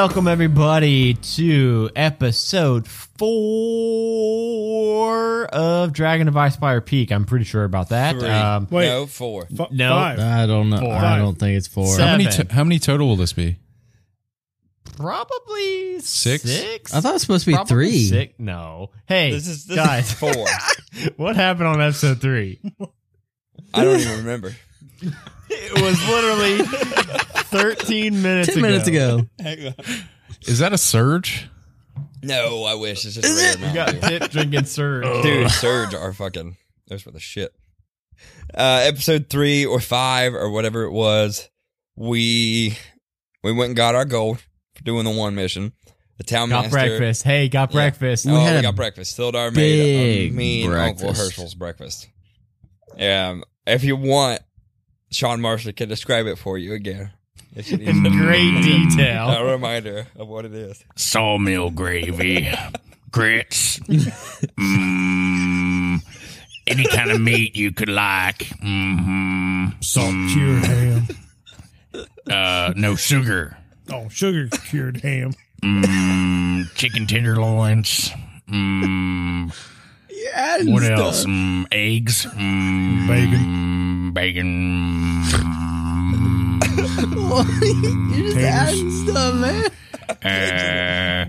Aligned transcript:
Welcome 0.00 0.28
everybody 0.28 1.12
to 1.12 1.90
episode 1.94 2.88
four 2.88 3.18
of 5.44 5.92
Dragon 5.92 6.26
of 6.26 6.32
Icespire 6.32 6.82
Peak. 6.82 7.12
I'm 7.12 7.26
pretty 7.26 7.44
sure 7.44 7.64
about 7.64 7.90
that. 7.90 8.18
Three. 8.18 8.26
Um, 8.30 8.66
Wait. 8.70 8.86
No, 8.86 9.04
four. 9.04 9.46
F- 9.60 9.70
No. 9.70 9.90
Five. 9.90 10.18
I 10.18 10.46
don't 10.46 10.70
know. 10.70 10.78
Four. 10.78 10.94
I 10.94 11.18
don't 11.18 11.38
think 11.38 11.58
it's 11.58 11.68
four. 11.68 11.84
Seven. 11.86 12.06
How 12.08 12.16
many, 12.16 12.30
to- 12.30 12.46
how 12.50 12.64
many 12.64 12.78
total 12.78 13.08
will 13.08 13.16
this 13.16 13.34
be? 13.34 13.58
probably 14.96 16.00
Six? 16.00 16.44
Six. 16.44 16.94
I 16.94 17.02
thought 17.02 17.10
it 17.10 17.12
was 17.12 17.20
supposed 17.22 17.44
to 17.44 17.50
be 17.50 17.54
Probably 17.56 17.68
three. 17.68 17.98
Six. 18.06 18.32
No. 18.38 18.92
Hey, 19.06 19.32
This 19.32 19.48
is 19.48 19.66
this 19.66 19.76
guys, 19.76 20.06
is 20.06 20.14
four. 20.14 20.46
what 21.18 21.36
happened 21.36 21.66
on 21.66 21.78
episode 21.78 22.22
three? 22.22 22.58
I 23.74 23.84
don't 23.84 24.00
even 24.00 24.16
remember. 24.16 24.54
It 25.52 25.82
was 25.82 26.08
literally 26.08 26.64
13 27.50 28.22
minutes 28.22 28.48
Ten 28.48 28.58
ago. 28.58 28.68
minutes 28.68 28.88
ago. 28.88 29.26
Is 30.46 30.58
that 30.60 30.72
a 30.72 30.78
surge? 30.78 31.48
No, 32.22 32.64
I 32.64 32.74
wish 32.74 33.04
it's 33.04 33.14
just 33.16 33.26
a 33.26 33.34
regular 33.34 33.68
You 33.68 33.74
got 33.74 33.92
Mountain 33.94 34.10
Dew. 34.10 34.18
Pip 34.18 34.30
drinking 34.30 34.64
Surge. 34.66 35.22
Dude, 35.22 35.50
Surge 35.50 35.94
are 35.94 36.12
fucking. 36.12 36.56
Those 36.88 37.04
were 37.06 37.12
the 37.12 37.20
shit. 37.20 37.52
Uh, 38.54 38.82
episode 38.84 39.28
three 39.30 39.64
or 39.64 39.80
five 39.80 40.34
or 40.34 40.50
whatever 40.50 40.82
it 40.84 40.90
was, 40.92 41.48
we 41.96 42.76
we 43.42 43.52
went 43.52 43.68
and 43.68 43.76
got 43.76 43.94
our 43.94 44.04
gold 44.04 44.42
for 44.74 44.82
doing 44.84 45.04
the 45.04 45.10
one 45.10 45.34
mission. 45.34 45.72
The 46.18 46.24
town 46.24 46.50
Got 46.50 46.64
master. 46.64 46.70
breakfast. 46.72 47.22
Hey, 47.22 47.48
got 47.48 47.70
Yeah. 47.70 47.74
breakfast. 47.74 48.26
Oh, 48.28 48.32
We 48.32 48.38
we, 48.38 48.44
had 48.44 48.56
a 48.56 48.62
got 48.62 48.76
breakfast. 48.76 49.16
Sildar 49.18 49.54
made 49.54 49.80
a 49.80 50.24
big 50.26 50.34
mean 50.34 50.66
Uncle 50.70 51.06
breakfast. 51.08 51.20
Herschel's 51.22 51.54
breakfast. 51.54 52.08
Um, 52.98 53.42
if 53.66 53.84
you 53.84 53.96
want, 53.96 54.40
Sean 55.10 55.40
Marshall 55.40 55.72
can 55.72 55.88
describe 55.88 56.26
it 56.26 56.36
for 56.38 56.56
you 56.58 56.72
again. 56.74 57.10
If 57.54 57.70
you 57.72 57.78
In 57.78 58.06
a- 58.06 58.10
great 58.10 58.96
a 59.00 59.44
reminder 59.44 60.06
of 60.16 60.28
what 60.28 60.44
it 60.44 60.54
is. 60.54 60.84
sawmill 60.94 61.70
gravy, 61.70 62.48
grits, 63.10 63.78
mm, 64.58 65.98
any 66.68 66.84
kind 66.86 67.10
of 67.10 67.20
meat 67.20 67.56
you 67.56 67.72
could 67.72 67.88
like. 67.88 68.38
Mm-hmm. 68.62 69.80
Salt 69.80 70.14
cured 70.32 70.64
ham. 70.64 71.08
Uh, 72.30 72.72
no 72.76 72.94
sugar. 72.94 73.56
Oh, 73.92 74.08
sugar 74.08 74.46
cured 74.68 74.98
ham. 74.98 75.32
Mm, 75.62 76.72
chicken 76.76 77.06
tenderloins. 77.08 78.10
Mm, 78.48 79.52
Yeah. 80.08 80.58
what 80.66 80.84
else? 80.84 81.24
Mm, 81.24 81.66
eggs. 81.72 82.26
Mm, 82.26 83.06
Bacon. 83.08 83.89
Bacon. 84.12 85.22
you 87.62 88.24
just 88.24 88.36
adding 88.38 88.90
stuff, 88.90 89.34
man. 89.34 89.70
Uh, 90.22 91.28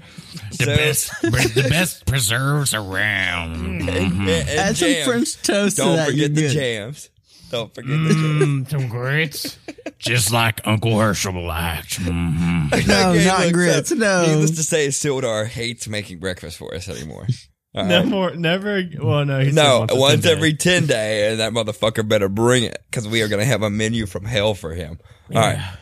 the 0.57 0.65
So- 0.65 0.75
best, 0.75 1.11
the 1.21 1.67
best 1.69 2.05
preserves 2.05 2.73
around. 2.73 3.53
And, 3.87 4.11
Mhm. 4.11 4.27
and 4.29 4.49
Add 4.49 4.77
some 4.77 4.87
jams. 4.89 5.05
French 5.07 5.41
toast 5.43 5.75
to 5.77 5.81
Don't 5.83 5.95
that. 5.97 6.07
forget 6.09 6.35
the 6.35 6.41
good. 6.41 6.51
jams. 6.53 7.09
Don't 7.51 7.73
forget 7.75 7.89
the 7.91 8.13
jams. 8.13 8.43
Mm, 8.43 8.69
some 8.71 8.87
grits. 8.87 9.57
Just 9.99 10.31
like 10.31 10.61
Uncle 10.65 10.97
Herschel 10.99 11.45
liked. 11.45 11.95
hmm 11.97 12.67
No, 12.87 13.11
Okay, 13.11 13.25
not 13.25 13.41
look, 13.45 13.53
grits. 13.53 13.89
so, 13.89 13.95
no. 13.95 14.25
Needless 14.25 14.51
to 14.51 14.63
say, 14.63 14.87
Sildar 14.87 15.45
hates 15.47 15.87
making 15.87 16.19
breakfast 16.19 16.57
for 16.57 16.73
us 16.73 16.87
anymore. 16.89 17.27
All 17.73 17.85
No 17.85 17.99
right? 17.99 18.05
more, 18.07 18.35
never. 18.35 18.83
Well, 19.01 19.23
no, 19.25 19.39
he 19.39 19.51
No, 19.51 19.79
once, 19.79 19.91
a 19.91 19.95
once 19.95 20.23
ten 20.23 20.31
every 20.37 20.51
day. 20.51 20.57
10 20.79 20.85
day, 20.87 21.31
and 21.31 21.39
that 21.39 21.53
motherfucker 21.53 22.05
better 22.07 22.27
bring 22.27 22.63
it 22.65 22.83
because 22.89 23.07
we 23.07 23.21
are 23.21 23.27
going 23.29 23.39
to 23.39 23.45
have 23.45 23.61
a 23.63 23.69
menu 23.69 24.05
from 24.05 24.25
hell 24.25 24.53
for 24.53 24.73
him. 24.73 24.99
All 25.33 25.41
right. 25.41 25.77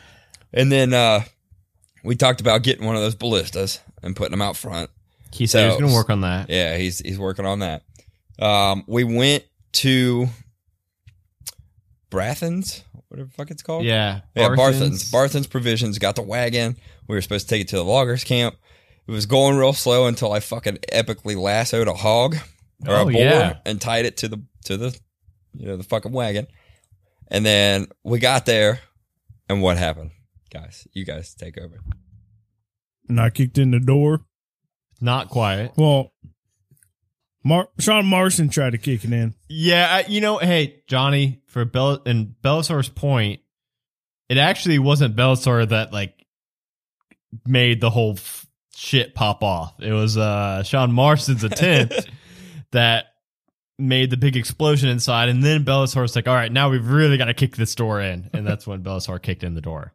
And 0.52 0.70
then 0.70 0.92
uh 0.94 1.22
we 2.04 2.14
talked 2.16 2.40
about 2.40 2.62
getting 2.62 2.86
one 2.86 2.94
of 2.96 3.02
those 3.02 3.14
ballistas 3.16 3.80
and 4.02 4.14
putting 4.14 4.30
them 4.30 4.40
out 4.42 4.56
front. 4.56 4.88
He 5.32 5.46
said 5.46 5.60
he 5.62 5.66
was 5.66 5.74
So- 5.74 5.80
going 5.80 5.90
to 5.90 5.96
work 5.96 6.10
on 6.10 6.20
that. 6.22 6.48
Yeah, 6.48 6.76
he's 6.76 7.00
he's 7.00 7.18
working 7.18 7.44
on 7.46 7.58
that. 7.60 7.82
Um, 8.38 8.84
we 8.86 9.04
went 9.04 9.44
to 9.72 10.28
Brathens, 12.10 12.82
whatever 13.08 13.28
the 13.28 13.34
fuck 13.34 13.50
it's 13.50 13.62
called. 13.62 13.84
Yeah, 13.84 14.20
Yeah, 14.34 14.48
Barthen's. 14.48 14.56
Barthen's. 14.58 15.10
Barthen's 15.10 15.46
Provisions 15.46 15.98
got 15.98 16.16
the 16.16 16.22
wagon. 16.22 16.76
We 17.06 17.14
were 17.16 17.22
supposed 17.22 17.48
to 17.48 17.54
take 17.54 17.62
it 17.62 17.68
to 17.68 17.76
the 17.76 17.84
loggers 17.84 18.24
camp. 18.24 18.56
It 19.10 19.14
was 19.14 19.26
going 19.26 19.56
real 19.56 19.72
slow 19.72 20.06
until 20.06 20.32
I 20.32 20.38
fucking 20.38 20.76
epically 20.92 21.34
lassoed 21.36 21.88
a 21.88 21.94
hog 21.94 22.36
or 22.86 22.94
Oh, 22.94 23.08
a 23.08 23.12
boar 23.12 23.12
yeah. 23.20 23.56
and 23.66 23.80
tied 23.80 24.04
it 24.04 24.18
to 24.18 24.28
the 24.28 24.40
to 24.66 24.76
the 24.76 24.96
you 25.52 25.66
know 25.66 25.76
the 25.76 25.82
fucking 25.82 26.12
wagon. 26.12 26.46
And 27.26 27.44
then 27.44 27.88
we 28.04 28.20
got 28.20 28.46
there, 28.46 28.78
and 29.48 29.62
what 29.62 29.78
happened, 29.78 30.12
guys? 30.52 30.86
You 30.92 31.04
guys 31.04 31.34
take 31.34 31.58
over. 31.58 31.80
And 33.08 33.20
I 33.20 33.30
kicked 33.30 33.58
in 33.58 33.72
the 33.72 33.80
door. 33.80 34.20
Not 35.00 35.28
quiet. 35.28 35.72
Well, 35.76 36.12
Mar- 37.42 37.70
Sean 37.80 38.06
Marston 38.06 38.48
tried 38.48 38.70
to 38.70 38.78
kick 38.78 39.02
it 39.04 39.12
in. 39.12 39.34
Yeah, 39.48 39.88
I, 39.90 40.08
you 40.08 40.20
know, 40.20 40.38
hey 40.38 40.82
Johnny, 40.86 41.42
for 41.48 41.64
Bell 41.64 42.00
and 42.06 42.36
Bellasaur's 42.44 42.88
point, 42.88 43.40
it 44.28 44.38
actually 44.38 44.78
wasn't 44.78 45.16
Bellasaur 45.16 45.68
that 45.68 45.92
like 45.92 46.14
made 47.44 47.80
the 47.80 47.90
whole 47.90 48.12
f- 48.12 48.46
shit 48.80 49.14
pop 49.14 49.42
off. 49.44 49.74
It 49.80 49.92
was 49.92 50.16
uh 50.16 50.62
Sean 50.62 50.92
Marston's 50.92 51.44
attempt 51.44 52.08
that 52.72 53.06
made 53.78 54.10
the 54.10 54.16
big 54.16 54.36
explosion 54.36 54.88
inside, 54.88 55.28
and 55.28 55.42
then 55.42 55.64
Bellasaur's 55.64 56.16
like, 56.16 56.26
"All 56.28 56.34
right, 56.34 56.50
now 56.52 56.70
we've 56.70 56.86
really 56.88 57.16
got 57.18 57.26
to 57.26 57.34
kick 57.34 57.56
this 57.56 57.74
door 57.74 58.00
in," 58.00 58.30
and 58.32 58.46
that's 58.46 58.66
when 58.66 58.82
Bellasaur 58.82 59.20
kicked 59.22 59.44
in 59.44 59.54
the 59.54 59.60
door. 59.60 59.92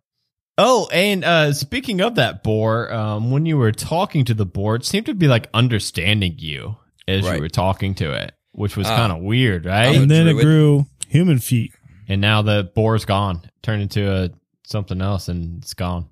Oh, 0.57 0.87
and 0.93 1.25
uh 1.25 1.51
speaking 1.53 1.99
of 2.01 2.15
that 2.15 2.43
boar, 2.43 2.93
um, 2.93 3.31
when 3.31 3.45
you 3.45 3.57
were 3.57 3.71
talking 3.71 4.23
to 4.25 4.33
the 4.33 4.45
boar, 4.45 4.75
it 4.75 4.85
seemed 4.85 5.05
to 5.07 5.13
be 5.13 5.27
like 5.27 5.49
understanding 5.53 6.35
you 6.37 6.77
as 7.07 7.25
Right. 7.25 7.35
you 7.35 7.41
were 7.41 7.49
talking 7.49 7.93
to 7.95 8.11
it, 8.13 8.33
which 8.53 8.77
was 8.77 8.87
Ah. 8.87 8.95
kind 8.95 9.11
of 9.11 9.19
weird, 9.19 9.65
right? 9.65 9.95
And 9.95 10.09
then 10.09 10.27
it 10.27 10.33
grew 10.33 10.85
human 11.09 11.39
feet. 11.39 11.73
and 12.07 12.21
now 12.21 12.41
the 12.43 12.71
boar's 12.75 13.03
gone, 13.03 13.41
turned 13.63 13.81
into 13.81 14.09
a 14.11 14.29
something 14.65 15.01
else, 15.01 15.27
and 15.27 15.61
it's 15.63 15.73
gone. 15.73 16.07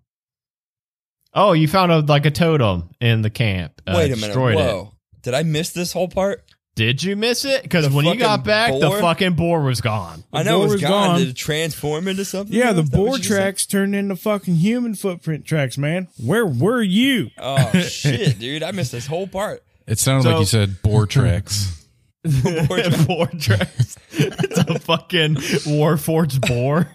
Oh, 1.35 1.53
you 1.53 1.67
found 1.67 1.91
a 1.91 1.99
like 1.99 2.25
a 2.25 2.31
totem 2.31 2.89
in 3.01 3.21
the 3.21 3.29
camp. 3.29 3.81
uh, 3.88 3.94
Wait 3.95 4.05
a 4.11 4.16
minute. 4.16 4.27
destroyed 4.27 4.55
it. 4.55 4.59
Whoa. 4.59 4.94
Did 5.21 5.33
I 5.33 5.44
miss 5.44 5.71
this 5.71 5.91
whole 5.94 6.07
part? 6.07 6.44
Did 6.75 7.03
you 7.03 7.16
miss 7.16 7.45
it? 7.45 7.61
Because 7.61 7.88
when 7.94 8.05
you 8.05 8.16
got 8.16 8.39
fucking 8.39 8.44
back, 8.45 8.71
the 8.79 8.89
fucking 8.99 9.33
boar 9.33 9.61
was 9.61 9.79
gone. 9.79 10.23
I 10.33 10.41
know 10.41 10.61
it 10.61 10.63
was 10.63 10.71
was 10.73 10.81
gone. 10.81 10.89
gone. 11.09 11.19
Did 11.19 11.27
it 11.29 11.35
transform 11.35 12.07
into 12.07 12.25
something? 12.25 12.55
Yeah, 12.55 12.73
the 12.73 12.81
Is 12.81 12.89
that 12.89 12.99
what 12.99 13.05
boar 13.07 13.17
tracks 13.19 13.66
turned 13.67 13.94
into 13.95 14.16
fucking 14.16 14.55
human 14.55 14.95
footprint 14.95 15.45
tracks, 15.45 15.77
man. 15.77 16.07
Where 16.17 16.45
were 16.47 16.81
you? 16.81 17.29
Oh 17.38 17.71
shit, 17.79 18.39
dude! 18.39 18.63
I 18.63 18.71
missed 18.71 18.91
this 18.91 19.05
whole 19.05 19.27
part. 19.27 19.63
It 19.85 20.00
sounded 20.00 20.23
So- 20.23 20.29
like 20.31 20.39
you 20.39 20.45
said 20.47 20.81
boar 20.81 21.05
tracks. 21.05 21.79
boar 22.23 23.27
tracks. 23.39 23.97
it's 24.11 24.57
a 24.57 24.79
fucking 24.79 25.35
warforged 25.35 26.47
boar. 26.47 26.89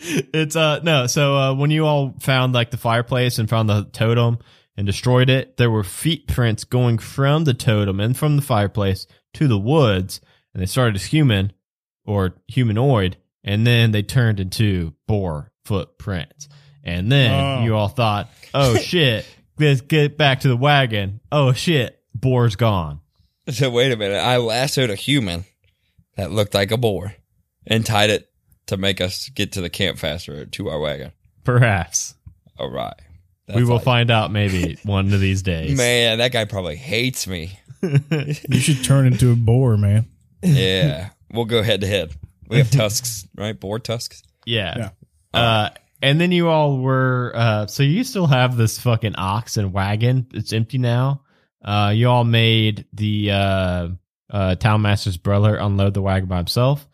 It's 0.00 0.56
uh 0.56 0.80
no. 0.82 1.06
So 1.06 1.36
uh, 1.36 1.54
when 1.54 1.70
you 1.70 1.86
all 1.86 2.14
found 2.20 2.52
like 2.54 2.70
the 2.70 2.76
fireplace 2.76 3.38
and 3.38 3.48
found 3.48 3.68
the 3.68 3.84
totem 3.92 4.38
and 4.76 4.86
destroyed 4.86 5.28
it, 5.30 5.56
there 5.56 5.70
were 5.70 5.84
feet 5.84 6.26
prints 6.26 6.64
going 6.64 6.98
from 6.98 7.44
the 7.44 7.54
totem 7.54 8.00
and 8.00 8.16
from 8.16 8.36
the 8.36 8.42
fireplace 8.42 9.06
to 9.34 9.46
the 9.46 9.58
woods, 9.58 10.20
and 10.54 10.62
they 10.62 10.66
started 10.66 10.94
as 10.96 11.04
human 11.06 11.52
or 12.04 12.34
humanoid, 12.48 13.16
and 13.44 13.66
then 13.66 13.90
they 13.92 14.02
turned 14.02 14.40
into 14.40 14.94
boar 15.06 15.52
footprints. 15.64 16.48
And 16.82 17.12
then 17.12 17.30
Oh. 17.32 17.64
you 17.64 17.76
all 17.76 17.88
thought, 17.88 18.30
"Oh 18.54 18.76
shit, 18.78 19.26
let's 19.58 19.82
get 19.82 20.16
back 20.16 20.40
to 20.40 20.48
the 20.48 20.56
wagon." 20.56 21.20
Oh 21.30 21.52
shit, 21.52 22.00
boar's 22.14 22.56
gone. 22.56 23.00
So 23.50 23.68
wait 23.70 23.92
a 23.92 23.96
minute. 23.96 24.16
I 24.18 24.38
lassoed 24.38 24.88
a 24.90 24.94
human 24.94 25.44
that 26.16 26.30
looked 26.30 26.54
like 26.54 26.70
a 26.70 26.76
boar 26.78 27.14
and 27.66 27.84
tied 27.84 28.08
it 28.10 28.29
to 28.70 28.76
make 28.76 29.00
us 29.00 29.28
get 29.28 29.52
to 29.52 29.60
the 29.60 29.70
camp 29.70 29.98
faster 29.98 30.46
to 30.46 30.68
our 30.70 30.80
wagon. 30.80 31.12
Perhaps. 31.44 32.14
All 32.58 32.70
right. 32.70 32.94
we 33.54 33.62
will 33.64 33.76
like- 33.76 33.84
find 33.84 34.10
out 34.10 34.32
maybe 34.32 34.78
one 34.84 35.12
of 35.12 35.20
these 35.20 35.42
days. 35.42 35.76
Man, 35.76 36.18
that 36.18 36.32
guy 36.32 36.44
probably 36.46 36.76
hates 36.76 37.26
me. 37.26 37.58
You 37.82 38.60
should 38.60 38.84
turn 38.84 39.06
into 39.06 39.32
a 39.32 39.36
boar, 39.36 39.76
man. 39.76 40.06
Yeah, 40.42 41.10
we'll 41.32 41.44
go 41.46 41.62
head 41.62 41.80
to 41.82 41.86
head. 41.86 42.12
We 42.48 42.58
have 42.58 42.70
tusks, 42.70 43.26
right? 43.36 43.58
Boar 43.58 43.78
tusks. 43.78 44.22
Yeah. 44.44 44.90
Uh, 45.32 45.70
and 46.02 46.20
then 46.20 46.32
you 46.32 46.48
all 46.48 46.78
were, 46.78 47.32
uh, 47.34 47.66
so 47.68 47.82
you 47.82 48.04
still 48.04 48.26
have 48.26 48.56
this 48.56 48.78
fucking 48.80 49.16
ox 49.16 49.56
and 49.56 49.72
wagon. 49.72 50.26
It's 50.34 50.52
empty 50.52 50.78
now. 50.78 51.22
Uh, 51.64 51.92
you 51.94 52.08
all 52.08 52.24
made 52.24 52.86
the, 52.92 53.30
uh, 53.30 53.88
uh, 54.30 54.54
town 54.56 54.82
master's 54.82 55.16
brother 55.16 55.56
unload 55.56 55.94
the 55.94 56.02
wagon 56.02 56.28
by 56.28 56.38
himself. 56.38 56.86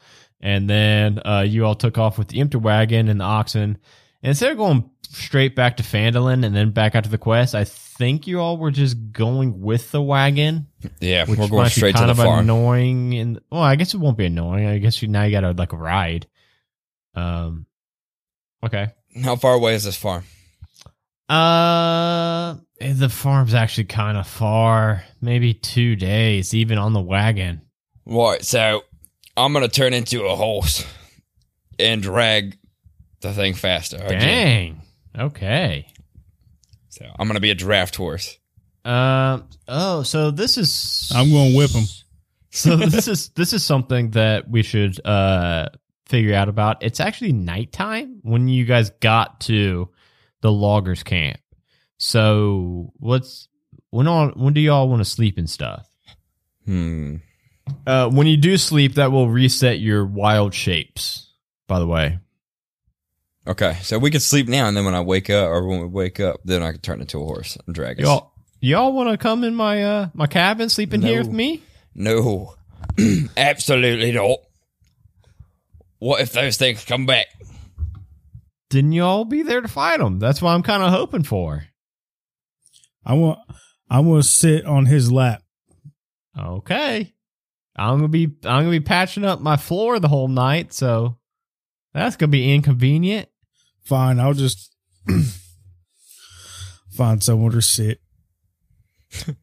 And 0.46 0.70
then, 0.70 1.20
uh, 1.26 1.44
you 1.44 1.64
all 1.64 1.74
took 1.74 1.98
off 1.98 2.18
with 2.18 2.28
the 2.28 2.38
empty 2.38 2.56
wagon 2.56 3.08
and 3.08 3.18
the 3.18 3.24
oxen. 3.24 3.78
And 4.22 4.30
instead 4.30 4.52
of 4.52 4.56
going 4.58 4.88
straight 5.02 5.56
back 5.56 5.78
to 5.78 5.82
Phandalin 5.82 6.46
and 6.46 6.54
then 6.54 6.70
back 6.70 6.94
out 6.94 7.02
to 7.02 7.10
the 7.10 7.18
quest, 7.18 7.52
I 7.56 7.64
think 7.64 8.28
you 8.28 8.38
all 8.38 8.56
were 8.56 8.70
just 8.70 9.10
going 9.10 9.60
with 9.60 9.90
the 9.90 10.00
wagon. 10.00 10.68
Yeah, 11.00 11.24
which 11.24 11.36
we're 11.36 11.48
going 11.48 11.68
straight 11.68 11.96
to 11.96 12.04
the 12.04 12.10
of 12.12 12.18
farm. 12.18 12.38
annoying. 12.44 13.14
And 13.14 13.40
well, 13.50 13.60
I 13.60 13.74
guess 13.74 13.92
it 13.92 13.98
won't 13.98 14.16
be 14.16 14.26
annoying. 14.26 14.66
I 14.68 14.78
guess 14.78 15.02
you 15.02 15.08
now 15.08 15.24
you 15.24 15.32
got 15.32 15.40
to 15.40 15.50
like 15.50 15.72
ride. 15.72 16.28
Um, 17.16 17.66
okay, 18.62 18.92
How 19.24 19.34
far 19.34 19.54
away 19.54 19.74
is 19.74 19.82
this 19.82 19.96
farm? 19.96 20.22
Uh, 21.28 22.54
the 22.78 23.08
farm's 23.08 23.52
actually 23.52 23.86
kind 23.86 24.16
of 24.16 24.28
far. 24.28 25.02
Maybe 25.20 25.54
two 25.54 25.96
days, 25.96 26.54
even 26.54 26.78
on 26.78 26.92
the 26.92 27.00
wagon. 27.00 27.62
Right, 28.04 28.44
so 28.44 28.84
I'm 29.36 29.52
gonna 29.52 29.68
turn 29.68 29.92
into 29.92 30.24
a 30.24 30.34
horse 30.34 30.84
and 31.78 32.02
drag 32.02 32.56
the 33.20 33.32
thing 33.32 33.54
faster. 33.54 33.96
again. 33.96 34.20
Dang. 34.20 34.82
Okay. 35.18 35.86
So 36.88 37.04
I'm 37.18 37.26
gonna 37.26 37.40
be 37.40 37.50
a 37.50 37.54
draft 37.54 37.96
horse. 37.96 38.38
Um. 38.84 39.48
oh, 39.66 40.04
so 40.04 40.30
this 40.30 40.56
is. 40.56 41.10
I'm 41.14 41.30
going 41.30 41.50
to 41.50 41.56
whip 41.56 41.72
him. 41.72 41.84
so 42.50 42.76
this 42.76 43.08
is 43.08 43.30
this 43.30 43.52
is 43.52 43.64
something 43.64 44.12
that 44.12 44.48
we 44.48 44.62
should 44.62 45.04
uh 45.04 45.68
figure 46.06 46.34
out 46.34 46.48
about. 46.48 46.82
It's 46.82 47.00
actually 47.00 47.32
nighttime 47.32 48.20
when 48.22 48.46
you 48.46 48.64
guys 48.64 48.90
got 49.00 49.40
to 49.42 49.90
the 50.40 50.52
loggers 50.52 51.02
camp. 51.02 51.40
So 51.98 52.92
what's 52.98 53.48
when 53.90 54.06
all 54.06 54.28
when 54.30 54.54
do 54.54 54.60
y'all 54.60 54.88
want 54.88 55.00
to 55.00 55.04
sleep 55.04 55.36
and 55.36 55.50
stuff? 55.50 55.88
Hmm. 56.64 57.16
Uh, 57.86 58.08
when 58.08 58.26
you 58.26 58.36
do 58.36 58.56
sleep, 58.56 58.94
that 58.94 59.12
will 59.12 59.28
reset 59.28 59.80
your 59.80 60.04
wild 60.04 60.54
shapes. 60.54 61.32
By 61.68 61.78
the 61.80 61.86
way, 61.86 62.18
Okay, 63.48 63.78
so 63.82 63.98
we 63.98 64.10
can 64.10 64.20
sleep 64.20 64.48
now, 64.48 64.66
and 64.66 64.76
then 64.76 64.84
when 64.84 64.94
I 64.94 65.00
wake 65.00 65.30
up, 65.30 65.48
or 65.48 65.66
when 65.66 65.80
we 65.80 65.86
wake 65.86 66.18
up, 66.18 66.40
then 66.44 66.62
I 66.64 66.72
can 66.72 66.80
turn 66.80 67.00
into 67.00 67.20
a 67.20 67.24
horse 67.24 67.56
and 67.64 67.74
drag 67.74 68.00
us. 68.00 68.04
y'all 68.04 68.32
y'all 68.60 68.92
want 68.92 69.10
to 69.10 69.16
come 69.16 69.44
in 69.44 69.54
my 69.54 69.84
uh 69.84 70.08
my 70.14 70.26
cabin, 70.26 70.68
sleep 70.68 70.92
in 70.92 71.00
here 71.02 71.18
with 71.18 71.30
me? 71.30 71.62
No, 71.94 72.54
absolutely 73.36 74.10
not. 74.12 74.38
What 75.98 76.20
if 76.20 76.32
those 76.32 76.56
things 76.56 76.84
come 76.84 77.06
back? 77.06 77.26
Didn't 78.68 78.92
y'all 78.92 79.24
be 79.24 79.42
there 79.42 79.60
to 79.60 79.68
fight 79.68 79.98
them. 79.98 80.18
That's 80.18 80.42
what 80.42 80.50
I'm 80.50 80.64
kind 80.64 80.82
of 80.82 80.90
hoping 80.90 81.22
for. 81.22 81.66
I 83.04 83.14
want. 83.14 83.38
I 83.88 84.00
want 84.00 84.24
to 84.24 84.28
sit 84.28 84.66
on 84.66 84.86
his 84.86 85.12
lap. 85.12 85.42
Okay. 86.36 87.14
I'm 87.76 87.96
gonna 87.98 88.08
be 88.08 88.24
I'm 88.44 88.64
gonna 88.64 88.70
be 88.70 88.80
patching 88.80 89.24
up 89.24 89.40
my 89.40 89.56
floor 89.56 90.00
the 90.00 90.08
whole 90.08 90.28
night, 90.28 90.72
so 90.72 91.18
that's 91.92 92.16
gonna 92.16 92.30
be 92.30 92.54
inconvenient. 92.54 93.28
Fine. 93.82 94.18
I'll 94.18 94.32
just 94.34 94.74
find 96.92 97.22
somewhere 97.22 97.52
to 97.52 97.62
sit. 97.62 98.00
All 99.28 99.34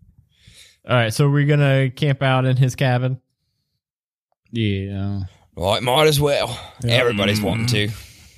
right, 0.95 1.13
so 1.13 1.29
we're 1.29 1.47
gonna 1.47 1.89
camp 1.91 2.21
out 2.21 2.45
in 2.45 2.57
his 2.57 2.75
cabin. 2.75 3.21
Yeah. 4.51 5.21
Right, 5.55 5.81
might 5.81 6.07
as 6.07 6.19
well. 6.19 6.59
Yeah. 6.83 6.95
Everybody's 6.95 7.41
wanting 7.41 7.67
to. 7.67 7.87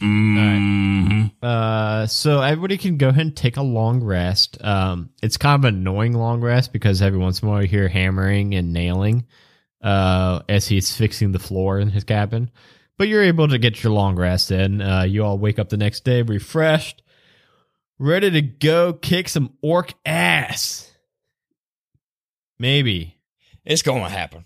Mhm. 0.01 1.31
Uh, 1.41 2.05
so 2.07 2.41
everybody 2.41 2.77
can 2.77 2.97
go 2.97 3.09
ahead 3.09 3.21
and 3.25 3.35
take 3.35 3.57
a 3.57 3.61
long 3.63 4.03
rest. 4.03 4.63
Um, 4.63 5.09
it's 5.23 5.37
kind 5.37 5.55
of 5.55 5.65
an 5.67 5.75
annoying 5.75 6.13
long 6.13 6.41
rest 6.41 6.73
because 6.73 7.01
every 7.01 7.17
once 7.19 7.41
in 7.41 7.47
a 7.47 7.51
while 7.51 7.61
you 7.61 7.67
hear 7.67 7.87
hammering 7.87 8.53
and 8.53 8.73
nailing, 8.73 9.25
uh, 9.85 10.41
as 10.49 10.67
he's 10.67 10.91
fixing 10.91 11.31
the 11.31 11.39
floor 11.39 11.79
in 11.79 11.89
his 11.91 12.03
cabin. 12.03 12.49
But 12.97 13.07
you're 13.07 13.23
able 13.23 13.47
to 13.47 13.57
get 13.57 13.83
your 13.83 13.93
long 13.93 14.15
rest 14.15 14.51
in. 14.51 14.81
Uh, 14.81 15.03
you 15.03 15.23
all 15.23 15.37
wake 15.37 15.59
up 15.59 15.69
the 15.69 15.77
next 15.77 16.03
day 16.03 16.23
refreshed, 16.23 17.03
ready 17.99 18.31
to 18.31 18.41
go 18.41 18.93
kick 18.93 19.29
some 19.29 19.53
orc 19.61 19.93
ass. 20.05 20.91
Maybe. 22.57 23.17
It's 23.63 23.81
gonna 23.81 24.09
happen. 24.09 24.45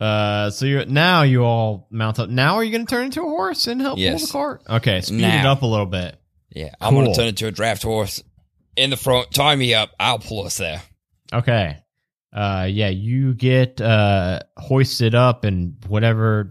Uh, 0.00 0.50
so 0.50 0.66
you're 0.66 0.84
now 0.86 1.22
you 1.22 1.44
all 1.44 1.86
mount 1.90 2.18
up. 2.18 2.28
Now 2.28 2.56
are 2.56 2.64
you 2.64 2.72
going 2.72 2.86
to 2.86 2.90
turn 2.90 3.04
into 3.06 3.20
a 3.22 3.24
horse 3.24 3.68
and 3.68 3.80
help 3.80 3.98
pull 3.98 4.18
the 4.18 4.28
cart? 4.32 4.62
Okay, 4.68 5.00
speed 5.00 5.22
it 5.22 5.46
up 5.46 5.62
a 5.62 5.66
little 5.66 5.86
bit. 5.86 6.18
Yeah, 6.50 6.74
I'm 6.80 6.94
gonna 6.94 7.14
turn 7.14 7.28
into 7.28 7.46
a 7.46 7.52
draft 7.52 7.82
horse 7.82 8.22
in 8.76 8.90
the 8.90 8.96
front. 8.96 9.30
Tie 9.32 9.56
me 9.56 9.74
up. 9.74 9.90
I'll 10.00 10.18
pull 10.18 10.44
us 10.44 10.58
there. 10.58 10.82
Okay. 11.32 11.81
Uh, 12.32 12.66
yeah, 12.70 12.88
you 12.88 13.34
get 13.34 13.80
uh 13.80 14.40
hoisted 14.56 15.14
up 15.14 15.44
and 15.44 15.76
whatever 15.86 16.50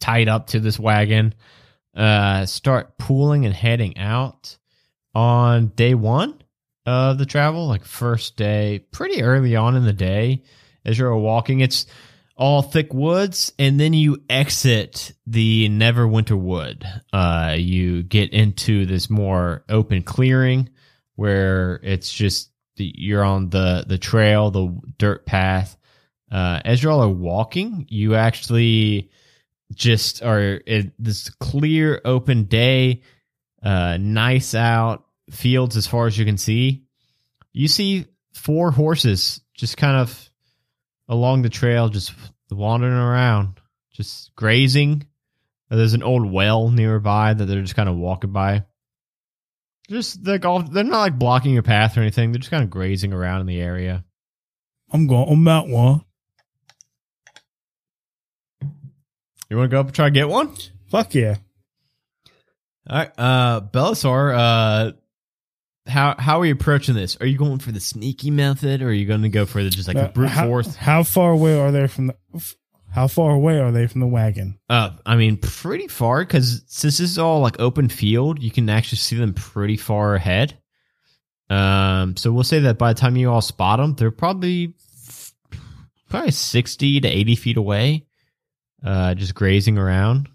tied 0.00 0.28
up 0.28 0.48
to 0.48 0.60
this 0.60 0.78
wagon. 0.78 1.34
Uh, 1.94 2.46
start 2.46 2.96
pulling 2.98 3.44
and 3.44 3.54
heading 3.54 3.98
out 3.98 4.56
on 5.14 5.68
day 5.68 5.94
one 5.94 6.40
of 6.86 7.18
the 7.18 7.26
travel, 7.26 7.66
like 7.66 7.84
first 7.84 8.36
day, 8.36 8.78
pretty 8.92 9.22
early 9.22 9.56
on 9.56 9.76
in 9.76 9.84
the 9.84 9.92
day. 9.92 10.42
As 10.84 10.98
you're 10.98 11.14
walking, 11.16 11.60
it's 11.60 11.86
all 12.36 12.62
thick 12.62 12.94
woods, 12.94 13.52
and 13.58 13.80
then 13.80 13.92
you 13.92 14.22
exit 14.30 15.12
the 15.26 15.68
Neverwinter 15.68 16.38
Wood. 16.38 16.86
Uh, 17.12 17.56
you 17.58 18.04
get 18.04 18.32
into 18.32 18.86
this 18.86 19.10
more 19.10 19.64
open 19.68 20.02
clearing 20.02 20.70
where 21.16 21.80
it's 21.82 22.12
just 22.12 22.50
the, 22.78 22.92
you're 22.96 23.24
on 23.24 23.50
the 23.50 23.84
the 23.86 23.98
trail, 23.98 24.50
the 24.50 24.80
dirt 24.96 25.26
path. 25.26 25.76
Uh, 26.30 26.60
as 26.64 26.82
you 26.82 26.90
all 26.90 27.02
are 27.02 27.08
walking, 27.08 27.86
you 27.88 28.14
actually 28.14 29.10
just 29.74 30.22
are 30.22 30.60
this 30.98 31.30
clear, 31.40 32.00
open 32.04 32.44
day, 32.44 33.02
uh, 33.62 33.96
nice 34.00 34.54
out 34.54 35.04
fields 35.30 35.76
as 35.76 35.86
far 35.86 36.06
as 36.06 36.16
you 36.16 36.24
can 36.24 36.38
see. 36.38 36.84
You 37.52 37.68
see 37.68 38.06
four 38.32 38.70
horses 38.70 39.40
just 39.54 39.76
kind 39.76 39.96
of 39.96 40.30
along 41.08 41.42
the 41.42 41.48
trail, 41.48 41.88
just 41.88 42.12
wandering 42.50 42.94
around, 42.94 43.60
just 43.92 44.34
grazing. 44.36 45.06
There's 45.70 45.94
an 45.94 46.02
old 46.02 46.30
well 46.30 46.70
nearby 46.70 47.34
that 47.34 47.44
they're 47.44 47.62
just 47.62 47.76
kind 47.76 47.88
of 47.88 47.96
walking 47.96 48.32
by. 48.32 48.64
Just 49.88 50.26
like 50.26 50.44
all, 50.44 50.62
they're 50.62 50.84
not 50.84 51.00
like 51.00 51.18
blocking 51.18 51.54
your 51.54 51.62
path 51.62 51.96
or 51.96 52.00
anything. 52.00 52.32
They're 52.32 52.38
just 52.40 52.50
kind 52.50 52.62
of 52.62 52.70
grazing 52.70 53.12
around 53.12 53.40
in 53.40 53.46
the 53.46 53.60
area. 53.60 54.04
I'm 54.92 55.06
going 55.06 55.28
to 55.28 55.36
mount 55.36 55.70
one. 55.70 56.04
You 59.50 59.56
want 59.56 59.70
to 59.70 59.74
go 59.74 59.80
up 59.80 59.86
and 59.86 59.94
try 59.94 60.06
to 60.06 60.10
get 60.10 60.28
one? 60.28 60.54
Fuck 60.90 61.14
yeah. 61.14 61.36
All 62.88 62.98
right, 62.98 63.10
uh, 63.18 63.60
Belisar, 63.60 64.34
uh, 64.34 64.92
how 65.86 66.14
how 66.18 66.40
are 66.40 66.46
you 66.46 66.52
approaching 66.52 66.94
this? 66.94 67.18
Are 67.20 67.26
you 67.26 67.36
going 67.36 67.58
for 67.58 67.72
the 67.72 67.80
sneaky 67.80 68.30
method, 68.30 68.82
or 68.82 68.88
are 68.88 68.92
you 68.92 69.06
going 69.06 69.22
to 69.22 69.28
go 69.28 69.44
for 69.46 69.62
the 69.62 69.70
just 69.70 69.88
like 69.88 69.96
Uh, 69.96 70.08
brute 70.08 70.30
how, 70.30 70.46
force? 70.46 70.74
How 70.74 71.02
far 71.02 71.32
away 71.32 71.58
are 71.58 71.70
they 71.70 71.86
from 71.86 72.08
the? 72.08 72.16
How 72.90 73.06
far 73.06 73.32
away 73.32 73.60
are 73.60 73.70
they 73.70 73.86
from 73.86 74.00
the 74.00 74.06
wagon? 74.06 74.58
Uh, 74.68 74.90
I 75.04 75.16
mean, 75.16 75.36
pretty 75.36 75.88
far 75.88 76.24
because 76.24 76.62
since 76.66 76.98
this 76.98 77.10
is 77.10 77.18
all 77.18 77.40
like 77.40 77.60
open 77.60 77.88
field, 77.88 78.42
you 78.42 78.50
can 78.50 78.68
actually 78.68 78.98
see 78.98 79.16
them 79.16 79.34
pretty 79.34 79.76
far 79.76 80.14
ahead. 80.14 80.58
Um, 81.50 82.16
so 82.16 82.32
we'll 82.32 82.44
say 82.44 82.60
that 82.60 82.78
by 82.78 82.92
the 82.92 83.00
time 83.00 83.16
you 83.16 83.30
all 83.30 83.40
spot 83.40 83.78
them, 83.78 83.94
they're 83.94 84.10
probably 84.10 84.74
probably 86.08 86.30
sixty 86.30 87.00
to 87.00 87.08
eighty 87.08 87.36
feet 87.36 87.56
away, 87.56 88.06
uh, 88.84 89.14
just 89.14 89.34
grazing 89.34 89.78
around. 89.78 90.28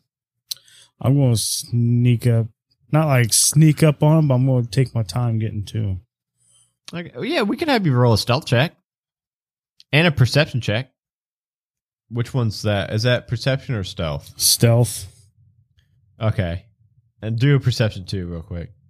I'm 1.01 1.15
going 1.15 1.33
to 1.33 1.39
sneak 1.39 2.27
up. 2.27 2.47
Not 2.91 3.07
like 3.07 3.33
sneak 3.33 3.81
up 3.81 4.03
on 4.03 4.15
them, 4.15 4.27
but 4.27 4.35
I'm 4.35 4.45
going 4.45 4.63
to 4.65 4.69
take 4.69 4.93
my 4.93 5.03
time 5.03 5.39
getting 5.39 5.65
to 5.65 5.81
them. 5.81 6.01
Like, 6.91 7.15
yeah, 7.19 7.41
we 7.41 7.57
can 7.57 7.67
have 7.67 7.85
you 7.87 7.93
roll 7.93 8.13
a 8.13 8.17
stealth 8.17 8.45
check 8.45 8.75
and 9.91 10.05
a 10.05 10.11
perception 10.11 10.61
check. 10.61 10.92
Which 12.13 12.33
one's 12.33 12.61
that? 12.63 12.91
Is 12.93 13.03
that 13.03 13.27
perception 13.27 13.75
or 13.75 13.83
stealth? 13.83 14.31
Stealth. 14.39 15.07
Okay, 16.21 16.65
and 17.21 17.37
do 17.39 17.55
a 17.55 17.59
perception 17.59 18.05
too, 18.05 18.27
real 18.27 18.41
quick. 18.43 18.71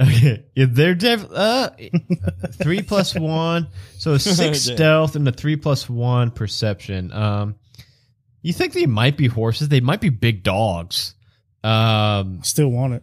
Okay, 0.00 0.44
yeah, 0.54 0.66
they're 0.68 0.94
def- 0.94 1.28
uh 1.32 1.70
three 2.62 2.82
plus 2.82 3.16
one, 3.16 3.66
so 3.98 4.12
a 4.12 4.18
six 4.20 4.60
stealth 4.74 5.16
and 5.16 5.26
a 5.26 5.32
three 5.32 5.56
plus 5.56 5.90
one 5.90 6.30
perception. 6.30 7.12
Um, 7.12 7.56
you 8.40 8.52
think 8.52 8.74
they 8.74 8.86
might 8.86 9.16
be 9.16 9.26
horses? 9.26 9.68
They 9.68 9.80
might 9.80 10.00
be 10.00 10.10
big 10.10 10.44
dogs. 10.44 11.16
Um, 11.64 12.44
Still 12.44 12.68
want 12.68 12.94
it. 12.94 13.02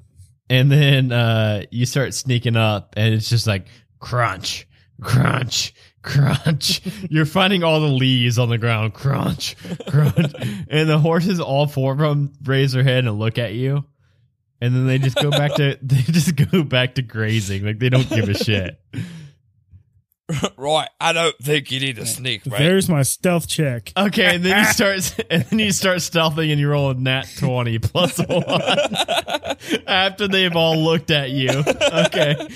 and 0.50 0.72
then 0.72 1.12
uh 1.12 1.64
you 1.70 1.86
start 1.86 2.14
sneaking 2.14 2.56
up 2.56 2.94
and 2.96 3.14
it's 3.14 3.28
just 3.30 3.46
like 3.46 3.68
crunch 4.00 4.66
crunch 5.02 5.74
crunch. 6.06 6.82
You're 7.10 7.26
finding 7.26 7.64
all 7.64 7.82
the 7.82 7.88
leaves 7.88 8.40
on 8.40 8.50
the 8.50 8.58
ground. 8.58 8.94
Crunch 8.94 9.56
crunch. 9.88 10.34
And 10.70 10.90
the 10.90 10.98
horses 10.98 11.40
all 11.40 11.68
four 11.68 11.94
of 11.94 11.98
them 12.00 12.34
raise 12.44 12.72
their 12.72 12.84
head 12.84 13.06
and 13.06 13.20
look 13.20 13.38
at 13.38 13.54
you. 13.54 13.84
And 14.62 14.74
then 14.74 14.88
they 14.88 14.98
just 15.00 15.18
go 15.18 15.32
back 15.32 15.56
to 15.56 15.78
they 15.82 16.02
just 16.02 16.36
go 16.36 16.64
back 16.64 16.96
to 16.96 17.02
grazing. 17.02 17.66
Like 17.66 17.80
they 17.80 17.90
don't 17.90 18.10
give 18.10 18.30
a 18.30 18.34
shit. 18.34 18.80
Right, 20.58 20.90
I 21.00 21.14
don't 21.14 21.38
think 21.38 21.70
you 21.70 21.80
need 21.80 21.98
to 21.98 22.06
sneak, 22.08 22.48
right? 22.48 22.58
There's 22.58 22.90
my 22.90 23.04
stealth 23.04 23.48
check. 23.48 23.94
okay 23.96 24.36
and 24.36 24.44
then 24.44 24.58
you 24.58 24.72
start 24.72 25.26
and 25.30 25.44
then 25.44 25.60
you 25.60 25.72
start 25.72 25.98
stealthing 25.98 26.50
and 26.52 26.60
you 26.60 26.68
roll 26.68 26.90
a 26.90 26.96
nat 26.96 27.26
20 27.38 27.78
plus 27.80 28.18
one. 28.18 28.44
After 29.86 30.28
they've 30.28 30.56
all 30.56 30.78
looked 30.78 31.12
at 31.12 31.30
you. 31.30 31.64
Okay 32.06 32.48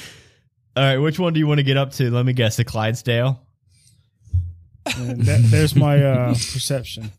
all 0.76 0.84
right 0.84 0.98
which 0.98 1.20
one 1.20 1.34
do 1.34 1.40
you 1.40 1.48
want 1.48 1.60
to 1.60 1.64
get 1.64 1.78
up 1.78 1.92
to 1.92 2.10
let 2.12 2.26
me 2.26 2.34
guess 2.34 2.58
the 2.58 2.64
clydesdale 2.64 3.42
And 4.98 5.22
that, 5.24 5.42
there's 5.52 5.76
my 5.76 6.04
uh, 6.04 6.30
perception. 6.34 7.12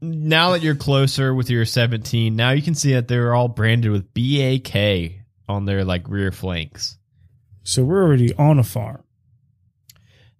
now 0.00 0.50
that 0.52 0.62
you're 0.62 0.74
closer 0.74 1.34
with 1.34 1.50
your 1.50 1.64
17 1.64 2.34
now 2.34 2.50
you 2.50 2.62
can 2.62 2.74
see 2.74 2.92
that 2.94 3.08
they're 3.08 3.34
all 3.34 3.48
branded 3.48 3.90
with 3.90 4.12
bak 4.14 4.74
on 5.48 5.64
their 5.66 5.84
like 5.84 6.08
rear 6.08 6.32
flanks. 6.32 6.96
So 7.62 7.82
we're 7.84 8.02
already 8.02 8.34
on 8.34 8.58
a 8.58 8.64
farm. 8.64 9.02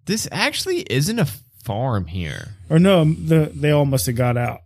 This 0.05 0.27
actually 0.31 0.81
isn't 0.81 1.19
a 1.19 1.25
farm 1.63 2.05
here. 2.05 2.55
Or 2.69 2.79
no, 2.79 3.03
the, 3.05 3.51
they 3.53 3.71
all 3.71 3.85
must 3.85 4.05
have 4.05 4.15
got 4.15 4.37
out. 4.37 4.61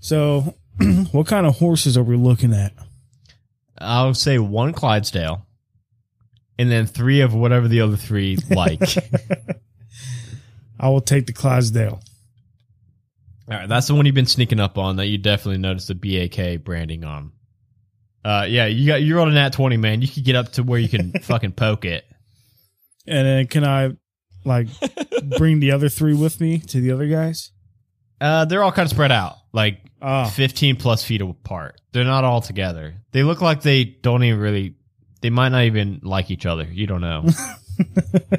So, 0.00 0.54
what 1.12 1.26
kind 1.26 1.46
of 1.46 1.58
horses 1.58 1.96
are 1.96 2.02
we 2.02 2.16
looking 2.16 2.52
at? 2.54 2.72
I'll 3.78 4.14
say 4.14 4.38
one 4.38 4.72
Clydesdale, 4.72 5.46
and 6.58 6.70
then 6.70 6.86
three 6.86 7.20
of 7.20 7.34
whatever 7.34 7.68
the 7.68 7.80
other 7.80 7.96
three 7.96 8.36
like. 8.50 8.80
I 10.78 10.88
will 10.88 11.00
take 11.00 11.26
the 11.26 11.32
Clydesdale. 11.32 12.00
All 13.50 13.58
right, 13.58 13.68
that's 13.68 13.86
the 13.88 13.94
one 13.94 14.06
you've 14.06 14.14
been 14.14 14.26
sneaking 14.26 14.60
up 14.60 14.78
on 14.78 14.96
that 14.96 15.06
you 15.06 15.18
definitely 15.18 15.58
noticed 15.58 15.88
the 15.88 15.94
BAK 15.94 16.64
branding 16.64 17.04
on. 17.04 17.32
Uh, 18.24 18.46
yeah, 18.48 18.66
you 18.66 18.86
got 18.86 19.02
you 19.02 19.16
rolled 19.16 19.28
a 19.28 19.32
nat 19.32 19.52
twenty, 19.52 19.76
man. 19.76 20.00
You 20.00 20.08
could 20.08 20.24
get 20.24 20.34
up 20.34 20.52
to 20.52 20.62
where 20.62 20.78
you 20.78 20.88
can 20.88 21.12
fucking 21.22 21.52
poke 21.52 21.84
it. 21.84 22.04
And 23.06 23.26
then 23.26 23.46
can 23.46 23.64
I, 23.64 23.90
like, 24.46 24.68
bring 25.38 25.60
the 25.60 25.72
other 25.72 25.90
three 25.90 26.14
with 26.14 26.40
me 26.40 26.58
to 26.58 26.80
the 26.80 26.92
other 26.92 27.06
guys? 27.06 27.52
Uh, 28.18 28.46
they're 28.46 28.62
all 28.62 28.72
kind 28.72 28.86
of 28.86 28.90
spread 28.90 29.12
out, 29.12 29.36
like 29.52 29.80
Ah, 30.00 30.26
fifteen 30.26 30.76
plus 30.76 31.02
feet 31.04 31.20
apart. 31.20 31.80
They're 31.92 32.04
not 32.04 32.24
all 32.24 32.40
together. 32.40 32.94
They 33.12 33.22
look 33.22 33.40
like 33.40 33.62
they 33.62 33.84
don't 33.84 34.22
even 34.24 34.38
really. 34.40 34.74
They 35.24 35.30
might 35.30 35.48
not 35.48 35.64
even 35.64 36.00
like 36.02 36.30
each 36.30 36.44
other. 36.44 36.64
You 36.64 36.86
don't 36.86 37.00
know. 37.00 37.24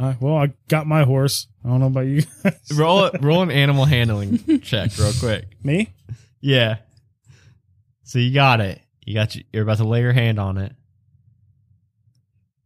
right, 0.00 0.18
well, 0.18 0.36
I 0.38 0.54
got 0.66 0.86
my 0.86 1.04
horse. 1.04 1.46
I 1.62 1.68
don't 1.68 1.80
know 1.80 1.88
about 1.88 2.06
you. 2.06 2.22
guys. 2.42 2.58
roll 2.74 3.04
it. 3.04 3.16
Roll 3.22 3.42
an 3.42 3.50
animal 3.50 3.84
handling 3.84 4.62
check 4.62 4.96
real 4.96 5.12
quick. 5.20 5.62
me? 5.62 5.92
Yeah. 6.40 6.76
So 8.04 8.18
you 8.18 8.32
got 8.32 8.62
it. 8.62 8.80
You 9.04 9.12
got 9.12 9.34
you. 9.34 9.44
You're 9.52 9.64
about 9.64 9.76
to 9.76 9.84
lay 9.84 10.00
your 10.00 10.14
hand 10.14 10.40
on 10.40 10.56
it. 10.56 10.72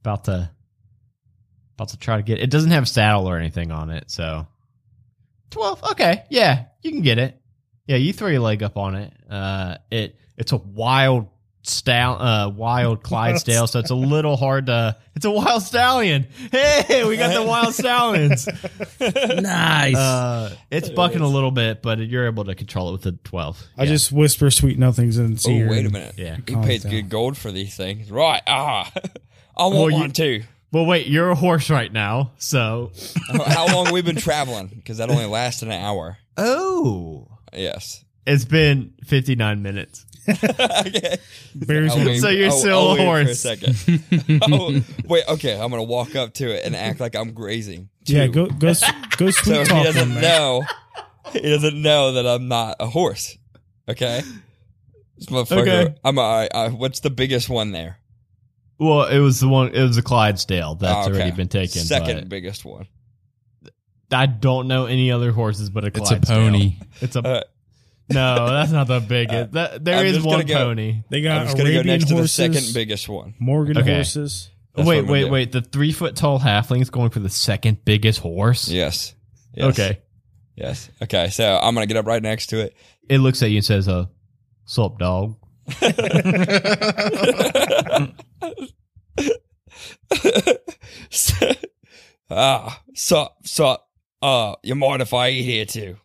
About 0.03 0.23
to. 0.27 0.49
About 1.75 1.89
to 1.89 1.97
try 1.97 2.19
to 2.19 2.23
get. 2.23 2.39
It 2.39 2.51
doesn't 2.51 2.71
have 2.71 2.89
saddle 2.89 3.29
or 3.29 3.37
anything 3.37 3.73
on 3.73 3.91
it, 3.91 4.13
so. 4.13 4.47
Twelve. 5.51 5.83
Okay. 5.91 6.23
Yeah, 6.31 6.67
you 6.83 6.93
can 6.93 7.03
get 7.03 7.19
it. 7.19 7.37
Yeah, 7.89 7.97
you 7.97 8.13
throw 8.13 8.29
your 8.29 8.43
leg 8.43 8.63
up 8.63 8.77
on 8.77 8.95
it. 8.95 9.13
Uh, 9.29 9.79
it 9.91 10.15
it's 10.39 10.53
a 10.53 10.59
wild 10.59 11.27
stal 11.65 12.17
uh 12.21 12.51
wild 12.51 13.03
Clydesdale, 13.03 13.67
so 13.67 13.79
it's 13.79 13.91
a 13.91 13.95
little 13.95 14.37
hard 14.37 14.67
to. 14.67 14.97
It's 15.15 15.25
a 15.25 15.31
wild 15.31 15.63
stallion. 15.63 16.27
Hey, 16.51 17.05
we 17.07 17.17
got 17.17 17.33
the 17.35 17.43
wild 17.43 17.75
stallions. 17.75 18.49
nice. 19.01 19.95
Uh, 19.97 20.55
it's 20.71 20.89
bucking 20.89 21.21
a 21.21 21.29
little 21.29 21.51
bit, 21.51 21.83
but 21.83 21.99
you're 21.99 22.27
able 22.27 22.45
to 22.45 22.55
control 22.55 22.89
it 22.89 22.93
with 22.93 23.03
the 23.03 23.13
twelve. 23.13 23.63
I 23.77 23.85
Yeah. 23.85 23.91
just 23.91 24.13
whisper 24.13 24.51
sweet 24.51 24.79
nothings 24.79 25.19
in 25.19 25.33
its 25.35 25.47
Oh, 25.47 25.51
wait 25.51 25.87
a 25.87 25.91
minute. 25.91 26.15
Yeah. 26.17 26.37
We 26.37 26.55
Calms 26.55 26.67
paid 26.67 26.83
down. 26.83 26.91
good 26.93 27.09
gold 27.11 27.37
for 27.37 27.53
these 27.53 27.77
things. 27.77 28.11
Right. 28.11 28.43
Ah. 28.47 28.91
I 29.57 29.63
want 29.65 29.75
Well, 29.75 29.91
you- 29.91 29.97
one 29.99 30.13
too. 30.13 30.43
Well, 30.73 30.87
wait, 30.87 31.07
you're 31.07 31.29
a 31.29 31.35
horse 31.35 31.69
right 31.69 31.93
now, 31.93 32.31
so. 32.39 32.93
How 33.47 33.67
long 33.67 33.93
we 33.93 34.01
been 34.01 34.17
traveling? 34.17 34.69
Because 34.69 34.97
that 34.97 35.11
only 35.11 35.27
lasted 35.27 35.69
an 35.69 35.75
hour. 35.75 36.17
Oh. 36.39 37.29
Yes. 37.53 38.03
It's 38.27 38.47
been 38.47 38.95
59 39.05 39.61
minutes. 39.61 40.07
Okay. 40.29 41.17
Bears 41.55 41.93
I'll 41.93 42.07
wait- 42.07 42.21
So 42.21 42.29
you're 42.29 42.49
I'll- 42.51 42.59
still 42.59 42.79
I'll 42.79 42.87
a 42.87 42.91
wait 42.93 42.99
for 42.99 43.05
horse. 43.05 43.41
second. 43.41 44.43
oh, 44.53 44.81
wait, 45.07 45.25
okay. 45.29 45.55
I'm 45.61 45.71
gonna 45.71 45.83
walk 45.83 46.15
up 46.17 46.35
to 46.35 46.49
it 46.55 46.65
and 46.65 46.77
act 46.77 47.01
like 47.01 47.15
I'm 47.17 47.33
grazing. 47.33 47.89
Yeah, 48.07 48.27
go 48.29 48.47
go 48.47 48.69
s- 48.69 48.85
go 49.17 49.31
So 49.31 49.43
sweet 49.43 49.59
he 49.59 49.65
talk 49.65 49.85
doesn't 49.85 50.11
him, 50.11 50.21
know. 50.21 50.65
He 51.33 51.41
doesn't 51.41 51.81
know 51.81 52.13
that 52.13 52.27
I'm 52.27 52.49
not 52.49 52.77
a 52.81 52.87
horse. 52.87 53.37
Okay. 53.89 54.23
This 55.17 55.27
motherfucker. 55.27 55.61
Okay. 55.87 55.95
I'm 56.05 56.19
a, 56.19 56.49
I, 56.53 56.69
what's 56.69 57.01
the 57.01 57.11
biggest 57.11 57.49
one 57.49 57.73
there? 57.73 57.99
Well, 58.79 59.05
it 59.07 59.19
was 59.21 59.39
the 59.41 59.49
one, 59.49 59.73
it 59.75 59.83
was 59.83 59.97
a 59.97 60.03
Clydesdale 60.03 60.75
that's 60.77 61.07
Oh, 61.07 61.11
okay. 61.11 61.21
already 61.21 61.37
been 61.37 61.49
taken. 61.49 61.83
Second 61.83 62.29
biggest 62.29 62.65
one. 62.65 62.87
I 64.11 64.27
don't 64.27 64.67
know 64.69 64.87
any 64.87 65.11
other 65.13 65.33
horses 65.33 65.71
but 65.71 65.85
a 65.85 65.87
It's 65.89 65.99
Clydesdale. 65.99 66.37
a 66.37 66.51
pony. 66.51 66.77
It's 67.01 67.17
a. 67.17 67.21
Uh, 67.27 67.43
no, 68.13 68.49
that's 68.51 68.73
not 68.73 68.87
the 68.87 69.01
biggest. 69.01 69.53
That, 69.53 69.85
there 69.85 69.99
I'm 69.99 70.07
is 70.07 70.15
just 70.17 70.27
one 70.27 70.41
gonna 70.41 70.45
go- 70.49 70.55
pony. 70.55 71.03
They 71.11 71.19
I'm 71.19 71.23
got 71.25 71.45
just 71.45 71.57
gonna 71.57 71.71
go 71.71 71.75
Arabian 71.77 71.99
next 71.99 72.09
to 72.11 72.15
the 72.17 72.29
second 72.29 72.65
biggest 72.75 73.09
one. 73.09 73.35
Morgan 73.39 73.79
Okay. 73.79 73.95
horses. 73.95 74.51
That's 74.75 74.87
what 74.87 74.91
wait, 74.93 74.99
I'm 75.01 75.05
gonna 75.05 75.13
wait, 75.13 75.25
do. 75.25 75.31
wait. 75.31 75.53
The 75.53 75.61
three 75.63 75.93
foot 75.93 76.17
tall 76.17 76.39
halfling 76.41 76.81
is 76.81 76.91
going 76.91 77.11
for 77.11 77.21
the 77.21 77.29
second 77.31 77.85
biggest 77.85 78.21
horse? 78.21 78.69
Yes. 78.69 79.15
yes. 79.55 79.67
Okay. 79.79 79.99
Yes. 80.57 80.89
Okay. 81.03 81.29
So 81.29 81.59
I'm 81.63 81.75
gonna 81.75 81.87
get 81.87 81.97
up 81.97 82.07
right 82.07 82.23
next 82.23 82.47
to 82.49 82.61
it. 82.61 82.75
It 83.09 83.19
looks 83.19 83.43
at 83.43 83.51
you 83.51 83.57
and 83.59 83.65
says, 83.65 83.89
uh, 83.89 84.07
sup, 84.65 84.99
dog? 84.99 85.37
ah, 92.31 92.83
sup, 92.95 93.37
sup. 93.45 93.89
Uh, 94.21 94.55
you 94.63 94.75
mind 94.75 95.03
if 95.03 95.13
I 95.13 95.31
eat 95.31 95.43
here 95.43 95.65
too? 95.67 95.97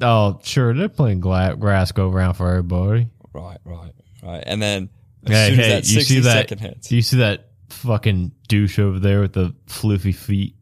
Oh, 0.00 0.40
sure. 0.42 0.74
They're 0.74 0.88
playing 0.88 1.20
gla- 1.20 1.56
grass 1.56 1.92
go 1.92 2.10
around 2.10 2.34
for 2.34 2.48
everybody. 2.50 3.08
Right, 3.32 3.58
right, 3.64 3.92
right. 4.22 4.42
And 4.46 4.60
then 4.60 4.90
as 5.26 5.32
Hey, 5.32 5.50
soon 5.50 5.60
as 5.60 5.66
hey, 5.66 5.72
that 5.72 5.88
you 5.88 5.94
60 6.00 6.14
see 6.14 6.20
that? 6.20 6.32
second 6.32 6.58
hits, 6.58 6.92
you 6.92 7.02
see 7.02 7.16
that 7.18 7.48
fucking 7.70 8.32
douche 8.48 8.78
over 8.78 8.98
there 8.98 9.20
with 9.20 9.32
the 9.32 9.54
floofy 9.66 10.14
feet? 10.14 10.54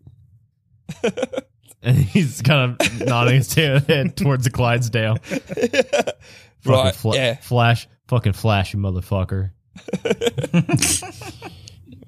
and 1.83 1.97
he's 1.97 2.43
kind 2.43 2.77
of 2.81 3.01
nodding 3.07 3.37
his 3.37 3.53
head 3.55 4.17
towards 4.17 4.45
the 4.45 4.51
Clydesdale. 4.51 5.17
Fucking 6.63 6.85
right? 6.85 6.95
fla- 6.95 7.17
yeah. 7.17 7.35
Flash, 7.41 7.89
fucking 8.07 8.35
flash, 8.35 8.73
you 8.73 8.79
motherfucker. 8.79 9.51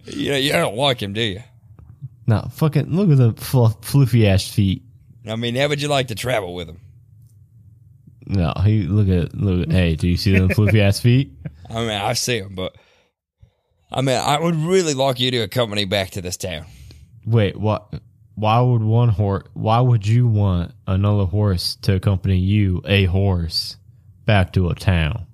You 0.07 0.31
know, 0.31 0.37
you 0.37 0.53
don't 0.53 0.77
like 0.77 1.03
him, 1.03 1.13
do 1.13 1.23
you? 1.23 1.43
No, 2.27 2.47
fucking 2.53 2.95
look 2.95 3.11
at 3.11 3.17
the 3.17 3.33
fl- 3.43 3.67
floofy 3.81 4.27
ass 4.27 4.47
feet. 4.49 4.83
I 5.27 5.37
mean, 5.37 5.55
how 5.57 5.69
would 5.69 5.81
you 5.83 5.89
like 5.89 6.09
to 6.09 6.15
travel 6.15 6.55
with 6.55 6.69
him? 6.69 6.81
No, 8.27 8.53
he 8.65 8.83
look 8.83 9.09
at 9.09 9.35
look. 9.35 9.69
At, 9.69 9.73
hey, 9.73 9.97
do 9.97 10.09
you 10.09 10.17
see 10.17 10.37
them 10.37 10.49
floofy 10.49 10.81
ass 10.81 11.01
feet? 11.01 11.33
I 11.69 11.75
mean, 11.75 11.91
I 11.91 12.15
see 12.15 12.41
them, 12.41 12.55
but 12.55 12.77
I 13.93 14.01
mean, 14.01 14.17
I 14.17 14.39
would 14.39 14.57
really 14.57 14.95
like 14.95 15.21
you 15.21 15.31
to 15.31 15.39
accompany 15.39 15.85
back 15.85 16.11
to 16.13 16.23
this 16.23 16.37
town. 16.37 16.67
Wait, 17.27 17.57
what? 17.57 17.93
Why 18.35 18.61
would 18.61 18.83
one 18.83 19.11
horse? 19.11 19.45
Why 19.53 19.81
would 19.81 20.07
you 20.07 20.27
want 20.27 20.73
another 20.87 21.25
horse 21.25 21.77
to 21.83 21.95
accompany 21.95 22.39
you, 22.39 22.83
a 22.87 23.05
horse, 23.05 23.77
back 24.25 24.53
to 24.55 24.71
a 24.71 24.75
town? 24.75 25.27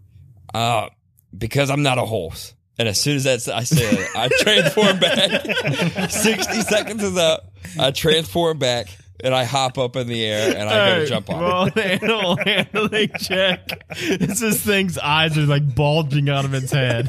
Uh, 0.52 0.88
because 1.36 1.70
I'm 1.70 1.82
not 1.82 1.98
a 1.98 2.04
horse. 2.04 2.54
And 2.78 2.88
as 2.88 3.00
soon 3.00 3.16
as 3.16 3.24
that's 3.24 3.48
I 3.48 3.62
said, 3.62 3.92
it, 3.92 4.08
I 4.16 4.28
transform 4.40 4.98
back. 4.98 6.10
Sixty 6.10 6.60
seconds 6.62 7.02
is 7.02 7.16
up. 7.16 7.52
I 7.78 7.90
transform 7.92 8.58
back 8.58 8.88
and 9.24 9.34
I 9.34 9.44
hop 9.44 9.78
up 9.78 9.96
in 9.96 10.06
the 10.06 10.24
air 10.24 10.56
and 10.56 10.68
I 10.68 10.90
go 10.94 11.00
to 11.00 11.06
jump 11.06 11.30
on. 11.30 11.40
Roll 11.40 11.64
an 11.64 11.78
animal 11.78 12.36
handling 12.44 13.10
check. 13.18 13.84
It's 13.90 14.40
this 14.40 14.60
thing's 14.64 14.98
eyes 14.98 15.36
are 15.38 15.42
like 15.42 15.74
bulging 15.74 16.28
out 16.28 16.44
of 16.44 16.54
its 16.54 16.72
head. 16.72 17.08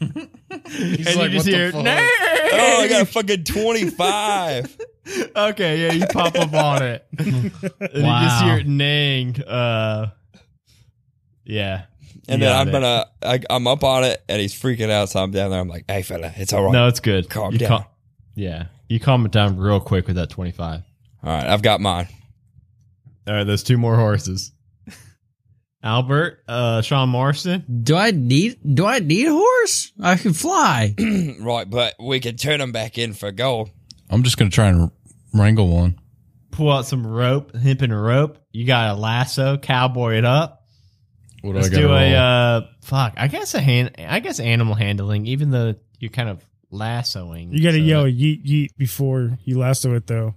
and 0.00 0.28
like, 0.60 0.72
you 0.74 0.96
just 1.04 1.16
"What 1.16 1.44
the 1.44 1.50
hear, 1.50 1.72
fuck?" 1.72 1.84
"Nay!" 1.84 2.08
Oh, 2.52 2.80
I 2.82 2.88
got 2.88 3.02
a 3.02 3.06
fucking 3.06 3.44
twenty 3.44 3.90
five. 3.90 4.76
Okay, 5.34 5.82
yeah, 5.86 5.92
you 5.92 6.06
pop 6.06 6.36
up 6.36 6.52
on 6.52 6.82
it. 6.82 7.06
and 7.18 7.26
you 7.44 7.50
just 7.50 7.94
Wow. 7.96 8.40
hear 8.44 8.58
it 8.58 8.66
neighing. 8.66 9.42
Uh, 9.42 10.10
yeah. 11.44 11.84
And 12.28 12.40
then 12.40 12.50
got 12.52 12.60
I'm 12.60 12.68
it. 12.68 12.72
gonna, 12.72 13.06
I, 13.22 13.40
I'm 13.50 13.66
up 13.66 13.82
on 13.82 14.04
it, 14.04 14.22
and 14.28 14.40
he's 14.40 14.54
freaking 14.54 14.90
out. 14.90 15.08
So 15.08 15.20
I'm 15.20 15.32
down 15.32 15.50
there. 15.50 15.58
I'm 15.60 15.68
like, 15.68 15.84
"Hey, 15.88 16.02
fella, 16.02 16.32
it's 16.36 16.52
all 16.52 16.62
right. 16.64 16.72
No, 16.72 16.86
it's 16.86 17.00
good. 17.00 17.28
Calm 17.28 17.52
you 17.52 17.58
down. 17.58 17.68
cal- 17.68 17.90
yeah. 18.36 18.66
You 18.88 19.00
calm 19.00 19.24
it 19.26 19.32
down 19.32 19.56
real 19.56 19.80
quick 19.80 20.06
with 20.06 20.16
that 20.16 20.30
25. 20.30 20.82
All 21.22 21.30
right, 21.32 21.46
I've 21.46 21.62
got 21.62 21.80
mine." 21.80 22.08
All 23.26 23.34
right, 23.34 23.44
there's 23.44 23.62
two 23.62 23.78
more 23.78 23.96
horses. 23.96 24.52
Albert, 25.82 26.40
uh, 26.46 26.82
Sean 26.82 27.08
Marston. 27.08 27.64
do 27.82 27.96
I 27.96 28.10
need 28.10 28.58
do 28.74 28.84
I 28.86 28.98
need 28.98 29.26
a 29.26 29.32
horse? 29.32 29.92
I 30.00 30.16
can 30.16 30.34
fly. 30.34 30.94
right, 31.40 31.68
but 31.68 31.94
we 31.98 32.20
can 32.20 32.36
turn 32.36 32.60
them 32.60 32.72
back 32.72 32.98
in 32.98 33.14
for 33.14 33.32
gold. 33.32 33.70
I'm 34.10 34.22
just 34.22 34.36
gonna 34.36 34.50
try 34.50 34.68
and 34.68 34.90
wrangle 35.32 35.68
one. 35.68 35.98
Pull 36.50 36.70
out 36.70 36.84
some 36.84 37.06
rope, 37.06 37.54
hempen 37.56 37.92
rope. 37.92 38.36
You 38.52 38.66
got 38.66 38.90
a 38.90 38.94
lasso, 38.94 39.56
cowboy 39.56 40.16
it 40.16 40.24
up. 40.26 40.64
What 41.42 41.54
Let's 41.54 41.70
do 41.70 41.76
I 41.76 41.80
do 41.80 41.88
got? 41.88 42.02
a 42.02 42.14
uh, 42.16 42.66
fuck. 42.82 43.14
I 43.16 43.28
guess 43.28 43.54
a 43.54 43.60
hand. 43.60 43.92
I 43.98 44.20
guess 44.20 44.38
animal 44.40 44.74
handling. 44.74 45.24
Even 45.26 45.50
though 45.50 45.74
you're 45.98 46.10
kind 46.10 46.28
of 46.28 46.44
lassoing, 46.70 47.52
You 47.52 47.62
got 47.62 47.70
to 47.72 47.78
so- 47.78 47.82
yell 47.84 48.04
yeet 48.04 48.44
yeet 48.44 48.76
before 48.76 49.38
you 49.44 49.58
lasso 49.58 49.94
it 49.94 50.06
though. 50.06 50.34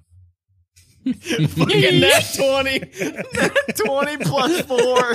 Fucking 1.50 2.00
nat 2.00 2.34
twenty, 2.36 2.80
nat 3.34 3.58
twenty 3.76 4.18
plus 4.24 4.62
four. 4.62 5.14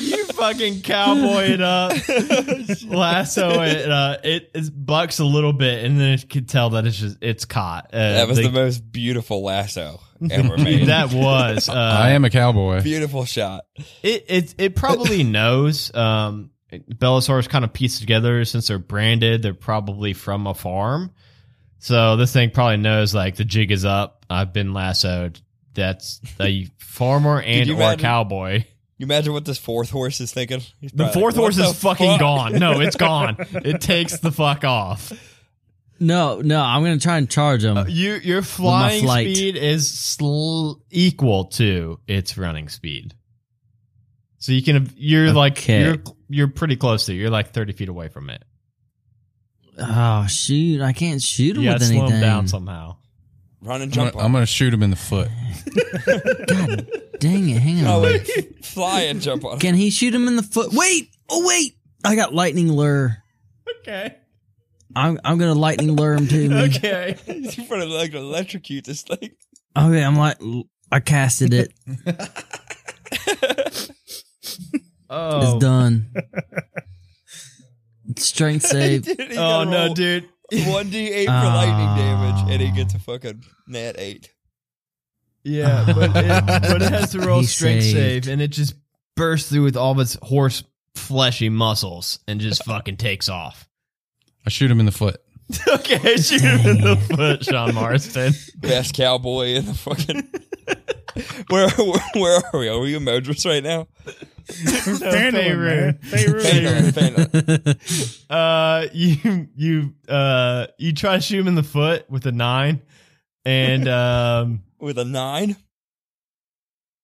you 0.00 0.24
fucking 0.26 0.82
cowboy 0.82 1.44
it 1.44 1.60
up, 1.60 1.92
lasso 2.88 3.62
it. 3.62 3.90
Uh, 3.90 4.16
it 4.24 4.50
it 4.54 4.70
bucks 4.74 5.18
a 5.18 5.24
little 5.24 5.52
bit, 5.52 5.84
and 5.84 6.00
then 6.00 6.12
it 6.14 6.28
can 6.28 6.46
tell 6.46 6.70
that 6.70 6.86
it's 6.86 6.96
just 6.98 7.18
it's 7.20 7.44
caught. 7.44 7.90
Uh, 7.92 8.12
That 8.14 8.28
was 8.28 8.38
the- 8.38 8.44
the 8.44 8.50
most 8.52 8.90
beautiful 8.90 9.42
lasso. 9.44 10.00
ever 10.30 10.56
made. 10.56 10.86
that 10.88 11.12
was. 11.12 11.68
Uh, 11.68 11.72
I 11.74 12.10
am 12.10 12.24
a 12.24 12.30
cowboy. 12.30 12.82
Beautiful 12.82 13.24
shot. 13.24 13.64
It 14.02 14.24
it 14.28 14.54
it 14.58 14.76
probably 14.76 15.22
knows. 15.22 15.94
Um, 15.94 16.50
Bellasaurus 16.72 17.48
kind 17.48 17.64
of 17.64 17.72
pieced 17.72 18.00
together 18.00 18.44
since 18.44 18.66
they're 18.68 18.78
branded. 18.78 19.42
They're 19.42 19.54
probably 19.54 20.12
from 20.12 20.46
a 20.46 20.54
farm, 20.54 21.12
so 21.86 22.16
this 22.16 22.32
thing 22.32 22.50
probably 22.50 22.78
knows 22.78 23.14
like 23.14 23.36
the 23.36 23.44
jig 23.44 23.70
is 23.70 23.84
up. 23.84 24.26
I've 24.28 24.52
been 24.52 24.72
lassoed. 24.72 25.40
That's 25.72 26.20
a 26.40 26.66
farmer 26.78 27.40
and 27.40 27.68
you 27.68 27.74
or 27.74 27.76
imagine- 27.76 28.00
cowboy. 28.00 28.64
You 28.98 29.04
imagine 29.04 29.32
what 29.34 29.44
this 29.44 29.58
fourth 29.58 29.90
horse 29.90 30.20
is 30.20 30.32
thinking? 30.32 30.62
The 30.82 31.08
fourth 31.08 31.36
like, 31.36 31.36
horse 31.36 31.36
"What 31.36 31.50
is 31.50 31.56
the 31.58 31.74
fucking 31.74 32.10
fuck?" 32.12 32.20
gone. 32.20 32.58
No, 32.58 32.80
it's 32.80 32.96
gone. 33.08 33.36
It 33.38 33.80
takes 33.80 34.18
the 34.18 34.32
fuck 34.32 34.64
off. 34.64 35.12
No, 36.00 36.40
no, 36.40 36.60
I'm 36.60 36.82
gonna 36.82 36.98
try 36.98 37.18
and 37.18 37.30
charge 37.30 37.62
him. 37.62 37.76
Uh, 37.76 37.84
you, 37.86 38.14
your 38.14 38.42
flying 38.42 39.04
flight. 39.04 39.36
speed 39.36 39.56
is 39.56 39.88
sl- 39.88 40.80
equal 40.90 41.44
to 41.44 42.00
its 42.08 42.36
running 42.36 42.68
speed. 42.68 43.14
So 44.38 44.50
you 44.50 44.62
can, 44.62 44.90
you're 44.96 45.32
like, 45.32 45.68
you're, 45.68 45.96
you're 46.28 46.48
pretty 46.48 46.76
close 46.76 47.06
to 47.06 47.12
it. 47.12 47.16
You're 47.16 47.30
like 47.30 47.52
30 47.52 47.74
feet 47.74 47.88
away 47.88 48.08
from 48.08 48.28
it. 48.30 48.42
Oh 49.88 50.26
shoot, 50.26 50.80
I 50.80 50.92
can't 50.92 51.20
shoot 51.22 51.56
him 51.56 51.62
You 51.62 51.68
with 51.70 51.80
gotta 51.80 51.84
slow 51.92 51.98
anything. 52.02 52.16
him 52.16 52.20
down 52.22 52.48
somehow. 52.48 52.96
Run 53.62 53.82
and 53.82 53.84
I'm 53.84 53.90
jump 53.90 54.12
gonna, 54.12 54.24
I'm 54.24 54.32
gonna 54.32 54.46
shoot 54.46 54.72
him 54.72 54.82
in 54.82 54.90
the 54.90 54.96
foot. 54.96 55.28
God 56.46 56.88
dang 57.18 57.48
it! 57.48 57.60
Hang 57.60 57.80
on. 57.80 57.86
Oh 57.86 58.02
wait, 58.02 58.64
fly 58.64 59.02
and 59.02 59.20
jump 59.20 59.44
on. 59.44 59.58
Can 59.58 59.74
he 59.74 59.90
shoot 59.90 60.14
him 60.14 60.28
in 60.28 60.36
the 60.36 60.42
foot? 60.42 60.72
Wait! 60.72 61.10
Oh 61.28 61.46
wait! 61.46 61.76
I 62.04 62.14
got 62.14 62.32
lightning 62.34 62.70
lure. 62.72 63.16
Okay. 63.80 64.16
I'm 64.94 65.18
I'm 65.24 65.38
gonna 65.38 65.54
lightning 65.54 65.92
lure 65.96 66.14
him 66.14 66.28
too. 66.28 66.48
me. 66.48 66.62
Okay. 66.64 67.16
He's 67.26 67.58
in 67.58 67.64
front 67.64 67.82
of 67.82 67.88
like 67.88 68.14
electrocute 68.14 68.84
this 68.84 69.02
thing. 69.02 69.30
Okay, 69.76 70.02
I'm 70.02 70.16
like 70.16 70.38
I 70.92 71.00
casted 71.00 71.52
it. 71.54 71.72
Oh. 75.08 75.54
It's 75.54 75.60
done. 75.64 76.12
Strength 78.16 78.66
save. 78.66 79.08
Oh 79.36 79.64
no, 79.64 79.94
dude. 79.94 80.28
1d8 80.52 81.24
for 81.26 81.30
Ah. 81.32 81.54
lightning 81.56 82.04
damage, 82.06 82.52
and 82.52 82.62
he 82.62 82.70
gets 82.70 82.94
a 82.94 82.98
fucking 83.00 83.42
nat 83.66 83.96
8. 83.98 84.30
Yeah, 85.44 85.84
but 85.86 86.10
it, 86.16 86.46
but 86.46 86.82
it 86.82 86.90
has 86.92 87.12
to 87.12 87.20
roll 87.26 87.40
He 87.40 87.46
strength 87.46 87.84
saved. 87.84 88.24
save, 88.24 88.28
and 88.32 88.40
it 88.42 88.48
just 88.48 88.74
bursts 89.16 89.48
through 89.50 89.62
with 89.64 89.76
all 89.76 89.92
of 89.92 89.98
its 90.00 90.16
horse 90.22 90.62
fleshy 90.94 91.48
muscles 91.48 92.18
and 92.28 92.40
just 92.40 92.64
fucking 92.64 92.96
takes 92.96 93.28
off. 93.28 93.68
I 94.44 94.50
shoot 94.50 94.70
him 94.70 94.80
in 94.80 94.86
the 94.86 94.92
foot. 94.92 95.20
okay, 95.68 96.16
shoot 96.16 96.40
him 96.40 96.60
in 96.66 96.80
the 96.80 96.96
foot, 96.96 97.44
Sean 97.44 97.74
Marston. 97.74 98.32
Best 98.56 98.94
cowboy 98.94 99.54
in 99.54 99.66
the 99.66 99.74
fucking. 99.74 100.28
where, 101.48 101.68
where 101.70 102.02
where 102.14 102.42
are 102.52 102.58
we? 102.58 102.68
Are 102.68 102.80
we 102.80 102.94
in 102.96 103.04
Modris 103.04 103.46
right 103.46 103.62
now? 103.62 103.86
Phandalin, 104.46 105.58
man. 105.58 105.98
Phandalin, 106.04 106.92
Phandalin. 106.92 108.26
Uh, 108.30 108.86
you 108.92 109.48
you 109.54 109.94
uh 110.08 110.66
you 110.78 110.92
try 110.92 111.16
to 111.16 111.20
shoot 111.22 111.40
him 111.40 111.48
in 111.48 111.54
the 111.54 111.62
foot 111.62 112.10
with 112.10 112.26
a 112.26 112.32
nine, 112.32 112.82
and 113.44 113.88
um 113.88 114.62
With 114.80 114.98
a 114.98 115.04
9? 115.04 115.56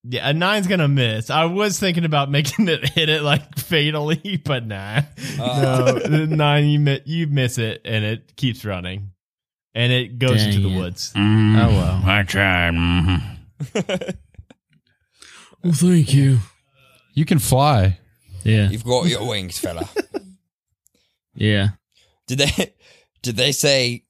Yeah, 0.04 0.28
a 0.28 0.32
nine's 0.32 0.66
gonna 0.66 0.88
miss. 0.88 1.30
I 1.30 1.44
was 1.46 1.78
thinking 1.78 2.04
about 2.04 2.30
making 2.36 2.68
it 2.68 2.88
hit 2.90 3.08
it 3.08 3.22
like 3.22 3.56
fatally, 3.58 4.36
but 4.44 4.66
nah. 4.66 5.02
Uh. 5.40 6.00
no, 6.08 6.24
nine 6.26 6.66
you 6.66 6.78
mi- 6.80 7.02
you 7.04 7.26
miss 7.26 7.58
it, 7.58 7.80
and 7.84 8.04
it 8.04 8.34
keeps 8.36 8.64
running, 8.64 9.10
and 9.74 9.92
it 9.92 10.18
goes 10.18 10.42
Dang 10.42 10.52
into 10.54 10.68
the 10.68 10.74
it. 10.74 10.78
woods. 10.78 11.12
Mm, 11.14 11.62
Oh, 11.64 11.68
well. 11.68 12.02
I 12.04 12.22
tried. 12.22 12.74
mhm. 12.74 14.16
Well, 15.62 15.72
thank 15.74 16.12
you. 16.12 16.38
You 17.14 17.24
can 17.24 17.38
fly. 17.38 17.98
Yeah, 18.42 18.68
You've 18.68 18.84
got 18.84 19.06
your 19.06 19.28
wings, 19.28 19.58
fella. 19.58 19.88
yeah. 21.34 21.68
Did 22.26 22.38
they 22.38 22.74
did 23.22 23.36
they 23.36 23.52
say 23.52 24.04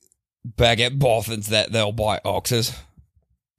back 0.45 0.81
at 0.81 0.99
Boffins 0.99 1.49
that 1.49 1.71
they'll 1.73 1.93
buy 1.93 2.21
oxes? 2.25 2.73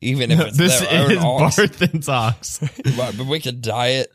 Even 0.03 0.31
if 0.31 0.39
it's 0.47 0.57
this 0.57 0.79
their 0.81 1.11
is 1.11 1.17
own 1.17 1.41
ox? 1.41 1.55
Barthen's 1.57 2.09
ox. 2.09 2.61
Right, 2.97 3.13
but 3.17 3.25
we 3.27 3.39
could 3.39 3.61
dye 3.61 4.03
it 4.03 4.11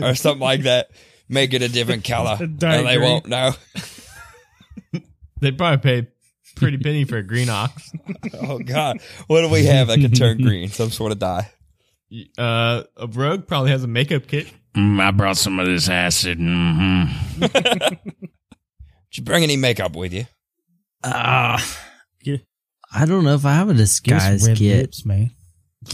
or 0.00 0.14
something 0.14 0.40
like 0.40 0.62
that. 0.62 0.90
Make 1.28 1.54
it 1.54 1.62
a 1.62 1.68
different 1.68 2.04
color. 2.08 2.36
and 2.40 2.58
Dye 2.58 2.82
they 2.82 2.98
won't 2.98 3.26
know. 3.26 3.52
They'd 5.40 5.58
probably 5.58 5.78
pay 6.02 6.08
pretty 6.56 6.78
penny 6.78 7.04
for 7.04 7.16
a 7.18 7.22
green 7.22 7.48
ox. 7.50 7.92
Oh 8.42 8.58
god. 8.58 9.00
What 9.26 9.40
do 9.42 9.48
we 9.48 9.64
have 9.66 9.88
that 9.88 9.98
can 10.00 10.12
turn 10.12 10.38
green? 10.38 10.68
Some 10.68 10.90
sort 10.90 11.12
of 11.12 11.18
dye. 11.18 11.50
Uh, 12.38 12.84
a 12.96 13.06
rogue 13.08 13.46
probably 13.46 13.70
has 13.70 13.82
a 13.84 13.88
makeup 13.88 14.26
kit. 14.26 14.46
Mm, 14.76 15.00
I 15.00 15.10
brought 15.10 15.36
some 15.36 15.58
of 15.58 15.66
this 15.66 15.88
acid. 15.88 16.38
hmm 16.38 17.04
Did 17.40 17.98
you 19.12 19.22
bring 19.24 19.42
any 19.42 19.56
makeup 19.56 19.94
with 19.96 20.12
you? 20.12 20.26
Ah, 21.02 21.62
Yeah. 22.22 22.36
I 22.94 23.06
don't 23.06 23.24
know 23.24 23.34
if 23.34 23.44
I 23.44 23.54
have 23.54 23.68
a 23.68 23.74
disguise 23.74 24.46
red 24.46 24.56
kit. 24.56 24.80
lips, 24.82 25.04
man. 25.04 25.30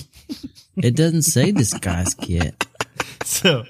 It 0.76 0.96
doesn't 0.96 1.22
say 1.22 1.52
disguise 1.52 2.14
kit. 2.14 2.66
So 3.24 3.64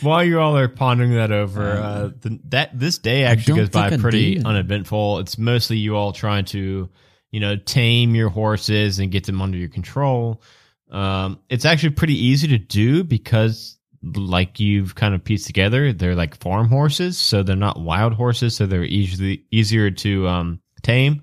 while 0.00 0.22
you 0.22 0.38
all 0.38 0.56
are 0.56 0.68
pondering 0.68 1.14
that 1.14 1.32
over, 1.32 1.72
uh, 1.72 2.10
the, 2.20 2.38
that 2.50 2.78
this 2.78 2.98
day 2.98 3.24
actually 3.24 3.60
goes 3.60 3.68
by 3.70 3.88
I 3.88 3.96
pretty 3.96 4.36
did. 4.36 4.46
uneventful. 4.46 5.18
It's 5.18 5.38
mostly 5.38 5.76
you 5.78 5.96
all 5.96 6.12
trying 6.12 6.44
to, 6.46 6.88
you 7.30 7.40
know, 7.40 7.56
tame 7.56 8.14
your 8.14 8.28
horses 8.28 8.98
and 9.00 9.10
get 9.10 9.24
them 9.24 9.42
under 9.42 9.58
your 9.58 9.68
control. 9.68 10.40
Um, 10.90 11.40
it's 11.50 11.64
actually 11.64 11.90
pretty 11.90 12.14
easy 12.26 12.48
to 12.48 12.58
do 12.58 13.02
because, 13.02 13.76
like 14.14 14.60
you've 14.60 14.94
kind 14.94 15.14
of 15.14 15.24
pieced 15.24 15.46
together, 15.46 15.92
they're 15.92 16.14
like 16.14 16.36
farm 16.36 16.68
horses, 16.68 17.18
so 17.18 17.42
they're 17.42 17.56
not 17.56 17.80
wild 17.80 18.12
horses, 18.14 18.54
so 18.54 18.66
they're 18.66 18.84
easily 18.84 19.44
easier 19.50 19.90
to 19.90 20.28
um, 20.28 20.60
tame. 20.82 21.22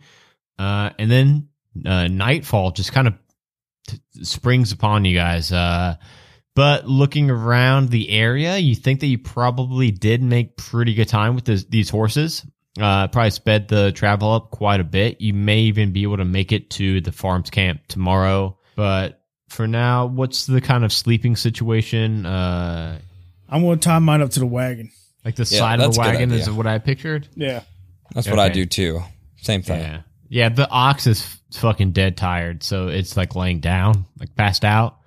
Uh, 0.57 0.91
and 0.99 1.09
then 1.09 1.47
uh, 1.85 2.07
nightfall 2.07 2.71
just 2.71 2.91
kind 2.93 3.07
of 3.07 3.13
springs 4.21 4.71
upon 4.71 5.05
you 5.05 5.15
guys. 5.15 5.51
Uh, 5.51 5.95
but 6.55 6.87
looking 6.87 7.29
around 7.29 7.89
the 7.89 8.09
area, 8.11 8.57
you 8.57 8.75
think 8.75 8.99
that 8.99 9.07
you 9.07 9.17
probably 9.17 9.91
did 9.91 10.21
make 10.21 10.55
pretty 10.55 10.93
good 10.93 11.07
time 11.07 11.35
with 11.35 11.45
this, 11.45 11.63
these 11.65 11.89
horses. 11.89 12.45
Uh, 12.79 13.07
probably 13.07 13.31
sped 13.31 13.67
the 13.67 13.91
travel 13.91 14.31
up 14.33 14.51
quite 14.51 14.79
a 14.79 14.83
bit. 14.83 15.21
You 15.21 15.33
may 15.33 15.59
even 15.61 15.91
be 15.93 16.03
able 16.03 16.17
to 16.17 16.25
make 16.25 16.51
it 16.51 16.69
to 16.71 17.01
the 17.01 17.11
farms 17.11 17.49
camp 17.49 17.81
tomorrow. 17.87 18.57
But 18.75 19.21
for 19.49 19.67
now, 19.67 20.07
what's 20.07 20.45
the 20.45 20.61
kind 20.61 20.83
of 20.83 20.91
sleeping 20.91 21.35
situation? 21.35 22.25
Uh, 22.25 22.99
I'm 23.49 23.61
going 23.61 23.77
to 23.79 23.83
tie 23.83 23.99
mine 23.99 24.21
up 24.21 24.31
to 24.31 24.39
the 24.39 24.47
wagon. 24.47 24.91
like 25.23 25.35
the 25.35 25.43
Yeah, 25.43 25.59
side 25.59 25.79
of 25.81 25.93
the 25.93 25.99
wagon 25.99 26.31
is 26.31 26.49
what 26.49 26.65
I 26.65 26.79
pictured. 26.79 27.27
Yeah. 27.35 27.61
That's 28.13 28.27
what 28.27 28.39
I 28.39 28.49
do 28.49 28.65
too. 28.65 29.01
Same 29.41 29.61
thing. 29.61 29.79
Yeah. 29.79 30.01
Yeah, 30.33 30.49
the 30.49 30.67
ox 30.67 31.05
is 31.05 31.21
f- 31.21 31.59
fucking 31.59 31.91
dead 31.91 32.17
tired, 32.17 32.63
so 32.63 32.87
it's 32.87 33.15
like 33.15 33.35
laying 33.35 33.59
down, 33.59 34.07
like 34.19 34.35
passed 34.35 34.65
out. 34.65 34.97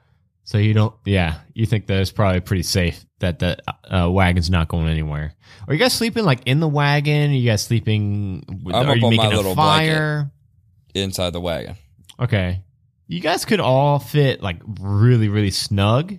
So 0.44 0.56
you 0.56 0.72
don't, 0.72 0.94
yeah, 1.04 1.40
you 1.52 1.66
think 1.66 1.88
that 1.88 1.98
it's 1.98 2.12
probably 2.12 2.38
pretty 2.38 2.62
safe 2.62 3.04
that 3.18 3.40
the 3.40 3.58
uh, 3.92 4.08
wagon's 4.08 4.50
not 4.50 4.68
going 4.68 4.86
anywhere. 4.86 5.34
Are 5.66 5.74
you 5.74 5.80
guys 5.80 5.94
sleeping 5.94 6.24
like 6.24 6.42
in 6.46 6.60
the 6.60 6.68
wagon? 6.68 7.32
Are 7.32 7.34
you 7.34 7.50
guys 7.50 7.64
sleeping? 7.64 8.44
With, 8.62 8.76
I'm 8.76 8.88
are 8.88 8.94
you 8.94 9.10
making 9.10 9.32
a 9.32 9.36
little 9.36 9.56
fire? 9.56 10.30
Inside 10.94 11.30
the 11.30 11.40
wagon. 11.40 11.74
Okay, 12.20 12.62
you 13.08 13.18
guys 13.18 13.44
could 13.44 13.58
all 13.58 13.98
fit 13.98 14.40
like 14.40 14.60
really, 14.80 15.28
really 15.28 15.50
snug 15.50 16.16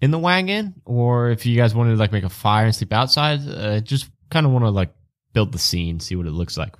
in 0.00 0.12
the 0.12 0.20
wagon, 0.20 0.80
or 0.84 1.30
if 1.30 1.46
you 1.46 1.56
guys 1.56 1.74
wanted 1.74 1.94
to 1.94 1.96
like 1.96 2.12
make 2.12 2.22
a 2.22 2.28
fire 2.28 2.66
and 2.66 2.74
sleep 2.76 2.92
outside, 2.92 3.40
uh, 3.48 3.80
just 3.80 4.08
kind 4.30 4.46
of 4.46 4.52
want 4.52 4.66
to 4.66 4.70
like 4.70 4.94
build 5.32 5.50
the 5.50 5.58
scene, 5.58 5.98
see 5.98 6.14
what 6.14 6.26
it 6.26 6.32
looks 6.32 6.56
like. 6.56 6.76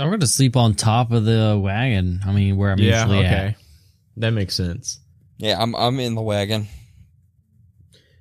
I'm 0.00 0.08
going 0.08 0.20
to 0.20 0.26
sleep 0.26 0.56
on 0.56 0.74
top 0.74 1.12
of 1.12 1.24
the 1.24 1.58
wagon. 1.62 2.20
I 2.26 2.32
mean, 2.32 2.56
where 2.56 2.70
I'm 2.70 2.78
usually 2.78 3.24
at. 3.24 3.56
That 4.16 4.30
makes 4.30 4.54
sense. 4.54 5.00
Yeah, 5.38 5.60
I'm 5.60 5.74
I'm 5.74 5.98
in 6.00 6.14
the 6.14 6.22
wagon. 6.22 6.68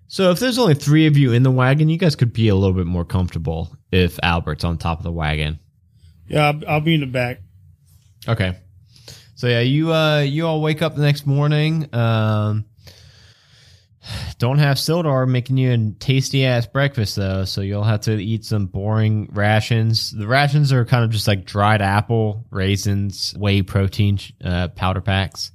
So 0.07 0.29
if 0.29 0.39
there's 0.39 0.59
only 0.59 0.75
three 0.75 1.07
of 1.07 1.17
you 1.17 1.31
in 1.31 1.41
the 1.41 1.51
wagon, 1.51 1.89
you 1.89 1.97
guys 1.97 2.15
could 2.15 2.33
be 2.33 2.47
a 2.47 2.55
little 2.55 2.75
bit 2.75 2.85
more 2.85 3.05
comfortable 3.05 3.75
if 3.91 4.19
Albert's 4.21 4.63
on 4.63 4.77
top 4.77 4.99
of 4.99 5.03
the 5.03 5.11
wagon. 5.11 5.59
Yeah, 6.27 6.49
I'll, 6.49 6.69
I'll 6.69 6.81
be 6.81 6.93
in 6.95 7.01
the 7.01 7.07
back. 7.07 7.41
Okay. 8.27 8.55
So 9.35 9.47
yeah, 9.47 9.61
you 9.61 9.91
uh 9.91 10.19
you 10.19 10.45
all 10.45 10.61
wake 10.61 10.81
up 10.81 10.95
the 10.95 11.01
next 11.01 11.25
morning. 11.25 11.93
Um 11.93 12.65
don't 14.37 14.57
have 14.59 14.77
Sildar 14.77 15.27
making 15.27 15.57
you 15.57 15.71
a 15.71 15.91
tasty 15.99 16.45
ass 16.45 16.65
breakfast 16.65 17.15
though, 17.15 17.45
so 17.45 17.61
you'll 17.61 17.83
have 17.83 18.01
to 18.01 18.13
eat 18.21 18.45
some 18.45 18.65
boring 18.65 19.29
rations. 19.31 20.11
The 20.11 20.27
rations 20.27 20.71
are 20.73 20.85
kind 20.85 21.03
of 21.03 21.11
just 21.11 21.27
like 21.27 21.45
dried 21.45 21.81
apple, 21.81 22.45
raisins, 22.49 23.33
whey 23.37 23.61
protein 23.61 24.19
uh, 24.43 24.69
powder 24.69 25.01
packs, 25.01 25.51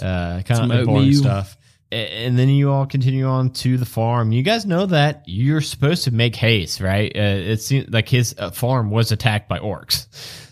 uh, 0.00 0.42
kind 0.42 0.56
Some 0.56 0.70
of 0.70 0.86
boring 0.86 1.02
oatmeal. 1.02 1.20
stuff. 1.22 1.56
And 1.90 2.38
then 2.38 2.48
you 2.48 2.70
all 2.72 2.86
continue 2.86 3.26
on 3.26 3.50
to 3.50 3.76
the 3.76 3.84
farm. 3.84 4.32
You 4.32 4.42
guys 4.42 4.64
know 4.64 4.86
that 4.86 5.24
you're 5.26 5.60
supposed 5.60 6.04
to 6.04 6.10
make 6.10 6.34
haste, 6.34 6.80
right? 6.80 7.12
Uh, 7.14 7.20
it 7.20 7.60
seems 7.60 7.90
like 7.90 8.08
his 8.08 8.34
uh, 8.38 8.50
farm 8.50 8.90
was 8.90 9.12
attacked 9.12 9.46
by 9.46 9.58
orcs, 9.58 10.06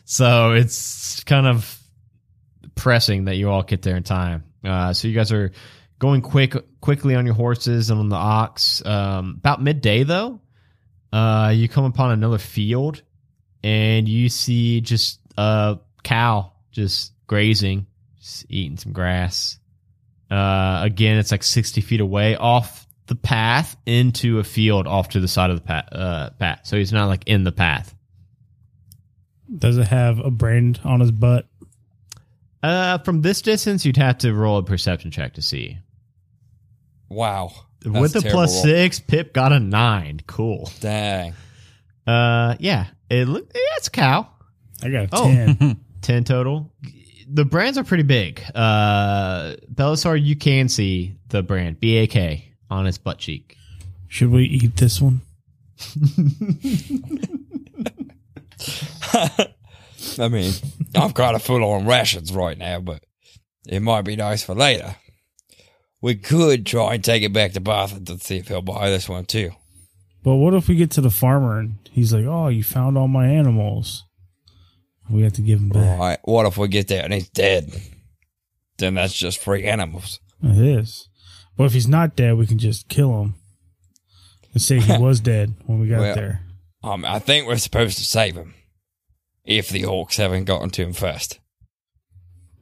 so 0.05 0.53
it's 0.53 1.25
kind 1.25 1.47
of 1.47 1.79
pressing 2.75 3.25
that 3.25 3.37
you 3.37 3.49
all 3.51 3.63
get 3.63 3.81
there 3.81 3.97
in 3.97 4.03
time. 4.03 4.45
Uh, 4.63 4.93
so 4.93 5.09
you 5.09 5.15
guys 5.15 5.33
are 5.33 5.53
going 6.01 6.23
quick, 6.23 6.57
quickly 6.81 7.15
on 7.15 7.27
your 7.27 7.37
horses 7.37 7.91
and 7.91 8.01
on 8.01 8.09
the 8.09 8.17
ox. 8.17 8.85
Um, 8.85 9.37
about 9.39 9.63
midday 9.63 10.03
though, 10.03 10.41
uh, 11.13 11.53
you 11.55 11.69
come 11.69 11.85
upon 11.85 12.11
another 12.11 12.39
field, 12.39 13.03
and 13.63 14.09
you 14.09 14.29
see 14.29 14.81
just 14.81 15.21
a 15.37 15.79
cow 16.03 16.53
just 16.73 17.13
grazing, 17.29 17.87
just 18.19 18.47
eating 18.49 18.79
some 18.79 18.93
grass. 18.93 19.59
Uh, 20.31 20.81
again, 20.83 21.19
it's 21.19 21.31
like 21.31 21.45
sixty 21.45 21.81
feet 21.81 22.01
away 22.01 22.35
off 22.35 22.87
the 23.07 23.15
path 23.15 23.77
into 23.87 24.39
a 24.39 24.45
field 24.45 24.87
off 24.87 25.11
to 25.11 25.21
the 25.21 25.29
side 25.29 25.51
of 25.51 25.57
the 25.57 25.63
path. 25.63 25.89
Uh, 25.93 26.31
path. 26.31 26.61
So 26.65 26.77
he's 26.77 26.93
not 26.93 27.07
like 27.07 27.25
in 27.27 27.45
the 27.45 27.53
path. 27.53 27.95
Does 29.55 29.79
it 29.79 29.89
have 29.89 30.21
a 30.21 30.31
brand 30.31 30.81
on 30.85 31.01
his 31.01 31.11
butt? 31.11 31.47
Uh, 32.63 32.99
from 32.99 33.23
this 33.23 33.43
distance, 33.43 33.85
you'd 33.85 33.97
have 33.97 34.19
to 34.19 34.33
roll 34.33 34.59
a 34.59 34.63
perception 34.63 35.11
check 35.11 35.35
to 35.35 35.43
see. 35.43 35.79
Wow. 37.11 37.53
That's 37.83 38.01
With 38.01 38.14
a 38.16 38.18
a 38.18 38.23
terrible 38.23 38.49
six, 38.49 39.01
Pip 39.01 39.33
got 39.35 39.53
a 39.53 39.61
nine. 39.61 40.20
Cool. 40.27 40.70
Dang. 40.81 41.35
Uh, 42.07 42.57
yeah, 42.61 42.87
it 43.11 43.27
look. 43.29 43.51
Yeah, 43.55 43.61
it's 43.77 43.88
a 43.88 43.90
cow. 43.90 44.29
I 44.83 44.88
got 44.90 45.05
a 45.05 45.09
Oh. 45.12 45.25
10. 45.25 45.81
Ten 46.03 46.25
total. 46.25 46.73
The 47.29 47.44
brands 47.44 47.77
are 47.79 47.85
pretty 47.85 48.03
big. 48.05 48.42
Uh, 48.55 49.55
Belisar, 49.73 50.20
you 50.23 50.35
can 50.37 50.68
see 50.68 51.16
the 51.29 51.42
brand 51.42 51.79
B 51.79 51.99
A 51.99 52.07
K 52.07 52.53
on 52.70 52.87
its 52.87 52.99
butt 52.99 53.18
cheek. 53.18 53.57
Should 54.09 54.31
we 54.31 54.44
eat 54.44 54.77
this 54.77 55.01
one? 55.01 55.20
I 60.18 60.29
mean, 60.29 60.53
I've 60.94 61.14
got 61.14 61.35
a 61.35 61.38
full 61.38 61.64
on 61.64 61.87
rations 61.87 62.33
right 62.33 62.57
now, 62.59 62.81
but 62.81 63.05
it 63.66 63.81
might 63.81 64.03
be 64.03 64.16
nice 64.16 64.42
for 64.42 64.55
later. 64.55 64.96
We 66.03 66.15
could 66.15 66.65
try 66.67 66.95
and 66.95 67.05
take 67.05 67.23
it 67.23 67.33
back 67.33 67.53
to 67.53 67.61
Bath 67.61 67.95
and 67.97 68.23
see 68.23 68.39
if 68.39 68.49
he'll 68.49 68.63
buy 68.63 68.89
this 68.91 69.09
one 69.09 69.27
too. 69.27 69.51
But 70.23 70.37
what 70.37 70.55
if 70.55 70.69
we 70.69 70.75
get 70.77 70.91
to 70.93 71.01
the 71.01 71.11
farmer 71.11 71.59
and 71.59 71.77
he's 71.91 72.13
like, 72.13 72.25
"Oh, 72.27 72.49
you 72.49 72.63
found 72.65 72.97
all 72.97 73.09
my 73.09 73.27
animals." 73.27 74.05
We 75.11 75.23
have 75.23 75.33
to 75.35 75.43
give 75.43 75.59
him 75.59 75.71
back. 75.71 75.99
Right. 75.99 76.19
What 76.25 76.47
if 76.47 76.57
we 76.57 76.69
get 76.69 76.87
there 76.89 77.03
and 77.05 77.13
he's 77.13 77.29
dead? 77.29 77.73
Then 78.79 78.95
that's 78.95 79.13
just 79.13 79.39
free 79.43 79.65
animals. 79.65 80.21
It 80.43 80.57
is. 80.57 81.09
But 81.57 81.65
if 81.65 81.73
he's 81.73 81.89
not 81.89 82.15
dead, 82.15 82.37
we 82.37 82.47
can 82.47 82.59
just 82.59 82.89
kill 82.89 83.21
him 83.21 83.35
and 84.53 84.63
say 84.63 84.79
he 84.79 84.97
was 84.99 85.19
dead 85.21 85.55
when 85.67 85.81
we 85.81 85.89
got 85.89 86.01
Well- 86.01 86.15
there. 86.15 86.43
Um, 86.83 87.05
I 87.05 87.19
think 87.19 87.47
we're 87.47 87.59
supposed 87.59 87.99
to 87.99 88.05
save 88.05 88.37
him. 88.37 88.55
If 89.45 89.69
the 89.69 89.83
orcs 89.83 90.17
haven't 90.17 90.45
gotten 90.45 90.71
to 90.71 90.83
him 90.83 90.93
first. 90.95 91.39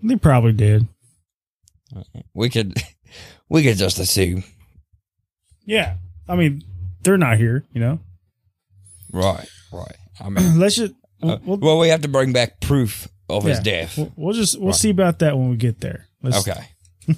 They 0.02 0.16
probably 0.16 0.52
did. 0.52 0.88
We 2.34 2.48
could 2.50 2.74
we 3.48 3.62
could 3.62 3.76
just 3.76 3.98
assume. 3.98 4.44
Yeah. 5.66 5.96
I 6.28 6.36
mean, 6.36 6.62
they're 7.02 7.18
not 7.18 7.38
here, 7.38 7.64
you 7.72 7.80
know. 7.80 8.00
Right, 9.12 9.48
right. 9.72 9.96
I 10.20 10.28
mean 10.28 10.58
Let's 10.58 10.76
just. 10.76 10.92
uh, 11.22 11.38
We'll, 11.44 11.58
well 11.58 11.78
we 11.78 11.88
have 11.88 12.02
to 12.02 12.08
bring 12.08 12.32
back 12.32 12.60
proof 12.60 13.08
of 13.28 13.44
his 13.44 13.60
death. 13.60 13.96
We'll, 13.98 14.12
we'll 14.16 14.34
just 14.34 14.58
we'll 14.58 14.68
Right. 14.68 14.74
see 14.76 14.90
about 14.90 15.18
that 15.20 15.36
when 15.36 15.48
we 15.50 15.56
get 15.56 15.80
there. 15.80 16.06
Let's, 16.22 16.46
Okay. 16.48 16.60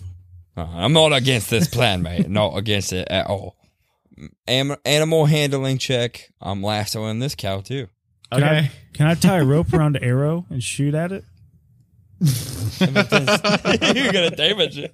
Uh, 0.56 0.66
I'm 0.74 0.92
not 0.92 1.12
against 1.12 1.48
this 1.48 1.68
plan, 1.68 2.02
mate. 2.02 2.28
Not 2.28 2.56
against 2.56 2.92
it 2.92 3.06
at 3.08 3.28
all. 3.28 3.56
Am- 4.48 4.76
animal 4.84 5.26
handling 5.26 5.78
check. 5.78 6.28
I'm 6.40 6.60
lassoing 6.60 7.20
this 7.20 7.36
cow 7.36 7.60
too. 7.60 7.86
Can 8.32 8.42
I, 8.42 8.70
can 8.92 9.06
I 9.06 9.14
tie 9.14 9.38
a 9.38 9.44
rope 9.44 9.72
around 9.72 9.94
the 9.94 10.02
arrow 10.02 10.46
and 10.50 10.60
shoot 10.62 10.92
at 10.94 11.12
it? 11.12 11.24
You're 12.80 14.12
gonna 14.12 14.30
damage 14.30 14.78
it. 14.78 14.92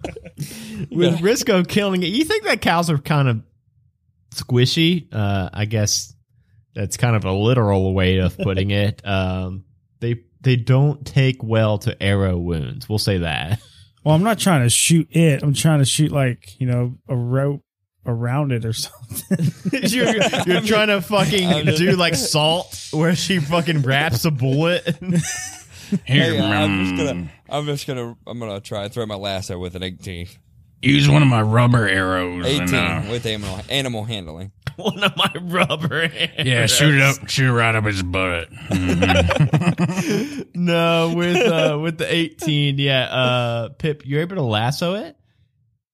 With 0.90 1.18
Risco 1.20 1.66
killing 1.66 2.02
it, 2.02 2.06
you 2.06 2.24
think 2.24 2.44
that 2.44 2.60
cows 2.60 2.88
are 2.88 2.98
kind 2.98 3.28
of 3.28 3.42
squishy? 4.32 5.12
Uh, 5.12 5.50
I 5.52 5.64
guess 5.64 6.14
that's 6.74 6.96
kind 6.96 7.16
of 7.16 7.24
a 7.24 7.32
literal 7.32 7.94
way 7.94 8.18
of 8.18 8.36
putting 8.38 8.70
it. 8.70 9.02
Um, 9.06 9.64
they 10.00 10.22
they 10.42 10.56
don't 10.56 11.06
take 11.06 11.42
well 11.42 11.78
to 11.78 12.00
arrow 12.02 12.36
wounds. 12.36 12.88
We'll 12.88 12.98
say 12.98 13.18
that. 13.18 13.60
Well, 14.04 14.14
I'm 14.14 14.22
not 14.22 14.38
trying 14.38 14.62
to 14.62 14.70
shoot 14.70 15.08
it. 15.10 15.42
I'm 15.42 15.54
trying 15.54 15.80
to 15.80 15.84
shoot 15.84 16.12
like 16.12 16.60
you 16.60 16.66
know 16.66 16.98
a 17.08 17.16
rope 17.16 17.62
around 18.06 18.52
it 18.52 18.64
or 18.64 18.72
something. 18.72 19.52
you're, 19.82 20.14
you're 20.46 20.60
trying 20.60 20.88
to 20.88 21.00
fucking 21.00 21.64
do 21.76 21.96
like 21.96 22.14
salt 22.14 22.88
where 22.92 23.16
she 23.16 23.40
fucking 23.40 23.82
wraps 23.82 24.24
a 24.24 24.30
bullet. 24.30 24.96
Here, 25.90 25.98
Hey, 26.04 26.40
I'm 26.40 26.84
just 26.84 26.94
mm, 26.94 27.06
gonna. 27.06 27.30
I'm 27.48 27.66
just 27.66 27.86
gonna. 27.86 28.16
I'm 28.26 28.38
gonna 28.38 28.60
try 28.60 28.84
and 28.84 28.92
throw 28.92 29.06
my 29.06 29.14
lasso 29.14 29.58
with 29.58 29.76
an 29.76 29.82
18. 29.82 30.26
Use 30.82 31.08
one 31.08 31.22
of 31.22 31.28
my 31.28 31.40
rubber 31.42 31.88
arrows. 31.88 32.44
18 32.46 32.60
And, 32.62 32.74
uh, 32.74 33.10
with 33.10 33.24
animal 33.26 33.60
animal 33.68 34.04
handling. 34.04 34.52
One 34.76 35.02
of 35.02 35.16
my 35.16 35.32
rubber. 35.40 36.02
arrows. 36.02 36.28
yeah, 36.44 36.66
shoot 36.66 36.94
it 36.96 37.00
up, 37.00 37.28
shoot 37.30 37.48
it 37.48 37.52
right 37.52 37.74
up 37.74 37.84
his 37.84 38.02
butt. 38.02 38.50
Mhm. 38.50 40.48
no, 40.54 41.14
with 41.16 41.38
uh 41.38 41.78
with 41.80 41.96
the 41.96 42.12
18, 42.12 42.76
yeah, 42.78 43.04
uh 43.04 43.68
Pip, 43.70 44.02
you're 44.04 44.20
able 44.20 44.36
to 44.36 44.42
lasso 44.42 44.94
it, 44.96 45.16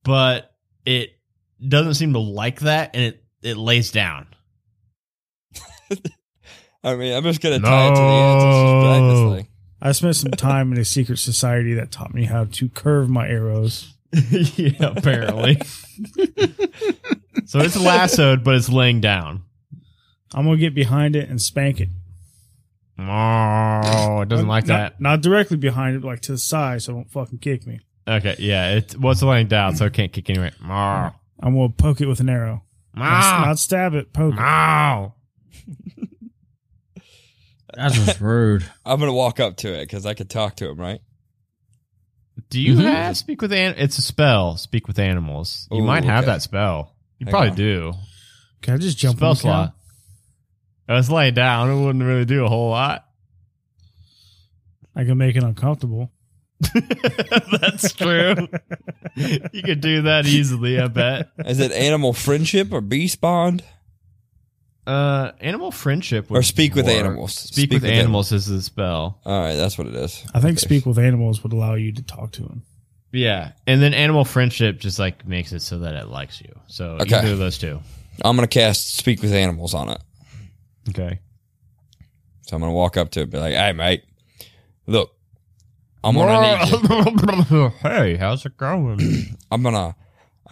but 0.03 0.53
it 0.85 1.11
doesn't 1.67 1.95
seem 1.95 2.13
to 2.15 2.19
like 2.19 2.59
that 2.61 2.91
and 2.95 3.05
it 3.05 3.25
it 3.43 3.57
lays 3.57 3.93
down. 3.93 4.27
I 6.83 6.97
mean, 6.97 7.15
I'm 7.15 7.23
just 7.23 7.41
gonna 7.41 7.61
tie 7.61 7.87
it 7.87 7.91
to 7.91 8.01
the 8.01 8.03
end 9.41 9.47
and 9.83 9.95
just 9.95 10.03
drag 10.03 10.13
this 10.13 10.13
No. 10.13 10.13
thing. 10.13 10.13
I 10.13 10.13
spent 10.15 10.17
some 10.17 10.31
time 10.33 10.73
in 10.73 10.79
a 10.79 10.85
secret 10.85 11.19
society 11.19 11.75
that 11.75 11.91
taught 11.91 12.15
me 12.15 12.25
how 12.25 12.45
to 12.45 12.69
curve 12.69 13.09
my 13.09 13.29
arrows. 13.29 13.95
yeah, 14.31 14.93
apparently. 14.97 15.57
so 17.47 17.61
it's 17.61 17.77
lassoed, 17.77 18.45
but 18.45 18.55
it's 18.55 18.69
laying 18.69 19.01
down. 19.01 19.43
I'm 20.35 20.45
gonna 20.45 20.57
get 20.59 20.75
behind 20.75 21.17
it 21.17 21.29
and 21.29 21.41
spank 21.41 21.81
it. 21.81 21.89
Oh, 22.99 24.21
it 24.23 24.29
doesn't 24.29 24.47
uh, 24.47 24.49
like 24.49 24.67
not, 24.67 24.77
that. 24.77 25.01
Not 25.01 25.23
directly 25.23 25.57
behind 25.57 25.97
it, 25.97 26.03
but 26.03 26.09
like 26.09 26.21
to 26.23 26.33
the 26.33 26.39
side, 26.39 26.83
so 26.83 26.93
it 26.93 26.97
won't 26.97 27.11
fucking 27.11 27.39
kick 27.39 27.67
me. 27.67 27.81
Okay, 28.07 28.37
yeah, 28.39 28.75
it's 28.75 28.97
well, 28.97 29.15
laying 29.15 29.49
down, 29.49 29.77
so 29.77 29.87
it 29.87 29.93
can't 29.93 30.13
kick 30.13 30.31
anyway. 30.31 30.53
I'm 30.63 31.13
gonna 31.41 31.69
poke 31.71 32.01
it 32.01 32.07
with 32.07 32.21
an 32.21 32.29
arrow. 32.29 32.63
Not, 32.95 33.47
not 33.47 33.59
stab 33.59 33.95
it, 33.95 34.13
poke 34.13 34.35
it. 34.37 34.39
Meow. 37.77 37.83
That's 37.89 38.05
just 38.05 38.21
rude. 38.21 38.65
I'm 38.87 38.99
gonna 39.01 39.13
walk 39.13 39.41
up 39.41 39.57
to 39.59 39.73
it 39.73 39.83
because 39.87 40.07
I 40.07 40.15
could 40.15 40.31
talk 40.31 40.57
to 40.57 40.69
him, 40.71 40.79
right? 40.81 41.01
Do 42.51 42.61
you 42.61 42.75
Mhm. 42.77 42.83
have 42.85 43.17
speak 43.17 43.43
with 43.43 43.53
an? 43.53 43.75
It's 43.77 43.99
a 43.99 44.03
spell. 44.03 44.57
Speak 44.57 44.87
with 44.89 44.99
animals. 44.99 45.69
You 45.71 45.83
Ooh, 45.83 45.87
might 45.87 46.05
have 46.05 46.25
okay. 46.25 46.33
that 46.33 46.43
spell. 46.43 46.95
You 47.19 47.27
Hang 47.27 47.31
probably 47.33 47.51
on. 47.51 47.57
do. 47.57 47.93
Can 48.63 48.75
I 48.75 48.77
just 48.79 48.97
jump 48.99 49.19
spell 49.19 49.31
on 49.31 49.35
the 49.37 49.43
cow? 49.43 49.43
slot. 49.43 49.75
I 50.89 50.95
was 50.95 51.11
laying 51.11 51.35
down. 51.35 51.71
It 51.71 51.85
wouldn't 51.85 52.05
really 52.05 52.25
do 52.25 52.45
a 52.45 52.49
whole 52.49 52.71
lot. 52.71 53.05
I 54.95 55.05
can 55.05 55.17
make 55.19 55.37
it 55.37 55.43
uncomfortable. 55.43 56.11
That's 57.61 57.93
true. 57.95 58.35
you 59.17 59.63
could 59.63 59.81
do 59.81 60.03
that 60.03 60.27
easily. 60.27 60.79
I 60.81 60.89
bet. 60.89 61.29
Is 61.47 61.61
it 61.61 61.73
animal 61.73 62.13
friendship 62.13 62.73
or 62.73 62.81
beast 62.81 63.21
bond 63.21 63.65
Uh, 64.87 65.31
animal 65.41 65.71
friendship 65.71 66.29
would 66.31 66.39
or 66.39 66.43
speak 66.43 66.75
with 66.75 66.87
work. 66.87 66.95
animals? 66.95 67.35
Speak, 67.35 67.71
with, 67.71 67.85
animals 67.85 68.33
is 68.33 68.47
the 68.47 68.61
spell. 68.61 69.21
All 69.25 69.41
right, 69.41 69.55
that's 69.55 69.79
what 69.79 69.87
it 69.87 69.95
is. 69.95 70.25
I 70.35 70.41
think 70.41 70.59
Okay. 70.59 70.65
speak 70.67 70.87
with 70.87 70.99
animals 70.99 71.43
would 71.45 71.53
allow 71.53 71.75
you 71.75 71.93
to 71.93 72.03
talk 72.03 72.33
to 72.33 72.43
them. 72.43 72.63
Yeah, 73.13 73.53
and 73.67 73.81
then 73.81 73.95
animal 73.95 74.25
friendship 74.25 74.81
just 74.81 74.99
like 74.99 75.27
makes 75.27 75.53
it 75.53 75.61
so 75.63 75.79
that 75.81 75.95
it 75.95 76.09
likes 76.09 76.41
you. 76.41 76.53
So 76.67 76.95
you 76.95 77.03
Okay. 77.03 77.11
can 77.21 77.25
do 77.27 77.37
those 77.37 77.59
two. 77.59 77.81
I'm 78.25 78.37
gonna 78.37 78.49
cast 78.49 78.97
speak 78.97 79.23
with 79.23 79.33
animals 79.33 79.73
on 79.75 79.89
it. 79.91 79.99
Okay. 80.89 81.21
So 82.43 82.57
I'm 82.57 82.61
gonna 82.63 82.73
walk 82.73 82.97
up 82.97 83.11
to 83.13 83.21
it, 83.21 83.25
and 83.25 83.33
be 83.33 83.39
like, 83.39 83.55
"Hey, 83.55 83.73
mate, 83.73 84.03
look, 84.87 85.13
I'm 86.03 86.15
gonna 86.17 86.41
need 87.45 87.51
you. 87.51 87.69
hey, 87.83 88.17
how's 88.17 88.45
it 88.47 88.57
going? 88.57 89.37
I'm 89.53 89.63
gonna, 89.63 89.95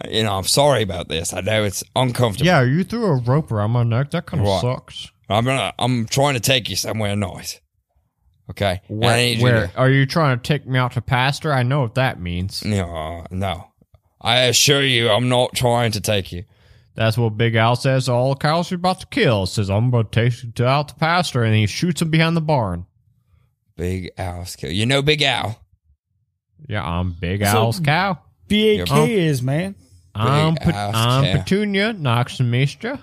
you 0.09 0.23
know, 0.23 0.33
I'm 0.37 0.43
sorry 0.45 0.81
about 0.83 1.07
this. 1.09 1.33
I 1.33 1.41
know 1.41 1.63
it's 1.63 1.83
uncomfortable. 1.95 2.45
yeah, 2.47 2.61
you 2.63 2.83
threw 2.83 3.05
a 3.05 3.15
rope 3.21 3.51
around 3.51 3.71
my 3.71 3.83
neck. 3.83 4.11
That 4.11 4.25
kind 4.25 4.41
of 4.41 4.47
Right. 4.47 4.61
sucks. 4.61 5.11
I'm 5.29 5.45
gonna, 5.45 5.73
I'm 5.79 6.05
trying 6.07 6.33
to 6.33 6.39
take 6.39 6.69
you 6.69 6.75
somewhere 6.75 7.15
nice. 7.15 7.59
Okay, 8.49 8.81
And 8.89 9.05
I 9.05 9.35
Where, 9.35 9.61
you 9.61 9.67
to- 9.67 9.77
are 9.77 9.89
you 9.89 10.05
trying 10.05 10.37
to 10.37 10.43
take 10.43 10.67
me 10.67 10.77
out 10.77 10.91
to 10.93 11.01
pasture? 11.01 11.53
I 11.53 11.63
know 11.63 11.81
what 11.81 11.95
that 11.95 12.19
means. 12.19 12.65
No, 12.65 13.25
no. 13.31 13.67
I 14.19 14.39
assure 14.41 14.81
you, 14.83 15.09
I'm 15.09 15.29
not 15.29 15.53
trying 15.55 15.91
to 15.93 16.01
take 16.01 16.31
you. 16.33 16.43
That's 16.93 17.17
what 17.17 17.37
Big 17.37 17.55
Al 17.55 17.77
says. 17.77 18.09
All 18.09 18.31
the 18.31 18.35
cows 18.39 18.69
you're 18.69 18.75
about 18.75 18.99
to 18.99 19.07
kill 19.07 19.45
says 19.45 19.69
I'm 19.69 19.89
going 19.89 20.05
to 20.07 20.11
take 20.11 20.43
you 20.43 20.51
to 20.51 20.67
out 20.67 20.89
to 20.89 20.95
pasture, 20.95 21.43
and 21.43 21.55
he 21.55 21.65
shoots 21.65 22.01
him 22.01 22.09
behind 22.09 22.35
the 22.35 22.41
barn. 22.41 22.85
Big 23.77 24.11
Al's 24.17 24.57
kill. 24.57 24.69
You 24.71 24.85
know 24.85 25.01
Big 25.01 25.21
Al. 25.21 25.57
Yeah, 26.67 26.83
I'm 26.85 27.13
Big 27.13 27.39
So- 27.45 27.47
Al's 27.47 27.79
cow. 27.79 28.19
BAK 28.49 28.91
Oh. 28.91 29.05
is 29.05 29.41
man. 29.41 29.75
I'm, 30.13 30.55
Pe- 30.55 30.71
I'm. 30.73 31.39
Petunia 31.39 31.93
Knoxamistra. 31.93 33.01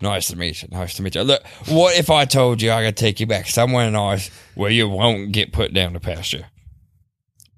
Nice 0.00 0.26
to 0.28 0.36
meet 0.36 0.62
you. 0.62 0.68
Nice 0.70 0.94
to 0.96 1.02
meet 1.02 1.14
you. 1.14 1.22
Look, 1.22 1.46
what 1.68 1.96
if 1.96 2.10
I 2.10 2.24
told 2.24 2.60
you 2.60 2.70
I 2.70 2.84
could 2.84 2.96
take 2.96 3.20
you 3.20 3.26
back 3.26 3.46
somewhere 3.46 3.90
nice 3.90 4.30
where 4.54 4.70
you 4.70 4.88
won't 4.88 5.32
get 5.32 5.52
put 5.52 5.72
down 5.72 5.92
to 5.94 6.00
pasture? 6.00 6.46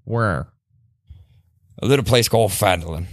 Where? 0.04 0.48
A 1.82 1.86
little 1.86 2.04
place 2.04 2.28
called 2.28 2.52
Phandalin. 2.52 3.06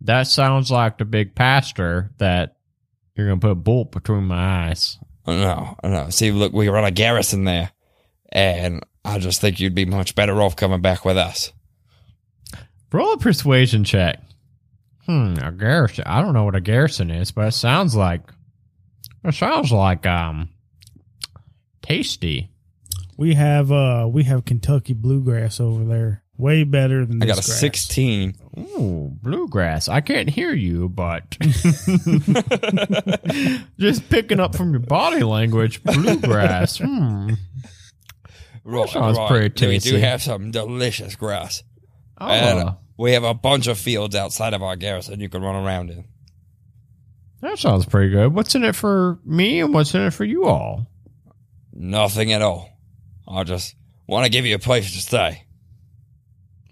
That 0.00 0.26
sounds 0.26 0.70
like 0.70 0.98
the 0.98 1.04
big 1.04 1.34
pasture 1.34 2.10
that 2.18 2.56
you're 3.14 3.28
gonna 3.28 3.40
put 3.40 3.50
a 3.50 3.54
bullet 3.54 3.90
between 3.92 4.24
my 4.24 4.68
eyes. 4.68 4.98
No, 5.26 5.76
no. 5.84 6.10
See, 6.10 6.32
look, 6.32 6.52
we 6.52 6.68
run 6.68 6.84
a 6.84 6.90
garrison 6.90 7.44
there, 7.44 7.70
and 8.32 8.84
I 9.04 9.18
just 9.18 9.40
think 9.40 9.60
you'd 9.60 9.74
be 9.74 9.84
much 9.84 10.14
better 10.14 10.40
off 10.42 10.56
coming 10.56 10.80
back 10.80 11.04
with 11.04 11.16
us. 11.16 11.52
Roll 12.92 13.14
a 13.14 13.18
persuasion 13.18 13.84
check. 13.84 14.20
Hmm, 15.06 15.34
a 15.42 15.50
garrison. 15.50 16.04
I 16.06 16.20
don't 16.20 16.34
know 16.34 16.44
what 16.44 16.54
a 16.54 16.60
garrison 16.60 17.10
is, 17.10 17.32
but 17.32 17.48
it 17.48 17.52
sounds 17.52 17.96
like 17.96 18.20
it 19.24 19.34
sounds 19.34 19.72
like 19.72 20.06
um 20.06 20.50
tasty. 21.80 22.50
We 23.16 23.34
have 23.34 23.72
uh 23.72 24.08
we 24.10 24.24
have 24.24 24.44
Kentucky 24.44 24.92
bluegrass 24.92 25.58
over 25.60 25.84
there. 25.84 26.22
Way 26.38 26.64
better 26.64 27.04
than 27.04 27.22
I 27.22 27.26
got 27.26 27.38
a 27.38 27.46
grass. 27.46 27.60
16. 27.60 28.34
Ooh, 28.58 29.12
bluegrass. 29.22 29.86
I 29.88 30.00
can't 30.00 30.30
hear 30.30 30.52
you, 30.52 30.88
but 30.88 31.30
just 33.78 34.08
picking 34.08 34.40
up 34.40 34.56
from 34.56 34.70
your 34.72 34.80
body 34.80 35.22
language, 35.22 35.84
bluegrass. 35.84 36.78
Hmm. 36.78 37.34
Right, 38.64 38.88
sounds 38.88 39.18
right. 39.18 39.28
pretty 39.28 39.66
We 39.66 39.78
do 39.78 39.98
have 39.98 40.22
some 40.22 40.50
delicious 40.50 41.16
grass. 41.16 41.62
Oh, 42.18 42.28
And 42.28 42.76
we 42.96 43.12
have 43.12 43.24
a 43.24 43.34
bunch 43.34 43.66
of 43.66 43.78
fields 43.78 44.14
outside 44.14 44.54
of 44.54 44.62
our 44.62 44.76
garrison 44.76 45.20
you 45.20 45.28
can 45.28 45.42
run 45.42 45.56
around 45.56 45.90
in. 45.90 46.04
that 47.40 47.58
sounds 47.58 47.86
pretty 47.86 48.10
good. 48.10 48.34
What's 48.34 48.54
in 48.54 48.64
it 48.64 48.76
for 48.76 49.18
me 49.24 49.60
and 49.60 49.72
what's 49.74 49.94
in 49.94 50.02
it 50.02 50.12
for 50.12 50.24
you 50.24 50.44
all? 50.44 50.86
Nothing 51.72 52.32
at 52.32 52.42
all. 52.42 52.68
I 53.26 53.44
just 53.44 53.74
want 54.06 54.24
to 54.24 54.30
give 54.30 54.44
you 54.46 54.54
a 54.54 54.58
place 54.58 54.92
to 54.92 55.00
stay. 55.00 55.44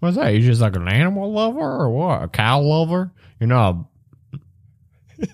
What's 0.00 0.16
that? 0.16 0.34
You 0.34 0.40
just 0.40 0.60
like 0.60 0.76
an 0.76 0.88
animal 0.88 1.32
lover 1.32 1.58
or 1.60 1.90
what? 1.90 2.22
A 2.22 2.28
cow 2.28 2.60
lover? 2.60 3.12
You're 3.38 3.48
not 3.48 3.76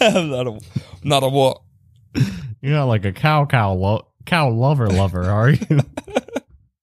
I'm 0.00 0.30
not 0.30 0.46
a, 0.46 0.58
not 1.02 1.22
a 1.22 1.28
what? 1.28 1.60
you're 2.60 2.72
not 2.72 2.86
like 2.86 3.04
a 3.04 3.12
cow 3.12 3.44
cow 3.46 3.72
lo- 3.74 4.08
cow 4.26 4.50
lover 4.50 4.88
lover, 4.88 5.24
are 5.24 5.50
you? 5.50 5.80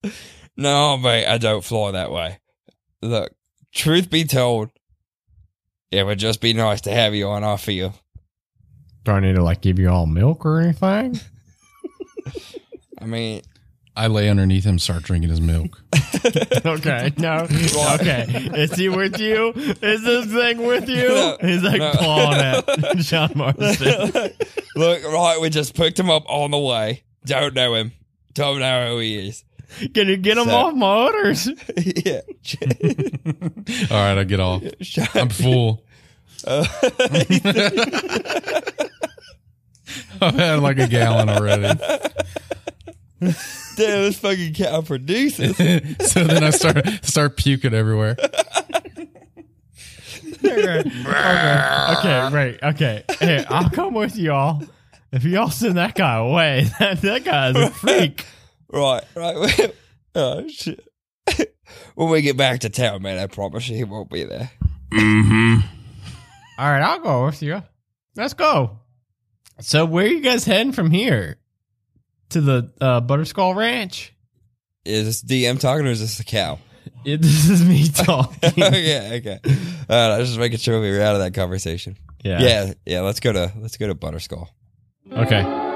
No, 0.57 0.97
mate, 0.97 1.25
I 1.25 1.37
don't 1.39 1.63
fly 1.63 1.91
that 1.91 2.11
way. 2.11 2.37
Look, 3.01 3.33
truth 3.73 4.09
be 4.09 4.23
told, 4.25 4.69
it 5.91 6.05
would 6.05 6.19
just 6.19 6.41
be 6.41 6.53
nice 6.53 6.81
to 6.81 6.91
have 6.91 7.13
you 7.15 7.27
on 7.27 7.43
our 7.43 7.57
field. 7.57 7.93
Do 9.03 9.13
I 9.13 9.19
need 9.19 9.35
to 9.35 9.43
like 9.43 9.61
give 9.61 9.79
you 9.79 9.89
all 9.89 10.05
milk 10.05 10.45
or 10.45 10.61
anything? 10.61 11.19
I 12.99 13.05
mean, 13.05 13.41
I 13.95 14.07
lay 14.07 14.29
underneath 14.29 14.63
him, 14.63 14.77
start 14.79 15.03
drinking 15.03 15.31
his 15.31 15.41
milk. 15.41 15.83
okay, 16.65 17.11
no. 17.17 17.47
Okay. 17.95 18.25
Is 18.55 18.75
he 18.75 18.89
with 18.89 19.19
you? 19.19 19.51
Is 19.55 20.03
this 20.03 20.27
thing 20.27 20.65
with 20.65 20.87
you? 20.87 21.09
No, 21.09 21.37
He's 21.41 21.63
like 21.63 21.79
no. 21.79 21.91
clawing 21.93 22.37
at 22.39 22.65
John 22.97 23.31
Marston. 23.35 24.33
look, 24.75 25.03
right, 25.03 25.39
we 25.41 25.49
just 25.49 25.75
picked 25.75 25.99
him 25.99 26.09
up 26.09 26.23
on 26.27 26.51
the 26.51 26.59
way. 26.59 27.03
Don't 27.25 27.53
know 27.55 27.73
him. 27.73 27.91
Don't 28.33 28.59
know 28.59 28.91
who 28.93 28.99
he 28.99 29.27
is. 29.27 29.43
Can 29.93 30.07
you 30.07 30.17
get 30.17 30.37
him 30.37 30.45
So- 30.45 30.51
off 30.55 30.73
my 30.75 30.95
orders? 31.05 31.47
yeah. 31.77 32.21
All 33.91 33.97
right, 33.97 34.17
I 34.17 34.23
get 34.23 34.39
off. 34.39 34.63
I'm 35.15 35.29
full. 35.29 35.83
I've 40.21 40.35
had 40.35 40.59
like 40.59 40.79
a 40.79 40.87
gallon 40.87 41.29
already. 41.29 41.63
Damn, 43.19 43.33
this 43.77 44.17
fucking 44.19 44.53
cow 44.55 44.81
produces. 44.81 45.55
so 45.57 46.23
then 46.23 46.43
I 46.43 46.49
start 46.49 46.85
start 47.03 47.37
puking 47.37 47.73
everywhere. 47.73 48.15
okay. 50.43 50.79
okay, 50.79 52.29
right. 52.31 52.59
Okay. 52.63 53.03
Hey, 53.19 53.45
I'll 53.47 53.69
come 53.69 53.93
with 53.93 54.15
y'all. 54.17 54.63
If 55.11 55.23
y'all 55.25 55.49
send 55.49 55.77
that 55.77 55.93
guy 55.95 56.15
away, 56.15 56.67
that, 56.79 57.01
that 57.01 57.23
guy 57.23 57.49
is 57.49 57.55
a 57.57 57.69
freak. 57.71 58.25
Right, 58.73 59.03
right. 59.15 59.75
oh, 60.15 60.47
shit. 60.47 60.87
when 61.95 62.09
we 62.09 62.21
get 62.21 62.37
back 62.37 62.61
to 62.61 62.69
town, 62.69 63.01
man, 63.01 63.17
I 63.17 63.27
promise 63.27 63.67
you 63.67 63.75
he 63.75 63.83
won't 63.83 64.09
be 64.09 64.23
there. 64.23 64.51
Mm-hmm. 64.91 65.59
All 66.57 66.69
right, 66.69 66.81
I'll 66.81 66.99
go 66.99 67.25
with 67.25 67.41
you. 67.41 67.63
Let's 68.15 68.33
go. 68.33 68.79
So, 69.59 69.85
where 69.85 70.05
are 70.05 70.09
you 70.09 70.21
guys 70.21 70.45
heading 70.45 70.73
from 70.73 70.91
here? 70.91 71.37
To 72.29 72.41
the 72.41 72.71
uh, 72.79 73.01
Butterskull 73.01 73.55
Ranch? 73.55 74.13
Is 74.85 75.05
this 75.05 75.23
DM 75.23 75.59
talking 75.59 75.85
or 75.85 75.89
is 75.89 75.99
this 75.99 76.17
the 76.17 76.23
cow? 76.23 76.59
Yeah, 77.03 77.17
this 77.19 77.49
is 77.49 77.63
me 77.63 77.87
talking. 77.87 78.63
okay, 78.63 79.17
okay. 79.17 79.39
All 79.43 79.49
right, 79.89 80.15
I 80.15 80.17
was 80.17 80.29
just 80.29 80.39
making 80.39 80.59
sure 80.59 80.79
we 80.79 80.91
were 80.91 81.01
out 81.01 81.15
of 81.15 81.21
that 81.21 81.33
conversation. 81.33 81.97
yeah. 82.23 82.41
Yeah, 82.41 82.73
yeah. 82.85 83.01
Let's 83.01 83.19
go 83.19 83.31
to 83.33 83.51
let's 83.57 83.77
go 83.77 83.87
to 83.87 83.95
Butterskull. 83.95 84.47
Okay. 85.11 85.70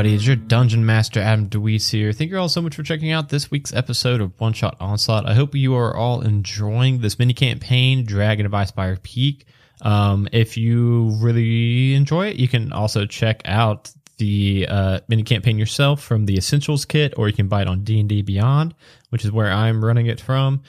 Everybody. 0.00 0.16
It's 0.16 0.26
your 0.26 0.36
Dungeon 0.36 0.86
Master 0.86 1.20
Adam 1.20 1.50
DeWeese 1.50 1.90
here. 1.90 2.10
Thank 2.14 2.30
you 2.30 2.38
all 2.38 2.48
so 2.48 2.62
much 2.62 2.74
for 2.74 2.82
checking 2.82 3.10
out 3.10 3.28
this 3.28 3.50
week's 3.50 3.74
episode 3.74 4.22
of 4.22 4.32
One 4.40 4.54
Shot 4.54 4.78
Onslaught. 4.80 5.28
I 5.28 5.34
hope 5.34 5.54
you 5.54 5.74
are 5.74 5.94
all 5.94 6.22
enjoying 6.22 7.02
this 7.02 7.18
mini 7.18 7.34
campaign, 7.34 8.06
Dragon 8.06 8.46
of 8.46 8.52
Icespire 8.52 9.02
Peak. 9.02 9.44
Um, 9.82 10.26
if 10.32 10.56
you 10.56 11.10
really 11.20 11.92
enjoy 11.94 12.28
it, 12.28 12.36
you 12.36 12.48
can 12.48 12.72
also 12.72 13.04
check 13.04 13.42
out 13.44 13.90
the 14.16 14.64
uh, 14.70 15.00
mini 15.08 15.22
campaign 15.22 15.58
yourself 15.58 16.02
from 16.02 16.24
the 16.24 16.38
Essentials 16.38 16.86
kit, 16.86 17.12
or 17.18 17.28
you 17.28 17.34
can 17.34 17.48
buy 17.48 17.60
it 17.60 17.68
on 17.68 17.84
D 17.84 18.00
and 18.00 18.08
D 18.08 18.22
Beyond, 18.22 18.74
which 19.10 19.26
is 19.26 19.30
where 19.30 19.52
I'm 19.52 19.84
running 19.84 20.06
it 20.06 20.18
from. 20.18 20.62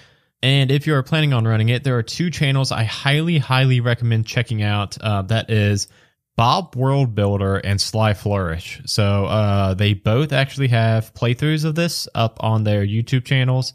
And 0.43 0.69
if 0.71 0.85
you 0.87 0.93
are 0.95 1.03
planning 1.03 1.31
on 1.31 1.47
running 1.47 1.69
it, 1.69 1.85
there 1.85 1.97
are 1.97 2.03
two 2.03 2.31
channels 2.31 2.73
I 2.73 2.83
highly, 2.83 3.37
highly 3.37 3.79
recommend 3.79 4.27
checking 4.27 4.61
out. 4.61 4.97
Uh, 4.99 5.21
that 5.21 5.49
is 5.49 5.87
Bob 6.35 6.75
World 6.75 7.13
Builder 7.13 7.57
and 7.57 7.79
Sly 7.79 8.13
Flourish. 8.13 8.81
So 8.85 9.25
uh, 9.25 9.73
they 9.73 9.93
both 9.93 10.33
actually 10.33 10.69
have 10.69 11.13
playthroughs 11.13 11.65
of 11.65 11.75
this 11.75 12.07
up 12.15 12.37
on 12.41 12.63
their 12.63 12.85
YouTube 12.85 13.25
channels, 13.25 13.73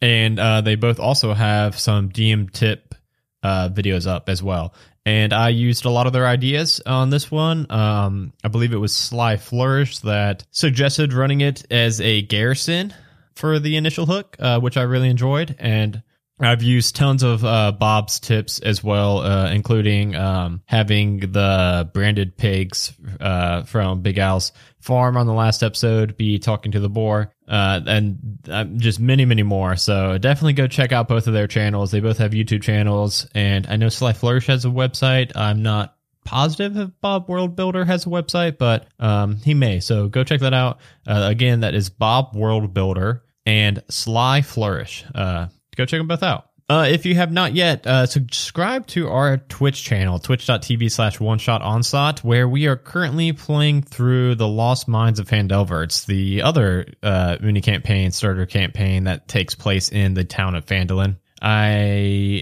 and 0.00 0.38
uh, 0.38 0.60
they 0.60 0.74
both 0.74 0.98
also 0.98 1.34
have 1.34 1.78
some 1.78 2.10
DM 2.10 2.50
tip 2.50 2.94
uh, 3.42 3.68
videos 3.68 4.06
up 4.06 4.28
as 4.28 4.42
well. 4.42 4.74
And 5.06 5.32
I 5.32 5.48
used 5.48 5.86
a 5.86 5.90
lot 5.90 6.06
of 6.06 6.12
their 6.12 6.26
ideas 6.26 6.80
on 6.84 7.10
this 7.10 7.30
one. 7.30 7.66
Um, 7.70 8.32
I 8.44 8.48
believe 8.48 8.72
it 8.72 8.78
was 8.78 8.94
Sly 8.94 9.38
Flourish 9.38 10.00
that 10.00 10.44
suggested 10.50 11.12
running 11.12 11.40
it 11.40 11.64
as 11.70 12.00
a 12.00 12.22
garrison 12.22 12.92
for 13.34 13.58
the 13.58 13.76
initial 13.76 14.04
hook, 14.04 14.36
uh, 14.38 14.60
which 14.60 14.76
I 14.76 14.82
really 14.82 15.08
enjoyed. 15.08 15.56
And 15.58 16.02
I've 16.40 16.62
used 16.62 16.96
tons 16.96 17.22
of 17.22 17.44
uh, 17.44 17.72
Bob's 17.72 18.18
tips 18.18 18.60
as 18.60 18.82
well, 18.82 19.18
uh, 19.18 19.50
including 19.52 20.14
um, 20.14 20.62
having 20.64 21.20
the 21.20 21.90
branded 21.92 22.36
pigs 22.36 22.92
uh, 23.20 23.64
from 23.64 24.00
Big 24.00 24.18
Al's 24.18 24.52
farm 24.80 25.16
on 25.16 25.26
the 25.26 25.34
last 25.34 25.62
episode 25.62 26.16
be 26.16 26.38
talking 26.38 26.72
to 26.72 26.80
the 26.80 26.88
boar, 26.88 27.34
uh, 27.46 27.80
and 27.86 28.38
uh, 28.48 28.64
just 28.64 29.00
many, 29.00 29.24
many 29.24 29.42
more. 29.42 29.76
So 29.76 30.16
definitely 30.18 30.54
go 30.54 30.66
check 30.66 30.92
out 30.92 31.08
both 31.08 31.26
of 31.26 31.34
their 31.34 31.46
channels. 31.46 31.90
They 31.90 32.00
both 32.00 32.18
have 32.18 32.32
YouTube 32.32 32.62
channels, 32.62 33.26
and 33.34 33.66
I 33.66 33.76
know 33.76 33.90
Sly 33.90 34.14
Flourish 34.14 34.46
has 34.46 34.64
a 34.64 34.68
website. 34.68 35.32
I'm 35.36 35.62
not 35.62 35.96
positive 36.24 36.76
if 36.76 36.90
Bob 37.00 37.28
World 37.28 37.56
Builder 37.56 37.84
has 37.84 38.06
a 38.06 38.08
website, 38.08 38.56
but 38.56 38.86
um, 38.98 39.36
he 39.36 39.52
may. 39.52 39.80
So 39.80 40.08
go 40.08 40.24
check 40.24 40.40
that 40.40 40.54
out. 40.54 40.78
Uh, 41.06 41.26
again, 41.30 41.60
that 41.60 41.74
is 41.74 41.90
Bob 41.90 42.34
World 42.34 42.72
Builder 42.72 43.24
and 43.44 43.82
Sly 43.88 44.42
Flourish. 44.42 45.04
Uh, 45.14 45.48
go 45.76 45.84
check 45.84 46.00
them 46.00 46.08
both 46.08 46.22
out. 46.22 46.46
Uh, 46.70 46.86
if 46.88 47.04
you 47.04 47.16
have 47.16 47.32
not 47.32 47.52
yet, 47.52 47.84
uh, 47.84 48.06
subscribe 48.06 48.86
to 48.86 49.08
our 49.08 49.38
Twitch 49.38 49.82
channel, 49.82 50.20
twitch.tv 50.20 50.88
slash 50.88 51.18
one 51.18 51.40
shot 51.40 51.62
onslaught, 51.62 52.22
where 52.22 52.48
we 52.48 52.68
are 52.68 52.76
currently 52.76 53.32
playing 53.32 53.82
through 53.82 54.36
the 54.36 54.46
Lost 54.46 54.86
Mines 54.86 55.18
of 55.18 55.28
Phandelver. 55.28 55.82
It's 55.82 56.04
the 56.04 56.42
other 56.42 56.86
uh, 57.02 57.38
Uni 57.42 57.60
campaign, 57.60 58.12
starter 58.12 58.46
campaign 58.46 59.04
that 59.04 59.26
takes 59.26 59.56
place 59.56 59.88
in 59.88 60.14
the 60.14 60.22
town 60.22 60.54
of 60.54 60.64
Phandalin. 60.64 61.16
I 61.42 61.64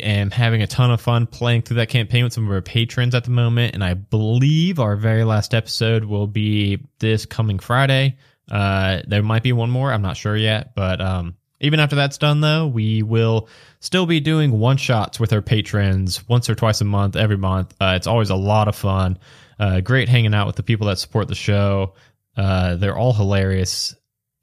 am 0.03 0.31
having 0.31 0.61
a 0.61 0.67
ton 0.67 0.91
of 0.91 1.01
fun 1.01 1.27
playing 1.27 1.63
through 1.63 1.77
that 1.77 1.89
campaign 1.89 2.25
with 2.25 2.35
some 2.35 2.45
of 2.45 2.53
our 2.53 2.61
patrons 2.61 3.15
at 3.15 3.25
the 3.25 3.31
moment, 3.31 3.73
and 3.73 3.83
I 3.83 3.95
believe 3.95 4.79
our 4.79 4.97
very 4.97 5.25
last 5.25 5.55
episode 5.55 6.05
will 6.05 6.27
be 6.27 6.85
this 6.99 7.25
coming 7.25 7.61
Friday. 7.61 8.19
Uh, 8.51 9.01
there 9.07 9.23
might 9.23 9.43
be 9.43 9.55
one 9.55 9.71
more. 9.71 9.91
I'm 9.91 10.03
not 10.03 10.19
sure 10.19 10.37
yet, 10.37 10.75
but 10.75 11.01
um, 11.01 11.37
even 11.61 11.81
after 11.81 11.97
that's 11.97 12.19
done, 12.19 12.41
though, 12.41 12.67
we 12.67 13.03
will 13.03 13.49
still 13.81 14.07
be 14.07 14.21
doing 14.21 14.59
one 14.59 14.77
shots 14.77 15.19
with 15.19 15.33
our 15.33 15.43
patrons 15.43 16.27
once 16.29 16.49
or 16.49 16.55
twice 16.55 16.81
a 16.81 16.85
month, 16.85 17.17
every 17.17 17.37
month. 17.37 17.75
Uh, 17.81 17.95
it's 17.97 18.07
always 18.07 18.31
a 18.31 18.37
lot 18.37 18.69
of 18.69 18.77
fun. 18.77 19.19
Uh, 19.59 19.81
great 19.81 20.09
hanging 20.09 20.35
out 20.35 20.47
with 20.47 20.57
the 20.57 20.63
people 20.63 20.87
that 20.87 20.99
support 20.99 21.27
the 21.27 21.35
show. 21.35 21.95
Uh, 22.37 22.77
they're 22.77 22.97
all 22.97 23.13
hilarious. 23.13 23.95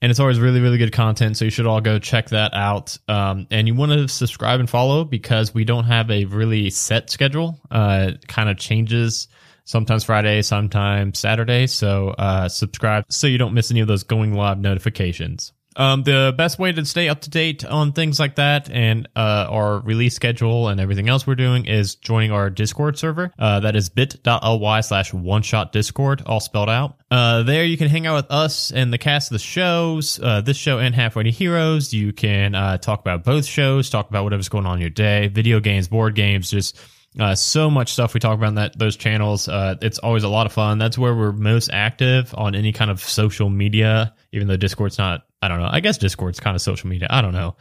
And 0.01 0.10
it's 0.10 0.19
always 0.19 0.39
really, 0.39 0.60
really 0.60 0.78
good 0.78 0.91
content. 0.91 1.38
So 1.38 1.45
you 1.45 1.51
should 1.51 1.65
all 1.65 1.80
go 1.80 1.99
check 1.99 2.30
that 2.30 2.54
out. 2.54 2.97
Um, 3.08 3.47
and 3.49 3.65
you 3.65 3.73
want 3.75 3.93
to 3.93 4.08
subscribe 4.10 4.60
and 4.60 4.69
follow 4.69 5.06
because 5.06 5.54
we 5.54 5.63
don't 5.63 5.86
have 5.86 6.12
a 6.12 6.25
really 6.25 6.69
set 6.69 7.10
schedule. 7.10 7.60
Uh, 7.71 8.12
it 8.13 8.28
kind 8.28 8.49
of 8.49 8.58
changes 8.58 9.30
sometimes 9.63 10.04
Friday, 10.04 10.41
sometimes 10.41 11.17
Saturday. 11.17 11.67
So 11.67 12.10
uh, 12.10 12.49
subscribe 12.49 13.06
so 13.10 13.25
you 13.25 13.38
don't 13.38 13.54
miss 13.54 13.71
any 13.71 13.80
of 13.80 13.88
those 13.88 14.04
going 14.04 14.34
live 14.34 14.60
notifications. 14.60 15.54
Um, 15.76 16.04
the 16.04 16.34
best 16.38 16.60
way 16.60 16.72
to 16.72 16.86
stay 16.86 17.10
up 17.10 17.22
to 17.22 17.30
date 17.30 17.66
on 17.66 17.92
things 17.92 18.20
like 18.20 18.36
that 18.36 18.70
and 18.70 19.08
uh, 19.16 19.48
our 19.50 19.80
release 19.80 20.16
schedule 20.16 20.70
and 20.70 20.80
everything 20.80 21.10
else 21.10 21.28
we're 21.28 21.36
doing 21.36 21.66
is 21.66 21.96
joining 21.96 22.32
our 22.32 22.50
Discord 22.50 22.98
server. 22.98 23.32
Uh, 23.38 23.60
that 23.62 23.76
is 23.76 23.90
bit.ly 23.90 24.82
slash 24.82 25.14
one 25.14 25.42
shot 25.42 25.72
Discord, 25.72 26.24
all 26.26 26.40
spelled 26.40 26.70
out. 26.70 26.98
Uh, 27.12 27.44
there 27.44 27.66
you 27.66 27.78
can 27.78 27.88
hang 27.88 28.08
out 28.08 28.16
with 28.16 28.32
us 28.32 28.72
and 28.72 28.92
the 28.92 28.98
cast 28.98 29.32
of 29.32 29.36
the 29.36 29.40
shows, 29.40 30.20
uh, 30.22 30.42
this 30.42 30.58
show 30.58 30.80
and 30.80 30.96
Halfway 30.96 31.24
to 31.24 31.32
Heroes. 31.32 31.94
You 31.94 32.14
can 32.14 32.56
uh, 32.56 32.78
talk 32.78 33.02
about 33.02 33.24
both 33.24 33.46
shows, 33.46 33.90
talk 33.90 34.10
about 34.10 34.24
whatever's 34.24 34.50
going 34.50 34.66
on 34.66 34.76
in 34.76 34.82
your 34.82 34.90
day, 34.90 35.28
video 35.28 35.60
games, 35.60 35.88
board 35.88 36.16
games, 36.16 36.50
just 36.50 36.80
uh, 37.20 37.36
so 37.36 37.70
much 37.70 37.94
stuff 37.94 38.14
we 38.14 38.20
talk 38.20 38.38
about 38.38 38.50
in 38.50 38.56
that 38.56 38.78
those 38.78 38.98
channels. 38.98 39.48
Uh, 39.48 39.76
it's 39.82 40.00
always 40.00 40.24
a 40.24 40.30
lot 40.30 40.46
of 40.46 40.52
fun. 40.52 40.78
That's 40.78 40.98
where 40.98 41.16
we're 41.16 41.32
most 41.32 41.70
active 41.72 42.34
on 42.38 42.56
any 42.56 42.74
kind 42.74 42.92
of 42.92 43.00
social 43.02 43.50
media. 43.50 44.14
Even 44.34 44.48
though 44.48 44.58
Discord's 44.58 44.98
not, 44.98 45.26
I 45.46 45.48
don't 45.48 45.60
know. 45.60 45.70
I 45.72 45.80
guess 45.80 46.00
Discord's 46.00 46.40
kind 46.40 46.56
of 46.56 46.62
social 46.62 46.90
media. 46.90 47.08
I 47.10 47.22
don't 47.22 47.34
know. 47.34 47.56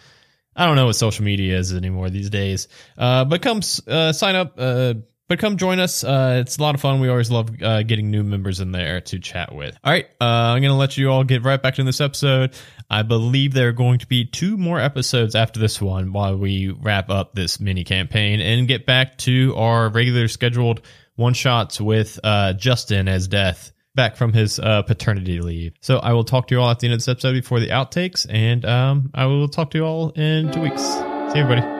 I 0.57 0.66
don't 0.66 0.77
know 0.77 0.87
what 0.87 0.97
social 0.97 1.25
media 1.25 1.59
is 1.59 1.75
anymore 1.75 2.09
these 2.09 2.31
days. 2.31 2.68
Uh, 2.97 3.25
but 3.25 3.42
come 3.42 3.61
uh, 3.87 4.12
sign 4.12 4.37
up. 4.37 4.55
Uh, 4.57 4.94
but 5.29 5.38
come 5.38 5.57
join 5.57 5.81
us. 5.81 6.05
Uh, 6.05 6.42
it's 6.44 6.59
a 6.59 6.62
lot 6.62 6.75
of 6.75 6.81
fun. 6.81 7.01
We 7.01 7.09
always 7.09 7.31
love 7.31 7.51
uh, 7.62 7.83
getting 7.83 8.11
new 8.11 8.23
members 8.23 8.61
in 8.61 8.73
there 8.73 9.01
to 9.03 9.18
chat 9.18 9.55
with. 9.55 9.77
All 9.83 9.92
right, 9.92 10.07
uh, 10.20 10.25
I'm 10.25 10.62
gonna 10.62 10.77
let 10.77 10.97
you 10.97 11.11
all 11.11 11.25
get 11.25 11.44
right 11.44 11.62
back 11.62 11.77
to 11.77 11.85
this 11.85 12.01
episode. 12.01 12.55
I 12.90 13.03
believe 13.03 13.55
there 13.55 13.68
are 13.68 13.73
going 13.73 13.99
to 14.01 14.07
be 14.07 14.25
two 14.25 14.57
more 14.57 14.79
episodes 14.79 15.35
after 15.35 15.61
this 15.61 15.81
one 15.81 16.12
while 16.12 16.37
we 16.37 16.68
wrap 16.68 17.11
up 17.11 17.35
this 17.35 17.59
mini 17.59 17.85
campaign 17.85 18.40
and 18.40 18.68
get 18.68 18.87
back 18.87 19.18
to 19.18 19.55
our 19.57 19.88
regular 19.88 20.29
scheduled 20.29 20.83
one 21.16 21.35
shots 21.35 21.81
with 21.81 22.18
uh, 22.23 22.53
Justin 22.53 23.09
as 23.09 23.29
Death 23.29 23.73
back 23.94 24.16
from 24.16 24.33
his 24.33 24.59
uh, 24.59 24.83
paternity 24.83 25.40
leave. 25.40 25.74
So 25.80 25.98
I 25.98 26.12
will 26.12 26.24
talk 26.24 26.48
to 26.48 26.54
you 26.54 26.61
all 26.61 26.70
at 26.70 26.80
the 26.80 26.87
end 26.87 26.94
of 26.94 26.98
this 26.98 27.09
episode 27.09 27.33
before 27.33 27.61
the 27.61 27.68
outtakes, 27.68 28.26
and 28.28 28.64
um, 28.64 29.11
I 29.14 29.26
will 29.26 29.48
talk 29.48 29.70
to 29.72 29.78
you 29.78 29.85
all 29.85 30.11
in 30.11 30.50
two 30.52 30.61
weeks. 30.61 30.83
See 30.83 31.40
everybody. 31.40 31.73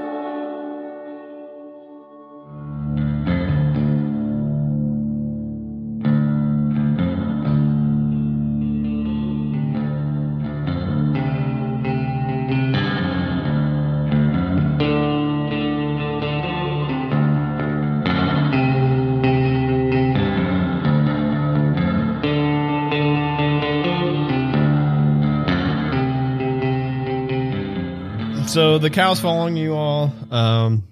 So 28.55 28.79
the 28.79 28.89
cow's 28.89 29.19
following 29.19 29.57
you 29.57 29.75
all. 29.75 30.13
Um, 30.31 30.85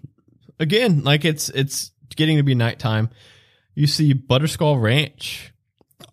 again, 0.59 1.05
like 1.05 1.25
it's 1.25 1.49
it's 1.49 1.93
getting 2.17 2.39
to 2.39 2.43
be 2.43 2.57
nighttime. 2.57 3.09
You 3.77 3.87
see 3.87 4.15
Butterskull 4.15 4.83
Ranch 4.83 5.53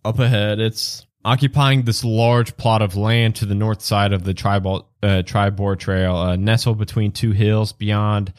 up 0.05 0.19
ahead. 0.19 0.59
It's 0.59 1.07
occupying 1.25 1.85
this 1.85 2.03
large 2.03 2.55
plot 2.55 2.83
of 2.83 2.95
land 2.95 3.37
to 3.37 3.47
the 3.47 3.55
north 3.55 3.81
side 3.81 4.13
of 4.13 4.25
the 4.25 4.35
tribal 4.35 4.91
uh, 5.01 5.23
Triboar 5.25 5.75
Trail, 5.79 6.15
uh, 6.17 6.35
nestled 6.35 6.77
between 6.77 7.11
two 7.11 7.31
hills. 7.31 7.73
Beyond 7.73 8.31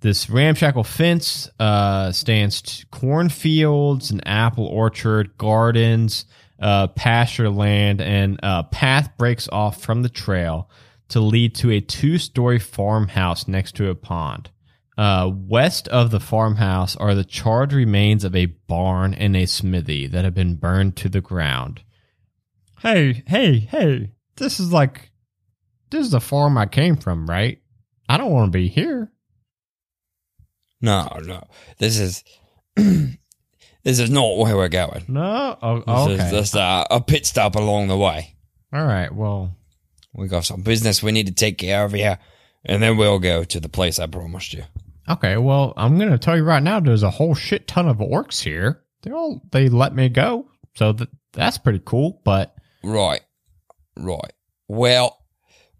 this 0.00 0.28
ramshackle 0.28 0.82
fence 0.82 1.48
uh, 1.60 2.10
stands 2.10 2.84
cornfields, 2.90 4.10
an 4.10 4.22
apple 4.26 4.66
orchard, 4.66 5.38
gardens, 5.38 6.24
uh, 6.58 6.88
pasture 6.88 7.48
land, 7.48 8.00
and 8.00 8.40
a 8.42 8.64
path 8.64 9.16
breaks 9.16 9.48
off 9.52 9.80
from 9.80 10.02
the 10.02 10.08
trail 10.08 10.68
to 11.08 11.20
lead 11.20 11.54
to 11.56 11.70
a 11.70 11.80
two-story 11.80 12.58
farmhouse 12.58 13.46
next 13.46 13.76
to 13.76 13.88
a 13.90 13.94
pond. 13.94 14.50
Uh, 14.98 15.30
west 15.32 15.88
of 15.88 16.10
the 16.10 16.20
farmhouse 16.20 16.96
are 16.96 17.14
the 17.14 17.24
charred 17.24 17.72
remains 17.72 18.24
of 18.24 18.34
a 18.34 18.46
barn 18.46 19.12
and 19.12 19.36
a 19.36 19.46
smithy 19.46 20.06
that 20.06 20.24
have 20.24 20.34
been 20.34 20.54
burned 20.56 20.96
to 20.96 21.08
the 21.08 21.20
ground. 21.20 21.82
Hey, 22.80 23.22
hey, 23.26 23.58
hey! 23.58 24.12
This 24.36 24.58
is 24.58 24.72
like, 24.72 25.10
this 25.90 26.06
is 26.06 26.12
the 26.12 26.20
farm 26.20 26.56
I 26.56 26.66
came 26.66 26.96
from, 26.96 27.28
right? 27.28 27.60
I 28.08 28.16
don't 28.16 28.30
want 28.30 28.52
to 28.52 28.58
be 28.58 28.68
here. 28.68 29.10
No, 30.80 31.08
no. 31.24 31.42
This 31.78 31.98
is 31.98 32.24
this 32.76 33.18
is 33.84 34.10
not 34.10 34.36
where 34.36 34.56
we're 34.56 34.68
going. 34.68 35.04
No, 35.08 35.58
oh, 35.62 36.08
This 36.08 36.24
is 36.24 36.30
just 36.30 36.56
uh, 36.56 36.86
a 36.90 37.00
pit 37.00 37.26
stop 37.26 37.54
along 37.56 37.88
the 37.88 37.96
way. 37.96 38.36
All 38.72 38.84
right. 38.84 39.12
Well, 39.12 39.56
We 40.16 40.28
got 40.28 40.44
some 40.44 40.62
business 40.62 41.02
we 41.02 41.12
need 41.12 41.26
to 41.26 41.34
take 41.34 41.58
care 41.58 41.84
of 41.84 41.92
here, 41.92 42.18
and 42.64 42.82
then 42.82 42.96
we'll 42.96 43.18
go 43.18 43.44
to 43.44 43.60
the 43.60 43.68
place 43.68 43.98
I 43.98 44.06
promised 44.06 44.54
you. 44.54 44.64
okay. 45.08 45.36
Well, 45.36 45.72
I'm 45.76 45.98
gonna 45.98 46.18
tell 46.18 46.36
you 46.36 46.42
right 46.44 46.62
now. 46.62 46.80
There's 46.80 47.02
a 47.02 47.10
whole 47.10 47.34
shit 47.34 47.66
ton 47.68 47.86
of 47.88 47.98
orcs 47.98 48.42
here. 48.42 48.82
They 49.02 49.10
all 49.12 49.42
they 49.52 49.68
let 49.68 49.94
me 49.94 50.08
go, 50.08 50.50
so 50.74 50.92
th- 50.94 51.10
that's 51.32 51.58
pretty 51.58 51.82
cool. 51.84 52.20
But 52.24 52.54
Right, 52.82 53.20
right. 53.96 54.32
Well, 54.68 55.18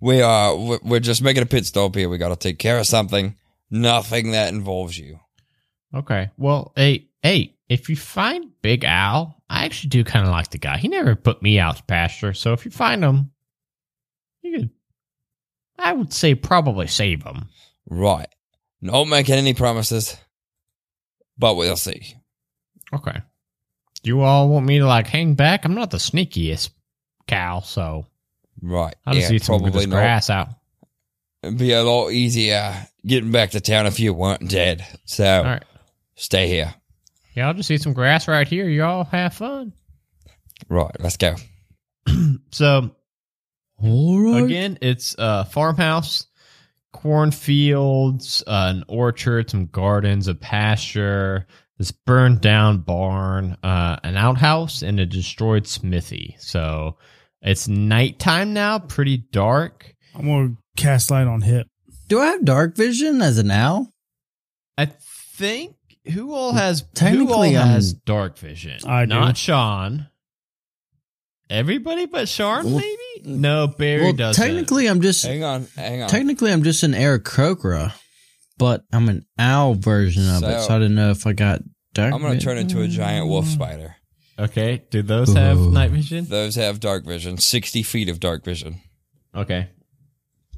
we 0.00 0.20
are 0.22 0.54
we- 0.54 0.78
we're 0.82 1.00
just 1.00 1.22
making 1.22 1.42
a 1.42 1.46
pit 1.46 1.64
stop 1.66 1.94
here. 1.94 2.08
We 2.08 2.18
got 2.18 2.28
to 2.28 2.36
take 2.36 2.58
care 2.58 2.78
of 2.78 2.86
something. 2.86 3.36
Nothing 3.70 4.30
that 4.32 4.52
involves 4.52 4.96
you. 4.98 5.18
Okay. 5.94 6.30
Well, 6.36 6.72
hey, 6.76 7.08
hey, 7.22 7.56
if 7.68 7.88
you 7.88 7.96
find 7.96 8.50
Big 8.62 8.84
Al, 8.84 9.42
I 9.48 9.64
actually 9.64 9.88
do 9.90 10.04
kind 10.04 10.24
of 10.26 10.30
like 10.30 10.50
the 10.50 10.58
guy. 10.58 10.76
He 10.76 10.88
never 10.88 11.16
put 11.16 11.42
me 11.42 11.58
out 11.58 11.78
to 11.78 11.82
pasture, 11.84 12.34
so 12.34 12.52
if 12.52 12.64
you 12.64 12.70
find 12.70 13.02
him, 13.02 13.32
you 14.46 14.58
could, 14.58 14.70
I 15.78 15.92
would 15.92 16.12
say, 16.12 16.34
probably 16.34 16.86
save 16.86 17.22
him. 17.22 17.48
Right. 17.88 18.28
Not 18.80 19.06
making 19.08 19.34
any 19.36 19.54
promises, 19.54 20.16
but 21.38 21.54
we'll 21.56 21.76
see. 21.76 22.14
Okay. 22.92 23.20
You 24.02 24.20
all 24.22 24.48
want 24.48 24.66
me 24.66 24.78
to 24.78 24.86
like 24.86 25.06
hang 25.06 25.34
back? 25.34 25.64
I'm 25.64 25.74
not 25.74 25.90
the 25.90 25.96
sneakiest 25.98 26.70
cow, 27.26 27.60
so 27.60 28.06
Right. 28.62 28.94
I'll 29.04 29.14
just 29.14 29.30
yeah, 29.30 29.36
eat 29.36 29.44
some 29.44 29.64
of 29.64 29.72
this 29.72 29.86
grass 29.86 30.30
out. 30.30 30.48
It'd 31.42 31.58
be 31.58 31.72
a 31.72 31.82
lot 31.82 32.10
easier 32.10 32.74
getting 33.04 33.30
back 33.30 33.50
to 33.50 33.60
town 33.60 33.86
if 33.86 34.00
you 34.00 34.14
weren't 34.14 34.48
dead. 34.48 34.86
So 35.04 35.24
All 35.24 35.44
right. 35.44 35.64
stay 36.14 36.48
here. 36.48 36.74
Yeah, 37.34 37.48
I'll 37.48 37.54
just 37.54 37.70
eat 37.70 37.82
some 37.82 37.92
grass 37.92 38.28
right 38.28 38.48
here. 38.48 38.68
You 38.68 38.84
all 38.84 39.04
have 39.04 39.34
fun. 39.34 39.72
Right. 40.68 40.94
Let's 41.00 41.16
go. 41.16 41.34
So 42.50 42.92
right. 43.80 44.44
Again, 44.44 44.78
it's 44.80 45.14
a 45.18 45.44
farmhouse, 45.44 46.26
cornfields, 46.92 48.42
uh, 48.46 48.72
an 48.74 48.84
orchard, 48.88 49.50
some 49.50 49.66
gardens, 49.66 50.28
a 50.28 50.34
pasture, 50.34 51.46
this 51.78 51.90
burned 51.90 52.40
down 52.40 52.78
barn, 52.78 53.56
uh, 53.62 53.98
an 54.02 54.16
outhouse, 54.16 54.82
and 54.82 54.98
a 54.98 55.06
destroyed 55.06 55.66
smithy. 55.66 56.36
So 56.38 56.96
it's 57.42 57.68
nighttime 57.68 58.54
now, 58.54 58.78
pretty 58.78 59.18
dark. 59.18 59.94
I'm 60.14 60.26
gonna 60.26 60.56
cast 60.76 61.10
light 61.10 61.26
on 61.26 61.42
hip. 61.42 61.66
Do 62.08 62.20
I 62.20 62.26
have 62.26 62.44
dark 62.44 62.76
vision 62.76 63.20
as 63.20 63.38
an 63.38 63.50
owl? 63.50 63.92
I 64.78 64.86
think 64.86 65.74
who 66.12 66.32
all 66.32 66.52
has 66.52 66.80
who 66.80 66.86
all 66.86 66.92
Technically, 66.94 67.52
has 67.52 67.92
dark 67.92 68.38
vision? 68.38 68.78
I 68.86 69.04
do. 69.04 69.10
Not 69.14 69.36
Sean. 69.36 70.08
Everybody 71.48 72.06
but 72.06 72.28
Sean, 72.28 72.64
Well, 72.64 72.74
maybe? 72.76 73.15
No, 73.26 73.66
Barry 73.66 74.02
well, 74.04 74.12
does. 74.12 74.36
technically, 74.36 74.86
I'm 74.86 75.00
just 75.00 75.24
Hang 75.26 75.42
on. 75.44 75.66
Hang 75.76 76.02
on. 76.02 76.08
technically 76.08 76.52
I'm 76.52 76.62
just 76.62 76.82
an 76.84 76.92
Aarakocra, 76.92 77.92
but 78.56 78.82
I'm 78.92 79.08
an 79.08 79.26
owl 79.38 79.74
version 79.74 80.28
of 80.30 80.42
it, 80.44 80.60
So- 80.60 80.68
so 80.68 80.76
I 80.76 80.78
didn't 80.78 80.94
know 80.94 81.10
if 81.10 81.26
I 81.26 81.32
got 81.32 81.60
dark. 81.92 82.14
I'm 82.14 82.20
going 82.20 82.32
to 82.34 82.38
vi- 82.38 82.44
turn 82.44 82.58
into 82.58 82.80
a 82.82 82.88
giant 82.88 83.26
wolf 83.28 83.46
spider. 83.46 83.96
Okay. 84.38 84.82
Do 84.90 85.02
those 85.02 85.32
have 85.32 85.58
night 85.58 85.90
vision? 85.90 86.26
Those 86.26 86.54
have 86.56 86.78
dark 86.78 87.04
vision, 87.04 87.38
60 87.38 87.82
feet 87.82 88.08
of 88.08 88.20
dark 88.20 88.44
vision. 88.44 88.80
Okay. 89.34 89.70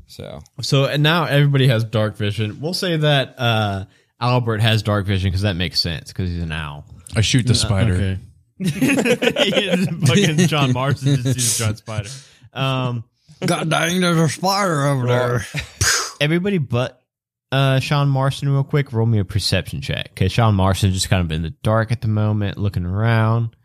So, 0.06 0.40
So 0.62 0.84
and 0.86 1.02
now 1.02 1.24
everybody 1.24 1.68
has 1.68 1.84
dark 1.84 2.16
vision. 2.16 2.60
We'll 2.60 2.74
say 2.74 2.96
that 2.96 3.34
uh, 3.38 3.84
Albert 4.20 4.60
has 4.62 4.82
dark 4.82 5.06
vision 5.06 5.28
because 5.30 5.42
that 5.42 5.54
makes 5.56 5.80
sense 5.80 6.08
because 6.12 6.30
he's 6.30 6.42
an 6.42 6.50
owl. 6.52 6.84
I 7.14 7.20
shoot 7.20 7.46
the 7.46 7.54
spider. 7.54 7.94
Okay. 7.94 8.18
fucking 10.06 10.38
John 10.48 10.72
Marston 10.72 11.16
just 11.16 11.34
sees 11.34 11.60
a 11.60 11.64
giant 11.64 11.78
spider. 11.78 12.08
Um, 12.58 13.04
God 13.46 13.70
dang, 13.70 14.00
there's 14.00 14.18
a 14.18 14.28
spider 14.28 14.84
over 14.86 15.06
there. 15.06 15.46
everybody 16.20 16.58
but 16.58 17.00
uh, 17.50 17.80
Sean 17.80 18.08
Marston, 18.08 18.48
real 18.48 18.64
quick, 18.64 18.92
roll 18.92 19.06
me 19.06 19.18
a 19.18 19.24
perception 19.24 19.80
check 19.80 20.10
because 20.14 20.32
Sean 20.32 20.54
Marston's 20.54 20.94
just 20.94 21.08
kind 21.08 21.24
of 21.24 21.32
in 21.32 21.42
the 21.42 21.50
dark 21.62 21.92
at 21.92 22.02
the 22.02 22.08
moment, 22.08 22.58
looking 22.58 22.84
around, 22.84 23.56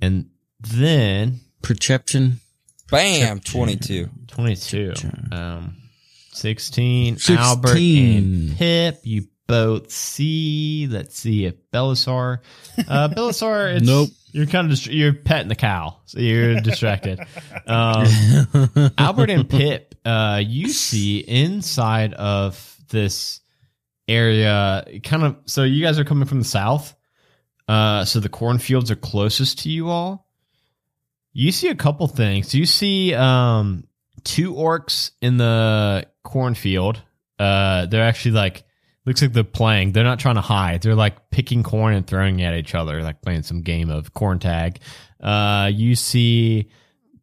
and 0.00 0.30
then 0.60 1.40
Perception. 1.62 2.40
Bam, 2.90 3.40
22. 3.40 4.08
twenty-two, 4.28 4.94
um, 5.32 5.76
sixteen. 6.32 7.16
16. 7.18 7.36
Albert 7.36 7.76
and 7.76 8.56
Pip, 8.56 9.00
you 9.02 9.26
both 9.46 9.90
see. 9.90 10.86
Let's 10.88 11.18
see 11.18 11.44
if 11.44 11.54
Belisar, 11.72 12.38
uh, 12.88 13.08
Belisar, 13.08 13.74
it's, 13.76 13.86
Nope. 13.86 14.08
You're 14.32 14.46
kind 14.46 14.70
of 14.70 14.86
you're 14.86 15.14
petting 15.14 15.48
the 15.48 15.54
cow, 15.54 15.96
so 16.04 16.18
you're 16.20 16.60
distracted. 16.60 17.20
Um, 17.66 18.06
Albert 18.96 19.28
and 19.28 19.48
Pip, 19.48 19.94
uh, 20.02 20.40
you 20.42 20.70
see 20.70 21.18
inside 21.18 22.14
of 22.14 22.78
this 22.88 23.40
area, 24.06 24.86
kind 25.04 25.24
of. 25.24 25.36
So 25.44 25.64
you 25.64 25.84
guys 25.84 25.98
are 25.98 26.04
coming 26.04 26.26
from 26.26 26.38
the 26.38 26.46
south. 26.46 26.94
Uh, 27.68 28.06
so 28.06 28.20
the 28.20 28.30
cornfields 28.30 28.90
are 28.90 28.96
closest 28.96 29.58
to 29.60 29.70
you 29.70 29.90
all. 29.90 30.26
You 31.34 31.52
see 31.52 31.68
a 31.68 31.74
couple 31.74 32.08
things. 32.08 32.54
You 32.54 32.64
see 32.64 33.12
um, 33.12 33.84
two 34.24 34.54
orcs 34.54 35.10
in 35.20 35.36
the 35.36 36.06
cornfield. 36.24 37.02
Uh, 37.38 37.86
they're 37.86 38.04
actually 38.04 38.32
like 38.32 38.64
looks 39.08 39.22
like 39.22 39.32
they're 39.32 39.42
playing. 39.42 39.92
They're 39.92 40.04
not 40.04 40.20
trying 40.20 40.36
to 40.36 40.40
hide. 40.40 40.82
They're 40.82 40.94
like 40.94 41.30
picking 41.30 41.62
corn 41.62 41.94
and 41.94 42.06
throwing 42.06 42.42
at 42.42 42.54
each 42.54 42.74
other, 42.74 43.02
like 43.02 43.22
playing 43.22 43.42
some 43.42 43.62
game 43.62 43.90
of 43.90 44.14
corn 44.14 44.38
tag. 44.38 44.78
Uh, 45.20 45.70
you 45.72 45.96
see 45.96 46.70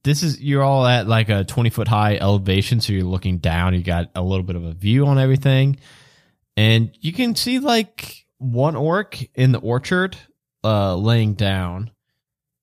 this 0.03 0.23
is 0.23 0.39
you're 0.39 0.63
all 0.63 0.85
at 0.85 1.07
like 1.07 1.29
a 1.29 1.43
20 1.43 1.69
foot 1.71 1.87
high 1.87 2.15
elevation 2.15 2.79
so 2.79 2.93
you're 2.93 3.03
looking 3.03 3.39
down 3.39 3.73
you 3.73 3.81
got 3.81 4.11
a 4.15 4.21
little 4.21 4.43
bit 4.43 4.55
of 4.55 4.63
a 4.63 4.73
view 4.73 5.07
on 5.07 5.17
everything 5.17 5.77
and 6.55 6.95
you 7.01 7.11
can 7.11 7.35
see 7.35 7.57
like 7.57 8.25
one 8.37 8.75
orc 8.75 9.17
in 9.33 9.51
the 9.51 9.57
orchard 9.59 10.15
uh 10.63 10.95
laying 10.95 11.33
down 11.33 11.89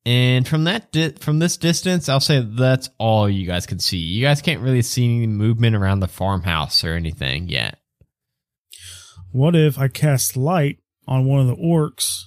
and 0.07 0.47
from 0.47 0.65
that 0.65 1.19
from 1.19 1.41
this 1.41 1.57
distance 1.57 2.09
i'll 2.09 2.21
say 2.21 2.41
that's 2.41 2.91
all 2.99 3.29
you 3.29 3.45
guys 3.45 3.67
can 3.67 3.81
see 3.81 3.99
you 3.99 4.25
guys 4.25 4.41
can't 4.41 4.63
really 4.63 4.83
see 4.83 5.05
any 5.05 5.27
movement 5.27 5.75
around 5.75 5.99
the 5.99 6.09
farmhouse 6.09 6.85
or 6.85 6.95
anything 6.95 7.49
yet 7.49 7.82
What 9.33 9.57
if 9.57 9.79
I 9.79 9.89
cast 9.89 10.37
light 10.37 10.79
on 11.09 11.25
one 11.27 11.41
of 11.41 11.47
the 11.47 11.57
orcs? 11.57 12.25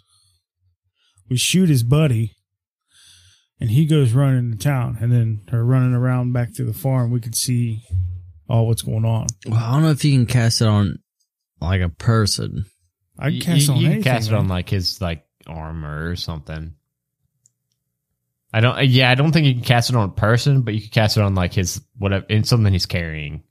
We 1.30 1.38
shoot 1.38 1.70
his 1.70 1.84
buddy, 1.84 2.34
and 3.60 3.70
he 3.72 3.86
goes 3.86 4.12
running 4.12 4.52
to 4.52 4.58
town, 4.58 4.98
and 5.00 5.12
then 5.12 5.42
her 5.50 5.64
running 5.64 5.94
around 5.94 6.34
back 6.34 6.56
through 6.56 6.66
the 6.66 6.74
farm. 6.74 7.12
We 7.12 7.20
could 7.20 7.36
see 7.36 7.84
all 8.50 8.68
what's 8.68 8.82
going 8.84 9.06
on. 9.06 9.28
Well, 9.48 9.60
I 9.60 9.74
don't 9.74 9.84
know 9.84 9.92
if 9.92 10.04
you 10.04 10.12
can 10.12 10.26
cast 10.26 10.62
it 10.62 10.68
on 10.68 11.00
like 11.62 11.82
a 11.82 11.90
person. 11.90 12.66
I 13.18 13.30
you, 13.30 13.42
cast 13.42 13.68
you, 13.68 13.74
on 13.74 13.80
you 13.80 13.86
can 13.86 13.94
anything, 13.94 14.12
cast 14.12 14.28
it 14.28 14.34
on 14.36 14.48
like 14.48 14.70
his 14.70 15.00
like 15.00 15.26
armor 15.48 16.10
or 16.10 16.16
something 16.16 16.74
i 18.52 18.60
don't 18.60 18.84
yeah 18.88 19.10
i 19.10 19.16
don't 19.16 19.32
think 19.32 19.46
you 19.46 19.54
can 19.54 19.64
cast 19.64 19.90
it 19.90 19.96
on 19.96 20.10
a 20.10 20.12
person 20.12 20.64
but 20.64 20.74
you 20.74 20.82
can 20.82 20.90
cast 20.90 21.18
it 21.18 21.22
on 21.22 21.36
like 21.36 21.54
his 21.54 21.80
whatever 21.98 22.26
in 22.28 22.44
something 22.44 22.74
he's 22.74 22.86
carrying 22.86 23.44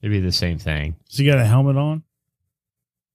it'd 0.00 0.12
be 0.12 0.20
the 0.20 0.32
same 0.32 0.58
thing 0.58 0.96
So 1.08 1.22
you 1.22 1.30
got 1.30 1.40
a 1.40 1.44
helmet 1.44 1.76
on. 1.76 2.02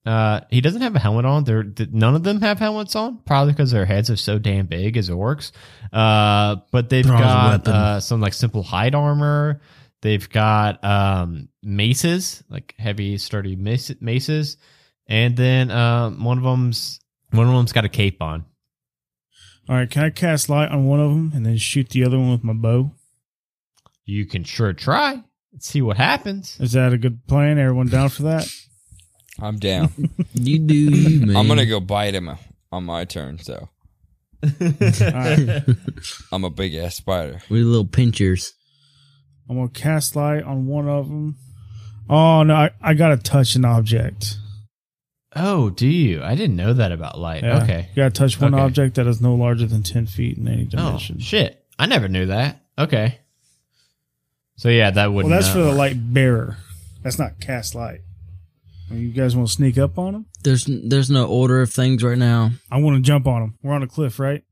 Uh 0.06 0.42
he 0.50 0.62
doesn't 0.62 0.82
have 0.82 0.96
a 0.96 1.00
helmet 1.00 1.26
on 1.26 1.44
there 1.44 1.64
th- 1.64 1.90
none 1.92 2.16
of 2.16 2.24
them 2.24 2.42
have 2.42 2.58
helmets 2.60 2.96
on 2.96 3.18
probably 3.26 3.54
because 3.54 3.72
their 3.72 3.86
heads 3.86 4.10
are 4.10 4.16
so 4.16 4.40
damn 4.40 4.66
big 4.66 4.98
as 4.98 5.10
orcs 5.10 5.52
uh 5.94 6.56
but 6.72 6.90
they've 6.90 7.06
Bronze 7.06 7.22
got 7.22 7.68
uh 7.68 8.00
some 8.00 8.20
like 8.20 8.34
simple 8.34 8.64
hide 8.64 8.96
armor 8.96 9.62
they've 10.02 10.28
got 10.30 10.84
um 10.84 11.50
maces 11.62 12.44
like 12.50 12.74
heavy 12.80 13.18
sturdy 13.18 13.56
maces 13.56 14.58
and 15.08 15.38
then 15.38 15.70
um 15.70 16.24
one 16.24 16.38
of 16.40 16.44
them's 16.44 17.00
one 17.32 17.48
of 17.48 17.54
them's 17.54 17.72
got 17.72 17.86
a 17.86 17.90
cape 17.90 18.22
on 18.22 18.44
All 19.70 19.76
right, 19.76 19.90
can 19.90 20.04
I 20.04 20.10
cast 20.10 20.50
light 20.50 20.70
on 20.70 20.86
one 20.86 21.00
of 21.00 21.12
them 21.12 21.32
and 21.36 21.46
then 21.46 21.58
shoot 21.58 21.90
the 21.90 22.04
other 22.04 22.18
one 22.18 22.32
with 22.32 22.44
my 22.44 22.54
bow? 22.54 22.92
You 24.04 24.26
can 24.26 24.44
sure 24.44 24.74
try. 24.74 25.24
Let's 25.54 25.68
see 25.68 25.82
what 25.82 25.98
happens. 25.98 26.58
Is 26.60 26.72
that 26.74 26.92
a 26.92 26.98
good 26.98 27.26
plan? 27.28 27.58
Everyone 27.60 27.88
down 27.88 28.10
for 28.10 28.24
that? 28.24 28.48
I'm 29.40 29.58
down. 29.58 29.92
You 30.34 30.60
do 30.60 30.74
you, 30.74 31.26
man. 31.26 31.36
I'm 31.36 31.48
gonna 31.48 31.66
go 31.66 31.80
bite 31.80 32.16
him 32.16 32.30
on 32.72 32.84
my 32.86 33.06
turn, 33.06 33.38
so 33.40 33.70
right. 34.62 35.64
I'm 36.32 36.44
a 36.44 36.50
big 36.50 36.74
ass 36.76 36.96
spider. 36.96 37.42
With 37.50 37.64
little 37.64 37.86
pinchers. 37.86 38.54
I'm 39.50 39.58
gonna 39.58 39.70
cast 39.70 40.16
light 40.16 40.44
on 40.44 40.68
one 40.68 40.88
of 40.88 41.10
them. 41.10 41.36
Oh 42.10 42.44
no, 42.44 42.56
I, 42.56 42.72
I 42.82 42.94
gotta 42.94 43.18
touch 43.18 43.56
an 43.56 43.66
object. 43.66 44.38
Oh, 45.36 45.70
do 45.70 45.88
you? 45.88 46.24
I 46.24 46.36
didn't 46.36 46.56
know 46.56 46.74
that 46.74 46.92
about 46.92 47.20
light. 47.20 47.44
Yeah. 47.44 47.64
Okay. 47.64 47.90
You 47.90 48.04
gotta 48.04 48.12
touch 48.12 48.40
one 48.40 48.54
Okay. 48.54 48.64
object 48.64 48.96
that 48.96 49.08
is 49.08 49.22
no 49.22 49.36
larger 49.36 49.66
than 49.66 49.84
ten 49.84 50.08
feet 50.08 50.38
in 50.38 50.48
any 50.48 50.64
oh, 50.64 50.70
dimension. 50.70 51.18
Oh, 51.20 51.24
shit. 51.24 51.64
I 51.78 51.86
never 51.86 52.08
knew 52.08 52.28
that. 52.28 52.64
Okay. 52.78 53.20
So 54.56 54.70
yeah, 54.70 54.92
that 54.92 55.12
would. 55.12 55.26
well, 55.26 55.34
that's 55.34 55.50
for 55.52 55.60
the 55.60 55.74
light 55.74 55.96
bearer. 56.14 56.58
That's 57.04 57.18
not 57.18 57.40
cast 57.40 57.76
light. 57.76 58.02
You 58.94 59.10
guys 59.10 59.36
want 59.36 59.48
to 59.50 59.54
sneak 59.54 59.78
up 59.78 59.98
on 59.98 60.14
them? 60.14 60.26
There's 60.44 60.66
there's 60.68 61.10
no 61.10 61.26
order 61.28 61.62
of 61.62 61.72
things 61.72 62.04
right 62.04 62.18
now. 62.18 62.52
I 62.72 62.80
want 62.80 62.98
to 62.98 63.02
jump 63.02 63.28
on 63.28 63.42
them. 63.42 63.58
We're 63.64 63.74
on 63.74 63.84
a 63.84 63.88
cliff, 63.88 64.20
right? 64.20 64.44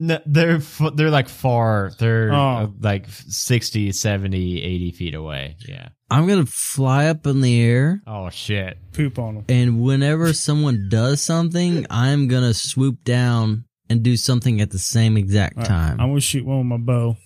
No, 0.00 0.18
they're 0.26 0.58
they're 0.94 1.10
like 1.10 1.28
far. 1.28 1.92
They're 1.98 2.32
Oh. 2.32 2.36
uh, 2.36 2.66
like 2.80 3.06
60, 3.08 3.92
70, 3.92 4.62
80 4.62 4.90
feet 4.92 5.14
away. 5.14 5.56
Yeah. 5.68 5.88
I'm 6.10 6.26
gonna 6.26 6.46
fly 6.46 7.06
up 7.06 7.26
in 7.26 7.40
the 7.40 7.60
air, 7.62 8.02
Oh 8.06 8.28
shit. 8.30 8.76
Poop 8.92 9.18
on 9.18 9.36
them. 9.36 9.44
and 9.48 9.80
whenever 9.80 10.32
someone 10.32 10.88
does 10.90 11.22
something, 11.22 11.86
I'm 11.90 12.28
gonna 12.28 12.54
swoop 12.54 13.04
down 13.04 13.64
and 13.88 14.02
do 14.02 14.16
something 14.16 14.60
at 14.60 14.70
the 14.70 14.78
same 14.78 15.16
exact 15.16 15.56
All 15.56 15.62
right, 15.62 15.68
time. 15.68 16.00
I'm 16.00 16.08
gonna 16.10 16.20
shoot 16.20 16.44
one 16.44 16.58
with 16.58 16.66
my 16.66 16.76
bow. 16.76 17.16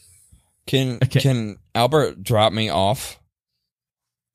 Can 0.66 0.98
Okay. 1.02 1.20
can 1.20 1.56
Albert 1.74 2.22
drop 2.22 2.52
me 2.52 2.68
off? 2.68 3.18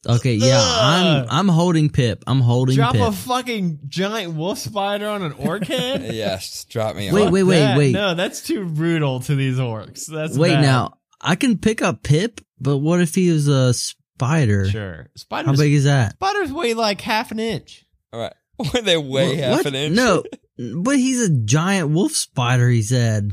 Okay, 0.07 0.33
yeah, 0.35 0.59
I'm 0.61 1.25
I'm 1.29 1.47
holding 1.47 1.89
Pip. 1.89 2.23
I'm 2.27 2.41
holding 2.41 2.75
Drop 2.75 2.91
Pip. 2.93 3.01
a 3.01 3.11
fucking 3.13 3.79
giant 3.87 4.33
wolf 4.33 4.57
spider 4.57 5.07
on 5.07 5.21
an 5.21 5.31
orc 5.33 5.65
head. 5.65 6.01
yes, 6.13 6.65
drop 6.65 6.95
me 6.97 7.11
Wait, 7.11 7.27
off. 7.27 7.31
wait, 7.31 7.43
wait, 7.43 7.59
That- 7.59 7.77
wait. 7.77 7.91
No, 7.93 8.13
that's 8.13 8.41
too 8.41 8.65
brutal 8.65 9.21
to 9.21 9.35
these 9.35 9.57
orcs. 9.59 10.05
That's 10.07 10.37
Wait 10.37 10.53
bad. 10.55 10.61
now, 10.61 10.93
I 11.21 11.35
can 11.35 11.57
pick 11.57 11.81
up 11.81 12.03
Pip, 12.03 12.41
but 12.59 12.77
what 12.79 12.99
if 12.99 13.15
he 13.15 13.29
was 13.31 13.47
a 13.47 13.73
spider? 13.73 14.67
Sure. 14.69 15.07
spider. 15.15 15.47
How 15.47 15.55
big 15.55 15.71
is 15.73 15.85
that? 15.85 16.13
Spiders 16.13 16.51
weigh 16.51 16.73
like 16.73 16.99
half 17.01 17.31
an 17.31 17.39
inch. 17.39 17.85
All 18.11 18.19
right. 18.19 18.33
When 18.71 18.83
they 18.85 18.97
weigh 18.97 19.29
What- 19.29 19.37
half 19.37 19.57
what? 19.57 19.65
an 19.67 19.75
inch. 19.75 19.95
No, 19.95 20.23
but 20.81 20.97
he's 20.97 21.21
a 21.21 21.29
giant 21.45 21.89
wolf 21.91 22.11
spider. 22.11 22.67
He 22.69 22.81
said 22.81 23.31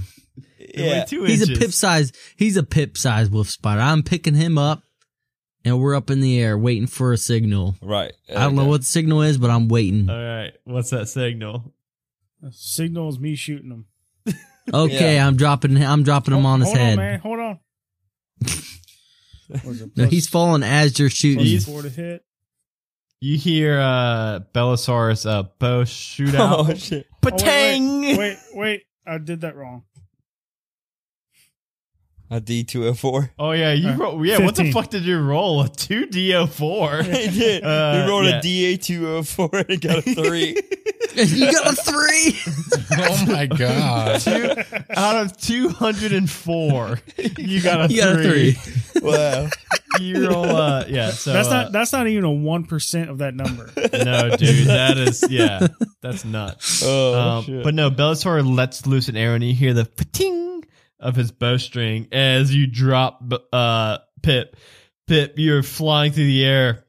They 0.59 0.83
weigh 0.83 0.89
Yeah. 0.99 1.05
two 1.05 1.25
he's 1.25 1.43
inches. 1.43 1.57
a 1.57 1.61
pip 1.61 1.73
size. 1.73 2.13
He's 2.37 2.57
a 2.57 2.63
pip 2.63 2.97
size 2.97 3.29
wolf 3.29 3.49
spider. 3.49 3.81
I'm 3.81 4.03
picking 4.03 4.35
him 4.35 4.57
up, 4.57 4.83
and 5.65 5.81
we're 5.81 5.95
up 5.95 6.11
in 6.11 6.21
the 6.21 6.41
air 6.41 6.57
waiting 6.59 6.87
for 6.87 7.13
a 7.13 7.17
signal. 7.17 7.77
Right. 7.83 8.13
I 8.29 8.35
don't 8.35 8.55
know 8.55 8.65
what 8.67 8.81
the 8.83 8.87
signal 8.87 9.23
is, 9.23 9.39
but 9.39 9.51
I'm 9.51 9.69
waiting. 9.69 10.09
All 10.11 10.17
right. 10.23 10.53
What's 10.65 10.91
that 10.91 11.09
signal? 11.09 11.73
Signal 12.51 13.09
is 13.11 13.19
me 13.19 13.35
shooting 13.35 13.71
him. 13.71 13.87
Okay, 14.73 15.15
Yeah. 15.17 15.27
I'm 15.27 15.37
dropping. 15.37 15.83
I'm 15.83 16.03
dropping 16.05 16.35
him 16.35 16.47
on 16.47 16.61
his 16.61 16.69
hold 16.69 16.79
head. 16.79 16.93
On, 16.93 17.05
man. 17.05 17.19
Hold 17.21 17.39
on. 17.41 17.59
Was 19.65 19.81
it 19.81 19.87
No, 19.97 20.05
plus- 20.05 20.11
he's 20.11 20.29
falling 20.29 20.63
as 20.63 20.99
you're 20.99 21.11
shooting. 21.11 21.45
He's- 21.45 21.65
four 21.65 21.83
to 21.83 21.89
hit. 21.89 22.25
You 23.23 23.37
hear 23.37 23.79
uh 23.79 24.41
Belisar's 24.55 25.27
uh 25.27 25.43
bow 25.59 25.85
shoot 25.85 26.35
out. 26.37 26.71
Oh 26.71 26.75
shit. 26.75 27.07
Oh, 27.11 27.17
wait, 27.23 27.35
Patang! 27.35 28.01
wait, 28.03 28.17
wait, 28.19 28.39
wait. 28.55 28.83
I 29.07 29.19
did 29.19 29.43
that 29.43 29.57
wrong. 29.57 29.83
A 32.33 32.41
D 32.41 32.63
two 32.63 32.87
oh 32.87 32.95
four. 32.95 33.31
Oh 33.41 33.51
yeah, 33.53 33.73
you 33.73 33.89
Uh, 33.89 33.97
roll. 33.97 34.25
Yeah, 34.25 34.39
what 34.39 34.55
the 34.55 34.71
fuck 34.71 34.89
did 34.91 35.03
you 35.05 35.19
roll? 35.19 35.63
A 35.63 35.69
two 35.69 36.07
do 36.07 36.47
four. 36.47 36.89
I 37.01 37.03
did. 37.03 37.65
Uh, 37.71 38.03
you 38.05 38.11
rolled 38.11 38.27
yeah. 38.27 38.39
a 38.39 38.43
D 38.43 38.65
A 38.73 38.77
two 38.77 39.09
oh 39.09 39.23
four 39.25 39.51
and 39.53 39.81
got 39.81 39.99
a 39.99 40.03
three. 40.03 40.57
you 41.17 41.53
got 41.53 41.73
a 41.73 41.77
three. 41.77 42.39
Oh 42.99 43.25
my 43.27 43.47
god. 43.47 44.21
Two 44.21 44.55
out 44.91 45.17
of 45.17 45.37
two 45.39 45.71
hundred 45.71 46.13
and 46.13 46.31
four. 46.31 47.01
You 47.37 47.61
got 47.63 47.91
a 47.91 47.93
You 47.93 48.01
got 48.01 48.13
a 48.21 48.23
three. 48.23 48.53
three. 48.53 49.01
wow. 49.03 49.49
You 49.99 50.29
roll. 50.31 50.45
Uh, 50.47 50.85
yeah. 50.89 51.11
So 51.11 51.33
that's 51.33 51.49
uh, 51.49 51.65
not. 51.65 51.73
That's 51.73 51.93
not 51.93 52.07
even 52.07 52.23
a 52.25 52.31
one 52.31 52.65
percent 52.65 53.11
of 53.11 53.19
that 53.19 53.35
number. 53.35 53.73
no, 53.77 54.37
dude. 54.37 54.69
That 54.69 54.97
is 54.99 55.25
yeah. 55.29 55.67
That's 56.01 56.25
nuts. 56.25 56.83
Oh 56.87 57.15
Um, 57.21 57.45
shit. 57.45 57.65
but 57.65 57.75
no, 57.75 57.91
Bellator 57.91 58.47
lets 58.57 58.87
loose 58.87 59.09
an 59.09 59.17
arrow, 59.17 59.35
and 59.35 59.43
you 59.45 59.53
hear 59.53 59.75
the 59.75 59.85
pating 59.85 60.50
of 61.01 61.17
his 61.17 61.33
bowstring 61.33 62.09
as 62.13 62.55
you 62.55 62.67
drop 62.67 63.23
uh, 63.53 63.99
Pip. 64.23 64.57
Pip, 65.07 65.35
you're 65.37 65.63
flying 65.63 66.13
through 66.13 66.27
the 66.27 66.45
air. 66.45 66.85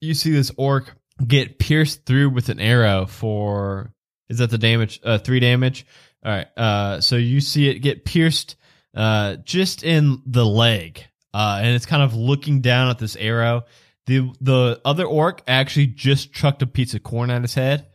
You 0.00 0.14
see 0.14 0.32
this 0.32 0.50
orc 0.56 0.94
get 1.26 1.58
pierced 1.58 2.04
through 2.04 2.30
with 2.30 2.48
an 2.48 2.60
arrow 2.60 3.06
for 3.06 3.94
is 4.28 4.38
that 4.38 4.50
the 4.50 4.58
damage? 4.58 5.00
Uh, 5.04 5.18
three 5.18 5.40
damage. 5.40 5.86
All 6.24 6.32
right. 6.32 6.46
Uh, 6.56 7.00
so 7.00 7.16
you 7.16 7.40
see 7.40 7.68
it 7.68 7.80
get 7.80 8.04
pierced, 8.04 8.56
uh, 8.94 9.36
just 9.36 9.84
in 9.84 10.22
the 10.26 10.44
leg, 10.44 11.04
uh, 11.32 11.60
and 11.62 11.74
it's 11.74 11.86
kind 11.86 12.02
of 12.02 12.14
looking 12.14 12.60
down 12.60 12.88
at 12.88 12.98
this 12.98 13.16
arrow. 13.16 13.64
The 14.06 14.30
the 14.40 14.80
other 14.84 15.04
orc 15.04 15.42
actually 15.46 15.88
just 15.88 16.32
chucked 16.32 16.62
a 16.62 16.66
piece 16.66 16.94
of 16.94 17.02
corn 17.02 17.30
at 17.30 17.42
his 17.42 17.54
head, 17.54 17.86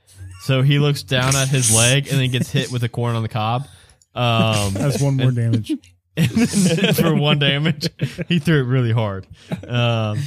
so 0.41 0.61
he 0.61 0.79
looks 0.79 1.03
down 1.03 1.35
at 1.35 1.47
his 1.47 1.75
leg 1.75 2.07
and 2.07 2.19
then 2.19 2.31
gets 2.31 2.51
hit 2.51 2.71
with 2.71 2.83
a 2.83 2.89
corn 2.89 3.15
on 3.15 3.23
the 3.23 3.29
cob. 3.29 3.67
Um, 4.15 4.73
That's 4.73 5.01
one 5.01 5.15
more 5.17 5.31
damage. 5.31 5.71
and 6.17 6.95
for 6.97 7.15
one 7.15 7.39
damage. 7.39 7.87
He 8.27 8.39
threw 8.39 8.59
it 8.61 8.65
really 8.67 8.91
hard. 8.91 9.25
Um, 9.67 10.19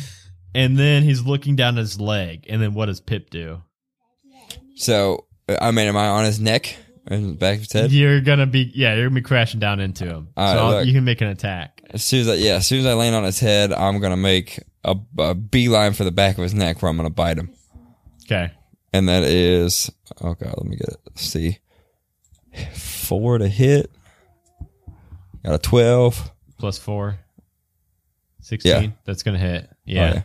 and 0.55 0.78
then 0.78 1.03
he's 1.03 1.22
looking 1.22 1.57
down 1.57 1.76
his 1.76 2.01
leg. 2.01 2.47
And 2.49 2.62
then 2.62 2.74
what 2.74 2.87
does 2.87 3.01
Pip 3.01 3.28
do? 3.30 3.62
So 4.76 5.26
I 5.49 5.70
mean, 5.70 5.87
am 5.89 5.97
I 5.97 6.07
on 6.09 6.24
his 6.24 6.41
neck 6.41 6.76
and 7.07 7.30
the 7.30 7.35
back 7.35 7.55
of 7.55 7.61
his 7.61 7.72
head? 7.72 7.93
You're 7.93 8.20
gonna 8.20 8.47
be 8.47 8.70
yeah, 8.74 8.95
you're 8.95 9.07
gonna 9.09 9.20
be 9.20 9.22
crashing 9.22 9.61
down 9.61 9.80
into 9.80 10.05
him. 10.07 10.28
All 10.37 10.45
right, 10.47 10.53
so 10.55 10.59
I'll- 10.59 10.70
look. 10.78 10.87
you 10.87 10.93
can 10.93 11.05
make 11.05 11.20
an 11.20 11.28
attack. 11.28 11.83
As 11.91 12.03
soon 12.03 12.20
as 12.22 12.28
I, 12.28 12.35
yeah, 12.35 12.55
as 12.55 12.66
soon 12.66 12.80
as 12.80 12.87
I 12.87 12.95
land 12.95 13.14
on 13.14 13.24
his 13.24 13.39
head, 13.39 13.72
I'm 13.72 14.01
gonna 14.01 14.16
make 14.16 14.61
a, 14.85 14.97
a 15.18 15.35
beeline 15.35 15.93
for 15.93 16.05
the 16.05 16.11
back 16.12 16.39
of 16.39 16.43
his 16.43 16.55
neck 16.55 16.80
where 16.80 16.89
I'm 16.91 16.97
gonna 16.97 17.11
bite 17.11 17.37
him, 17.39 17.53
Okay. 18.24 18.51
and 18.95 19.09
that 19.11 19.24
is 19.24 19.91
oh 20.22 20.35
god, 20.35 20.55
let 20.57 20.64
me 20.66 20.76
get 20.76 20.89
it. 20.89 21.18
See, 21.18 21.59
four 22.75 23.39
to 23.39 23.49
hit. 23.49 23.91
Got 25.45 25.55
a 25.55 25.59
twelve. 25.59 26.31
Plus 26.59 26.79
four. 26.79 27.19
16. 28.43 28.71
Yeah. 28.83 28.91
That's 29.05 29.23
gonna 29.23 29.39
hit. 29.39 29.69
Oh, 29.71 29.77
Yeah. 29.85 30.23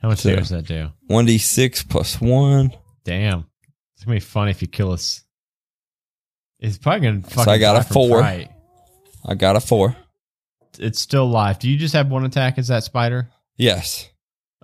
How 0.00 0.08
much 0.08 0.20
So- 0.20 0.30
damage 0.30 0.48
does 0.48 0.50
that 0.50 0.66
do? 0.66 0.90
One 1.06 1.26
d 1.26 1.38
six 1.38 1.82
plus 1.82 2.20
one. 2.20 2.72
Damn. 3.04 3.46
It's 3.94 4.04
gonna 4.04 4.16
be 4.16 4.20
fun 4.20 4.48
if 4.48 4.62
you 4.62 4.68
kill 4.68 4.92
us. 4.92 5.24
It's 6.60 6.78
probably 6.78 7.00
gonna 7.08 7.22
fucking 7.22 7.52
I 7.52 7.58
got 7.58 7.76
a 7.76 7.82
four. 7.84 8.20
fright. 8.20 8.50
I 9.26 9.34
got 9.34 9.56
a 9.56 9.60
four. 9.60 9.96
It's 10.78 11.00
still 11.00 11.28
live. 11.28 11.58
Do 11.58 11.68
you 11.68 11.76
just 11.78 11.94
have 11.94 12.08
one 12.10 12.24
attack 12.24 12.58
as 12.58 12.68
that 12.68 12.84
spider? 12.84 13.28
Yes. 13.56 14.08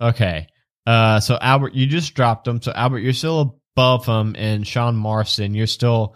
Okay. 0.01 0.47
Uh, 0.85 1.19
so 1.19 1.37
Albert, 1.41 1.73
you 1.73 1.87
just 1.87 2.13
dropped 2.13 2.47
him. 2.47 2.61
So 2.61 2.71
Albert, 2.73 2.99
you're 2.99 3.13
still 3.13 3.59
above 3.75 4.05
him, 4.05 4.35
and 4.37 4.65
Sean 4.65 4.95
Marston, 4.95 5.53
you're 5.53 5.67
still. 5.67 6.15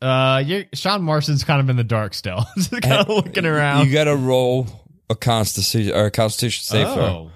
Uh, 0.00 0.42
you're 0.46 0.64
Sean 0.74 1.02
Marston's 1.02 1.42
kind 1.44 1.60
of 1.60 1.68
in 1.70 1.76
the 1.76 1.84
dark 1.84 2.14
still, 2.14 2.44
just 2.56 2.70
kind 2.70 2.84
of 2.94 3.08
looking 3.08 3.44
around. 3.46 3.86
You 3.86 3.92
got 3.92 4.04
to 4.04 4.14
roll 4.16 4.66
a 5.10 5.14
constitution 5.14 5.94
or 5.96 6.06
a 6.06 6.10
constitution 6.10 6.62
save 6.64 6.86
throw, 6.94 7.04
oh, 7.04 7.30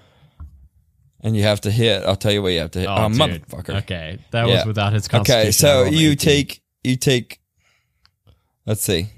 and 1.21 1.37
you 1.37 1.43
have 1.43 1.61
to 1.63 1.71
hit. 1.71 2.05
I'll 2.05 2.15
tell 2.17 2.31
you 2.33 2.41
what 2.43 2.53
you 2.53 2.61
have 2.61 2.71
to 2.73 2.79
hit. 2.81 2.89
oh, 2.89 2.95
Oh, 2.97 3.09
dude. 3.09 3.19
motherfucker. 3.19 3.83
Okay, 3.83 4.19
that 4.31 4.47
Yeah. 4.47 4.55
was 4.59 4.67
without 4.67 4.93
his 4.93 5.09
constitution. 5.09 5.41
Okay, 5.41 5.49
I 5.49 5.51
so 5.51 5.83
rolled 5.83 5.95
you 5.95 6.11
18. 6.13 6.17
take 6.17 6.63
you 6.85 6.97
take. 6.97 7.41
Let's 8.65 8.83
see. 8.83 9.09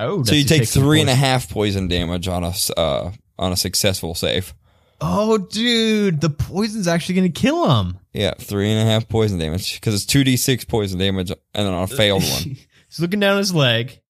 Oh, 0.00 0.24
So 0.24 0.32
you 0.34 0.40
he 0.42 0.44
take 0.48 0.64
some 0.66 0.82
three 0.82 1.00
and 1.00 1.08
a 1.08 1.12
poison? 1.12 1.24
half 1.24 1.48
poison 1.48 1.88
damage 1.88 2.26
on 2.26 2.42
a 2.42 2.48
s- 2.48 2.70
uh, 2.76 3.12
on 3.38 3.52
a 3.52 3.56
successful 3.56 4.14
save. 4.16 4.52
Oh, 5.00 5.38
dude, 5.38 6.20
the 6.20 6.30
poison's 6.30 6.88
actually 6.88 7.14
gonna 7.14 7.28
kill 7.28 7.70
him. 7.80 7.98
Yeah, 8.14 8.32
three 8.38 8.70
and 8.70 8.80
a 8.80 8.90
half 8.90 9.08
poison 9.08 9.38
damage 9.38 9.74
because 9.74 9.94
it's 9.94 10.06
two 10.06 10.24
d 10.24 10.36
six 10.36 10.64
poison 10.64 10.98
damage, 10.98 11.30
and 11.30 11.66
then 11.66 11.74
on 11.74 11.82
a 11.82 11.86
failed 11.86 12.22
one. 12.22 12.42
He's 12.88 13.00
looking 13.00 13.18
down 13.18 13.38
his 13.38 13.52
leg, 13.52 14.00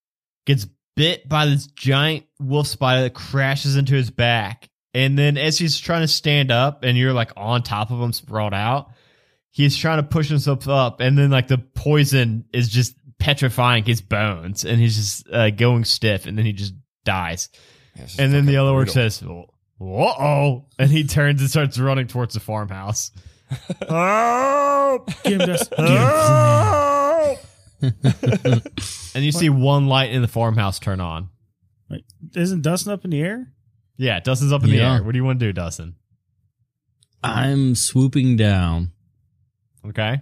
gets 0.44 0.66
bit 0.94 1.28
by 1.28 1.46
this 1.46 1.66
giant 1.68 2.26
wolf 2.38 2.66
spider 2.66 3.02
that 3.02 3.14
crashes 3.14 3.76
into 3.76 3.94
his 3.94 4.10
back. 4.10 4.68
And 4.92 5.18
then 5.18 5.36
as 5.36 5.58
he's 5.58 5.80
trying 5.80 6.02
to 6.02 6.08
stand 6.08 6.52
up 6.52 6.84
and 6.84 6.96
you're 6.96 7.12
like 7.12 7.32
on 7.36 7.62
top 7.62 7.90
of 7.90 8.00
him, 8.00 8.12
sprawled 8.12 8.54
out, 8.54 8.92
he's 9.50 9.76
trying 9.76 9.98
to 9.98 10.04
push 10.04 10.28
himself 10.28 10.68
up. 10.68 11.00
And 11.00 11.18
then 11.18 11.30
like 11.30 11.48
the 11.48 11.58
poison 11.58 12.44
is 12.52 12.68
just 12.68 12.94
petrifying 13.18 13.84
his 13.84 14.00
bones 14.00 14.64
and 14.64 14.78
he's 14.78 14.96
just 14.96 15.28
uh, 15.32 15.50
going 15.50 15.84
stiff 15.84 16.26
and 16.26 16.38
then 16.38 16.44
he 16.44 16.52
just 16.52 16.74
dies. 17.04 17.48
Yeah, 17.96 18.02
just 18.04 18.20
And 18.20 18.32
then 18.32 18.46
the 18.46 18.58
other 18.58 18.70
orc 18.70 18.88
says, 18.88 19.22
uh 19.22 19.42
oh. 19.80 20.66
And 20.78 20.90
he 20.90 21.04
turns 21.04 21.40
and 21.40 21.50
starts 21.50 21.78
running 21.78 22.06
towards 22.06 22.34
the 22.34 22.40
farmhouse. 22.40 23.10
Help! 23.88 25.10
Give 25.24 25.40
him 25.40 25.48
this. 25.48 25.68
Help! 25.76 27.38
and 29.14 29.24
you 29.24 29.32
see 29.32 29.48
one 29.50 29.86
light 29.86 30.10
in 30.10 30.22
the 30.22 30.28
farmhouse 30.28 30.78
turn 30.78 31.00
on. 31.00 31.28
Wait, 31.90 32.04
Isn't 32.34 32.62
Dustin 32.62 32.92
up 32.92 33.04
in 33.04 33.10
the 33.10 33.20
air? 33.20 33.52
Yeah, 33.96 34.20
Dustin's 34.20 34.52
up 34.52 34.64
in 34.64 34.70
the 34.70 34.80
air. 34.80 35.02
What 35.02 35.12
do 35.12 35.18
you 35.18 35.24
want 35.24 35.38
to 35.40 35.46
do, 35.46 35.52
Dustin? 35.52 35.94
I'm 37.22 37.74
swooping 37.74 38.36
down. 38.36 38.92
Okay. 39.86 40.20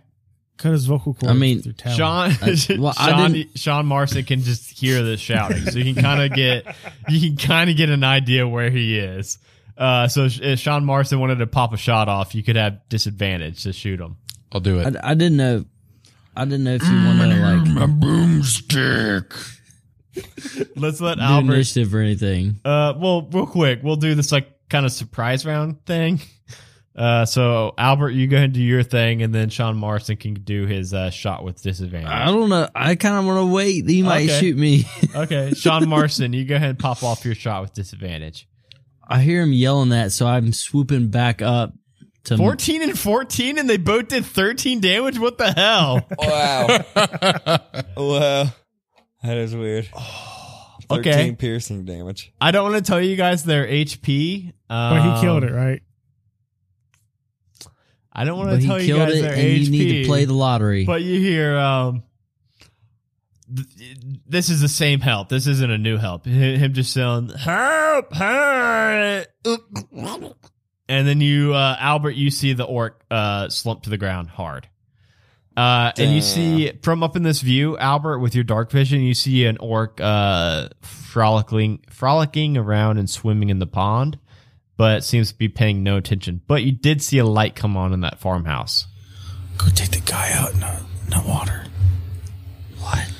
Cut 0.59 0.73
his 0.73 0.87
vocal 0.87 1.14
cords. 1.14 1.29
I 1.29 1.33
mean, 1.33 1.62
with. 1.64 1.81
Sean 1.97 2.31
I- 2.31 2.57
well, 2.79 2.95
I 2.97 3.11
Sean, 3.11 3.45
Sean 3.57 3.87
Marston 3.87 4.25
can 4.25 4.43
just 4.43 4.70
hear 4.79 5.03
the 5.03 5.16
shouting. 5.16 5.64
So 5.64 5.79
you 5.79 5.93
can 5.95 6.03
kind 6.03 6.23
of 6.23 6.37
get 6.37 6.77
you 7.09 7.31
can 7.31 7.37
kind 7.37 7.70
of 7.70 7.77
get 7.77 7.89
an 7.91 8.05
idea 8.05 8.47
where 8.47 8.70
he 8.70 8.99
is. 8.99 9.39
Uh, 9.77 10.09
so 10.09 10.29
if 10.31 10.59
Sean 10.59 10.85
Marston 10.85 11.18
wanted 11.20 11.37
to 11.39 11.47
pop 11.47 11.73
a 11.73 11.77
shot 11.77 12.09
off, 12.09 12.35
you 12.35 12.43
could 12.43 12.57
have 12.57 12.81
disadvantage 12.89 13.62
to 13.64 13.73
shoot 13.73 14.01
him. 14.01 14.16
I'll 14.53 14.61
do 14.61 14.81
it. 14.81 14.97
I, 15.03 15.11
I 15.11 15.14
didn't 15.14 15.37
know. 15.39 15.64
I 16.37 16.45
didn't 16.45 16.64
know 16.64 16.75
if 16.75 16.83
you 16.83 16.95
want 16.95 17.20
to 17.20 17.27
like 17.29 17.66
My 17.68 17.87
boomstick. 17.87 19.59
Let's 20.77 21.01
let 21.01 21.16
do 21.16 21.23
Albert 21.23 21.55
initiative 21.55 21.95
or 21.95 22.01
anything. 22.01 22.61
Uh, 22.64 22.95
well, 22.99 23.29
real 23.33 23.47
quick, 23.47 23.81
we'll 23.83 23.97
do 23.97 24.14
this 24.14 24.31
like 24.33 24.49
kind 24.68 24.85
of 24.87 24.93
surprise 24.93 25.45
round 25.47 25.85
thing. 25.87 26.20
Uh, 26.95 27.25
so 27.25 27.73
Albert, 27.79 28.11
you 28.11 28.27
go 28.27 28.37
ahead 28.37 28.47
and 28.47 28.53
do 28.55 28.61
your 28.61 28.83
thing, 28.83 29.23
and 29.23 29.35
then 29.35 29.49
Sean 29.49 29.77
Marston 29.77 30.16
can 30.16 30.35
do 30.35 30.66
his 30.66 30.93
uh, 30.93 31.09
shot 31.09 31.43
with 31.43 31.62
disadvantage. 31.62 32.11
I 32.11 32.27
don't 32.27 32.51
know. 32.51 32.68
I 32.75 32.95
kind 32.97 33.16
of 33.16 33.25
want 33.25 33.47
to 33.49 33.53
wait. 33.53 33.89
He 33.89 34.03
might 34.03 34.29
Okay. 34.29 34.41
shoot 34.41 34.57
me. 34.59 34.85
okay, 35.16 35.53
Sean 35.55 35.89
Marston, 35.89 36.35
you 36.35 36.45
go 36.45 36.57
ahead 36.57 36.68
and 36.70 36.79
pop 36.79 37.03
off 37.03 37.25
your 37.25 37.35
shot 37.35 37.62
with 37.62 37.73
disadvantage. 37.73 38.47
I 39.09 39.21
hear 39.21 39.43
him 39.43 39.53
yelling 39.53 39.91
that, 39.91 40.13
so 40.13 40.27
I'm 40.27 40.53
swooping 40.53 41.09
back 41.09 41.43
up 41.43 41.73
to 42.25 42.37
Fourteen 42.37 42.83
and 42.83 42.99
fourteen, 42.99 43.59
and 43.59 43.69
they 43.69 43.77
both 43.77 44.09
did 44.09 44.25
thirteen 44.25 44.81
damage. 44.81 45.19
What 45.19 45.39
the 45.39 45.53
hell? 45.53 46.07
Wow. 46.19 46.67
wow. 47.97 48.45
That 49.23 49.37
is 49.39 49.55
weird. 49.55 49.89
Okay. 50.91 51.13
13 51.13 51.37
piercing 51.37 51.85
damage. 51.87 52.33
I 52.39 52.51
don't 52.51 52.71
want 52.71 52.85
to 52.85 52.91
tell 52.91 53.01
you 53.01 53.17
guys 53.17 53.45
their 53.45 53.67
HP, 53.67 54.49
um, 54.49 54.53
But 54.69 55.01
he 55.17 55.21
killed 55.23 55.43
it, 55.45 55.53
right? 55.53 55.81
I 58.13 58.25
don't 58.25 58.37
want 58.39 58.61
to 58.61 58.67
tell 58.67 58.83
you 58.83 58.95
guys 58.97 59.15
it, 59.15 59.23
their 59.23 59.33
and 59.33 59.41
HP. 59.41 59.65
you 59.65 59.71
need 59.71 60.03
to 60.03 60.09
play 60.09 60.27
the 60.27 60.35
lottery. 60.35 60.85
But 60.85 61.01
you 61.01 61.19
hear, 61.19 61.57
um, 61.57 62.03
th- 63.55 63.67
this 64.33 64.49
is 64.49 64.61
the 64.62 64.68
same 64.68 65.01
help. 65.01 65.28
This 65.28 65.47
isn't 65.47 65.70
a 65.70 65.78
new 65.78 65.99
help. 65.99 66.24
Him 66.24 66.72
just 66.72 66.93
saying, 66.93 67.28
help, 67.39 68.12
help. 68.14 69.26
And 70.89 71.07
then 71.07 71.20
you, 71.20 71.55
uh, 71.55 71.76
Albert, 71.78 72.12
you 72.12 72.30
see 72.30 72.55
the 72.55 72.64
orc, 72.64 73.05
uh, 73.11 73.51
slump 73.51 73.83
to 73.83 73.91
the 73.91 73.99
ground 73.99 74.30
hard. 74.30 74.68
Uh, 75.55 75.93
and 75.99 76.14
you 76.14 76.22
see 76.22 76.72
from 76.83 77.03
up 77.03 77.14
in 77.14 77.22
this 77.22 77.43
view, 77.43 77.76
Albert, 77.76 78.20
with 78.20 78.35
your 78.35 78.43
dark 78.43 78.70
vision, 78.70 79.03
you 79.03 79.12
see 79.12 79.45
an 79.45 79.59
orc, 79.59 80.01
uh, 80.01 80.70
frolicking, 80.80 81.85
frolicking 81.91 82.57
around 82.57 82.97
and 82.97 83.11
swimming 83.11 83.51
in 83.51 83.59
the 83.59 83.66
pond, 83.66 84.18
but 84.78 85.05
seems 85.05 85.30
to 85.30 85.37
be 85.37 85.49
paying 85.49 85.83
no 85.83 85.99
attention. 85.99 86.41
But 86.47 86.62
you 86.62 86.72
did 86.72 87.03
see 87.03 87.18
a 87.18 87.26
light 87.26 87.55
come 87.55 87.76
on 87.76 87.93
in 87.93 88.01
that 88.01 88.18
farmhouse. 88.18 88.87
Go 89.59 89.66
take 89.74 89.91
the 89.91 90.01
guy 90.01 90.33
out 90.33 90.55
in 90.55 90.61
the, 90.61 90.80
in 91.05 91.11
the 91.11 91.22
water. 91.28 91.66
What? 92.78 93.12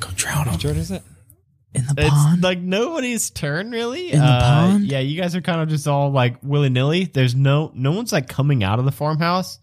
Go 0.00 0.08
drown 0.14 0.46
him. 0.46 0.54
Which 0.54 0.64
one 0.64 0.76
is 0.76 0.90
it? 0.90 1.02
in 1.74 1.84
the 1.84 1.94
It's 1.98 2.08
pond. 2.10 2.42
like 2.42 2.58
nobody's 2.60 3.28
turn 3.30 3.70
really. 3.70 4.12
In 4.12 4.18
the 4.18 4.24
Uh, 4.24 4.40
pond? 4.40 4.84
Yeah, 4.86 5.00
you 5.00 5.20
guys 5.20 5.36
are 5.36 5.40
kind 5.42 5.60
of 5.60 5.68
just 5.68 5.86
all 5.86 6.10
like 6.10 6.36
willy 6.42 6.70
nilly. 6.70 7.04
There's 7.04 7.34
no 7.34 7.70
no 7.74 7.92
one's 7.92 8.12
like 8.12 8.28
coming 8.28 8.64
out 8.64 8.78
of 8.78 8.84
the 8.86 8.92
farmhouse, 8.92 9.58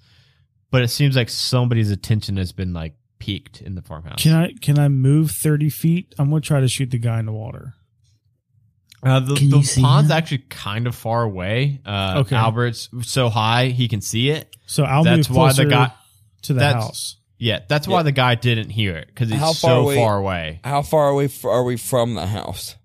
but 0.71 0.83
it 0.83 0.89
seems 0.89 1.15
like 1.15 1.29
somebody's 1.29 1.89
attention 1.91 2.37
has 2.37 2.51
been 2.51 2.73
like 2.73 2.93
piqued 3.17 3.61
in 3.61 3.73
the 3.75 3.81
farmhouse. 3.81 4.21
Can 4.21 4.33
I 4.33 4.51
can 4.61 4.77
I 4.77 4.87
move 4.87 5.31
thirty 5.31 5.69
feet? 5.69 6.13
I'm 6.19 6.29
gonna 6.29 6.41
try 6.41 6.59
to 6.59 6.67
shoot 6.67 6.91
the 6.91 6.99
guy 6.99 7.19
in 7.19 7.25
the 7.25 7.33
water. 7.33 7.73
Uh, 9.03 9.19
the 9.19 9.35
Can 9.35 9.49
the 9.49 9.57
you 9.57 9.63
see 9.63 9.81
pond's 9.81 10.09
him? 10.11 10.17
actually 10.17 10.39
kind 10.49 10.87
of 10.87 10.95
far 10.95 11.23
away. 11.23 11.79
Uh, 11.85 12.15
Okay. 12.25 12.35
Albert's 12.35 12.89
so 13.03 13.29
high 13.29 13.67
he 13.67 13.87
can 13.87 14.01
see 14.01 14.29
it. 14.29 14.55
So 14.67 14.83
I'll 14.83 15.03
that's 15.03 15.29
move 15.29 15.37
why 15.37 15.47
closer 15.49 15.63
the 15.65 15.69
guy. 15.69 15.91
to 16.43 16.53
the 16.53 16.59
that's- 16.59 16.83
house. 16.83 17.17
Yeah, 17.37 17.59
that's 17.67 17.87
why 17.87 17.99
Yeah. 17.99 18.03
the 18.03 18.11
guy 18.13 18.35
didn't 18.35 18.69
hear 18.69 18.95
it 18.95 19.07
because 19.07 19.29
he's 19.29 19.39
How 19.39 19.53
far 19.53 19.69
so 19.71 19.81
away- 19.81 19.95
far 19.95 20.17
away. 20.17 20.59
How 20.63 20.81
far 20.81 21.09
away 21.09 21.25
f- 21.25 21.43
are 21.45 21.63
we 21.63 21.75
from 21.77 22.13
the 22.15 22.25
house? 22.27 22.75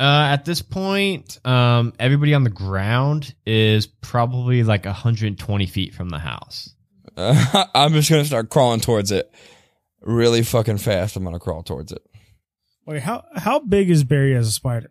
Uh, 0.00 0.30
at 0.32 0.44
this 0.44 0.62
point, 0.62 1.38
um, 1.46 1.92
everybody 1.98 2.34
on 2.34 2.42
the 2.44 2.50
ground 2.50 3.34
is 3.46 3.86
probably 3.86 4.62
like 4.64 4.84
120 4.84 5.66
feet 5.66 5.94
from 5.94 6.08
the 6.08 6.18
house. 6.18 6.74
Uh, 7.16 7.64
I'm 7.74 7.92
just 7.92 8.10
gonna 8.10 8.24
start 8.24 8.50
crawling 8.50 8.80
towards 8.80 9.10
it, 9.12 9.32
really 10.00 10.42
fucking 10.42 10.78
fast. 10.78 11.14
I'm 11.16 11.24
gonna 11.24 11.38
crawl 11.38 11.62
towards 11.62 11.92
it. 11.92 12.02
Wait, 12.84 13.00
how 13.02 13.24
how 13.36 13.60
big 13.60 13.90
is 13.90 14.02
Barry 14.02 14.34
as 14.34 14.48
a 14.48 14.52
spider? 14.52 14.90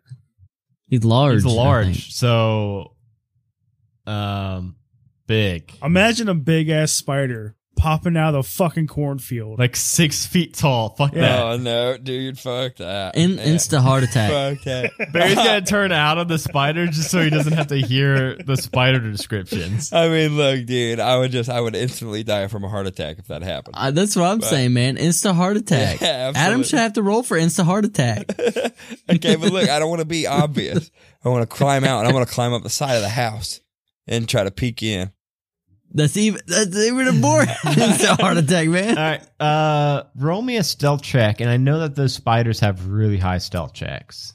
He's 0.88 1.04
large. 1.04 1.42
He's 1.42 1.44
large, 1.44 2.12
so 2.14 2.94
um, 4.06 4.76
big. 5.26 5.72
Imagine 5.82 6.28
a 6.28 6.34
big 6.34 6.68
ass 6.68 6.92
spider 6.92 7.54
popping 7.76 8.16
out 8.16 8.34
of 8.34 8.44
the 8.44 8.48
fucking 8.48 8.86
cornfield. 8.86 9.58
like 9.58 9.74
six 9.74 10.24
feet 10.26 10.54
tall. 10.54 10.90
Fuck 10.90 11.12
that. 11.12 11.42
Oh 11.42 11.56
no, 11.56 11.96
dude, 11.96 12.38
fuck 12.38 12.76
that. 12.76 13.16
In, 13.16 13.32
Yeah. 13.32 13.44
insta 13.46 13.80
heart 13.80 14.02
attack. 14.04 14.30
Fuck 14.56 14.64
that. 14.64 15.12
Barry's 15.12 15.34
gonna 15.34 15.62
turn 15.62 15.90
out 15.92 16.18
on 16.18 16.28
the 16.28 16.38
spider 16.38 16.86
just 16.86 17.10
so 17.10 17.20
he 17.22 17.30
doesn't 17.30 17.52
have 17.54 17.68
to 17.68 17.76
hear 17.76 18.36
the 18.36 18.56
spider 18.56 19.00
descriptions. 19.00 19.92
I 19.92 20.08
mean, 20.08 20.36
look, 20.36 20.64
dude, 20.66 21.00
I 21.00 21.18
would 21.18 21.32
just, 21.32 21.48
I 21.50 21.60
would 21.60 21.74
instantly 21.74 22.22
die 22.22 22.46
from 22.46 22.62
a 22.64 22.68
heart 22.68 22.86
attack 22.86 23.18
if 23.18 23.26
that 23.28 23.42
happened. 23.42 23.74
Uh, 23.78 23.90
that's 23.90 24.14
what 24.16 24.26
I'm 24.26 24.42
saying, 24.42 24.72
man. 24.72 24.96
Insta 24.96 25.34
heart 25.34 25.56
attack. 25.56 26.00
Yeah, 26.12 26.32
Adam 26.34 26.62
should 26.62 26.78
have 26.78 26.94
to 26.94 27.02
roll 27.02 27.22
for 27.22 27.36
insta 27.36 27.64
heart 27.64 27.84
attack. 27.84 28.26
okay, 29.10 29.36
but 29.36 29.52
look, 29.52 29.68
I 29.68 29.78
don't 29.78 29.88
want 29.88 30.00
to 30.00 30.06
be 30.06 30.26
obvious. 30.26 30.90
I 31.24 31.28
want 31.28 31.42
to 31.42 31.46
climb 31.46 31.84
out 31.84 32.00
and 32.00 32.08
I 32.08 32.12
want 32.12 32.26
to 32.28 32.34
climb 32.34 32.52
up 32.52 32.62
the 32.62 32.70
side 32.70 32.94
of 32.96 33.02
the 33.02 33.08
house 33.08 33.60
and 34.06 34.28
try 34.28 34.44
to 34.44 34.50
peek 34.50 34.82
in. 34.82 35.12
That's 35.94 36.16
even 36.16 36.40
that's 36.46 36.76
even 36.76 37.20
more 37.20 37.42
a 37.64 38.16
heart 38.16 38.38
attack, 38.38 38.68
man. 38.68 38.96
All 38.96 39.04
right, 39.04 39.40
uh, 39.40 40.04
roll 40.16 40.40
me 40.40 40.56
a 40.56 40.64
stealth 40.64 41.02
check, 41.02 41.40
and 41.40 41.50
I 41.50 41.58
know 41.58 41.80
that 41.80 41.94
those 41.96 42.14
spiders 42.14 42.60
have 42.60 42.88
really 42.88 43.18
high 43.18 43.38
stealth 43.38 43.74
checks. 43.74 44.34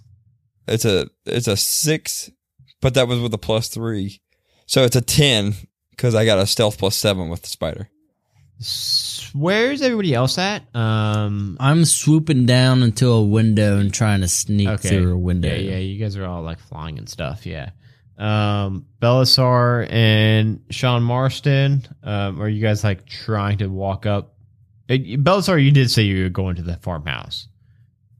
It's 0.67 0.85
a, 0.85 1.09
it's 1.25 1.47
a 1.47 1.57
six, 1.57 2.29
but 2.81 2.93
that 2.93 3.07
was 3.07 3.19
with 3.19 3.33
a 3.33 3.37
plus 3.37 3.69
three. 3.69 4.21
So 4.65 4.83
it's 4.83 4.97
a 4.97 5.01
10 5.01 5.55
because 5.91 6.13
I 6.13 6.25
got 6.25 6.39
a 6.39 6.45
stealth 6.45 6.77
plus 6.77 6.95
seven 6.95 7.29
with 7.29 7.41
the 7.41 7.47
spider. 7.47 7.89
Where's 9.33 9.81
everybody 9.81 10.13
else 10.13 10.37
at? 10.37 10.63
Um, 10.75 11.57
I'm 11.59 11.85
swooping 11.85 12.45
down 12.45 12.83
into 12.83 13.07
a 13.09 13.23
window 13.23 13.77
and 13.77 13.93
trying 13.93 14.21
to 14.21 14.27
sneak 14.27 14.67
okay, 14.67 14.89
through 14.89 15.13
a 15.13 15.17
window. 15.17 15.47
Yeah, 15.47 15.71
yeah, 15.71 15.77
you 15.77 15.99
guys 15.99 16.17
are 16.17 16.25
all 16.25 16.41
like 16.41 16.59
flying 16.59 16.97
and 16.97 17.07
stuff. 17.07 17.45
Yeah. 17.45 17.69
Um, 18.17 18.85
Belisar 18.99 19.87
and 19.91 20.61
Sean 20.69 21.03
Marston. 21.03 21.87
Um, 22.03 22.41
are 22.41 22.49
you 22.49 22.61
guys 22.61 22.83
like 22.83 23.05
trying 23.05 23.59
to 23.59 23.67
walk 23.67 24.05
up? 24.05 24.33
Uh, 24.89 24.93
Belisar, 24.93 25.63
you 25.63 25.71
did 25.71 25.91
say 25.91 26.03
you 26.03 26.23
were 26.23 26.29
going 26.29 26.55
to 26.55 26.63
the 26.63 26.77
farmhouse. 26.77 27.47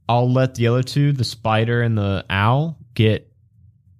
I'll 0.08 0.30
let 0.30 0.54
the 0.54 0.68
other 0.68 0.82
two, 0.82 1.12
the 1.12 1.24
spider 1.24 1.82
and 1.82 1.98
the 1.98 2.24
owl, 2.30 2.78
get 2.94 3.30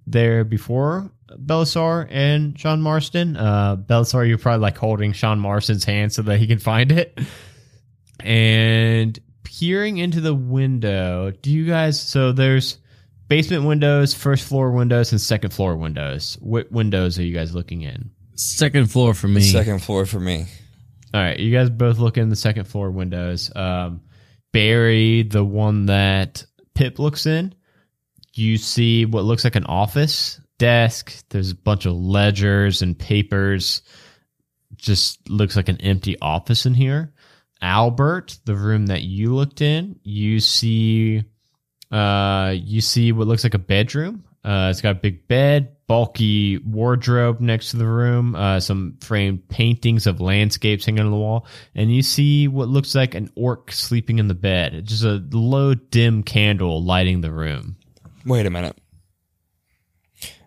there 0.07 0.43
before 0.43 1.11
Belisar 1.37 2.07
and 2.09 2.57
Sean 2.59 2.81
Marston. 2.81 3.37
Uh, 3.37 3.75
Belisar, 3.75 4.27
you're 4.27 4.37
probably 4.37 4.61
like 4.61 4.77
holding 4.77 5.13
Sean 5.13 5.39
Marston's 5.39 5.83
hand 5.83 6.13
so 6.13 6.21
that 6.23 6.39
he 6.39 6.47
can 6.47 6.59
find 6.59 6.91
it. 6.91 7.19
And 8.19 9.17
peering 9.43 9.97
into 9.97 10.21
the 10.21 10.33
window, 10.33 11.31
do 11.41 11.51
you 11.51 11.65
guys? 11.65 12.01
So 12.01 12.31
there's 12.31 12.77
basement 13.29 13.63
windows, 13.63 14.13
first 14.13 14.47
floor 14.47 14.71
windows, 14.71 15.11
and 15.11 15.21
second 15.21 15.53
floor 15.53 15.77
windows. 15.77 16.37
What 16.41 16.71
windows 16.71 17.17
are 17.17 17.23
you 17.23 17.33
guys 17.33 17.55
looking 17.55 17.83
in? 17.83 18.11
Second 18.35 18.91
floor 18.91 19.13
for 19.13 19.27
me. 19.27 19.41
Second 19.41 19.81
floor 19.81 20.05
for 20.05 20.19
me. 20.19 20.45
All 21.13 21.21
right, 21.21 21.39
you 21.39 21.51
guys 21.51 21.69
both 21.69 21.97
look 21.97 22.17
in 22.17 22.29
the 22.29 22.35
second 22.35 22.65
floor 22.65 22.91
windows. 22.91 23.51
Um, 23.55 24.01
Barry, 24.51 25.23
the 25.23 25.43
one 25.43 25.85
that 25.87 26.43
Pip 26.75 26.99
looks 26.99 27.25
in, 27.25 27.55
you 28.33 28.57
see 28.57 29.05
what 29.05 29.23
looks 29.23 29.43
like 29.43 29.55
an 29.55 29.65
office 29.65 30.39
desk. 30.59 31.13
There's 31.29 31.51
a 31.51 31.55
bunch 31.55 31.85
of 31.85 31.93
ledgers 31.93 32.81
and 32.81 32.97
papers. 32.97 33.81
Just 34.75 35.29
looks 35.29 35.55
like 35.55 35.69
an 35.69 35.81
empty 35.81 36.17
office 36.21 36.65
in 36.65 36.73
here. 36.75 37.13
Albert, 37.61 38.37
the 38.45 38.55
room 38.55 38.87
that 38.87 39.01
you 39.01 39.35
looked 39.35 39.61
in, 39.61 39.99
you 40.03 40.39
see, 40.39 41.23
uh, 41.91 42.53
you 42.55 42.81
see 42.81 43.11
what 43.11 43.27
looks 43.27 43.43
like 43.43 43.53
a 43.53 43.59
bedroom. 43.59 44.23
Uh, 44.43 44.69
it's 44.71 44.81
got 44.81 44.91
a 44.91 44.99
big 44.99 45.27
bed, 45.27 45.75
bulky 45.85 46.57
wardrobe 46.59 47.41
next 47.41 47.71
to 47.71 47.77
the 47.77 47.85
room, 47.85 48.35
uh, 48.35 48.59
some 48.59 48.97
framed 49.01 49.47
paintings 49.49 50.07
of 50.07 50.21
landscapes 50.21 50.85
hanging 50.85 51.03
on 51.03 51.11
the 51.11 51.17
wall, 51.17 51.45
and 51.75 51.93
you 51.93 52.01
see 52.01 52.47
what 52.47 52.69
looks 52.69 52.95
like 52.95 53.15
an 53.15 53.29
orc 53.35 53.71
sleeping 53.71 54.17
in 54.17 54.29
the 54.29 54.33
bed. 54.33 54.85
Just 54.85 55.03
a 55.03 55.21
low, 55.31 55.73
dim 55.73 56.23
candle 56.23 56.81
lighting 56.81 57.19
the 57.19 57.31
room. 57.31 57.75
Wait 58.25 58.45
a 58.45 58.49
minute. 58.49 58.77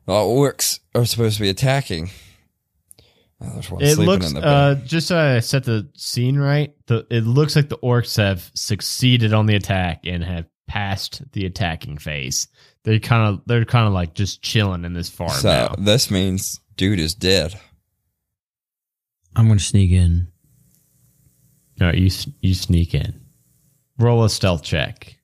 Well, 0.06 0.26
orcs 0.26 0.80
are 0.94 1.04
supposed 1.04 1.36
to 1.36 1.42
be 1.42 1.50
attacking. 1.50 2.10
Oh, 3.42 3.50
there's 3.54 3.70
one 3.70 3.82
It 3.82 3.94
sleeping 3.94 4.06
looks, 4.06 4.28
in 4.28 4.34
the 4.34 4.44
uh, 4.46 4.74
just 4.76 5.08
so 5.08 5.18
I 5.18 5.40
set 5.40 5.64
the 5.64 5.88
scene 5.94 6.38
right, 6.38 6.74
the, 6.86 7.06
it 7.10 7.24
looks 7.24 7.56
like 7.56 7.68
the 7.68 7.78
orcs 7.78 8.16
have 8.16 8.50
succeeded 8.54 9.32
on 9.32 9.46
the 9.46 9.54
attack 9.54 10.06
and 10.06 10.24
have 10.24 10.46
passed 10.72 11.20
the 11.32 11.44
attacking 11.44 11.98
phase. 11.98 12.48
They're 12.82 12.98
kind 12.98 13.28
of, 13.28 13.42
they're 13.44 13.66
kind 13.66 13.86
of 13.86 13.92
like 13.92 14.14
just 14.14 14.40
chilling 14.40 14.86
in 14.86 14.94
this 14.94 15.10
farm 15.10 15.28
so 15.28 15.50
now. 15.50 15.74
this 15.76 16.10
means 16.10 16.60
dude 16.78 16.98
is 16.98 17.14
dead. 17.14 17.54
I'm 19.36 19.48
gonna 19.48 19.60
sneak 19.60 19.90
in. 19.90 20.28
All 21.78 21.88
right, 21.88 21.94
you 21.94 22.10
you 22.40 22.54
sneak 22.54 22.94
in. 22.94 23.20
Roll 23.98 24.24
a 24.24 24.30
stealth 24.30 24.62
check. 24.62 25.18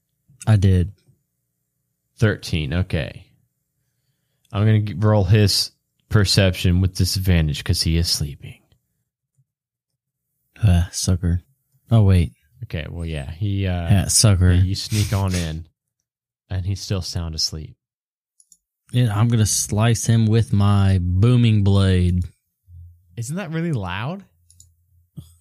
I 0.47 0.57
did. 0.57 0.93
Thirteen. 2.19 2.75
Okay. 2.75 3.25
I'm 4.53 4.67
gonna 4.67 4.99
roll 4.99 5.25
his 5.25 5.71
perception 6.11 6.83
with 6.83 6.95
disadvantage 6.95 7.59
because 7.59 7.81
he 7.81 7.97
is 7.97 8.09
sleeping. 8.09 8.61
Ah, 10.63 10.91
sucker. 10.93 11.41
Oh 11.91 12.03
wait. 12.03 12.33
Okay. 12.65 12.87
Well, 12.89 13.05
yeah. 13.07 13.31
He. 13.31 13.67
Uh, 13.67 13.89
Yeah, 13.91 14.05
sucker. 14.09 14.53
you 14.53 14.75
sneak 14.75 15.13
on 15.13 15.35
in, 15.35 15.67
and 16.51 16.67
he's 16.67 16.81
still 16.81 17.03
sound 17.03 17.35
asleep. 17.35 17.77
Yeah, 18.93 19.15
I'm 19.15 19.29
gonna 19.29 19.47
slice 19.47 20.07
him 20.07 20.27
with 20.27 20.53
my 20.53 20.99
booming 21.01 21.63
blade. 21.63 22.25
Isn't 23.17 23.37
that 23.37 23.51
really 23.51 23.73
loud? 23.73 24.25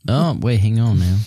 Oh 0.07 0.37
wait, 0.41 0.59
hang 0.59 0.79
on 0.79 0.99
now. 0.99 1.17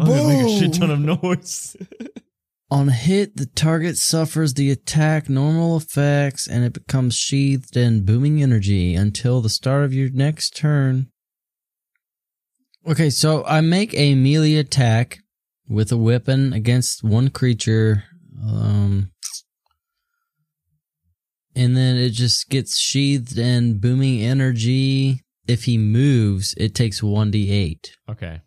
Oh, 0.00 0.06
they 0.06 0.26
make 0.44 0.46
a 0.46 0.58
shit 0.58 0.74
ton 0.74 0.90
of 0.90 1.00
noise. 1.22 1.76
On 2.72 2.86
hit, 2.88 3.36
the 3.36 3.46
target 3.46 3.98
suffers 3.98 4.54
the 4.54 4.70
attack 4.70 5.28
normal 5.28 5.76
effects 5.76 6.46
and 6.46 6.64
it 6.64 6.72
becomes 6.72 7.16
sheathed 7.16 7.76
in 7.76 8.04
booming 8.04 8.40
energy 8.40 8.94
until 8.94 9.40
the 9.40 9.48
start 9.48 9.82
of 9.84 9.92
your 9.92 10.08
next 10.10 10.56
turn. 10.56 11.08
Okay, 12.88 13.10
so 13.10 13.44
I 13.44 13.60
make 13.60 13.94
a 13.94 14.14
melee 14.14 14.54
attack 14.54 15.18
with 15.68 15.92
a 15.92 15.96
weapon 15.96 16.52
against 16.52 17.04
one 17.04 17.28
creature. 17.28 18.04
Um, 18.42 19.10
and 21.54 21.76
then 21.76 21.96
it 21.96 22.10
just 22.10 22.48
gets 22.48 22.78
sheathed 22.78 23.38
in 23.38 23.78
booming 23.78 24.22
energy. 24.22 25.20
If 25.46 25.64
he 25.64 25.78
moves, 25.78 26.54
it 26.56 26.74
takes 26.74 27.00
1d8. 27.00 27.90
okay. 28.08 28.40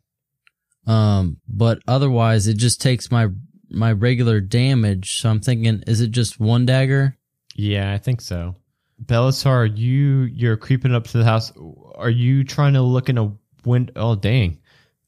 Um, 0.86 1.38
but 1.48 1.80
otherwise, 1.88 2.48
it 2.48 2.58
just 2.58 2.82
takes 2.82 3.10
my 3.10 3.28
my 3.70 3.94
regular 3.94 4.42
damage. 4.42 5.16
So 5.18 5.30
I'm 5.30 5.40
thinking, 5.40 5.82
is 5.88 6.02
it 6.02 6.12
just 6.12 6.42
one 6.42 6.66
dagger? 6.66 7.18
Yeah, 7.56 7.94
I 7.94 7.98
think 7.98 8.20
so. 8.20 8.58
Belisar, 9.06 9.78
you 9.78 10.24
you're 10.24 10.58
creeping 10.58 10.94
up 10.94 11.06
to 11.08 11.18
the 11.18 11.24
house. 11.24 11.54
Are 11.96 12.10
you 12.10 12.44
trying 12.44 12.74
to 12.74 12.82
look 12.82 13.08
in 13.08 13.18
a 13.18 13.34
window? 13.66 13.94
Oh, 13.96 14.16
dang. 14.16 14.60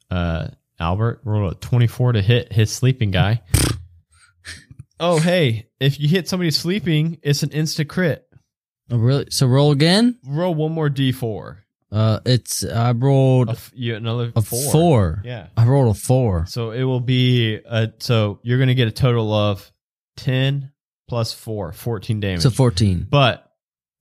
Uh, 0.09 0.47
Albert 0.79 1.21
rolled 1.23 1.53
a 1.53 1.55
24 1.55 2.13
to 2.13 2.21
hit 2.21 2.51
his 2.53 2.71
sleeping 2.71 3.11
guy. 3.11 3.41
oh, 4.99 5.19
hey, 5.19 5.67
if 5.79 5.99
you 5.99 6.07
hit 6.07 6.27
somebody 6.27 6.51
sleeping, 6.51 7.19
it's 7.23 7.43
an 7.43 7.49
insta 7.49 7.87
crit. 7.87 8.27
Oh, 8.91 8.97
really? 8.97 9.27
So 9.31 9.47
roll 9.47 9.71
again. 9.71 10.19
Roll 10.27 10.53
one 10.53 10.71
more 10.71 10.89
d4. 10.89 11.57
Uh, 11.91 12.19
it's 12.25 12.65
I 12.65 12.91
rolled 12.91 13.49
A 13.49 13.57
you, 13.73 13.95
another 13.95 14.31
a 14.35 14.41
four. 14.41 14.71
four. 14.71 15.21
Yeah. 15.23 15.47
I 15.55 15.65
rolled 15.65 15.95
a 15.95 15.99
four. 15.99 16.45
So 16.47 16.71
it 16.71 16.83
will 16.83 16.99
be 16.99 17.55
a, 17.65 17.91
so 17.99 18.39
you're 18.43 18.57
going 18.57 18.67
to 18.67 18.75
get 18.75 18.87
a 18.87 18.91
total 18.91 19.33
of 19.33 19.71
10 20.17 20.71
plus 21.07 21.31
4, 21.33 21.71
14 21.71 22.19
damage. 22.19 22.41
So 22.41 22.49
fourteen. 22.49 23.07
But 23.09 23.49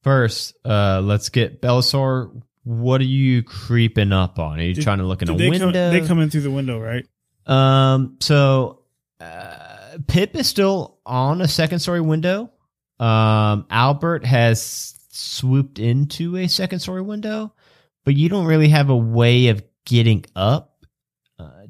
first, 0.02 0.54
uh, 0.64 1.02
let's 1.04 1.28
get 1.28 1.60
Belisar. 1.62 2.42
What 2.64 3.00
are 3.00 3.04
you 3.04 3.42
creeping 3.42 4.12
up 4.12 4.38
on? 4.38 4.58
Are 4.58 4.62
you 4.62 4.74
Did- 4.74 4.84
trying 4.84 4.98
to 4.98 5.04
look 5.04 5.22
in 5.22 5.30
a 5.30 5.36
they 5.36 5.50
window? 5.50 5.66
Come, 5.66 5.72
they 5.72 6.06
come 6.06 6.20
in 6.20 6.30
through 6.30 6.40
the 6.42 6.50
window, 6.50 6.80
right? 6.80 7.06
Um, 7.46 8.16
so 8.20 8.80
uh, 9.20 9.98
Pip 10.06 10.34
is 10.34 10.48
still 10.48 10.98
on 11.04 11.40
a 11.40 11.48
second 11.48 11.80
story 11.80 12.00
window. 12.00 12.50
Um, 12.98 13.66
Albert 13.70 14.24
has 14.24 14.98
swooped 15.10 15.78
into 15.78 16.36
a 16.36 16.48
second 16.48 16.78
story 16.80 17.02
window, 17.02 17.52
but 18.04 18.14
you 18.14 18.28
don't 18.28 18.46
really 18.46 18.68
have 18.68 18.88
a 18.88 18.96
way 18.96 19.48
of 19.48 19.62
getting 19.84 20.24
up. 20.34 20.86
Uh, 21.38 21.66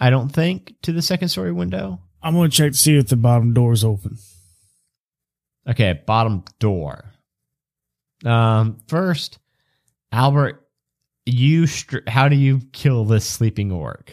I 0.00 0.10
don't 0.10 0.30
think 0.30 0.74
to 0.82 0.92
the 0.92 1.02
second 1.02 1.28
story 1.28 1.52
window. 1.52 2.00
I'm 2.22 2.34
going 2.34 2.50
to 2.50 2.56
check 2.56 2.72
to 2.72 2.76
see 2.78 2.96
if 2.96 3.06
the 3.08 3.16
bottom 3.16 3.54
door 3.54 3.72
is 3.72 3.84
open. 3.84 4.18
Okay, 5.68 6.00
bottom 6.06 6.44
door. 6.58 7.04
Um, 8.24 8.78
first, 8.88 9.38
Albert, 10.12 10.66
you 11.26 11.66
str- 11.66 11.98
how 12.06 12.28
do 12.28 12.36
you 12.36 12.60
kill 12.72 13.04
this 13.04 13.26
sleeping 13.26 13.70
orc? 13.70 14.12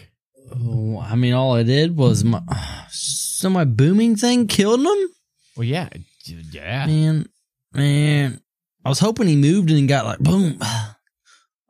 Oh, 0.53 0.99
I 0.99 1.15
mean, 1.15 1.33
all 1.33 1.53
I 1.53 1.63
did 1.63 1.97
was 1.97 2.23
my 2.23 2.41
so 2.89 3.49
my 3.49 3.65
booming 3.65 4.15
thing 4.15 4.47
killed 4.47 4.81
him. 4.81 5.09
Well, 5.55 5.63
yeah, 5.63 5.89
yeah. 6.25 6.85
Man, 6.85 7.27
man, 7.73 8.41
I 8.83 8.89
was 8.89 8.99
hoping 8.99 9.27
he 9.27 9.35
moved 9.35 9.71
and 9.71 9.87
got 9.87 10.05
like 10.05 10.19
boom. 10.19 10.59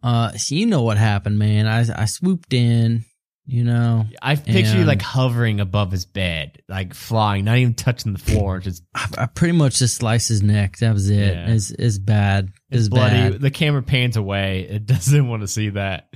Uh, 0.03 0.32
so 0.34 0.53
you 0.53 0.67
know 0.67 0.84
what 0.84 0.99
happened, 0.99 1.39
man. 1.39 1.65
I 1.65 1.84
I 2.03 2.05
swooped 2.05 2.53
in, 2.53 3.05
you 3.45 3.63
know. 3.63 4.05
I 4.21 4.35
picture 4.35 4.73
you 4.73 4.79
And- 4.79 4.87
like 4.87 5.01
hovering 5.01 5.59
above 5.59 5.91
his 5.91 6.05
bed, 6.05 6.61
like 6.67 6.93
flying, 6.93 7.45
not 7.45 7.57
even 7.57 7.73
touching 7.73 8.13
the 8.13 8.19
floor, 8.19 8.59
just 8.59 8.83
I, 8.93 9.07
I 9.19 9.25
pretty 9.27 9.57
much 9.57 9.77
just 9.79 9.95
sliced 9.95 10.27
his 10.29 10.41
neck. 10.41 10.77
That 10.79 10.93
was 10.93 11.09
it. 11.09 11.33
Yeah. 11.35 11.49
It's, 11.49 11.71
it's 11.71 11.97
bad. 11.97 12.49
It's, 12.69 12.81
it's 12.81 12.89
bloody. 12.89 13.31
bad. 13.31 13.41
The 13.41 13.51
camera 13.51 13.83
pans 13.83 14.17
away. 14.17 14.67
It 14.69 14.85
doesn't 14.87 15.27
want 15.27 15.41
to 15.43 15.47
see 15.47 15.69
that. 15.69 16.09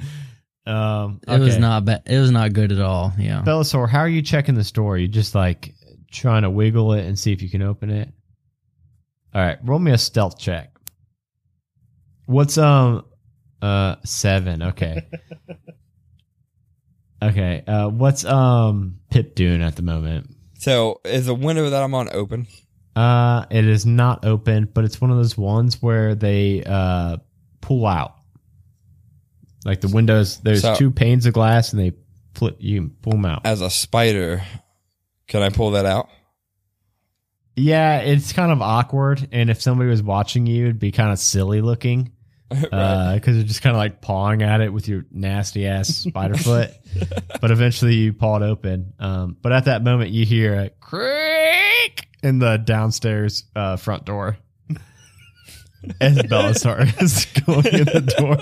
Um, 0.65 1.19
It 1.27 1.39
was 1.39 1.53
okay. 1.53 1.59
not 1.59 1.85
bad. 1.85 2.03
It 2.05 2.19
was 2.19 2.31
not 2.31 2.53
good 2.53 2.71
at 2.71 2.79
all. 2.79 3.13
Yeah. 3.17 3.41
Belisar, 3.45 3.87
how 3.89 3.99
are 3.99 4.09
you 4.09 4.21
checking 4.21 4.55
the 4.55 4.63
store? 4.63 4.97
You 4.97 5.07
just 5.07 5.33
like 5.35 5.73
trying 6.11 6.41
to 6.43 6.49
wiggle 6.49 6.93
it 6.93 7.05
and 7.05 7.17
see 7.17 7.31
if 7.33 7.41
you 7.41 7.49
can 7.49 7.61
open 7.61 7.89
it. 7.89 8.09
All 9.33 9.41
right, 9.41 9.57
roll 9.63 9.77
me 9.79 9.91
a 9.91 9.97
stealth 9.97 10.39
check. 10.39 10.71
What's 12.25 12.57
um 12.57 13.05
uh 13.61 13.95
seven? 14.05 14.61
Okay. 14.63 15.07
okay. 17.21 17.63
Uh, 17.65 17.89
what's 17.89 18.23
um 18.25 18.99
Pip 19.09 19.35
doing 19.35 19.61
at 19.61 19.75
the 19.75 19.81
moment? 19.81 20.29
So 20.59 20.99
is 21.05 21.25
the 21.25 21.35
window 21.35 21.69
that 21.69 21.81
I'm 21.83 21.93
on 21.93 22.09
open? 22.13 22.47
Uh, 22.95 23.45
it 23.49 23.65
is 23.65 23.85
not 23.85 24.25
open, 24.25 24.69
but 24.73 24.83
it's 24.83 24.99
one 24.99 25.09
of 25.11 25.17
those 25.17 25.37
ones 25.37 25.81
where 25.81 26.15
they 26.15 26.63
uh 26.65 27.17
pull 27.61 27.85
out. 27.85 28.15
Like 29.65 29.81
the 29.81 29.87
windows, 29.89 30.39
there's 30.39 30.61
So- 30.61 30.75
two 30.75 30.91
panes 30.91 31.25
of 31.25 31.33
glass, 31.33 31.73
and 31.73 31.81
they 31.81 31.93
flip. 32.33 32.57
You 32.59 32.91
pull 33.01 33.13
them 33.13 33.25
out. 33.25 33.45
As 33.45 33.61
a 33.61 33.69
spider, 33.69 34.41
can 35.27 35.41
I 35.41 35.49
pull 35.49 35.71
that 35.71 35.85
out? 35.85 36.09
Yeah, 37.55 37.97
it's 37.99 38.31
kind 38.31 38.51
of 38.53 38.61
awkward, 38.61 39.27
and 39.33 39.49
if 39.49 39.61
somebody 39.61 39.89
was 39.89 40.01
watching 40.01 40.45
you, 40.47 40.65
it'd 40.65 40.79
be 40.79 40.91
kind 40.93 41.11
of 41.11 41.19
silly 41.19 41.59
looking 41.61 42.11
right. 42.71 43.15
because 43.15 43.35
you're 43.35 43.45
just 43.45 43.61
kind 43.61 43.75
of 43.75 43.79
like 43.79 44.01
pawing 44.01 44.41
at 44.41 44.61
it 44.61 44.73
with 44.73 44.87
your 44.87 45.05
nasty 45.11 45.67
ass 45.67 45.87
spider 45.89 46.37
foot. 46.37 46.71
But 47.41 47.51
eventually, 47.51 47.95
you 47.95 48.13
paw 48.13 48.37
it 48.37 48.43
open. 48.43 48.93
Um, 48.99 49.37
but 49.41 49.51
at 49.51 49.65
that 49.65 49.83
moment, 49.83 50.11
you 50.11 50.25
hear 50.25 50.55
a 50.55 50.69
creak 50.69 52.07
in 52.23 52.39
the 52.39 52.57
downstairs 52.57 53.43
uh, 53.55 53.77
front 53.77 54.05
door 54.05 54.37
as 56.01 56.17
Belisar 56.17 57.01
is 57.01 57.25
going 57.45 57.67
in 57.67 57.85
the 57.85 58.13
door. 58.17 58.37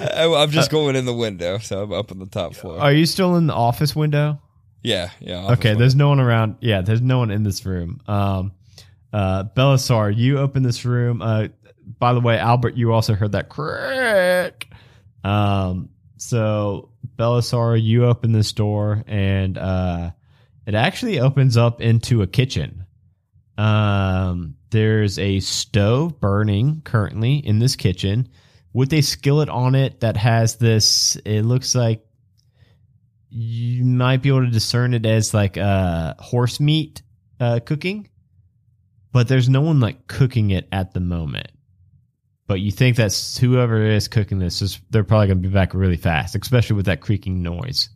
I, 0.00 0.42
I'm 0.42 0.50
just 0.50 0.70
going 0.70 0.96
in 0.96 1.04
the 1.04 1.14
window, 1.14 1.58
so 1.58 1.82
I'm 1.82 1.92
up 1.92 2.10
on 2.10 2.18
the 2.18 2.26
top 2.26 2.54
floor. 2.54 2.80
Are 2.80 2.92
you 2.92 3.06
still 3.06 3.36
in 3.36 3.46
the 3.46 3.54
office 3.54 3.94
window? 3.96 4.40
yeah, 4.82 5.10
yeah. 5.20 5.52
Okay, 5.52 5.70
window. 5.70 5.78
there's 5.78 5.94
no 5.94 6.08
one 6.08 6.20
around. 6.20 6.56
Yeah, 6.60 6.82
there's 6.82 7.00
no 7.00 7.18
one 7.18 7.30
in 7.30 7.42
this 7.44 7.64
room. 7.64 8.00
Um, 8.06 8.52
uh, 9.12 9.44
Belisar, 9.56 10.14
you 10.14 10.38
open 10.38 10.62
this 10.62 10.84
room. 10.84 11.22
Uh, 11.22 11.48
by 11.98 12.12
the 12.12 12.20
way, 12.20 12.38
Albert, 12.38 12.76
you 12.76 12.92
also 12.92 13.14
heard 13.14 13.32
that 13.32 13.48
crack. 13.48 14.68
Um, 15.22 15.90
so 16.16 16.90
Belisar, 17.16 17.82
you 17.82 18.06
open 18.06 18.32
this 18.32 18.52
door, 18.52 19.04
and 19.06 19.56
uh, 19.58 20.10
it 20.66 20.74
actually 20.74 21.20
opens 21.20 21.56
up 21.56 21.80
into 21.80 22.22
a 22.22 22.26
kitchen. 22.26 22.86
Um, 23.56 24.56
there's 24.70 25.18
a 25.18 25.40
stove 25.40 26.20
burning 26.20 26.82
currently 26.84 27.36
in 27.36 27.58
this 27.58 27.76
kitchen 27.76 28.28
with 28.72 28.92
a 28.92 29.02
skillet 29.02 29.48
on 29.48 29.74
it 29.74 30.00
that 30.00 30.16
has 30.16 30.56
this. 30.56 31.16
It 31.24 31.42
looks 31.42 31.74
like 31.74 32.04
you 33.36 33.84
might 33.84 34.22
be 34.22 34.28
able 34.28 34.44
to 34.44 34.50
discern 34.50 34.94
it 34.94 35.04
as 35.04 35.34
like 35.34 35.58
uh 35.58 36.14
horse 36.20 36.60
meat 36.60 37.02
uh 37.40 37.58
cooking 37.58 38.08
but 39.10 39.26
there's 39.26 39.48
no 39.48 39.60
one 39.60 39.80
like 39.80 40.06
cooking 40.06 40.50
it 40.50 40.68
at 40.70 40.94
the 40.94 41.00
moment 41.00 41.48
but 42.46 42.60
you 42.60 42.70
think 42.70 42.96
that's 42.96 43.38
whoever 43.38 43.82
is 43.82 44.08
cooking 44.08 44.38
this 44.38 44.62
is 44.62 44.80
they're 44.90 45.04
probably 45.04 45.26
going 45.28 45.42
to 45.42 45.48
be 45.48 45.52
back 45.52 45.74
really 45.74 45.96
fast 45.96 46.34
especially 46.34 46.76
with 46.76 46.86
that 46.86 47.00
creaking 47.00 47.42
noise 47.42 47.88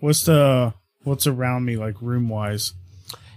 What's 0.00 0.24
the 0.24 0.74
what's 1.04 1.26
around 1.26 1.64
me 1.64 1.76
like 1.76 2.02
room 2.02 2.28
wise? 2.28 2.74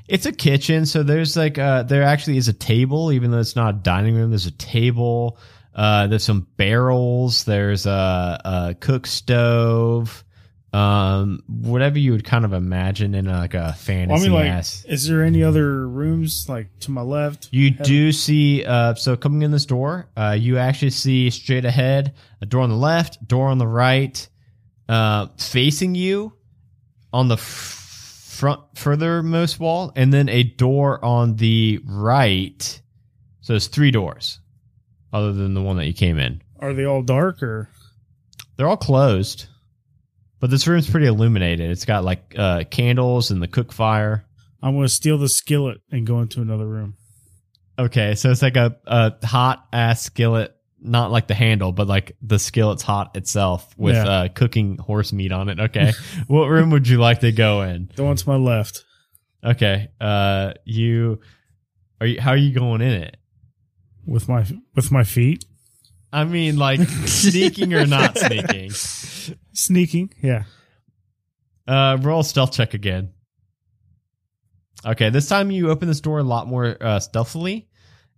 it's 0.08 0.26
a 0.26 0.32
kitchen 0.32 0.86
so 0.86 1.04
there's 1.04 1.38
like 1.38 1.58
uh 1.58 1.84
there 1.84 2.04
actually 2.04 2.38
is 2.38 2.48
a 2.48 2.54
table 2.54 3.12
even 3.12 3.32
though 3.32 3.40
it's 3.40 3.56
not 3.56 3.76
a 3.76 3.78
dining 3.78 4.16
room 4.16 4.32
there's 4.32 4.48
a 4.48 4.52
table 4.52 5.38
uh 5.76 6.08
there's 6.08 6.24
some 6.24 6.48
barrels 6.58 7.44
there's 7.46 7.86
a, 7.86 8.42
a 8.44 8.76
cook 8.80 9.06
stove 9.06 10.24
um 10.72 11.42
whatever 11.48 11.98
you 11.98 12.12
would 12.12 12.24
kind 12.24 12.46
of 12.46 12.54
imagine 12.54 13.16
in 13.16 13.26
like 13.26 13.56
a 13.56 13.74
fantasy 13.74 14.30
Well, 14.30 14.38
I 14.38 14.44
mean, 14.44 14.52
like, 14.52 14.58
ass 14.60 14.86
is 14.88 15.08
there 15.08 15.24
any 15.24 15.44
other 15.44 15.88
rooms 15.88 16.48
like 16.48 16.68
to 16.82 16.92
my 16.92 17.02
left? 17.02 17.50
You 17.52 17.72
do 17.72 18.12
see, 18.12 18.64
uh, 18.64 18.94
so 18.94 19.18
coming 19.18 19.42
in 19.42 19.50
this 19.52 19.66
door, 19.66 20.10
uh, 20.16 20.38
you 20.40 20.60
actually 20.60 20.92
see 20.92 21.32
straight 21.32 21.66
ahead 21.66 22.14
a 22.42 22.46
door 22.46 22.62
on 22.62 22.70
the 22.70 22.76
left, 22.76 23.28
door 23.28 23.48
on 23.48 23.58
the 23.58 23.68
right, 23.68 24.28
uh, 24.88 25.28
facing 25.38 25.96
you 25.96 26.34
on 27.12 27.28
the 27.30 27.38
front 27.38 28.62
furthermost 28.76 29.60
wall, 29.60 29.92
and 29.96 30.14
then 30.14 30.30
a 30.30 30.44
door 30.44 31.04
on 31.04 31.36
the 31.36 31.80
right. 31.84 32.82
So 33.42 33.56
it's 33.56 33.68
three 33.68 33.90
doors, 33.92 34.40
other 35.12 35.34
than 35.34 35.56
the 35.56 35.62
one 35.62 35.78
that 35.78 35.88
you 35.88 35.94
came 35.94 36.20
in. 36.20 36.42
Are 36.60 36.74
they 36.74 36.86
all 36.86 37.02
dark 37.02 37.42
or? 37.42 37.70
They're 38.56 38.68
all 38.68 38.78
closed, 38.78 39.48
but 40.40 40.50
this 40.50 40.68
room's 40.68 40.90
pretty 40.90 41.06
illuminated. 41.08 41.70
It's 41.72 41.86
got 41.86 42.04
like 42.04 42.34
uh, 42.38 42.64
candles 42.70 43.32
and 43.32 43.42
the 43.42 43.48
cook 43.48 43.72
fire. 43.72 44.26
I'm 44.62 44.74
going 44.76 44.86
to 44.86 44.90
steal 44.94 45.18
the 45.18 45.30
skillet 45.30 45.80
and 45.92 46.06
go 46.06 46.20
into 46.20 46.42
another 46.42 46.68
room. 46.68 46.96
Okay, 47.78 48.16
so 48.16 48.30
it's 48.30 48.42
like 48.42 48.58
a, 48.58 48.76
a 48.86 49.26
hot 49.26 49.66
ass 49.72 50.02
skillet, 50.02 50.54
not 50.82 51.12
like 51.12 51.28
the 51.28 51.34
handle, 51.34 51.72
but 51.72 51.88
like 51.88 52.18
the 52.22 52.38
skillet's 52.38 52.84
hot 52.84 53.16
itself 53.16 53.74
with 53.78 53.96
Yeah. 53.96 54.10
uh, 54.10 54.28
cooking 54.28 54.78
horse 54.78 55.14
meat 55.14 55.32
on 55.32 55.48
it. 55.48 55.60
Okay, 55.60 55.94
what 56.28 56.48
room 56.48 56.72
would 56.72 56.88
you 56.90 56.98
like 56.98 57.22
to 57.22 57.32
go 57.32 57.62
in? 57.62 57.90
The 57.96 58.04
one 58.04 58.18
to 58.18 58.30
my 58.30 58.36
left. 58.36 58.84
Okay, 59.44 59.88
uh, 60.02 60.54
you 60.66 61.22
are 62.02 62.08
you? 62.08 62.20
How 62.20 62.32
are 62.32 62.38
you 62.38 62.54
going 62.54 62.82
in 62.82 62.92
it? 63.04 63.16
with 64.06 64.28
my 64.28 64.44
with 64.76 64.92
my 64.92 65.04
feet 65.04 65.46
I 66.12 66.24
mean, 66.24 66.58
like 66.58 66.80
sneaking 67.06 67.74
or 67.76 67.86
not 67.86 68.18
sneaking. 68.18 68.72
sneaking. 69.60 70.14
Yeah, 70.22 70.44
Uh, 71.68 71.98
roll 72.02 72.24
stealth 72.24 72.52
check 72.54 72.74
again. 72.74 73.14
Okay, 74.86 75.10
this 75.10 75.28
time 75.28 75.52
you 75.52 75.70
open 75.70 75.88
this 75.88 76.00
door 76.02 76.20
a 76.20 76.24
lot 76.24 76.48
more 76.48 76.78
uh, 76.80 77.00
stealthily, 77.00 77.68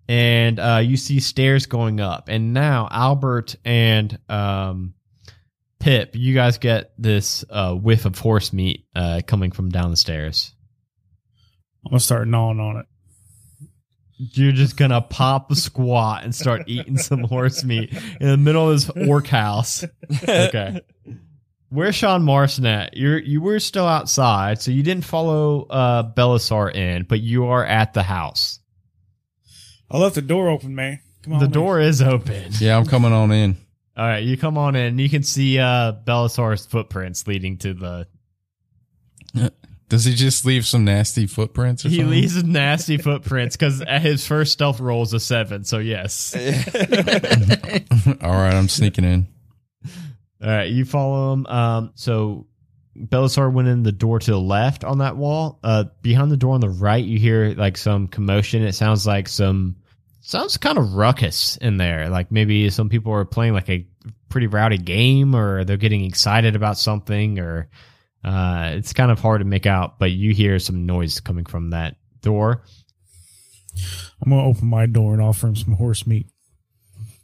and 0.08 0.60
uh, 0.60 0.82
you 0.84 0.96
see 0.96 1.20
stairs 1.20 1.66
going 1.66 2.00
up. 2.00 2.30
And 2.30 2.54
now 2.54 2.88
Albert 2.92 3.56
and 3.66 4.18
um, 4.30 4.94
Pip, 5.80 6.12
you 6.16 6.36
guys 6.36 6.60
get 6.60 6.94
this 7.00 7.44
uh, 7.50 7.74
whiff 7.74 8.06
of 8.06 8.20
horse 8.20 8.54
meat 8.54 8.86
uh, 8.96 9.22
coming 9.26 9.50
from 9.52 9.70
down 9.70 9.90
the 9.90 9.98
stairs. 9.98 10.54
I'm 11.84 11.90
gonna 11.94 12.00
start 12.00 12.28
gnawing 12.28 12.60
on 12.60 12.78
it. 12.78 12.86
You're 14.18 14.52
just 14.52 14.78
gonna 14.78 15.02
pop 15.02 15.50
a 15.50 15.56
squat 15.56 16.24
and 16.24 16.36
start 16.36 16.66
eating 16.68 17.00
some 17.00 17.24
horse 17.24 17.64
meat 17.64 17.92
in 18.20 18.28
the 18.28 18.38
middle 18.38 18.70
of 18.70 18.76
this 18.86 19.08
orc 19.10 19.26
house. 19.26 19.84
Okay. 20.30 20.82
Where's 21.72 21.96
Sean 21.96 22.24
Marston 22.24 22.66
at? 22.66 22.98
You're 22.98 23.18
you 23.18 23.42
were 23.42 23.60
still 23.60 23.88
outside, 23.88 24.62
so 24.62 24.72
you 24.72 24.84
didn't 24.84 25.06
follow 25.06 25.64
uh 25.70 26.04
Belisar 26.14 26.76
in, 26.76 27.04
but 27.04 27.22
you 27.22 27.46
are 27.46 27.66
at 27.66 27.94
the 27.94 28.04
house. 28.04 28.60
I 29.90 29.98
left 29.98 30.16
the 30.16 30.22
door 30.22 30.50
open, 30.50 30.76
man. 30.76 31.00
Come 31.24 31.34
on, 31.34 31.40
the 31.40 31.46
man. 31.46 31.54
door 31.54 31.80
is 31.80 32.02
open. 32.02 32.52
Yeah, 32.60 32.78
I'm 32.78 32.86
coming 32.86 33.14
on 33.14 33.32
in. 33.32 33.56
All 33.96 34.06
right, 34.06 34.24
you 34.24 34.38
come 34.38 34.58
on 34.58 34.76
in. 34.76 35.00
You 35.00 35.10
can 35.10 35.24
see 35.24 35.60
uh 35.60 35.94
Belisar's 36.06 36.66
footprints 36.66 37.26
leading 37.26 37.58
to 37.60 37.74
the. 37.74 38.08
Does 39.90 40.04
he 40.06 40.14
just 40.14 40.46
leave 40.46 40.66
some 40.66 40.84
nasty 40.86 41.26
footprints 41.28 41.86
or 41.86 41.90
He 41.90 41.98
something? 41.98 42.12
leaves 42.12 42.44
nasty 42.44 42.98
footprints 42.98 43.56
because 43.58 43.82
his 44.02 44.26
first 44.28 44.54
stealth 44.54 44.80
roll 44.82 45.04
is 45.04 45.12
a 45.14 45.20
seven. 45.20 45.64
So 45.66 45.80
yes. 45.80 46.34
All 48.22 48.32
right, 48.32 48.54
I'm 48.54 48.70
sneaking 48.70 49.04
in. 49.06 49.28
All 50.44 50.50
right, 50.50 50.70
you 50.70 50.86
follow 50.86 51.34
him. 51.34 51.46
Um, 51.46 51.92
so 51.96 52.48
Belisar 52.98 53.52
went 53.52 53.68
in 53.68 53.84
the 53.84 53.92
door 53.92 54.20
to 54.20 54.32
the 54.32 54.40
left 54.40 54.84
on 54.84 55.00
that 55.00 55.16
wall. 55.16 55.60
Uh, 55.64 55.86
behind 56.02 56.32
the 56.32 56.38
door 56.38 56.56
on 56.56 56.62
the 56.62 56.70
right, 56.70 57.04
you 57.04 57.20
hear 57.20 57.54
like 57.54 57.78
some 57.78 58.08
commotion. 58.08 58.64
It 58.64 58.74
sounds 58.74 59.06
like 59.06 59.28
some 59.28 59.78
sounds 60.22 60.58
kind 60.58 60.78
of 60.78 60.94
ruckus 60.94 61.58
in 61.58 61.78
there. 61.78 62.10
Like 62.10 62.32
maybe 62.32 62.70
some 62.70 62.90
people 62.90 63.14
are 63.14 63.26
playing 63.26 63.54
like 63.54 63.70
a 63.70 63.88
pretty 64.30 64.48
rowdy 64.48 64.78
game, 64.78 65.36
or 65.36 65.64
they're 65.64 65.78
getting 65.78 66.06
excited 66.06 66.56
about 66.56 66.78
something, 66.78 67.40
or 67.40 67.70
uh, 68.24 68.72
it's 68.74 68.94
kind 68.94 69.12
of 69.12 69.20
hard 69.20 69.42
to 69.42 69.46
make 69.46 69.66
out. 69.66 70.00
But 70.00 70.12
you 70.12 70.34
hear 70.34 70.60
some 70.60 70.86
noise 70.86 71.20
coming 71.20 71.46
from 71.46 71.70
that 71.70 71.98
door. 72.22 72.64
I'm 74.22 74.32
gonna 74.32 74.46
open 74.46 74.68
my 74.68 74.86
door 74.86 75.14
and 75.14 75.22
offer 75.22 75.48
him 75.48 75.56
some 75.56 75.74
horse 75.74 76.06
meat. 76.06 76.28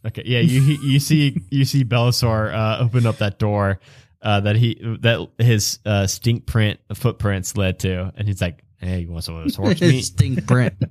Okay, 0.08 0.24
yeah, 0.26 0.40
you 0.40 0.62
you 0.62 1.00
see 1.00 1.42
you 1.50 1.66
see 1.66 1.84
Belisar 1.84 2.54
uh, 2.54 2.84
open 2.84 3.06
up 3.06 3.18
that 3.18 3.40
door 3.40 3.80
uh, 4.22 4.40
that 4.42 4.56
he 4.56 4.80
that 5.02 5.28
his 5.38 5.80
uh, 5.86 6.08
stink 6.08 6.46
print 6.46 6.80
footprints 6.94 7.58
led 7.58 7.80
to, 7.80 8.14
and 8.16 8.28
he's 8.28 8.42
like, 8.42 8.64
"Hey, 8.78 9.02
you 9.02 9.12
want 9.12 9.26
some 9.26 9.36
of 9.36 9.44
this 9.44 9.56
horse 9.56 9.82
meat?" 9.82 10.04
Stink 10.04 10.48
print. 10.48 10.74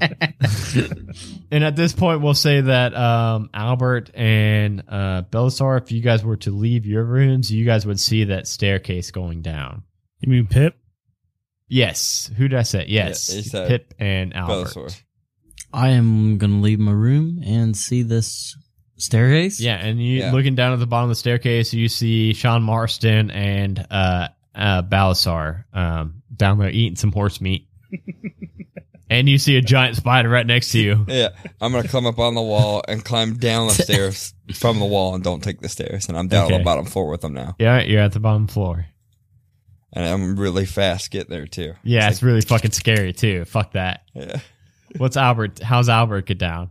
And 1.50 1.64
at 1.64 1.76
this 1.76 1.92
point, 1.92 2.20
we'll 2.20 2.34
say 2.34 2.60
that 2.60 2.94
um, 2.94 3.48
Albert 3.54 4.10
and 4.14 4.82
uh, 4.86 5.22
Belisar, 5.30 5.80
if 5.80 5.90
you 5.90 6.02
guys 6.02 6.22
were 6.22 6.36
to 6.38 6.50
leave 6.50 6.84
your 6.84 7.04
rooms, 7.04 7.50
you 7.50 7.64
guys 7.64 7.86
would 7.86 7.98
see 7.98 8.24
that 8.24 8.46
staircase 8.46 9.10
going 9.10 9.40
down. 9.40 9.82
You 10.20 10.30
mean 10.30 10.46
Pip? 10.46 10.76
Yes. 11.68 12.30
Who 12.36 12.48
did 12.48 12.58
I 12.58 12.62
say? 12.62 12.84
Yes. 12.88 13.52
Yeah, 13.52 13.66
Pip 13.66 13.94
and 13.98 14.34
Albert. 14.34 14.68
Belisar. 14.68 15.02
I 15.72 15.90
am 15.90 16.38
gonna 16.38 16.60
leave 16.60 16.78
my 16.78 16.92
room 16.92 17.40
and 17.44 17.76
see 17.76 18.02
this 18.02 18.56
staircase. 18.96 19.60
Yeah, 19.60 19.76
and 19.76 20.02
you 20.02 20.20
Yeah. 20.20 20.32
looking 20.32 20.54
down 20.54 20.72
at 20.72 20.78
the 20.78 20.86
bottom 20.86 21.04
of 21.04 21.10
the 21.10 21.14
staircase, 21.20 21.72
you 21.74 21.88
see 21.88 22.32
Sean 22.32 22.62
Marston 22.62 23.30
and 23.30 23.86
uh, 23.90 24.28
uh, 24.54 24.82
Balasar 24.82 25.64
um, 25.72 26.22
down 26.34 26.58
there 26.58 26.70
eating 26.70 26.96
some 26.96 27.12
horse 27.12 27.40
meat. 27.40 27.68
and 29.10 29.28
you 29.28 29.38
see 29.38 29.56
a 29.56 29.60
giant 29.60 29.96
spider 29.96 30.28
right 30.28 30.46
next 30.46 30.72
to 30.72 30.78
you. 30.80 31.04
Yeah, 31.08 31.28
I'm 31.60 31.72
gonna 31.72 31.86
climb 31.88 32.06
up 32.06 32.18
on 32.18 32.34
the 32.34 32.42
wall 32.42 32.82
and 32.88 33.04
climb 33.04 33.34
down 33.36 33.68
the 33.68 33.74
stairs 33.82 34.34
from 34.54 34.78
the 34.78 34.84
wall 34.86 35.14
and 35.14 35.22
don't 35.22 35.42
take 35.42 35.60
the 35.60 35.68
stairs. 35.68 36.08
And 36.08 36.18
I'm 36.18 36.28
down 36.28 36.52
on 36.52 36.58
the 36.58 36.64
bottom 36.64 36.86
floor 36.86 37.10
with 37.10 37.20
them 37.20 37.34
now, 37.34 37.56
Yeah, 37.58 37.80
you're 37.82 38.00
at 38.02 38.12
the 38.12 38.20
bottom 38.20 38.46
floor. 38.46 38.86
and 39.92 40.04
I'm 40.04 40.38
really 40.38 40.66
fast 40.66 41.10
getting 41.10 41.30
there 41.30 41.46
too. 41.46 41.74
Yeah, 41.84 42.08
it's 42.10 42.22
really 42.22 42.40
fucking 42.42 42.72
scary 42.72 43.12
too. 43.12 43.44
Fuck 43.44 43.72
that. 43.72 44.02
Yeah. 44.14 44.40
What's 44.96 45.16
Albert? 45.16 45.60
How's 45.60 45.88
Albert 45.88 46.26
get 46.26 46.38
down? 46.38 46.70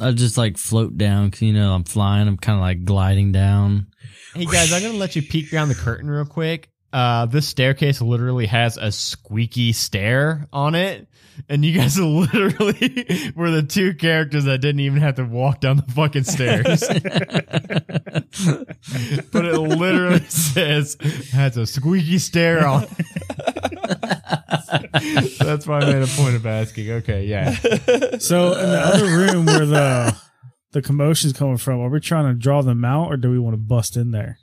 I 0.00 0.12
just 0.12 0.38
like 0.38 0.56
float 0.58 0.96
down 0.96 1.30
'cause, 1.30 1.42
you 1.42 1.52
know 1.52 1.74
I'm 1.74 1.84
flying. 1.84 2.28
I'm 2.28 2.36
kind 2.36 2.56
of 2.56 2.60
like 2.60 2.84
gliding 2.84 3.32
down. 3.32 3.88
Hey 4.34 4.44
guys, 4.44 4.72
I'm 4.72 4.82
gonna 4.82 4.94
let 4.98 5.16
you 5.16 5.22
peek 5.22 5.52
around 5.52 5.68
the 5.68 5.74
curtain 5.74 6.08
real 6.08 6.24
quick. 6.24 6.70
Uh, 6.92 7.26
this 7.26 7.46
staircase 7.48 8.00
literally 8.00 8.46
has 8.46 8.76
a 8.76 8.92
squeaky 8.92 9.72
stair 9.72 10.46
on 10.52 10.74
it, 10.74 11.08
and 11.48 11.64
you 11.64 11.78
guys 11.78 11.98
literally 11.98 13.32
were 13.34 13.50
the 13.50 13.62
two 13.62 13.94
characters 13.94 14.44
that 14.44 14.60
didn't 14.60 14.80
even 14.80 15.00
have 15.00 15.14
to 15.16 15.24
walk 15.24 15.60
down 15.60 15.76
the 15.76 15.92
fucking 15.92 16.24
stairs. 16.24 16.80
but 19.32 19.44
it 19.44 19.58
literally 19.58 20.20
says 20.20 20.96
has 21.32 21.56
a 21.56 21.66
squeaky 21.66 22.18
stair 22.18 22.66
on. 22.66 22.82
That's 25.38 25.66
why 25.66 25.80
I 25.80 25.92
made 25.92 26.02
a 26.02 26.08
point 26.08 26.36
of 26.36 26.46
asking. 26.46 26.90
Okay, 26.90 27.24
yeah. 27.24 27.52
So 28.18 28.52
in 28.52 28.70
the 28.70 28.82
other 28.84 29.06
room 29.06 29.46
where 29.46 29.66
the 29.66 30.16
the 30.72 30.82
commotion's 30.82 31.32
coming 31.32 31.56
from, 31.56 31.80
are 31.80 31.88
we 31.88 32.00
trying 32.00 32.26
to 32.26 32.34
draw 32.34 32.62
them 32.62 32.84
out 32.84 33.12
or 33.12 33.16
do 33.16 33.30
we 33.30 33.38
want 33.38 33.54
to 33.54 33.58
bust 33.58 33.96
in 33.96 34.10
there? 34.10 34.38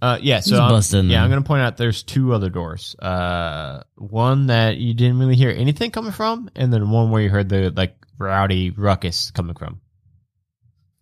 Uh, 0.00 0.18
yeah, 0.22 0.40
so 0.40 0.56
I'm- 0.56 0.70
yeah, 1.10 1.16
there. 1.16 1.24
I'm 1.24 1.30
gonna 1.30 1.42
point 1.42 1.62
out 1.62 1.76
there's 1.76 2.02
two 2.04 2.32
other 2.32 2.50
doors. 2.50 2.94
Uh, 3.00 3.82
one 3.96 4.46
that 4.46 4.76
you 4.76 4.94
didn't 4.94 5.18
really 5.18 5.34
hear 5.36 5.50
anything 5.50 5.90
coming 5.90 6.12
from, 6.12 6.48
and 6.54 6.72
then 6.72 6.90
one 6.90 7.10
where 7.10 7.20
you 7.22 7.30
heard 7.30 7.48
the 7.48 7.70
like 7.70 7.96
rowdy 8.18 8.70
ruckus 8.70 9.30
coming 9.32 9.56
from. 9.56 9.80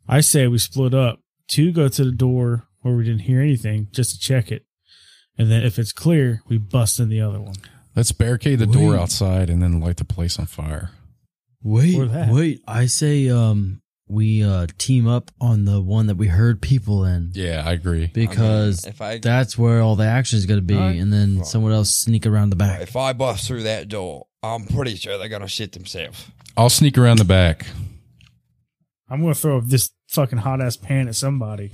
I 0.08 0.20
say 0.20 0.46
we 0.46 0.58
split 0.58 0.94
up. 0.94 1.20
Two 1.48 1.72
go 1.72 1.88
to 1.88 2.04
the 2.04 2.10
door 2.12 2.64
where 2.80 2.94
we 2.96 3.04
didn't 3.04 3.20
hear 3.22 3.40
anything 3.40 3.88
just 3.92 4.14
to 4.14 4.18
check 4.20 4.50
it. 4.50 4.64
And 5.38 5.50
then 5.50 5.62
if 5.64 5.78
it's 5.78 5.92
clear, 5.92 6.42
we 6.48 6.56
bust 6.58 6.98
in 6.98 7.08
the 7.08 7.20
other 7.20 7.40
one. 7.40 7.56
Let's 7.94 8.12
barricade 8.12 8.58
the 8.60 8.66
door 8.66 8.96
outside 8.96 9.50
and 9.50 9.62
then 9.62 9.80
light 9.80 9.96
the 9.98 10.04
place 10.04 10.38
on 10.38 10.46
fire. 10.46 10.90
Wait, 11.62 11.94
wait. 12.30 12.62
I 12.66 12.86
say 12.86 13.28
um 13.28 13.82
we 14.08 14.42
uh 14.44 14.66
team 14.78 15.08
up 15.08 15.30
on 15.40 15.64
the 15.64 15.80
one 15.80 16.06
that 16.06 16.14
we 16.16 16.28
heard 16.28 16.62
people 16.62 17.04
in 17.04 17.30
Yeah, 17.34 17.62
I 17.66 17.72
agree. 17.72 18.06
because 18.12 18.84
if 18.86 19.00
I 19.00 19.18
that's 19.18 19.58
where 19.58 19.80
all 19.80 19.96
the 19.96 20.06
action 20.06 20.38
is 20.38 20.46
going 20.46 20.60
to 20.60 20.64
be, 20.64 20.74
Alright. 20.76 21.00
and 21.00 21.12
then 21.12 21.44
someone 21.44 21.72
else 21.72 21.90
sneak 21.96 22.24
around 22.26 22.50
the 22.50 22.56
back. 22.56 22.80
if 22.82 22.94
I 22.96 23.12
bust 23.12 23.46
through 23.48 23.64
that 23.64 23.88
door, 23.88 24.26
I'm 24.42 24.64
pretty 24.66 24.94
sure 24.96 25.18
they're 25.18 25.28
gonna 25.28 25.48
shit 25.48 25.72
themselves. 25.72 26.26
I'll 26.56 26.70
sneak 26.70 26.96
around 26.96 27.18
the 27.18 27.24
back. 27.24 27.66
I'm 29.08 29.20
going 29.22 29.34
to 29.34 29.40
throw 29.40 29.60
this 29.60 29.90
fucking 30.08 30.38
hot 30.38 30.60
ass 30.60 30.76
pan 30.76 31.06
at 31.06 31.14
somebody. 31.14 31.70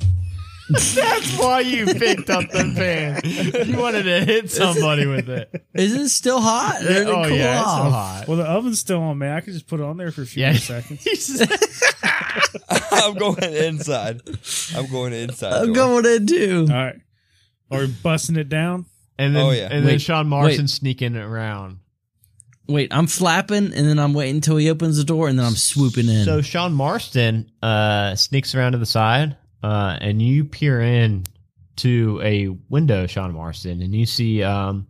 That's 0.94 1.38
why 1.38 1.60
you 1.60 1.86
picked 1.86 2.30
up 2.30 2.50
the 2.50 2.72
pan. 2.74 3.66
You 3.68 3.76
wanted 3.78 4.04
to 4.04 4.24
hit 4.24 4.50
somebody 4.50 5.06
with 5.06 5.28
it. 5.28 5.64
Is 5.74 5.94
it 5.94 6.08
still 6.08 6.40
hot? 6.40 6.82
Or 6.82 6.88
did 6.88 6.96
it 6.96 7.06
oh 7.08 7.24
cool 7.28 7.36
yeah, 7.36 7.60
it's 7.60 7.70
so 7.70 7.76
off? 7.76 7.92
hot. 7.92 8.24
Well, 8.28 8.36
the 8.38 8.44
oven's 8.48 8.78
still 8.80 9.00
on, 9.02 9.18
man. 9.18 9.36
I 9.36 9.40
could 9.40 9.52
just 9.54 9.66
put 9.66 9.80
it 9.80 9.84
on 9.84 9.96
there 9.96 10.10
for 10.10 10.22
a 10.22 10.26
few 10.26 10.42
Yeah. 10.42 10.52
more 10.52 10.58
seconds. 10.58 11.42
I'm 12.92 13.14
going 13.14 13.42
inside. 13.42 14.20
I'm 14.76 14.90
going 14.90 15.12
inside. 15.12 15.52
I'm 15.52 15.72
door. 15.72 16.02
going 16.02 16.06
in 16.06 16.26
too. 16.26 16.66
All 16.70 16.76
right. 16.76 16.96
Are 17.70 17.80
we 17.80 17.86
busting 18.02 18.36
it 18.36 18.48
down? 18.48 18.86
And 19.18 19.34
then, 19.36 19.44
Oh, 19.46 19.50
yeah. 19.50 19.64
and 19.70 19.84
then 19.84 19.94
Wait, 19.94 20.00
Sean 20.02 20.28
Marston 20.28 20.68
sneaking 20.68 21.16
around. 21.16 21.78
Wait, 22.68 22.88
I'm 22.94 23.06
flapping, 23.06 23.72
and 23.74 23.88
then 23.88 23.98
I'm 23.98 24.14
waiting 24.14 24.36
until 24.36 24.56
he 24.56 24.70
opens 24.70 24.96
the 24.96 25.04
door, 25.04 25.28
and 25.28 25.38
then 25.38 25.44
I'm 25.44 25.54
swooping 25.56 26.08
in. 26.08 26.24
So 26.24 26.40
Sean 26.42 26.72
Marston 26.72 27.50
uh, 27.62 28.14
sneaks 28.14 28.54
around 28.54 28.72
to 28.72 28.78
the 28.78 28.86
side, 28.86 29.36
uh, 29.62 29.96
and 30.00 30.20
you 30.20 30.44
peer 30.44 30.80
in 30.80 31.24
to 31.76 32.20
a 32.22 32.48
window, 32.68 33.06
Sean 33.06 33.32
Marston, 33.32 33.80
and 33.82 33.94
you 33.94 34.06
see 34.06 34.42
um, 34.42 34.86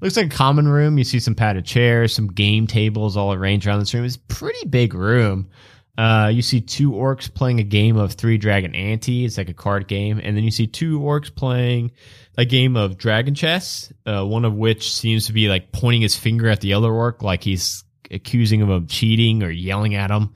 looks 0.00 0.16
like 0.16 0.26
a 0.26 0.36
common 0.36 0.68
room. 0.68 0.98
You 0.98 1.04
see 1.04 1.20
some 1.20 1.34
padded 1.34 1.64
chairs, 1.64 2.14
some 2.14 2.28
game 2.28 2.66
tables 2.66 3.16
all 3.16 3.32
arranged 3.32 3.66
around 3.66 3.80
this 3.80 3.94
room. 3.94 4.04
It's 4.04 4.16
pretty 4.16 4.68
big 4.68 4.94
room. 4.94 5.48
Uh, 5.96 6.30
you 6.32 6.42
see 6.42 6.60
two 6.60 6.90
orcs 6.90 7.32
playing 7.32 7.60
a 7.60 7.64
game 7.64 7.96
of 7.96 8.14
Three 8.14 8.36
Dragon 8.36 8.74
Ante. 8.74 9.24
It's 9.24 9.38
like 9.38 9.48
a 9.48 9.54
card 9.54 9.86
game, 9.86 10.20
and 10.22 10.36
then 10.36 10.42
you 10.42 10.50
see 10.50 10.66
two 10.66 10.98
orcs 10.98 11.32
playing 11.32 11.92
a 12.36 12.44
game 12.44 12.76
of 12.76 12.98
Dragon 12.98 13.34
Chess. 13.34 13.92
Uh, 14.04 14.24
one 14.24 14.44
of 14.44 14.54
which 14.54 14.92
seems 14.92 15.26
to 15.26 15.32
be 15.32 15.48
like 15.48 15.70
pointing 15.70 16.02
his 16.02 16.16
finger 16.16 16.48
at 16.48 16.60
the 16.60 16.74
other 16.74 16.92
orc, 16.92 17.22
like 17.22 17.44
he's 17.44 17.84
accusing 18.10 18.60
him 18.60 18.70
of 18.70 18.88
cheating 18.88 19.42
or 19.42 19.50
yelling 19.50 19.94
at 19.94 20.10
him. 20.10 20.34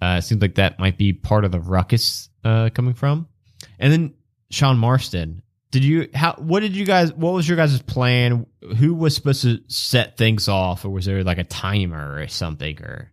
Uh, 0.00 0.16
it 0.18 0.22
seems 0.22 0.40
like 0.40 0.54
that 0.54 0.78
might 0.78 0.96
be 0.96 1.12
part 1.12 1.44
of 1.44 1.52
the 1.52 1.60
ruckus 1.60 2.30
uh, 2.46 2.70
coming 2.70 2.94
from. 2.94 3.28
And 3.78 3.92
then 3.92 4.14
Sean 4.50 4.78
Marston, 4.78 5.42
did 5.70 5.84
you 5.84 6.08
how? 6.14 6.34
What 6.38 6.60
did 6.60 6.76
you 6.76 6.84
guys? 6.84 7.12
What 7.12 7.32
was 7.34 7.48
your 7.48 7.56
guys' 7.56 7.80
plan? 7.82 8.46
Who 8.78 8.94
was 8.94 9.14
supposed 9.14 9.42
to 9.42 9.58
set 9.68 10.16
things 10.16 10.48
off, 10.48 10.84
or 10.84 10.90
was 10.90 11.04
there 11.06 11.24
like 11.24 11.38
a 11.38 11.44
timer 11.44 12.20
or 12.20 12.28
something? 12.28 12.80
Or 12.82 13.10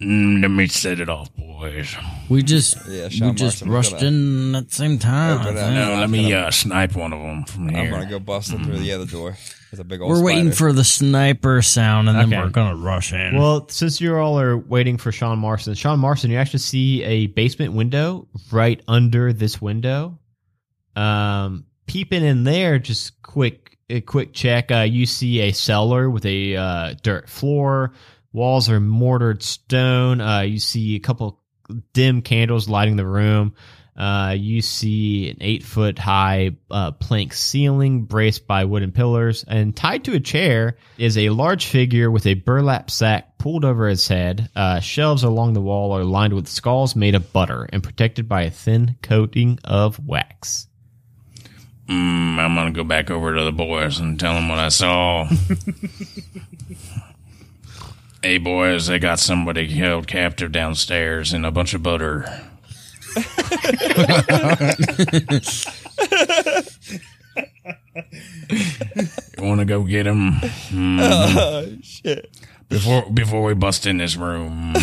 Mm, 0.00 0.42
let 0.42 0.50
me 0.50 0.66
set 0.66 1.00
it 1.00 1.08
off, 1.08 1.34
boys. 1.36 1.94
we 2.28 2.42
just 2.42 2.76
Yeah, 2.88 3.08
Sean 3.08 3.28
we 3.28 3.34
just 3.34 3.64
Marston 3.64 3.68
was 3.68 3.74
rushed 3.92 3.92
gonna- 4.02 4.06
in 4.08 4.54
at 4.54 4.68
the 4.68 4.74
same 4.74 4.98
time. 4.98 5.38
I 5.38 5.40
Open 5.40 5.56
it 5.56 5.60
think. 5.60 5.76
up. 5.78 5.88
No, 5.88 6.00
let 6.00 6.10
me 6.10 6.32
uh, 6.34 6.50
snipe 6.50 6.94
one 6.96 7.12
of 7.14 7.20
them 7.20 7.44
from 7.44 7.68
here. 7.70 7.78
I'm 7.78 7.84
here. 7.86 7.92
gonna 7.92 8.10
go 8.10 8.18
busting 8.18 8.62
through 8.64 8.78
the 8.78 8.92
other 8.92 9.06
door. 9.06 9.36
There's 9.76 9.80
a 9.80 9.84
big 9.84 10.00
old. 10.00 10.10
We're 10.10 10.22
waiting 10.24 10.52
spider. 10.52 10.56
for 10.56 10.72
the 10.72 10.84
sniper 10.84 11.60
sound, 11.62 12.08
and 12.08 12.16
Okay. 12.18 12.30
then 12.30 12.40
we're 12.40 12.48
gonna 12.50 12.76
rush 12.76 13.12
in. 13.12 13.36
well, 13.36 13.68
since 13.68 14.00
you 14.00 14.16
all 14.16 14.40
are 14.40 14.56
waiting 14.56 14.96
for 14.96 15.12
Sean 15.12 15.38
Marston, 15.38 15.74
Sean 15.74 15.98
Marston, 15.98 16.30
you 16.30 16.38
actually 16.38 16.60
see 16.60 17.02
a 17.02 17.26
basement 17.26 17.74
window 17.74 18.26
right 18.50 18.80
under 18.88 19.32
this 19.32 19.60
window. 19.60 20.18
Um, 20.94 21.66
peeping 21.86 22.24
in 22.24 22.44
there, 22.44 22.78
just 22.78 23.20
quick 23.22 23.76
a 23.90 24.00
quick 24.00 24.32
check. 24.32 24.72
Uh, 24.72 24.80
you 24.80 25.04
see 25.06 25.40
a 25.40 25.52
cellar 25.52 26.08
with 26.10 26.24
a 26.26 26.56
uh, 26.56 26.94
dirt 27.02 27.28
floor. 27.28 27.92
Walls 28.32 28.68
are 28.70 28.80
mortared 28.80 29.42
stone. 29.42 30.20
Uh, 30.20 30.40
you 30.40 30.58
see 30.58 30.96
a 30.96 31.00
couple 31.00 31.40
dim 31.92 32.22
candles 32.22 32.68
lighting 32.68 32.96
the 32.96 33.06
room. 33.06 33.54
Uh, 33.96 34.34
you 34.36 34.60
see 34.60 35.30
an 35.30 35.38
eight 35.40 35.62
foot 35.62 35.98
high 35.98 36.50
uh, 36.70 36.92
plank 36.92 37.32
ceiling 37.32 38.02
braced 38.02 38.46
by 38.46 38.64
wooden 38.64 38.92
pillars, 38.92 39.44
and 39.48 39.74
tied 39.74 40.04
to 40.04 40.14
a 40.14 40.20
chair 40.20 40.76
is 40.98 41.16
a 41.16 41.30
large 41.30 41.66
figure 41.66 42.10
with 42.10 42.26
a 42.26 42.34
burlap 42.34 42.90
sack 42.90 43.38
pulled 43.38 43.64
over 43.64 43.88
his 43.88 44.06
head. 44.06 44.50
Uh, 44.54 44.80
shelves 44.80 45.22
along 45.22 45.54
the 45.54 45.60
wall 45.60 45.96
are 45.96 46.04
lined 46.04 46.34
with 46.34 46.46
skulls 46.46 46.94
made 46.94 47.14
of 47.14 47.32
butter 47.32 47.68
and 47.72 47.82
protected 47.82 48.28
by 48.28 48.42
a 48.42 48.50
thin 48.50 48.96
coating 49.02 49.58
of 49.64 49.98
wax. 50.06 50.68
Mm, 51.88 52.38
I'm 52.38 52.54
gonna 52.54 52.72
go 52.72 52.84
back 52.84 53.10
over 53.10 53.34
to 53.34 53.44
the 53.44 53.52
boys 53.52 54.00
and 54.00 54.18
tell 54.18 54.34
them 54.34 54.48
what 54.48 54.58
I 54.58 54.68
saw. 54.68 55.26
hey, 58.22 58.38
boys, 58.38 58.88
they 58.88 58.98
got 58.98 59.20
somebody 59.20 59.68
held 59.68 60.08
captive 60.08 60.50
downstairs 60.50 61.32
in 61.32 61.44
a 61.44 61.52
bunch 61.52 61.74
of 61.74 61.84
butter. 61.84 62.26
You 69.36 69.44
want 69.44 69.60
to 69.60 69.64
go 69.64 69.82
get 69.82 70.06
him 70.06 70.32
Oh 71.00 71.66
shit! 71.82 72.28
before 72.68 73.10
before 73.10 73.42
we 73.42 73.54
bust 73.54 73.86
in 73.86 73.98
this 73.98 74.16
room? 74.16 74.74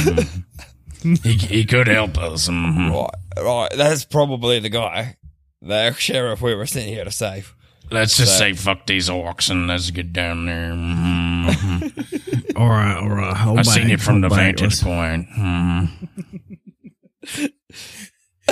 he 1.23 1.33
he 1.33 1.65
could 1.65 1.87
help 1.87 2.17
us. 2.17 2.47
Mhm. 2.47 2.91
Right, 2.91 3.43
right. 3.43 3.69
That's 3.75 4.05
probably 4.05 4.59
the 4.59 4.69
guy, 4.69 5.17
the 5.61 5.91
sheriff 5.93 6.41
we 6.41 6.55
were 6.55 6.65
sent 6.65 6.87
here 6.87 7.03
to 7.03 7.11
save. 7.11 7.53
Let's 7.91 8.17
just 8.17 8.33
So- 8.33 8.39
say 8.39 8.53
fuck 8.53 8.85
these 8.87 9.09
orcs 9.09 9.49
and 9.49 9.67
let's 9.67 9.91
get 9.91 10.13
down 10.13 10.45
there. 10.45 10.71
Mhm. 10.71 12.55
all 12.57 12.69
right, 12.69 12.97
all 12.97 13.09
right. 13.09 13.35
hold 13.37 13.59
I've 13.59 13.67
seen 13.67 13.89
it 13.89 14.01
from 14.01 14.21
the 14.21 14.29
back. 14.29 14.57
vantage 14.57 14.81
point. 14.81 15.27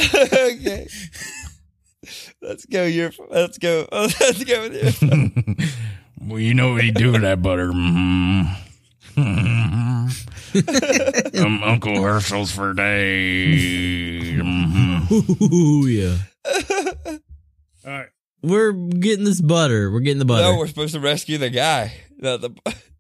Okay. 0.14 0.88
Let's 2.42 2.66
go. 2.66 2.86
Your. 2.86 3.12
Let's 3.30 3.58
go. 3.58 3.88
Let's 3.92 4.44
go 4.44 4.70
with 4.70 5.02
you. 5.02 5.56
well, 6.28 6.40
you 6.40 6.54
know 6.56 6.74
what 6.74 6.84
he 6.84 6.92
do 6.92 7.12
with 7.12 7.22
that 7.22 7.42
butter. 7.44 7.68
Mhm. 7.72 8.56
um, 11.40 11.64
Uncle 11.64 12.02
Herschel's 12.02 12.52
for 12.52 12.74
days. 12.74 14.42
Mhm. 14.42 15.52
Ooh, 15.54 15.86
yeah. 15.88 16.18
All 17.86 17.92
right. 17.92 18.08
We're 18.42 18.72
getting 18.72 19.26
this 19.26 19.40
butter. 19.42 19.92
We're 19.92 20.00
getting 20.00 20.20
the 20.20 20.26
butter. 20.26 20.52
No, 20.52 20.58
we're 20.58 20.68
supposed 20.68 20.96
to 20.96 21.00
rescue 21.00 21.38
the 21.38 21.52
guy. 21.52 21.94
No, 22.18 22.38
the, 22.38 22.50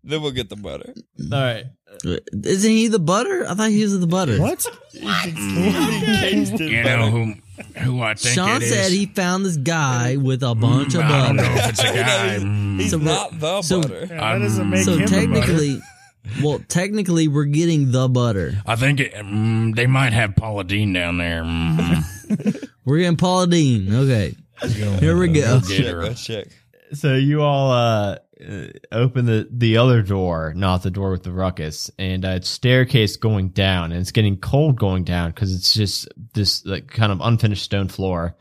then 0.04 0.22
we'll 0.22 0.32
get 0.32 0.50
the 0.50 0.56
butter. 0.56 0.94
All 1.32 1.40
right. 1.42 1.66
Isn't 2.04 2.72
he 2.72 2.88
the 2.88 3.00
butter? 3.00 3.46
I 3.48 3.54
thought 3.54 3.70
he 3.70 3.84
was 3.84 4.00
the 4.00 4.08
butter. 4.08 4.40
What? 4.40 4.66
You 4.94 6.84
know 6.84 7.10
who 7.12 7.34
who 7.80 8.02
I 8.02 8.14
think 8.16 8.36
Sean 8.36 8.58
it 8.58 8.64
is? 8.64 8.70
said 8.74 8.92
he 8.92 9.06
found 9.06 9.46
this 9.46 9.58
guy 9.58 10.18
with 10.18 10.42
a 10.44 10.56
bunch 10.56 10.96
of 10.96 11.02
Mm, 11.02 11.06
I 11.06 11.28
don't 11.28 11.36
know 11.36 11.44
butter. 11.44 11.60
if 11.60 11.70
it's 11.70 11.80
a 11.80 11.84
guy. 11.94 12.38
Mm. 12.40 12.80
He's 12.80 12.92
So 12.92 12.98
we're- 12.98 13.10
not 13.12 13.40
the 13.40 13.62
so- 13.62 13.82
butter. 13.82 14.00
Yeah, 14.10 14.34
that 14.34 14.40
doesn't 14.40 14.70
make 14.70 14.84
So 14.84 14.94
him 14.94 15.00
the 15.00 15.04
butter. 15.06 15.16
technically, 15.20 15.82
well, 16.44 16.60
technically, 16.68 17.28
we're 17.28 17.46
getting 17.46 17.92
the 17.92 18.08
butter. 18.10 18.62
I 18.66 18.76
think 18.76 19.00
it, 19.00 19.14
mm, 19.14 19.76
they 19.76 19.88
might 19.88 20.14
have 20.14 20.36
Paula 20.36 20.64
Deen 20.64 20.94
down 20.94 21.18
there. 21.18 21.44
Mhm. 21.44 22.68
We're 22.86 22.98
getting 23.00 23.18
Paula 23.18 23.46
Deen. 23.48 23.94
Okay, 23.94 24.36
here 25.00 25.16
we 25.18 25.28
go. 25.28 25.60
Get 25.60 25.68
Check, 25.70 25.86
her. 25.94 26.02
let's 26.04 26.26
check. 26.26 26.48
So 26.94 27.14
you 27.16 27.42
all 27.44 27.72
uh, 27.72 28.18
uh, 28.48 28.68
open 28.92 29.26
the 29.26 29.48
the 29.52 29.78
other 29.78 30.02
door, 30.02 30.54
not 30.56 30.84
the 30.84 30.92
door 30.92 31.12
with 31.12 31.24
the 31.24 31.32
ruckus, 31.32 31.92
and 31.98 32.26
uh, 32.26 32.30
it's 32.30 32.50
staircase 32.50 33.18
going 33.18 33.50
down, 33.50 33.92
and 33.92 34.02
it's 34.02 34.12
getting 34.12 34.38
cold 34.38 34.78
going 34.78 35.04
down 35.04 35.32
because 35.32 35.54
it's 35.54 35.74
just 35.74 36.08
this 36.34 36.66
like 36.66 36.88
kind 36.88 37.12
of 37.12 37.20
unfinished 37.22 37.64
stone 37.64 37.88
floor. 37.88 38.36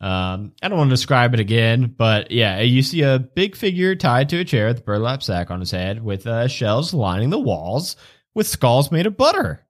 Um, 0.00 0.52
I 0.62 0.68
don't 0.68 0.76
want 0.76 0.90
to 0.90 0.96
describe 0.96 1.34
it 1.34 1.40
again, 1.40 1.94
but 1.96 2.30
yeah, 2.30 2.60
you 2.60 2.82
see 2.82 3.02
a 3.02 3.18
big 3.18 3.56
figure 3.56 3.94
tied 3.94 4.28
to 4.30 4.40
a 4.40 4.44
chair 4.44 4.66
with 4.66 4.80
a 4.80 4.82
burlap 4.82 5.22
sack 5.22 5.50
on 5.50 5.60
his 5.60 5.70
head, 5.70 6.02
with 6.02 6.26
uh, 6.26 6.48
shelves 6.48 6.92
lining 6.92 7.30
the 7.30 7.38
walls, 7.38 7.96
with 8.34 8.46
skulls 8.46 8.92
made 8.92 9.06
of 9.06 9.16
butter, 9.16 9.64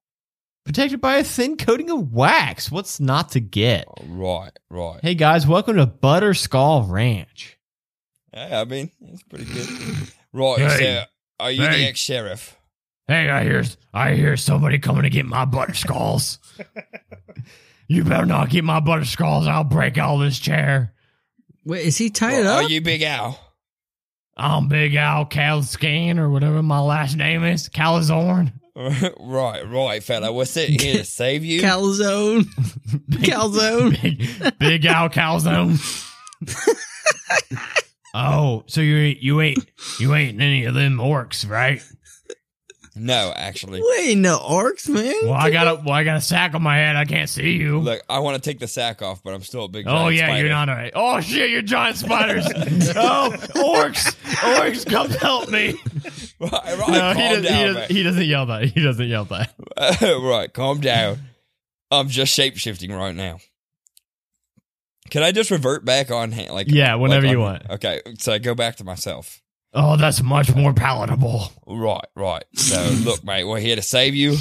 protected 0.64 1.00
by 1.00 1.18
a 1.18 1.24
thin 1.24 1.56
coating 1.56 1.90
of 1.90 2.12
wax. 2.12 2.70
What's 2.70 2.98
not 2.98 3.30
to 3.32 3.40
get? 3.40 3.84
Oh, 3.86 4.04
right, 4.08 4.58
right. 4.70 5.00
Hey 5.02 5.14
guys, 5.14 5.46
welcome 5.46 5.76
to 5.76 5.86
Butter 5.86 6.34
Skull 6.34 6.82
Ranch. 6.84 7.53
Yeah, 8.34 8.60
I 8.60 8.64
mean, 8.64 8.90
it's 9.00 9.22
pretty 9.22 9.44
good. 9.44 9.68
Right, 10.32 10.58
Hey. 10.58 10.78
so 10.78 11.04
are 11.40 11.50
you 11.50 11.62
the 11.62 11.86
ex 11.88 12.00
sheriff? 12.00 12.56
Hey, 13.06 13.28
I 13.28 13.44
hear 13.44 13.62
I 13.92 14.14
hear 14.14 14.36
somebody 14.36 14.78
coming 14.78 15.02
to 15.02 15.10
get 15.10 15.26
my 15.26 15.44
butter 15.44 15.74
skulls. 15.74 16.38
you 17.86 18.02
better 18.04 18.26
not 18.26 18.50
get 18.50 18.64
my 18.64 18.80
butter 18.80 19.04
skulls. 19.04 19.46
I'll 19.46 19.62
break 19.64 19.98
all 19.98 20.18
this 20.18 20.38
chair. 20.38 20.92
Wait, 21.64 21.86
is 21.86 21.96
he 21.96 22.10
tied 22.10 22.44
Are 22.46 22.58
up? 22.60 22.64
Are 22.64 22.68
you 22.68 22.80
Big 22.80 23.02
Al? 23.02 23.38
I'm 24.36 24.68
Big 24.68 24.94
Al 24.96 25.26
Calscan 25.26 26.18
or 26.18 26.28
whatever 26.28 26.62
my 26.62 26.80
last 26.80 27.16
name 27.16 27.44
is, 27.44 27.68
Kalazorn. 27.68 28.52
right, 28.76 29.62
right, 29.68 30.02
fella. 30.02 30.32
We're 30.32 30.44
sitting 30.46 30.78
here 30.80 30.96
to 30.98 31.04
save 31.04 31.44
you. 31.44 31.62
Calzone. 31.62 32.42
Calzone. 33.10 34.02
Big, 34.02 34.58
Big 34.58 34.84
Al 34.86 35.08
Calzone. 35.08 35.78
oh, 38.64 38.68
so 38.68 38.80
you 38.80 38.96
ain't 38.96 39.22
you 39.22 39.40
ain't 39.40 39.66
you 39.98 40.14
ain't 40.14 40.40
any 40.40 40.64
of 40.64 40.74
them 40.74 40.98
orcs, 40.98 41.48
right? 41.48 41.82
no, 42.96 43.32
actually. 43.34 43.82
Wait, 43.82 44.16
no 44.16 44.38
orcs, 44.38 44.88
man. 44.88 45.14
Well, 45.24 45.32
I 45.32 45.50
got 45.50 45.66
a 45.66 45.82
well, 45.82 45.94
I 45.94 46.04
got 46.04 46.16
a 46.16 46.20
sack 46.20 46.54
on 46.54 46.62
my 46.62 46.76
head. 46.76 46.94
I 46.94 47.04
can't 47.04 47.28
see 47.28 47.52
you. 47.52 47.80
Look, 47.80 48.02
I 48.08 48.20
want 48.20 48.40
to 48.40 48.50
take 48.50 48.60
the 48.60 48.68
sack 48.68 49.02
off, 49.02 49.22
but 49.22 49.34
I'm 49.34 49.42
still 49.42 49.64
a 49.64 49.68
big. 49.68 49.86
Oh 49.88 50.08
yeah, 50.08 50.26
spider. 50.26 50.40
you're 50.40 50.48
not 50.48 50.68
a. 50.68 50.92
Oh 50.94 51.20
shit, 51.20 51.50
you're 51.50 51.62
giant 51.62 51.96
spiders. 51.96 52.46
oh, 52.96 53.34
orcs, 53.54 54.14
orcs, 54.24 54.88
come 54.88 55.10
help 55.10 55.50
me. 55.50 55.74
Right, 56.38 56.50
right. 56.52 56.88
No, 56.88 57.12
calm 57.12 57.16
he, 57.16 57.28
does, 57.28 57.42
he, 57.42 57.48
down, 57.48 57.74
does, 57.74 57.88
he 57.88 58.02
doesn't 58.02 58.26
yell 58.26 58.46
that. 58.46 58.64
He 58.64 58.82
doesn't 58.82 59.08
yell 59.08 59.24
that. 59.26 59.54
right, 60.22 60.52
calm 60.52 60.80
down. 60.80 61.18
I'm 61.90 62.08
just 62.08 62.32
shape 62.32 62.56
shifting 62.56 62.92
right 62.92 63.14
now. 63.14 63.38
Can 65.10 65.22
I 65.22 65.32
just 65.32 65.50
revert 65.50 65.84
back 65.84 66.10
on 66.10 66.32
hand? 66.32 66.52
Like 66.52 66.68
Yeah, 66.68 66.94
whenever 66.96 67.26
like 67.26 67.32
you 67.32 67.40
want. 67.40 67.70
Okay, 67.70 68.00
so 68.18 68.32
I 68.32 68.38
go 68.38 68.54
back 68.54 68.76
to 68.76 68.84
myself. 68.84 69.40
Oh, 69.72 69.96
that's 69.96 70.22
much 70.22 70.54
more 70.54 70.72
palatable. 70.72 71.50
Right, 71.66 72.06
right. 72.14 72.44
So 72.54 72.82
look, 73.04 73.24
mate, 73.24 73.44
we're 73.44 73.60
here 73.60 73.76
to 73.76 73.82
save 73.82 74.14
you 74.14 74.36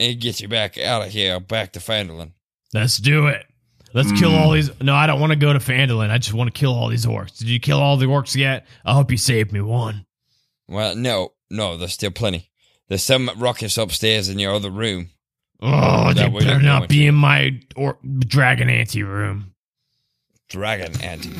and 0.00 0.20
get 0.20 0.40
you 0.40 0.48
back 0.48 0.78
out 0.78 1.02
of 1.02 1.08
here, 1.08 1.38
back 1.40 1.72
to 1.74 1.80
Phandalin. 1.80 2.32
Let's 2.74 2.98
do 2.98 3.28
it. 3.28 3.46
Let's 3.94 4.10
kill 4.12 4.30
mm. 4.30 4.40
all 4.40 4.52
these. 4.52 4.70
No, 4.80 4.94
I 4.94 5.06
don't 5.06 5.20
want 5.20 5.32
to 5.32 5.38
go 5.38 5.52
to 5.52 5.58
Phandalin. 5.58 6.10
I 6.10 6.18
just 6.18 6.32
want 6.32 6.52
to 6.52 6.58
kill 6.58 6.72
all 6.72 6.88
these 6.88 7.04
orcs. 7.04 7.38
Did 7.38 7.48
you 7.48 7.60
kill 7.60 7.78
all 7.78 7.96
the 7.96 8.06
orcs 8.06 8.34
yet? 8.34 8.66
I 8.84 8.94
hope 8.94 9.10
you 9.10 9.18
saved 9.18 9.52
me 9.52 9.60
one. 9.60 10.06
Well, 10.66 10.96
no, 10.96 11.32
no, 11.50 11.76
there's 11.76 11.92
still 11.92 12.10
plenty. 12.10 12.50
There's 12.88 13.02
some 13.02 13.30
ruckus 13.36 13.76
upstairs 13.76 14.28
in 14.28 14.38
your 14.38 14.54
other 14.54 14.70
room. 14.70 15.10
Oh, 15.60 16.08
they 16.08 16.22
That 16.22 16.32
we 16.32 16.40
better 16.40 16.52
don't 16.52 16.62
go 16.62 16.66
not 16.66 16.88
be 16.88 17.06
in 17.06 17.14
my 17.14 17.60
or- 17.76 17.98
dragon 18.02 18.68
ante 18.68 19.02
room. 19.02 19.51
Dragon 20.52 21.00
Ante. 21.02 21.30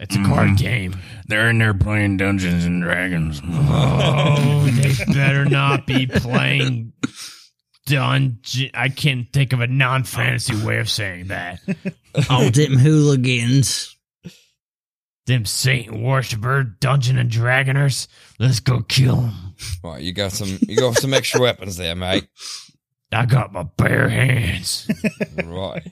It's 0.00 0.16
a 0.16 0.22
card 0.24 0.50
Mm. 0.50 0.58
game. 0.58 0.96
They're 1.26 1.50
in 1.50 1.58
there 1.58 1.74
playing 1.74 2.16
Dungeons 2.16 2.64
and 2.64 2.82
Dragons. 2.82 3.40
Oh, 3.70 4.64
they 4.70 5.12
better 5.12 5.44
not 5.44 5.86
be 5.86 6.06
playing 6.06 6.92
dungeon. 7.86 8.70
I 8.74 8.88
can't 8.88 9.30
think 9.32 9.52
of 9.52 9.60
a 9.60 9.66
non-fantasy 9.66 10.64
way 10.64 10.78
of 10.78 10.88
saying 10.90 11.28
that. 11.28 11.60
All 12.30 12.50
them 12.50 12.74
hooligans. 12.78 13.94
Them 15.26 15.44
Satan 15.44 16.02
worshiper, 16.02 16.62
Dungeon 16.64 17.18
and 17.18 17.30
Dragoners. 17.30 18.08
Let's 18.38 18.60
go 18.60 18.80
kill 18.82 19.16
them. 19.16 19.54
Right, 19.84 20.02
you 20.02 20.12
got 20.12 20.32
some 20.32 20.58
you 20.62 20.76
got 20.76 20.96
some 20.96 21.12
extra 21.12 21.40
weapons 21.40 21.76
there, 21.76 21.94
mate. 21.94 22.26
I 23.12 23.26
got 23.26 23.52
my 23.52 23.62
bare 23.62 24.08
hands. 24.08 24.90
Right. 25.44 25.82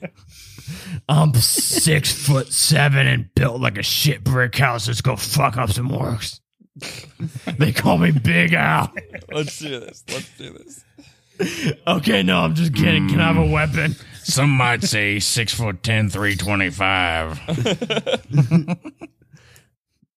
I'm 1.08 1.32
six 1.34 2.12
foot 2.12 2.52
seven 2.52 3.06
and 3.06 3.32
built 3.34 3.60
like 3.60 3.78
a 3.78 3.82
shit 3.82 4.22
brick 4.24 4.56
house. 4.56 4.88
Let's 4.88 5.00
go 5.00 5.16
fuck 5.16 5.56
up 5.56 5.70
some 5.70 5.88
works. 5.88 6.40
They 7.58 7.72
call 7.72 7.98
me 7.98 8.10
Big 8.10 8.52
Al. 8.52 8.92
Let's 9.32 9.58
do 9.58 9.80
this. 9.80 10.04
Let's 10.08 10.36
do 10.36 10.52
this. 10.52 10.84
Okay, 11.86 12.22
no, 12.22 12.40
I'm 12.40 12.54
just 12.54 12.74
kidding. 12.74 13.08
Can 13.08 13.20
I 13.20 13.28
have 13.28 13.36
a 13.36 13.44
hmm. 13.44 13.52
weapon? 13.52 13.94
Some 14.22 14.50
might 14.50 14.82
say 14.82 15.18
six 15.20 15.54
foot 15.54 15.82
ten, 15.82 16.08
three 16.10 16.36
twenty 16.36 16.70
five. 16.70 17.40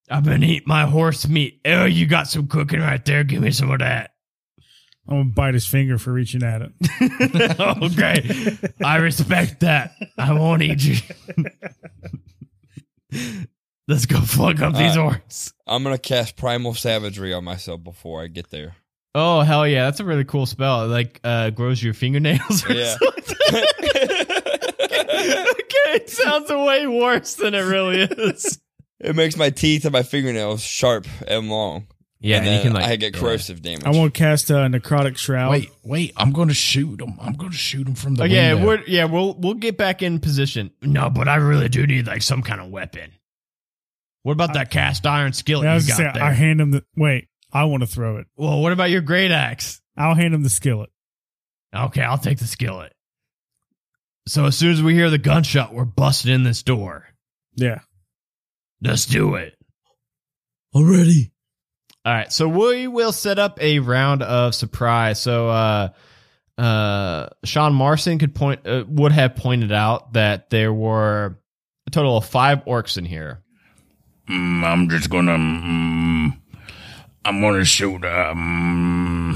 I've 0.10 0.24
been 0.24 0.44
eating 0.44 0.68
my 0.68 0.86
horse 0.86 1.28
meat. 1.28 1.62
Oh, 1.66 1.86
you 1.86 2.08
got 2.08 2.28
some 2.28 2.48
cooking 2.48 2.80
right 2.80 3.04
there. 3.06 3.24
Give 3.24 3.42
me 3.42 3.52
some 3.52 3.70
of 3.70 3.80
that. 3.80 4.12
I'm 5.10 5.18
gonna 5.18 5.30
bite 5.32 5.56
his 5.56 5.66
finger 5.66 5.98
for 5.98 6.14
reaching 6.14 6.44
at 6.44 6.62
it. 6.62 6.72
okay. 7.60 8.58
I 8.86 8.98
respect 8.98 9.62
that. 9.62 9.94
I 10.18 10.34
won't 10.34 10.62
eat 10.62 10.84
you. 10.84 10.98
Let's 13.88 14.06
go 14.06 14.22
fuck 14.22 14.62
up 14.62 14.74
these 14.76 14.96
orcs. 14.96 15.52
I'm 15.66 15.84
gonna 15.84 15.98
cast 15.98 16.36
primal 16.36 16.76
savagery 16.76 17.34
on 17.34 17.44
myself 17.44 17.84
before 17.84 18.22
I 18.22 18.28
get 18.28 18.52
there. 18.52 18.76
Oh 19.16 19.42
hell 19.42 19.68
yeah, 19.68 19.86
that's 19.86 20.00
a 20.00 20.06
really 20.06 20.26
cool 20.26 20.46
spell. 20.46 20.84
It, 20.86 20.90
like 20.90 21.20
uh, 21.24 21.50
grows 21.50 21.82
your 21.82 21.96
fingernails. 21.96 22.64
Or 22.70 22.74
Yeah. 22.74 22.96
something. 22.98 23.36
okay, 23.50 23.66
it 25.96 26.10
sounds 26.12 26.52
way 26.52 26.86
worse 26.86 27.34
than 27.34 27.56
it 27.56 27.62
really 27.62 28.02
is. 28.02 28.60
It 29.00 29.16
makes 29.16 29.36
my 29.38 29.50
teeth 29.50 29.86
and 29.86 29.94
my 29.94 30.04
fingernails 30.04 30.62
sharp 30.62 31.08
and 31.28 31.50
long. 31.50 31.88
Yeah, 32.22 32.38
and 32.40 32.48
and 32.48 32.56
you 32.58 32.62
can 32.64 32.74
like 32.74 32.86
I 32.86 32.96
get 32.98 33.14
corrosive 33.14 33.62
damage. 33.62 33.86
I 33.86 33.92
want 33.92 34.14
to 34.14 34.18
cast 34.18 34.50
a 34.50 34.54
necrotic 34.56 35.16
shroud. 35.18 35.52
Wait, 35.52 35.70
wait! 35.84 36.12
I'm 36.18 36.32
going 36.34 36.50
to 36.50 36.54
shoot 36.54 37.00
him. 37.00 37.14
I'm 37.22 37.34
going 37.34 37.52
to 37.52 37.58
shoot 37.58 37.88
him 37.88 37.96
from 37.96 38.16
the 38.16 38.24
Oh 38.24 38.26
yeah, 38.26 38.54
window. 38.56 38.68
we're 38.68 38.84
yeah 38.88 39.06
we'll 39.06 39.36
we'll 39.36 39.54
get 39.54 39.78
back 39.78 40.02
in 40.04 40.20
position. 40.20 40.72
No, 40.82 41.10
but 41.10 41.30
I 41.30 41.36
really 41.36 41.70
do 41.70 41.88
need 41.88 42.08
like 42.08 42.22
some 42.22 42.42
kind 42.42 42.60
of 42.60 42.70
weapon. 42.72 43.12
What 44.24 44.34
about 44.34 44.54
that 44.56 44.70
cast 44.70 45.06
iron 45.08 45.32
skillet 45.32 45.64
Yeah, 45.64 45.72
I 45.72 45.76
was 45.76 45.86
you 45.88 45.92
got 45.94 45.98
say, 45.98 46.12
there? 46.20 46.24
I 46.24 46.34
hand 46.34 46.60
him 46.60 46.72
the. 46.72 46.84
Wait, 46.98 47.30
I 47.54 47.64
want 47.64 47.82
to 47.84 47.88
throw 47.88 48.18
it. 48.18 48.28
Well, 48.36 48.60
what 48.62 48.74
about 48.74 48.90
your 48.90 49.02
great 49.02 49.32
axe? 49.32 49.82
I'll 49.96 50.14
hand 50.16 50.34
him 50.34 50.44
the 50.44 50.50
skillet. 50.50 50.90
okay, 51.74 52.02
I'll 52.02 52.18
take 52.18 52.40
the 52.40 52.48
skillet. 52.48 52.92
So 54.28 54.46
as 54.46 54.58
soon 54.58 54.74
as 54.74 54.84
we 54.84 54.94
hear 54.94 55.10
the 55.10 55.18
gunshot, 55.18 55.74
we're 55.74 55.86
busting 55.86 56.34
in 56.34 56.44
this 56.44 56.64
door. 56.64 57.08
Yeah. 57.56 57.80
Let's 58.82 59.06
do 59.06 59.36
it. 59.36 59.56
Already. 60.76 61.32
All 62.06 62.14
right, 62.14 62.32
so 62.32 62.48
we 62.48 62.88
will 62.88 63.12
set 63.12 63.40
up 63.40 63.62
a 63.62 63.80
round 63.80 64.24
of 64.24 64.56
surprise. 64.56 65.20
So 65.20 65.50
uh 65.50 65.90
uh 66.58 67.28
Sean 67.44 67.74
Marston 67.74 68.20
could 68.20 68.34
point 68.36 68.66
uh, 68.68 68.84
would 68.88 69.12
have 69.12 69.36
pointed 69.36 69.72
out 69.72 70.14
that 70.14 70.50
there 70.50 70.74
were 70.74 71.40
a 71.88 71.92
total 71.92 72.18
of 72.18 72.26
5 72.26 72.66
orcs 72.66 72.98
in 72.98 73.06
here. 73.06 73.42
Mm, 74.30 74.64
I'm 74.64 74.90
just 74.90 75.10
gonna. 75.10 75.38
Mm, 75.38 76.38
I'm 77.26 77.42
gonna 77.42 77.66
shoot. 77.66 78.06
Um, 78.06 79.36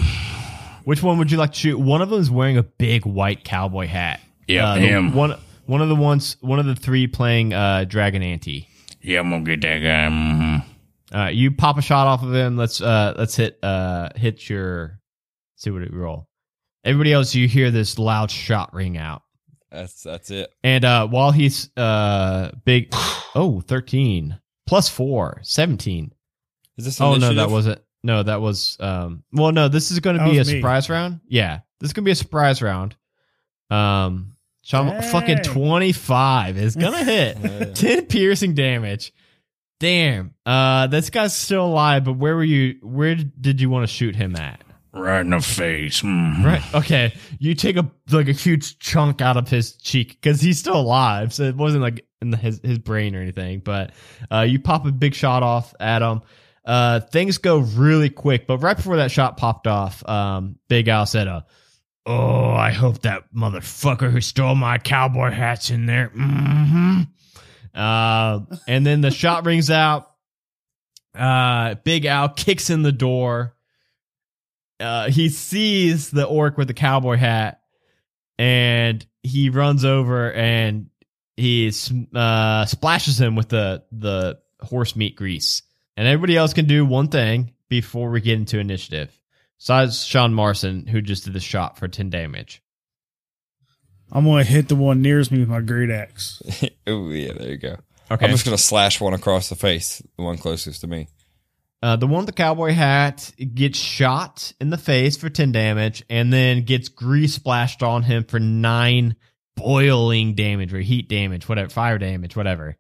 Which 0.84 1.01
one 1.01 1.18
would 1.18 1.32
you 1.32 1.38
like 1.38 1.53
to 1.53 1.59
shoot? 1.59 1.80
One 1.80 2.01
of 2.01 2.09
them 2.09 2.20
is 2.22 2.30
wearing 2.30 2.57
a 2.57 2.64
big 2.64 3.05
white 3.05 3.43
cowboy 3.43 3.88
hat. 3.88 4.20
Yeah, 4.47 4.72
Uh, 4.72 4.76
him. 4.76 5.14
One 5.16 5.36
one 5.66 5.82
of 5.82 5.89
the 5.89 5.95
ones 5.95 6.38
one 6.41 6.59
of 6.59 6.66
the 6.66 6.76
three 6.76 7.07
playing 7.07 7.53
uh 7.53 7.86
Dragon 7.86 8.22
Ante. 8.22 8.68
yeah, 9.01 9.20
I'm 9.20 9.30
gonna 9.32 9.43
get 9.43 9.61
that 9.61 9.80
guy. 9.80 10.09
Mm, 10.14 10.64
Uh, 11.14 11.28
you 11.28 11.51
pop 11.51 11.78
a 11.78 11.82
shot 11.82 12.07
off 12.07 12.24
of 12.24 12.34
him. 12.34 12.57
Let's 12.57 12.82
uh 12.82 13.14
let's 13.18 13.36
hit 13.36 13.59
uh 13.64 14.09
hit 14.16 14.49
your 14.49 14.99
See 15.55 15.70
what 15.72 15.82
it 15.84 15.93
roll. 15.93 16.28
Everybody 16.84 17.14
else, 17.14 17.34
you 17.34 17.47
hear 17.47 17.72
this 17.72 17.97
loud 17.97 18.30
shot 18.30 18.74
ring 18.74 18.97
out. 18.97 19.22
That's 19.72 20.03
that's 20.03 20.30
it. 20.30 20.49
And 20.64 20.84
uh, 20.84 21.07
while 21.07 21.32
he's 21.32 21.70
uh 21.78 22.51
big, 22.66 22.89
oh, 23.34 23.61
13 23.66 24.38
plus 24.68 24.89
4, 24.89 25.39
17. 25.43 26.14
Is 26.78 26.86
this 26.86 26.99
Oh, 26.99 27.16
no, 27.16 27.34
that 27.36 27.49
wasn't. 27.49 27.82
No, 28.03 28.22
that 28.24 28.41
was. 28.41 28.76
um 28.82 29.24
Well, 29.32 29.53
no, 29.53 29.70
this 29.70 29.91
is 29.91 29.99
going 30.01 30.18
to 30.18 30.26
be 30.26 30.38
a 30.38 30.43
me. 30.43 30.43
surprise 30.43 30.89
round. 30.89 31.22
Yeah, 31.30 31.59
this 31.80 31.89
is 31.89 31.93
going 31.93 32.03
to 32.03 32.07
be 32.07 32.11
a 32.11 32.16
surprise 32.16 32.61
round. 32.61 32.95
Um, 33.70 34.36
Sean, 34.64 34.88
Dang. 34.88 35.01
fucking 35.11 35.38
25 35.43 36.57
is 36.57 36.76
going 36.76 36.91
to 36.97 37.03
hit. 37.03 37.76
10 37.76 38.05
piercing 38.07 38.53
damage. 38.53 39.14
Damn. 39.84 40.34
Uh, 40.46 40.88
this 40.88 41.10
guy's 41.10 41.36
still 41.36 41.66
alive, 41.66 42.06
but 42.06 42.14
where 42.14 42.38
were 42.38 42.44
you? 42.44 42.78
Where 42.82 43.16
did 43.16 43.60
you 43.60 43.70
want 43.70 43.84
to 43.86 43.94
shoot 43.94 44.16
him 44.16 44.34
at? 44.38 44.64
Right 44.94 45.20
in 45.20 45.32
the 45.32 45.42
face. 45.42 46.02
Mhm. 46.02 46.42
Right. 46.42 46.74
Okay. 46.74 47.14
You 47.38 47.54
take 47.54 47.76
a 47.76 47.92
like 48.10 48.30
a 48.30 48.32
huge 48.32 48.80
chunk 48.80 49.20
out 49.20 49.36
of 49.36 49.50
his 49.50 49.76
cheek 49.76 50.22
because 50.22 50.40
he's 50.40 50.58
still 50.58 50.80
alive, 50.80 51.34
so 51.34 51.44
it 51.44 51.58
wasn't 51.58 51.82
like 51.82 52.06
in 52.22 52.30
the, 52.30 52.38
his 52.38 52.62
his 52.64 52.78
brain 52.80 53.14
or 53.14 53.20
anything. 53.20 53.60
But 53.60 53.92
uh, 54.32 54.46
you 54.48 54.58
pop 54.62 54.86
a 54.86 54.92
big 54.94 55.16
shot 55.16 55.44
off 55.44 55.74
at 55.82 56.02
him. 56.02 56.22
Uh, 56.64 57.02
things 57.02 57.38
go 57.38 57.58
really 57.58 58.10
quick, 58.10 58.48
but 58.48 58.60
right 58.60 58.78
before 58.78 58.96
that 58.96 59.12
shot 59.12 59.36
popped 59.36 59.68
off, 59.68 60.08
um, 60.08 60.56
Big 60.70 60.88
Al 60.88 61.06
said, 61.06 61.28
uh, 61.28 61.42
Oh, 62.06 62.52
I 62.52 62.72
hope 62.72 63.02
that 63.02 63.24
motherfucker 63.36 64.10
who 64.10 64.22
stole 64.22 64.56
my 64.56 64.78
cowboy 64.78 65.32
hat's 65.32 65.72
in 65.72 65.88
there. 65.88 66.10
Mm-hmm. 66.16 67.02
Uh, 67.74 68.41
and 68.67 68.86
then 68.86 69.01
the 69.01 69.11
shot 69.11 69.45
rings 69.45 69.69
out. 69.69 70.11
Uh, 71.15 71.76
Big 71.84 72.05
Al 72.05 72.30
kicks 72.30 72.69
in 72.69 72.82
the 72.82 72.91
door. 72.91 73.55
Uh, 74.80 75.09
he 75.09 75.30
sees 75.30 76.09
the 76.09 76.26
orc 76.26 76.57
with 76.57 76.67
the 76.67 76.74
cowboy 76.74 77.15
hat, 77.17 77.61
and 78.38 79.05
he 79.21 79.49
runs 79.49 79.86
over 79.86 80.32
and 80.32 80.89
he 81.38 81.71
uh, 82.13 82.65
splashes 82.65 83.19
him 83.19 83.36
with 83.36 83.49
the 83.49 83.84
the 83.91 84.39
horse 84.59 84.95
meat 84.95 85.15
grease. 85.15 85.61
And 85.95 86.07
everybody 86.07 86.36
else 86.36 86.53
can 86.53 86.65
do 86.65 86.86
one 86.86 87.09
thing 87.09 87.53
before 87.69 88.09
we 88.09 88.21
get 88.21 88.39
into 88.39 88.59
initiative. 88.59 89.15
Besides 89.59 90.03
Sean 90.03 90.34
Marston, 90.34 90.88
who 90.88 91.01
just 91.01 91.26
did 91.26 91.34
the 91.34 91.39
shot 91.39 91.78
for 91.78 91.88
ten 91.88 92.09
damage. 92.09 92.62
I'm 94.14 94.26
gonna 94.26 94.43
hit 94.43 94.70
the 94.70 94.76
one 94.76 95.01
nearest 95.01 95.32
me 95.32 95.39
with 95.39 95.49
my 95.49 95.59
great 95.59 95.89
axe. 95.89 96.41
oh 96.88 97.09
yeah, 97.09 97.34
there 97.34 97.49
you 97.49 97.57
go. 97.57 97.78
Okay. 98.11 98.26
I'm 98.26 98.32
just 98.32 98.45
gonna 98.45 98.57
slash 98.57 99.01
one 99.01 99.14
across 99.14 99.49
the 99.49 99.55
face, 99.55 100.03
the 100.18 100.24
one 100.24 100.38
closest 100.38 100.82
to 100.82 100.88
me. 100.88 101.07
Uh, 101.82 101.97
the 101.97 102.07
one 102.07 102.20
with 102.20 102.28
the 102.28 102.32
cowboy 102.32 102.72
hat 102.72 103.34
gets 103.53 103.78
shot 103.78 104.53
in 104.61 104.70
the 104.70 104.78
face 104.78 105.18
for 105.18 105.28
10 105.28 105.51
damage 105.51 106.01
and 106.09 106.32
then 106.32 106.61
gets 106.61 106.88
grease 106.88 107.34
splashed 107.34 107.84
on 107.84 108.03
him 108.03 108.24
for 108.24 108.39
9 108.39 109.18
boiling 109.57 110.34
damage 110.34 110.74
or 110.74 110.80
heat 110.80 111.09
damage, 111.09 111.49
whatever, 111.49 111.70
fire 111.70 111.97
damage, 111.97 112.38
whatever. 112.38 112.78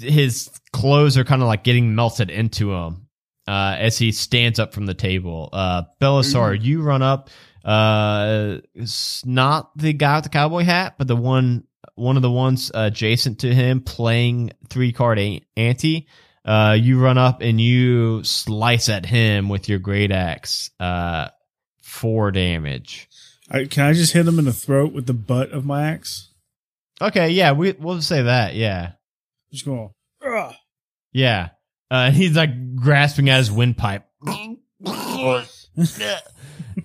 His 0.00 0.50
clothes 0.72 1.16
are 1.16 1.22
kind 1.22 1.42
of 1.42 1.48
like 1.48 1.62
getting 1.62 1.94
melted 1.94 2.28
into 2.28 2.72
him 2.72 3.06
uh, 3.46 3.76
as 3.78 3.98
he 3.98 4.10
stands 4.10 4.58
up 4.58 4.74
from 4.74 4.86
the 4.86 4.94
table. 4.94 5.48
Uh, 5.52 5.82
Belisar, 6.00 6.60
you 6.60 6.82
run 6.82 7.02
up. 7.02 7.30
Uh, 7.64 8.58
it's 8.74 9.24
not 9.24 9.76
the 9.76 9.92
guy 9.92 10.16
with 10.16 10.24
the 10.24 10.30
cowboy 10.30 10.64
hat, 10.64 10.94
but 10.98 11.06
the 11.06 11.16
one 11.16 11.64
one 11.94 12.16
of 12.16 12.22
the 12.22 12.30
ones 12.30 12.70
adjacent 12.74 13.40
to 13.40 13.54
him 13.54 13.80
playing 13.80 14.52
three 14.68 14.92
card 14.92 15.18
ante. 15.56 16.08
Uh, 16.44 16.76
you 16.78 16.98
run 16.98 17.18
up 17.18 17.42
and 17.42 17.60
you 17.60 18.24
slice 18.24 18.88
at 18.88 19.04
him 19.04 19.48
with 19.48 19.68
your 19.68 19.78
great 19.78 20.10
axe. 20.10 20.70
Uh, 20.80 21.28
four 21.82 22.30
damage. 22.30 23.08
I, 23.50 23.66
can 23.66 23.84
I 23.86 23.92
just 23.92 24.12
hit 24.12 24.26
him 24.26 24.38
in 24.38 24.46
the 24.46 24.52
throat 24.52 24.92
with 24.92 25.06
the 25.06 25.14
butt 25.14 25.50
of 25.50 25.66
my 25.66 25.88
axe? 25.90 26.32
Okay, 27.02 27.30
yeah, 27.30 27.52
we 27.52 27.72
we'll 27.72 28.00
say 28.02 28.22
that. 28.22 28.54
Yeah, 28.54 28.92
Just 29.52 29.64
going. 29.64 29.90
"Ugh." 30.24 30.54
yeah. 31.12 31.50
Uh, 31.90 32.12
he's 32.12 32.36
like 32.36 32.76
grasping 32.76 33.28
at 33.28 33.38
his 33.38 33.50
windpipe. 33.50 34.06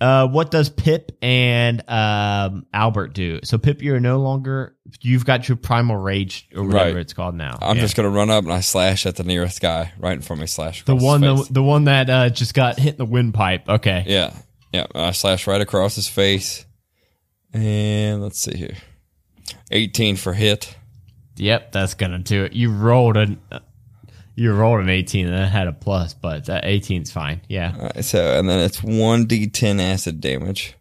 uh, 0.00 0.26
what 0.28 0.50
does 0.50 0.68
Pip 0.70 1.12
and 1.22 1.82
um, 1.88 2.66
Albert 2.72 3.14
do? 3.14 3.40
So 3.44 3.58
Pip, 3.58 3.82
you're 3.82 4.00
no 4.00 4.18
longer. 4.18 4.76
You've 5.00 5.24
got 5.24 5.48
your 5.48 5.56
primal 5.56 5.96
rage 5.96 6.48
or 6.54 6.64
whatever 6.64 6.90
Right. 6.94 6.96
it's 6.96 7.12
called 7.12 7.34
now. 7.34 7.58
I'm 7.60 7.76
Yeah. 7.76 7.82
just 7.82 7.96
gonna 7.96 8.10
run 8.10 8.30
up 8.30 8.44
and 8.44 8.52
I 8.52 8.60
slash 8.60 9.04
at 9.06 9.16
the 9.16 9.24
nearest 9.24 9.60
guy 9.60 9.92
right 9.98 10.12
in 10.12 10.20
front 10.22 10.38
of 10.38 10.42
me. 10.42 10.46
Slash 10.46 10.84
the 10.84 10.94
one 10.96 11.20
the, 11.20 11.46
the 11.50 11.62
one 11.62 11.84
that 11.84 12.08
uh, 12.08 12.28
just 12.30 12.54
got 12.54 12.78
hit 12.78 12.92
in 12.94 12.98
the 12.98 13.04
windpipe. 13.04 13.68
Okay. 13.68 14.04
Yeah, 14.06 14.32
yeah. 14.72 14.86
I 14.94 15.10
slash 15.12 15.46
right 15.46 15.60
across 15.60 15.96
his 15.96 16.08
face, 16.08 16.64
and 17.52 18.22
let's 18.22 18.38
see 18.38 18.56
here, 18.56 18.76
18 19.70 20.16
for 20.16 20.32
hit. 20.34 20.76
Yep, 21.36 21.72
that's 21.72 21.94
gonna 21.94 22.18
do 22.18 22.44
it. 22.44 22.52
You 22.54 22.70
rolled 22.72 23.16
an 23.16 23.40
you 24.36 24.52
rolled 24.52 24.80
an 24.80 24.90
18 24.90 25.26
and 25.26 25.34
that 25.34 25.48
had 25.50 25.66
a 25.66 25.72
plus, 25.72 26.12
but 26.14 26.44
that 26.44 26.64
18's 26.64 27.10
fine. 27.10 27.40
Yeah. 27.48 27.72
All 27.74 27.82
right, 27.84 28.04
so 28.04 28.38
and 28.38 28.48
then 28.48 28.60
it's 28.60 28.82
one 28.82 29.26
d10 29.26 29.80
acid 29.80 30.20
damage. 30.20 30.74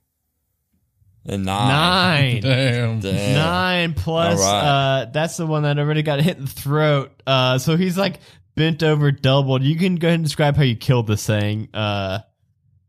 And 1.25 1.45
nine. 1.45 2.33
Nine. 2.35 2.41
Damn. 2.41 2.99
Damn. 2.99 3.33
Nine 3.33 3.93
plus 3.95 4.39
All 4.39 4.45
right. 4.45 5.01
uh 5.01 5.05
that's 5.05 5.37
the 5.37 5.47
one 5.47 5.63
that 5.63 5.79
already 5.79 6.03
got 6.03 6.21
hit 6.21 6.37
in 6.37 6.45
the 6.45 6.51
throat. 6.51 7.11
Uh 7.25 7.57
so 7.57 7.77
he's 7.77 7.97
like 7.97 8.19
bent 8.55 8.83
over 8.83 9.11
doubled. 9.11 9.63
You 9.63 9.75
can 9.77 9.95
go 9.95 10.07
ahead 10.09 10.15
and 10.19 10.23
describe 10.25 10.55
how 10.57 10.63
you 10.63 10.75
killed 10.75 11.07
this 11.07 11.25
thing. 11.25 11.69
Uh 11.73 12.19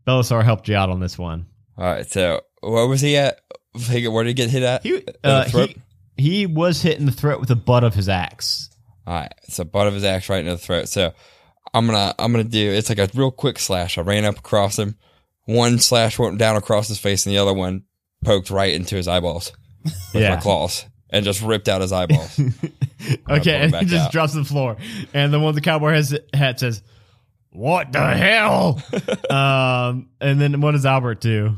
Belisar 0.06 0.44
helped 0.44 0.68
you 0.68 0.76
out 0.76 0.90
on 0.90 1.00
this 1.00 1.16
one. 1.16 1.46
All 1.78 1.84
right, 1.84 2.10
so 2.10 2.42
where 2.60 2.86
was 2.86 3.00
he 3.00 3.16
at? 3.16 3.40
Where 3.88 4.24
did 4.24 4.28
he 4.30 4.34
get 4.34 4.50
hit 4.50 4.62
at? 4.62 4.82
He 4.82 5.02
uh 5.22 5.44
he, 5.44 5.76
he 6.16 6.46
was 6.46 6.82
hit 6.82 6.98
in 6.98 7.06
the 7.06 7.12
throat 7.12 7.40
with 7.40 7.48
the 7.48 7.56
butt 7.56 7.84
of 7.84 7.94
his 7.94 8.08
axe. 8.08 8.68
All 9.06 9.14
right, 9.14 9.32
so 9.48 9.64
butt 9.64 9.86
of 9.86 9.94
his 9.94 10.04
axe 10.04 10.28
right 10.28 10.40
into 10.40 10.52
the 10.52 10.58
throat. 10.58 10.88
So 10.88 11.12
I'm 11.72 11.86
gonna 11.86 12.14
I'm 12.18 12.32
gonna 12.32 12.44
do 12.44 12.70
it's 12.70 12.88
like 12.88 12.98
a 12.98 13.08
real 13.14 13.30
quick 13.30 13.58
slash. 13.58 13.98
I 13.98 14.02
ran 14.02 14.24
up 14.24 14.38
across 14.38 14.78
him. 14.78 14.96
One 15.44 15.78
slash 15.78 16.18
went 16.18 16.38
down 16.38 16.56
across 16.56 16.88
his 16.88 16.98
face, 16.98 17.24
and 17.24 17.34
the 17.34 17.38
other 17.38 17.54
one 17.54 17.84
poked 18.24 18.50
right 18.50 18.74
into 18.74 18.96
his 18.96 19.06
eyeballs 19.06 19.52
with 20.12 20.28
my 20.28 20.36
claws 20.36 20.86
and 21.10 21.24
just 21.24 21.40
ripped 21.40 21.68
out 21.68 21.80
his 21.80 21.92
eyeballs. 21.92 22.40
Okay, 23.28 23.60
and 23.62 23.74
he 23.80 23.86
just 23.86 24.06
out. 24.06 24.12
drops 24.12 24.32
to 24.32 24.38
the 24.38 24.44
floor. 24.44 24.76
And 25.14 25.32
the 25.32 25.38
one 25.38 25.48
with 25.48 25.54
the 25.56 25.60
cowboy 25.60 25.92
has 25.92 26.18
hat 26.32 26.58
says, 26.58 26.82
What 27.50 27.92
the 27.92 28.00
hell? 28.04 28.82
um, 29.30 30.08
and 30.20 30.40
then 30.40 30.60
what 30.60 30.72
does 30.72 30.86
Albert 30.86 31.20
do? 31.20 31.56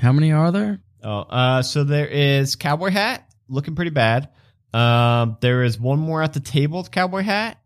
How 0.00 0.12
many 0.12 0.32
are 0.32 0.52
there? 0.52 0.80
Oh, 1.02 1.20
uh, 1.20 1.62
so 1.62 1.84
there 1.84 2.06
is 2.06 2.54
cowboy 2.56 2.90
hat 2.90 3.28
looking 3.48 3.74
pretty 3.74 3.90
bad. 3.90 4.28
Um, 4.72 5.36
there 5.40 5.62
is 5.62 5.78
one 5.78 5.98
more 5.98 6.22
at 6.22 6.32
the 6.32 6.40
table 6.40 6.78
with 6.78 6.90
cowboy 6.90 7.22
hat, 7.22 7.58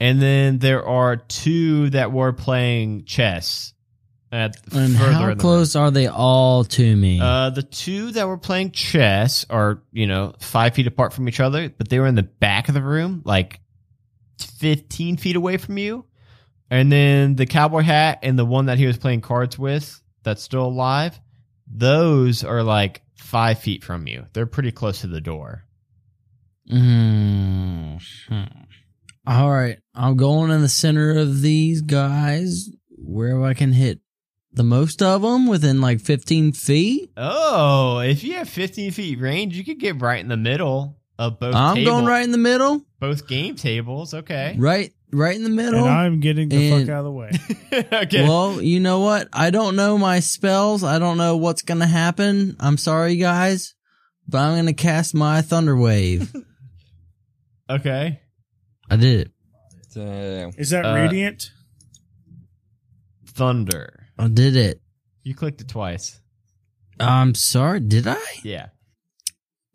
and 0.00 0.20
then 0.20 0.58
there 0.58 0.84
are 0.86 1.16
two 1.16 1.90
that 1.90 2.12
were 2.12 2.32
playing 2.32 3.04
chess. 3.04 3.74
At 4.30 4.56
And 4.72 4.96
further 4.96 5.12
how 5.12 5.26
the 5.28 5.36
close 5.36 5.76
are 5.76 5.90
they 5.90 6.06
all 6.06 6.64
to 6.64 6.96
me? 6.96 7.20
Uh, 7.20 7.50
the 7.50 7.62
two 7.62 8.12
that 8.12 8.26
were 8.26 8.38
playing 8.38 8.70
chess 8.70 9.44
are 9.50 9.82
you 9.92 10.06
know 10.06 10.34
five 10.40 10.74
feet 10.74 10.86
apart 10.86 11.12
from 11.12 11.28
each 11.28 11.38
other, 11.38 11.68
but 11.68 11.90
they 11.90 11.98
were 11.98 12.06
in 12.06 12.14
the 12.14 12.22
back 12.22 12.68
of 12.68 12.74
the 12.74 12.82
room, 12.82 13.20
like 13.26 13.60
fifteen 14.38 15.18
feet 15.18 15.36
away 15.36 15.58
from 15.58 15.76
you. 15.76 16.06
And 16.70 16.90
then 16.90 17.36
the 17.36 17.44
cowboy 17.44 17.82
hat 17.82 18.20
and 18.22 18.38
the 18.38 18.46
one 18.46 18.66
that 18.66 18.78
he 18.78 18.86
was 18.86 18.96
playing 18.96 19.20
cards 19.20 19.58
with, 19.58 20.00
that's 20.22 20.42
still 20.42 20.64
alive. 20.64 21.20
Those 21.66 22.44
are 22.44 22.62
like 22.62 23.02
five 23.14 23.58
feet 23.58 23.84
from 23.84 24.06
you. 24.06 24.26
They're 24.32 24.46
pretty 24.46 24.72
close 24.72 25.02
to 25.02 25.06
the 25.06 25.20
door. 25.20 25.64
Mm, 26.72 28.02
hmm. 28.28 28.42
All 29.26 29.50
right, 29.50 29.78
I'm 29.94 30.16
going 30.16 30.50
in 30.50 30.62
the 30.62 30.68
center 30.68 31.10
of 31.18 31.42
these 31.42 31.82
guys 31.82 32.68
where 32.88 33.42
I 33.44 33.54
can 33.54 33.72
hit 33.72 34.00
the 34.52 34.64
most 34.64 35.00
of 35.02 35.22
them 35.22 35.46
within 35.46 35.80
like 35.80 36.00
15 36.00 36.52
feet. 36.52 37.10
Oh, 37.16 37.98
if 38.00 38.24
you 38.24 38.34
have 38.34 38.48
15 38.48 38.90
feet 38.92 39.20
range, 39.20 39.56
you 39.56 39.64
could 39.64 39.78
get 39.78 40.00
right 40.00 40.18
in 40.20 40.28
the 40.28 40.36
middle 40.36 40.98
of 41.18 41.38
both. 41.38 41.54
I'm 41.54 41.76
table- 41.76 41.92
going 41.92 42.04
right 42.06 42.24
in 42.24 42.32
the 42.32 42.38
middle, 42.38 42.82
Both 43.00 43.28
game 43.28 43.54
tables. 43.54 44.12
Okay. 44.14 44.56
right, 44.58 44.92
right 45.12 45.36
in 45.36 45.44
the 45.44 45.50
middle. 45.50 45.84
And 45.84 45.88
I'm 45.94 46.20
getting 46.20 46.48
the 46.48 46.72
And- 46.72 46.86
fuck 46.86 46.92
out 46.94 46.98
of 47.00 47.04
the 47.04 47.12
way. 47.12 47.30
okay. 48.04 48.22
Well, 48.26 48.60
you 48.60 48.80
know 48.80 49.00
what? 49.00 49.28
I 49.32 49.50
don't 49.50 49.76
know 49.76 49.98
my 49.98 50.20
spells. 50.20 50.82
I 50.82 50.98
don't 50.98 51.16
know 51.18 51.36
what's 51.36 51.62
gonna 51.62 51.86
happen. 51.86 52.56
I'm 52.58 52.76
sorry, 52.76 53.16
guys, 53.16 53.74
but 54.26 54.38
I'm 54.38 54.56
gonna 54.56 54.72
cast 54.72 55.14
my 55.14 55.42
Thunder 55.42 55.76
Wave. 55.76 56.32
okay. 57.76 58.20
I 58.90 58.96
did 58.96 59.20
it. 59.20 59.30
Damn. 59.94 60.50
Is 60.58 60.70
that 60.70 60.84
Uh, 60.84 60.94
radiant? 60.94 61.50
Thunder. 63.26 64.06
I 64.18 64.28
did 64.28 64.56
it. 64.56 64.80
You 65.22 65.34
clicked 65.34 65.60
it 65.60 65.68
twice. 65.68 66.20
I'm 67.00 67.34
sorry. 67.34 67.80
Did 67.80 68.06
I? 68.06 68.16
Yeah. 68.44 68.66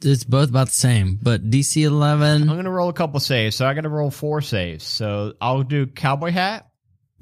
It's 0.04 0.24
both 0.24 0.50
about 0.50 0.68
the 0.68 0.74
same, 0.74 1.18
but 1.22 1.50
DC 1.50 1.82
11. 1.84 2.44
I'm 2.44 2.48
11. 2.50 2.58
gonna 2.58 2.70
roll 2.76 2.90
a 2.90 2.94
couple 2.94 3.20
saves, 3.20 3.56
so 3.56 3.66
I 3.66 3.74
got 3.74 3.82
to 3.82 3.90
roll 3.90 4.12
four 4.12 4.42
saves. 4.42 4.84
So 4.86 5.34
I'll 5.42 5.64
do 5.64 5.88
cowboy 5.88 6.32
hat. 6.32 6.68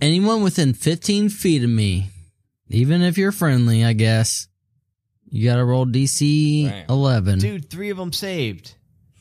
Anyone 0.01 0.43
within 0.43 0.73
15 0.73 1.29
feet 1.29 1.63
of 1.63 1.69
me 1.69 2.09
Even 2.67 3.01
if 3.03 3.17
you're 3.17 3.31
friendly, 3.31 3.85
I 3.85 3.93
guess. 3.93 4.47
You 5.29 5.45
gotta 5.45 5.63
roll 5.63 5.85
DC 5.85 6.69
Right. 6.69 6.85
11. 6.89 7.39
Dude, 7.39 7.69
three 7.69 7.89
of 7.91 7.97
them 7.97 8.11
saved. 8.11 8.75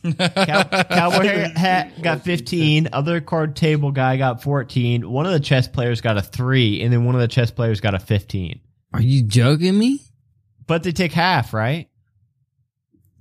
Cow- 0.04 0.64
Cowboy 0.84 1.26
hat 1.56 2.02
got 2.02 2.22
15. 2.22 2.88
Other 2.92 3.20
card 3.20 3.56
table 3.56 3.90
guy 3.90 4.16
got 4.16 4.42
14. 4.42 5.08
One 5.10 5.26
of 5.26 5.32
the 5.32 5.40
chess 5.40 5.66
players 5.66 6.00
got 6.00 6.16
a 6.18 6.22
three, 6.22 6.82
and 6.82 6.92
then 6.92 7.04
one 7.04 7.14
of 7.14 7.20
the 7.20 7.28
chess 7.28 7.50
players 7.50 7.80
got 7.80 7.94
a 7.94 7.98
15. 7.98 8.60
Are 8.92 9.00
you 9.02 9.22
joking 9.24 9.76
me? 9.78 10.00
But 10.66 10.82
they 10.82 10.92
take 10.92 11.12
half, 11.12 11.52
right? 11.54 11.88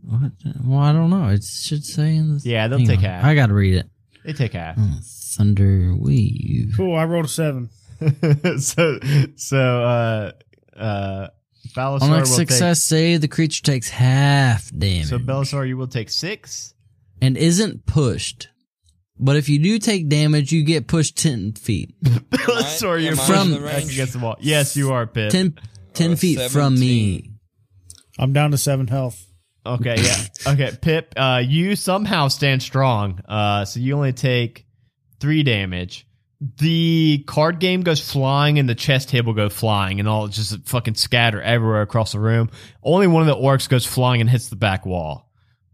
What? 0.01 0.31
Well, 0.65 0.79
I 0.79 0.91
don't 0.91 1.09
know. 1.09 1.29
It 1.29 1.43
should 1.43 1.85
say 1.85 2.15
in 2.15 2.37
the. 2.37 2.41
Yeah, 2.43 2.67
they'll 2.67 2.79
Hang 2.79 2.87
take 2.87 2.97
on. 2.99 3.03
half. 3.05 3.23
I 3.25 3.35
gotta 3.35 3.53
read 3.53 3.75
it. 3.75 3.85
They 4.25 4.33
take 4.33 4.53
half. 4.53 4.75
Oh, 4.77 4.99
Thunder 5.35 5.95
Weave. 5.97 6.73
Cool. 6.75 6.95
I 6.95 7.05
rolled 7.05 7.25
a 7.25 7.27
seven. 7.29 7.69
so, 8.59 8.99
so, 9.37 9.57
uh, 9.83 10.31
uh, 10.77 11.27
Belisar 11.69 12.01
On 12.01 12.13
a 12.13 12.17
will 12.19 12.25
success 12.25 12.83
save, 12.83 13.21
the 13.21 13.27
creature 13.27 13.63
takes 13.63 13.89
half 13.89 14.69
damage 14.77 15.07
So, 15.07 15.17
Belisar, 15.17 15.67
you 15.67 15.77
will 15.77 15.87
take 15.87 16.09
six. 16.09 16.73
and 17.21 17.37
isn't 17.37 17.85
pushed. 17.85 18.49
But 19.19 19.37
if 19.37 19.47
you 19.47 19.59
do 19.59 19.79
take 19.79 20.09
damage, 20.09 20.51
you 20.51 20.63
get 20.63 20.87
pushed 20.87 21.17
10 21.17 21.53
feet. 21.53 21.93
Belisar, 22.03 23.01
you're 23.01 23.11
am 23.11 23.17
From- 23.17 23.53
in 23.53 23.61
the 23.61 23.67
back 23.67 23.83
against 23.83 24.13
the 24.13 24.19
wall. 24.19 24.35
Yes, 24.39 24.75
you 24.75 24.91
are, 24.91 25.07
Pip. 25.07 25.31
10, 25.31 25.57
10 25.93 26.11
Uh, 26.11 26.15
feet 26.15 26.41
from 26.51 26.77
me. 26.79 27.29
I'm 28.19 28.33
down 28.33 28.51
to 28.51 28.57
seven 28.57 28.87
health. 28.87 29.25
Okay, 29.65 29.95
yeah. 30.01 30.17
Okay, 30.53 30.71
Pip, 30.81 31.13
uh, 31.15 31.41
you 31.45 31.75
somehow 31.77 32.27
stand 32.27 32.61
strong. 32.61 33.21
Uh, 33.27 33.63
so 33.65 33.79
you 33.79 33.95
only 33.95 34.11
take 34.13 34.65
three 35.21 35.41
damage. 35.43 36.05
The 36.57 37.23
card 37.25 37.59
game 37.59 37.81
goes 37.81 38.01
flying 38.01 38.59
and 38.59 38.67
the 38.67 38.75
chess 38.75 39.05
table 39.05 39.33
go 39.33 39.47
flying 39.47 39.99
and 39.99 40.09
all 40.09 40.27
just 40.27 40.67
fucking 40.67 40.95
scatter 40.95 41.41
everywhere 41.41 41.81
across 41.81 42.11
the 42.11 42.19
room. 42.19 42.49
Only 42.83 43.07
one 43.07 43.21
of 43.21 43.27
the 43.27 43.41
orcs 43.41 43.69
goes 43.69 43.85
flying 43.85 44.19
and 44.19 44.29
hits 44.29 44.49
the 44.49 44.57
back 44.57 44.85
wall. 44.85 45.29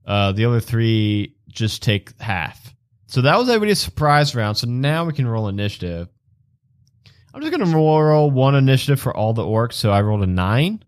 Uh, 0.06 0.32
the 0.32 0.46
other 0.46 0.60
three 0.60 1.36
just 1.48 1.82
take 1.82 2.20
half. 2.22 2.76
So 3.08 3.22
that 3.22 3.38
was 3.38 3.50
everybody's 3.50 3.80
surprise 3.80 4.36
round. 4.36 4.58
So 4.58 4.68
now 4.68 5.06
we 5.06 5.14
can 5.14 5.28
roll 5.28 5.48
initiative. 5.48 6.08
I'm 7.34 7.42
just 7.42 7.52
gonna 7.52 7.76
roll, 7.76 8.02
roll 8.04 8.30
one 8.30 8.54
initiative 8.54 9.00
for 9.00 9.16
all 9.16 9.34
the 9.34 9.44
orcs. 9.44 9.74
So 9.74 9.92
I 9.92 10.02
rolled 10.02 10.22
a 10.22 10.28
nine 10.28 10.84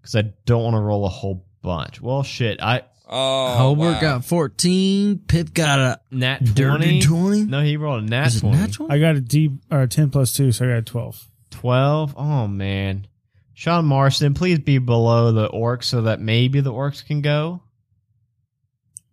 because 0.00 0.16
I 0.16 0.32
don't 0.44 0.64
want 0.64 0.74
to 0.74 0.80
roll 0.80 1.06
a 1.06 1.08
whole 1.08 1.46
bunch. 1.62 2.02
Well, 2.02 2.22
shit, 2.22 2.60
I 2.60 2.82
Oh, 3.08 3.54
Hobart 3.56 3.94
wow. 3.96 4.00
got 4.00 4.24
14. 4.24 5.18
Pip 5.28 5.52
got 5.52 5.78
a 5.78 6.00
nat 6.10 6.42
dirty 6.44 7.00
20. 7.00 7.02
20. 7.02 7.42
No, 7.44 7.60
he 7.62 7.76
rolled 7.76 8.04
a 8.04 8.06
nat 8.06 8.28
Is 8.28 8.36
it 8.36 8.40
20. 8.40 8.56
nat 8.56 8.72
20? 8.72 8.94
I 8.94 8.98
got 8.98 9.16
a 9.16 9.20
D 9.20 9.50
or 9.70 9.82
a 9.82 9.88
ten 9.88 10.08
plus 10.10 10.32
two, 10.34 10.50
so 10.52 10.64
I 10.64 10.68
got 10.68 10.78
a 10.78 10.82
twelve. 10.82 11.28
12. 11.50 12.14
Oh 12.16 12.46
man. 12.48 13.06
Sean 13.54 13.84
Marston, 13.84 14.32
please 14.34 14.58
be 14.60 14.78
below 14.78 15.30
the 15.32 15.48
orcs 15.50 15.84
so 15.84 16.02
that 16.02 16.20
maybe 16.20 16.60
the 16.60 16.72
orcs 16.72 17.04
can 17.06 17.20
go. 17.20 17.60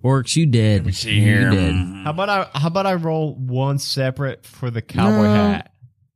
Orcs, 0.04 0.36
you 0.38 0.46
dead. 0.46 0.82
Let 0.82 0.86
me 0.86 0.92
see 0.94 1.16
You 1.16 1.22
here. 1.22 1.50
dead. 1.52 1.74
Mm, 1.74 2.04
How 2.06 2.12
about 2.12 2.30
I 2.30 2.48
how 2.58 2.68
about 2.68 2.86
I 2.86 2.94
roll 2.94 3.36
one 3.36 3.80
separate 3.80 4.46
for 4.46 4.72
the 4.72 4.82
cowboy 4.82 5.24
No. 5.24 5.34
hat? 5.34 5.74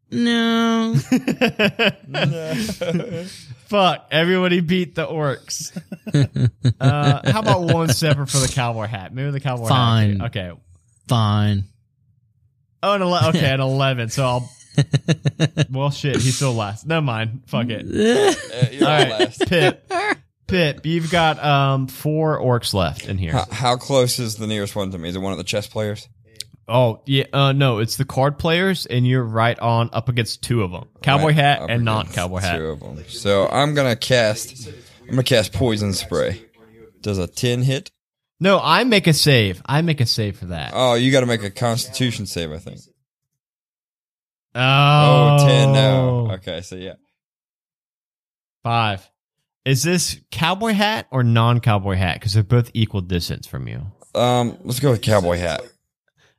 No. 0.10 0.94
Fuck, 3.74 4.10
everybody 4.12 4.60
beat 4.60 4.94
the 4.94 5.04
orcs. 5.08 5.76
uh, 6.80 7.32
how 7.32 7.40
about 7.40 7.62
one 7.62 7.90
separate 7.90 8.28
for 8.30 8.38
the 8.38 8.48
cowboy 8.48 8.86
hat? 8.86 9.16
Maybe 9.16 9.32
the 9.32 9.40
cowboy 9.40 9.68
Fine. 9.68 10.20
hat. 10.20 10.28
Okay. 10.28 10.52
Fine. 11.08 11.64
Oh, 12.84 12.94
an 12.94 13.02
ele- 13.02 13.26
okay, 13.30 13.52
an 13.52 13.62
11. 13.62 14.10
So 14.10 14.24
I'll. 14.24 14.50
Well, 15.72 15.90
shit, 15.90 16.18
he's 16.18 16.36
still 16.36 16.54
last. 16.54 16.86
Never 16.86 17.02
mind. 17.02 17.46
Fuck 17.48 17.70
it. 17.70 17.84
Uh, 17.84 18.70
you're 18.72 18.88
All 18.88 19.20
last. 19.20 19.42
Pip. 19.48 19.92
Pip, 20.46 20.86
you've 20.86 21.10
got 21.10 21.44
um 21.44 21.88
four 21.88 22.40
orcs 22.40 22.76
left 22.76 23.08
in 23.08 23.18
here. 23.18 23.32
How, 23.32 23.46
how 23.50 23.76
close 23.78 24.20
is 24.20 24.36
the 24.36 24.46
nearest 24.46 24.76
one 24.76 24.92
to 24.92 25.00
me? 25.00 25.10
Is 25.10 25.16
it 25.16 25.20
one 25.20 25.32
of 25.32 25.40
the 25.40 25.44
chess 25.44 25.66
players? 25.66 26.08
Oh 26.68 27.02
yeah, 27.06 27.26
uh, 27.34 27.52
no, 27.52 27.80
it's 27.80 27.98
the 27.98 28.06
card 28.06 28.38
players, 28.38 28.86
and 28.86 29.06
you're 29.06 29.24
right 29.24 29.60
on 29.60 29.90
up 29.92 30.08
against 30.10 30.42
two 30.44 30.64
of 30.64 30.72
them: 30.72 30.86
cowboy 31.02 31.28
Right, 31.28 31.36
hat 31.36 31.70
and 31.70 31.84
not 31.84 32.12
cowboy 32.14 32.40
hat. 32.40 32.58
Two 32.58 32.68
of 32.68 32.80
them. 32.80 33.04
So 33.10 33.48
I'm 33.50 33.74
gonna 33.76 33.96
cast. 33.96 34.70
I'm 35.02 35.10
gonna 35.10 35.24
cast 35.24 35.52
poison 35.54 35.94
spray. 35.94 36.46
Does 37.02 37.18
a 37.18 37.28
ten 37.28 37.64
hit? 37.64 37.92
No, 38.40 38.60
I 38.62 38.84
make 38.84 39.08
a 39.08 39.14
save. 39.14 39.62
I 39.66 39.82
make 39.82 40.02
a 40.02 40.06
save 40.06 40.38
for 40.38 40.48
that. 40.48 40.72
Oh, 40.74 40.96
you 40.96 41.12
got 41.12 41.22
to 41.22 41.26
make 41.26 41.44
a 41.44 41.50
Constitution 41.52 42.26
save, 42.26 42.52
I 42.52 42.58
think. 42.58 42.80
Oh, 44.56 45.38
Oh, 45.40 45.48
10, 45.48 45.72
no. 45.74 46.32
Okay, 46.34 46.60
so 46.62 46.76
yeah. 46.76 46.96
Five. 48.64 49.10
Is 49.66 49.82
this 49.84 50.20
cowboy 50.30 50.74
hat 50.74 51.08
or 51.10 51.24
non-cowboy 51.24 51.96
hat? 51.96 52.16
Because 52.16 52.34
they're 52.34 52.44
both 52.44 52.70
equal 52.74 53.00
distance 53.02 53.48
from 53.48 53.68
you. 53.68 53.82
Um, 54.14 54.58
let's 54.64 54.80
go 54.82 54.92
with 54.92 55.02
cowboy 55.02 55.38
hat. 55.38 55.62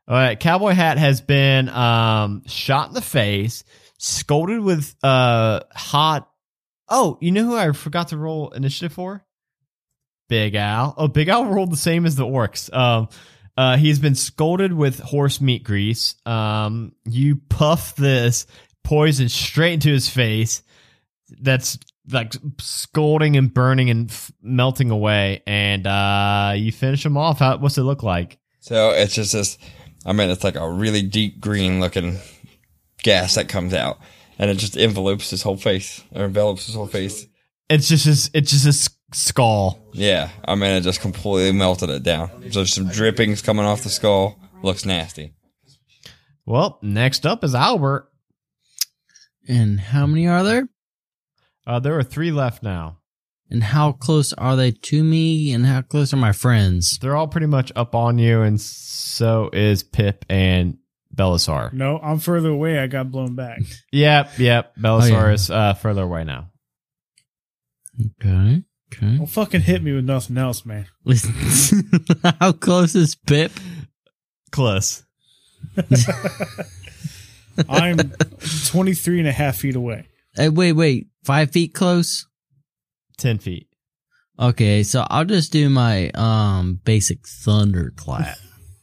All 0.06 0.16
right, 0.16 0.38
cowboy 0.38 0.72
hat 0.72 0.98
has 0.98 1.20
been 1.20 1.68
um 1.68 2.42
shot 2.46 2.88
in 2.88 2.94
the 2.94 3.00
face, 3.00 3.64
scolded 3.98 4.60
with 4.60 4.94
uh 5.02 5.60
hot. 5.74 6.28
Oh, 6.88 7.16
you 7.20 7.32
know 7.32 7.44
who 7.44 7.56
I 7.56 7.72
forgot 7.72 8.08
to 8.08 8.18
roll 8.18 8.50
initiative 8.50 8.92
for? 8.92 9.24
Big 10.28 10.54
Al. 10.54 10.94
Oh, 10.96 11.08
Big 11.08 11.28
Al 11.28 11.46
rolled 11.46 11.72
the 11.72 11.76
same 11.76 12.06
as 12.06 12.16
the 12.16 12.24
orcs. 12.24 12.72
Um, 12.74 13.08
uh, 13.56 13.76
he's 13.76 13.98
been 13.98 14.14
scolded 14.14 14.72
with 14.72 14.98
horse 14.98 15.40
meat 15.40 15.64
grease. 15.64 16.16
Um, 16.26 16.92
you 17.04 17.36
puff 17.48 17.94
this 17.96 18.46
poison 18.82 19.28
straight 19.28 19.74
into 19.74 19.90
his 19.90 20.08
face. 20.08 20.62
That's 21.40 21.78
like 22.10 22.34
scolding 22.58 23.36
and 23.36 23.52
burning 23.52 23.90
and 23.90 24.12
melting 24.42 24.90
away, 24.90 25.42
and 25.46 25.86
uh, 25.86 26.52
you 26.56 26.72
finish 26.72 27.04
him 27.04 27.16
off. 27.16 27.38
How, 27.38 27.56
what's 27.56 27.78
it 27.78 27.82
look 27.82 28.02
like? 28.02 28.38
So 28.60 28.90
it's 28.90 29.14
just 29.14 29.32
this. 29.32 29.58
I 30.04 30.12
mean, 30.12 30.30
it's 30.30 30.44
like 30.44 30.56
a 30.56 30.70
really 30.70 31.02
deep 31.02 31.40
green 31.40 31.80
looking 31.80 32.18
gas 33.02 33.34
that 33.34 33.48
comes 33.48 33.72
out, 33.74 33.98
and 34.38 34.50
it 34.50 34.58
just 34.58 34.76
envelopes 34.76 35.30
his 35.30 35.42
whole 35.42 35.56
face 35.56 36.02
or 36.14 36.24
envelops 36.24 36.66
his 36.66 36.74
whole 36.74 36.86
face. 36.86 37.26
It's 37.68 37.88
just 37.88 38.04
his, 38.04 38.30
it's 38.34 38.50
just 38.50 38.66
his 38.66 38.90
skull. 39.12 39.78
Yeah, 39.92 40.30
I 40.44 40.54
mean, 40.54 40.70
it 40.72 40.82
just 40.82 41.00
completely 41.00 41.52
melted 41.52 41.90
it 41.90 42.02
down. 42.02 42.30
There's 42.38 42.74
some 42.74 42.88
drippings 42.88 43.42
coming 43.42 43.64
off 43.64 43.82
the 43.82 43.90
skull. 43.90 44.38
Looks 44.62 44.84
nasty. 44.84 45.32
Well, 46.46 46.78
next 46.82 47.24
up 47.24 47.42
is 47.44 47.54
Albert. 47.54 48.08
And 49.48 49.78
how 49.78 50.06
many 50.06 50.26
are 50.26 50.42
there? 50.42 50.68
Uh, 51.66 51.80
there 51.80 51.98
are 51.98 52.02
three 52.02 52.30
left 52.30 52.62
now. 52.62 52.98
And 53.50 53.62
how 53.62 53.92
close 53.92 54.32
are 54.32 54.56
they 54.56 54.70
to 54.72 55.04
me? 55.04 55.52
And 55.52 55.66
how 55.66 55.82
close 55.82 56.12
are 56.12 56.16
my 56.18 56.32
friends? 56.32 56.98
They're 57.00 57.14
all 57.16 57.28
pretty 57.28 57.46
much 57.46 57.70
up 57.76 57.94
on 57.94 58.18
you, 58.18 58.40
and 58.42 58.60
so 58.60 59.50
is 59.52 59.82
Pip 59.82 60.24
and 60.28 60.78
Belisar. 61.14 61.72
No, 61.72 61.98
I'm 62.02 62.18
further 62.18 62.48
away. 62.48 62.78
I 62.78 62.86
got 62.88 63.10
blown 63.12 63.34
back. 63.36 63.60
Yep, 63.92 64.38
yep. 64.38 64.74
Belisar 64.76 65.12
Oh, 65.12 65.26
yeah. 65.28 65.32
is 65.32 65.50
uh, 65.50 65.74
further 65.74 66.02
away 66.02 66.24
now. 66.24 66.50
Okay. 68.20 68.62
Okay. 68.92 69.16
Don't 69.18 69.26
fucking 69.26 69.60
hit 69.60 69.82
me 69.82 69.92
with 69.92 70.04
nothing 70.04 70.36
else, 70.38 70.64
man. 70.66 70.86
Listen, 71.04 71.34
how 72.40 72.52
close 72.52 72.94
is 72.96 73.14
Pip? 73.14 73.52
Close. 74.50 75.04
I'm 77.68 77.98
23 78.66 79.20
and 79.20 79.28
a 79.28 79.32
half 79.32 79.56
feet 79.56 79.76
away. 79.76 80.06
Hey, 80.34 80.48
wait, 80.48 80.72
wait. 80.72 81.08
Five 81.24 81.50
feet 81.52 81.72
close? 81.74 82.26
Ten 83.16 83.38
feet. 83.38 83.68
Okay, 84.38 84.82
so 84.82 85.06
I'll 85.08 85.24
just 85.24 85.52
do 85.52 85.68
my 85.70 86.10
um 86.10 86.80
basic 86.84 87.26
thunderclap. 87.26 88.36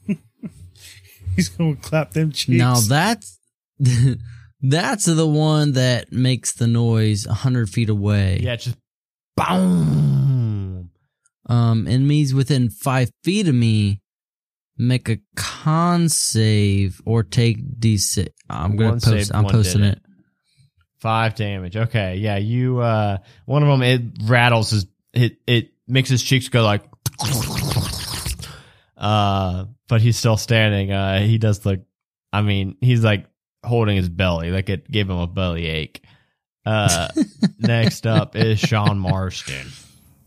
He's 1.35 1.49
going 1.49 1.77
to 1.77 1.81
clap 1.81 2.11
them 2.11 2.31
cheeks. 2.31 2.49
now 2.57 2.75
that's 2.79 3.37
that's 4.61 5.05
the 5.05 5.27
one 5.27 5.73
that 5.73 6.11
makes 6.11 6.53
the 6.53 6.67
noise 6.67 7.25
a 7.25 7.33
hundred 7.33 7.69
feet 7.69 7.89
away. 7.89 8.39
Yeah, 8.41 8.55
just 8.55 8.77
boom. 9.35 10.89
Um, 11.49 11.87
enemies 11.87 12.33
within 12.33 12.69
five 12.69 13.09
feet 13.23 13.47
of 13.47 13.55
me 13.55 14.01
make 14.77 15.09
a 15.09 15.19
con 15.35 16.07
save 16.09 17.01
or 17.05 17.23
take 17.23 17.57
d6. 17.79 18.29
I'm 18.49 18.75
gonna 18.77 18.91
One 18.91 18.99
post. 19.01 19.05
saved, 19.05 19.31
I'm 19.33 19.45
posting 19.45 19.81
didn't. 19.81 19.97
it. 19.97 20.03
Five 21.01 21.35
damage. 21.35 21.75
Okay, 21.75 22.17
yeah. 22.17 22.37
You. 22.37 22.79
uh 22.79 23.17
One 23.45 23.63
of 23.63 23.69
them 23.69 23.81
it 23.81 24.01
rattles 24.23 24.69
his. 24.71 24.85
It 25.13 25.37
it 25.45 25.71
makes 25.87 26.09
his 26.09 26.23
cheeks 26.23 26.47
go 26.49 26.63
like. 26.63 26.83
Uh, 29.01 29.65
but 29.87 29.99
he's 29.99 30.15
still 30.15 30.37
standing. 30.37 30.91
Uh, 30.91 31.21
he 31.21 31.39
does 31.39 31.65
look. 31.65 31.79
I 32.31 32.43
mean, 32.43 32.77
he's 32.81 33.03
like 33.03 33.25
holding 33.65 33.97
his 33.97 34.09
belly, 34.09 34.51
like 34.51 34.69
it 34.69 34.89
gave 34.91 35.09
him 35.09 35.17
a 35.17 35.25
belly 35.25 35.65
ache. 35.65 36.03
Uh, 36.67 37.07
next 37.57 38.05
up 38.05 38.35
is 38.35 38.59
Sean 38.59 38.99
Marston. 38.99 39.67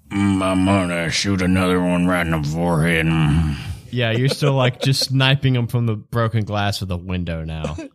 Mm, 0.08 0.42
I'm 0.42 0.64
gonna 0.64 1.08
shoot 1.10 1.40
another 1.40 1.80
one 1.80 2.06
right 2.08 2.26
in 2.26 2.42
the 2.42 2.48
forehead. 2.48 3.06
Mm. 3.06 3.56
Yeah, 3.92 4.10
you're 4.10 4.28
still 4.28 4.54
like 4.54 4.80
just 4.80 5.04
sniping 5.04 5.54
him 5.54 5.68
from 5.68 5.86
the 5.86 5.94
broken 5.94 6.44
glass 6.44 6.82
of 6.82 6.88
the 6.88 6.96
window 6.96 7.44
now. 7.44 7.76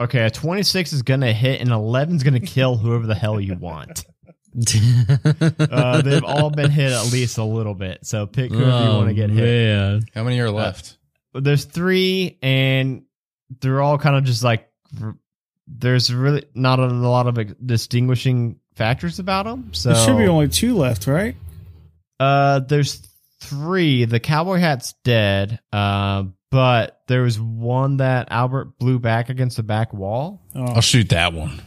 Okay, 0.00 0.24
a 0.24 0.30
26 0.30 0.92
is 0.94 1.02
going 1.02 1.20
to 1.20 1.32
hit 1.32 1.60
and 1.60 1.70
11 1.70 2.16
is 2.16 2.22
going 2.22 2.34
to 2.34 2.40
kill 2.40 2.76
whoever 2.76 3.06
the 3.06 3.14
hell 3.14 3.40
you 3.40 3.54
want. 3.54 4.04
Uh, 4.52 6.02
they've 6.02 6.24
all 6.24 6.50
been 6.50 6.72
hit 6.72 6.90
at 6.90 7.12
least 7.12 7.38
a 7.38 7.44
little 7.44 7.72
bit. 7.74 8.04
So 8.04 8.26
pick 8.26 8.50
whoever 8.50 8.84
you 8.84 8.90
want 8.96 9.06
to 9.08 9.14
get 9.14 9.30
hit. 9.30 9.44
man. 9.44 10.02
How 10.12 10.24
many 10.24 10.40
are 10.40 10.50
left? 10.50 10.98
There's 11.32 11.66
three, 11.66 12.36
and 12.42 13.04
they're 13.60 13.80
all 13.80 13.96
kind 13.96 14.16
of 14.16 14.24
just 14.24 14.42
like 14.42 14.68
there's 15.68 16.12
really 16.12 16.46
not 16.54 16.80
a 16.80 16.86
lot 16.86 17.28
of 17.28 17.36
like, 17.36 17.54
distinguishing 17.64 18.58
factors 18.74 19.20
about 19.20 19.44
them. 19.44 19.72
So 19.72 19.92
There 19.92 20.04
should 20.04 20.18
be 20.18 20.26
only 20.26 20.48
two 20.48 20.76
left, 20.76 21.06
right? 21.06 21.36
Uh, 22.18 22.58
there's 22.58 23.00
three. 23.40 24.04
The 24.04 24.20
cowboy 24.20 24.58
hat's 24.58 24.94
dead. 25.04 25.60
Uh, 25.72 26.24
but 26.50 27.00
there 27.06 27.22
was 27.22 27.38
one 27.40 27.98
that 27.98 28.28
Albert 28.30 28.78
blew 28.78 28.98
back 28.98 29.28
against 29.28 29.56
the 29.56 29.62
back 29.62 29.92
wall. 29.92 30.42
Oh, 30.54 30.64
I'll 30.64 30.80
shoot 30.80 31.10
that 31.10 31.32
one. 31.32 31.62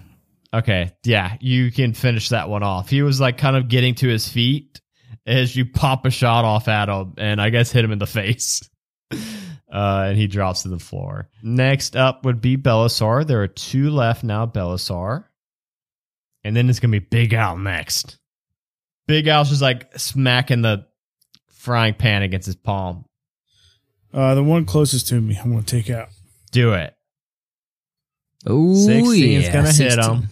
Okay, 0.54 0.92
yeah, 1.04 1.38
you 1.42 1.72
can 1.72 1.94
finish 1.94 2.30
that 2.30 2.48
one 2.48 2.62
off. 2.62 2.90
He 2.90 3.02
was 3.02 3.20
like 3.20 3.38
kind 3.40 3.56
of 3.56 3.70
getting 3.70 3.96
to 3.96 4.08
his 4.08 4.28
feet 4.30 4.82
as 5.26 5.56
you 5.56 5.66
pop 5.66 6.06
a 6.06 6.12
shot 6.12 6.46
off 6.46 6.68
at 6.68 6.90
him, 6.90 7.14
and 7.18 7.42
I 7.42 7.50
guess 7.50 7.72
hit 7.72 7.84
him 7.84 7.92
in 7.92 7.98
the 7.98 8.06
face. 8.08 8.62
Uh, 9.12 10.06
and 10.10 10.18
he 10.18 10.28
drops 10.28 10.62
to 10.64 10.70
the 10.70 10.78
floor. 10.78 11.30
Next 11.42 11.96
up 11.96 12.26
would 12.26 12.42
be 12.42 12.58
Belisar. 12.58 13.26
There 13.26 13.42
are 13.42 13.48
two 13.48 13.90
left 13.90 14.24
now, 14.24 14.46
Belisar. 14.46 15.24
And 16.44 16.56
then 16.56 16.70
it's 16.70 16.80
gonna 16.80 16.92
be 16.92 17.00
Big 17.00 17.34
Al 17.34 17.58
next. 17.58 18.20
Big 19.08 19.28
Al's 19.28 19.50
just 19.50 19.62
like 19.62 19.98
smacking 19.98 20.62
the 20.62 20.86
frying 21.64 21.94
pan 21.94 22.24
against 22.24 22.46
his 22.46 22.58
palm. 22.58 23.06
uh, 24.14 24.36
the 24.36 24.44
one 24.44 24.66
closest 24.66 25.08
to 25.08 25.22
me, 25.22 25.40
I'm 25.42 25.52
going 25.52 25.64
to 25.64 25.82
take 25.82 25.90
out. 25.90 26.10
Do 26.52 26.74
it. 26.74 26.94
Oh, 28.46 28.76
16 28.76 29.32
is 29.40 29.46
yeah, 29.46 29.54
gonna 29.54 29.68
hit 29.68 29.94
16. 29.94 30.04
him. 30.04 30.28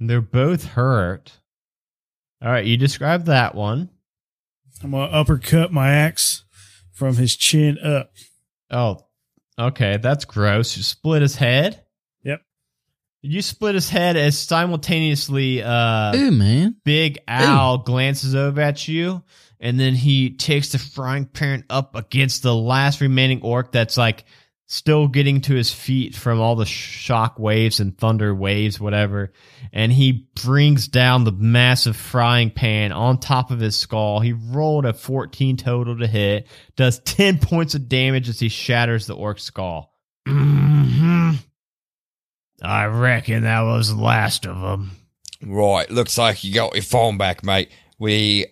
They're 0.00 0.22
both 0.22 0.64
hurt. 0.64 1.32
All 2.42 2.50
right, 2.50 2.64
you 2.64 2.78
describe 2.78 3.26
that 3.26 3.54
one. 3.54 3.90
I'm 4.82 4.90
going 4.90 5.08
to 5.10 5.14
uppercut 5.14 5.70
my 5.70 5.90
axe 5.92 6.44
from 6.92 7.16
his 7.16 7.36
chin 7.36 7.78
up. 7.78 8.10
Oh, 8.70 9.00
okay, 9.58 9.98
that's 9.98 10.24
gross. 10.24 10.76
You 10.76 10.82
split 10.82 11.20
his 11.22 11.36
head. 11.36 11.84
Yep. 12.24 12.40
You 13.20 13.42
split 13.42 13.74
his 13.74 13.90
head 13.90 14.16
as 14.16 14.38
simultaneously 14.38 15.62
uh 15.62 16.16
Ooh, 16.16 16.30
man. 16.30 16.76
Big 16.84 17.18
Al 17.28 17.78
glances 17.78 18.34
over 18.34 18.60
at 18.60 18.88
you, 18.88 19.22
and 19.60 19.78
then 19.78 19.94
he 19.94 20.30
takes 20.30 20.70
the 20.70 20.78
frying 20.78 21.26
pan 21.26 21.64
up 21.70 21.94
against 21.94 22.42
the 22.42 22.54
last 22.54 23.00
remaining 23.00 23.42
orc 23.42 23.72
that's 23.72 23.96
like 23.96 24.24
still 24.66 25.06
getting 25.06 25.40
to 25.40 25.54
his 25.54 25.72
feet 25.72 26.14
from 26.14 26.40
all 26.40 26.56
the 26.56 26.66
shock 26.66 27.38
waves 27.38 27.78
and 27.80 27.96
thunder 27.96 28.34
waves, 28.34 28.80
whatever. 28.80 29.32
And 29.72 29.92
he 29.92 30.28
brings 30.42 30.88
down 30.88 31.24
the 31.24 31.32
massive 31.32 31.96
frying 31.96 32.50
pan 32.50 32.92
on 32.92 33.18
top 33.18 33.50
of 33.50 33.60
his 33.60 33.76
skull. 33.76 34.20
He 34.20 34.32
rolled 34.32 34.84
a 34.84 34.92
14 34.92 35.56
total 35.56 35.98
to 35.98 36.06
hit, 36.06 36.48
does 36.74 36.98
10 37.00 37.38
points 37.42 37.74
of 37.74 37.88
damage 37.88 38.28
as 38.28 38.40
he 38.40 38.48
shatters 38.48 39.06
the 39.06 39.14
orc's 39.14 39.44
skull. 39.44 39.92
hmm 40.26 41.32
I 42.62 42.86
reckon 42.86 43.42
that 43.42 43.60
was 43.60 43.94
the 43.94 44.02
last 44.02 44.46
of 44.46 44.60
them. 44.60 44.92
Right, 45.42 45.90
looks 45.90 46.16
like 46.16 46.42
you 46.42 46.54
got 46.54 46.74
your 46.74 46.82
phone 46.82 47.18
back, 47.18 47.44
mate. 47.44 47.70
We 47.98 48.46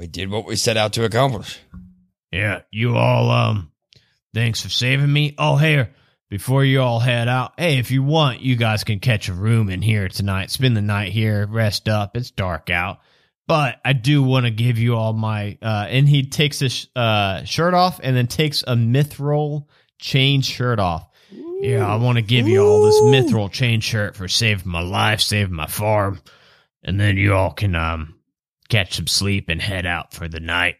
we 0.00 0.06
did 0.06 0.30
what 0.30 0.46
we 0.46 0.56
set 0.56 0.78
out 0.78 0.94
to 0.94 1.04
accomplish. 1.04 1.60
Yeah, 2.32 2.62
you 2.70 2.96
all, 2.96 3.30
um, 3.30 3.70
thanks 4.32 4.62
for 4.62 4.70
saving 4.70 5.12
me. 5.12 5.34
Oh, 5.36 5.56
here, 5.56 5.90
before 6.30 6.64
you 6.64 6.80
all 6.80 7.00
head 7.00 7.28
out, 7.28 7.52
hey, 7.58 7.76
if 7.78 7.90
you 7.90 8.02
want, 8.02 8.40
you 8.40 8.56
guys 8.56 8.82
can 8.82 8.98
catch 8.98 9.28
a 9.28 9.34
room 9.34 9.68
in 9.68 9.82
here 9.82 10.08
tonight. 10.08 10.50
Spend 10.50 10.74
the 10.74 10.80
night 10.80 11.12
here, 11.12 11.46
rest 11.46 11.86
up. 11.86 12.16
It's 12.16 12.30
dark 12.30 12.70
out. 12.70 13.00
But 13.46 13.78
I 13.84 13.92
do 13.92 14.22
want 14.22 14.46
to 14.46 14.50
give 14.50 14.78
you 14.78 14.96
all 14.96 15.12
my, 15.12 15.58
Uh, 15.60 15.86
and 15.90 16.08
he 16.08 16.22
takes 16.22 16.60
his 16.60 16.86
uh, 16.96 17.44
shirt 17.44 17.74
off 17.74 18.00
and 18.02 18.16
then 18.16 18.26
takes 18.26 18.62
a 18.62 18.76
mithril 18.76 19.66
chain 19.98 20.40
shirt 20.40 20.78
off. 20.78 21.06
yeah, 21.60 21.86
I 21.86 21.96
want 21.96 22.16
to 22.16 22.22
give 22.22 22.48
you 22.48 22.64
all 22.64 22.84
this 22.84 23.02
mithril 23.02 23.52
chain 23.52 23.82
shirt 23.82 24.16
for 24.16 24.28
saving 24.28 24.72
my 24.72 24.80
life, 24.80 25.20
saving 25.20 25.52
my 25.52 25.66
farm. 25.66 26.22
And 26.82 26.98
then 26.98 27.18
you 27.18 27.34
all 27.34 27.52
can, 27.52 27.74
um, 27.74 28.14
catch 28.70 28.94
some 28.96 29.06
sleep 29.06 29.48
and 29.48 29.60
head 29.60 29.84
out 29.86 30.14
for 30.14 30.28
the 30.28 30.40
night. 30.40 30.76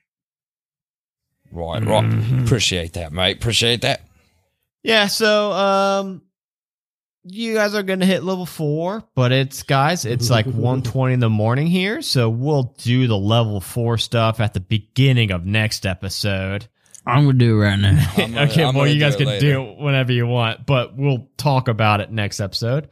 Right, 1.52 1.84
right. 1.84 2.04
Mhm. 2.04 2.44
Appreciate 2.44 2.92
that, 2.94 3.12
mate. 3.12 3.36
Appreciate 3.36 3.82
that. 3.82 4.02
Yeah, 4.82 5.08
so 5.08 5.52
um 5.52 6.22
you 7.24 7.52
guys 7.54 7.74
are 7.74 7.82
gonna 7.82 8.06
hit 8.06 8.22
level 8.24 8.46
four, 8.46 9.04
but 9.14 9.30
it's 9.32 9.62
guys, 9.62 10.04
it's 10.06 10.30
like 10.30 10.46
120 10.46 11.12
in 11.14 11.20
the 11.20 11.28
morning 11.28 11.66
here, 11.66 12.00
so 12.02 12.30
we'll 12.30 12.74
do 12.78 13.06
the 13.06 13.18
level 13.18 13.60
four 13.60 13.98
stuff 13.98 14.40
at 14.40 14.54
the 14.54 14.60
beginning 14.60 15.30
of 15.32 15.44
next 15.44 15.84
episode. 15.86 16.66
I'm 17.04 17.24
gonna 17.24 17.38
do 17.38 17.56
it 17.60 17.64
right 17.64 17.76
now. 17.76 18.12
Gonna- 18.16 18.42
okay, 18.42 18.62
I'm 18.64 18.74
well 18.74 18.86
you 18.86 19.00
guys 19.00 19.16
can 19.16 19.26
later. 19.26 19.40
do 19.40 19.62
it 19.62 19.78
whenever 19.78 20.12
you 20.12 20.26
want, 20.26 20.66
but 20.66 20.96
we'll 20.96 21.28
talk 21.36 21.68
about 21.68 22.00
it 22.00 22.10
next 22.12 22.40
episode. 22.40 22.88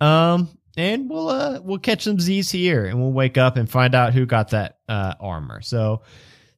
Um 0.00 0.48
and 0.76 1.08
we'll 1.08 1.28
uh 1.28 1.60
we'll 1.62 1.78
catch 1.78 2.04
some 2.04 2.20
Z's 2.20 2.50
here 2.50 2.86
and 2.86 3.00
we'll 3.00 3.12
wake 3.12 3.38
up 3.38 3.56
and 3.56 3.68
find 3.70 3.94
out 3.94 4.12
who 4.12 4.26
got 4.26 4.50
that 4.50 4.78
uh 4.88 5.14
armor. 5.20 5.60
So 5.62 6.02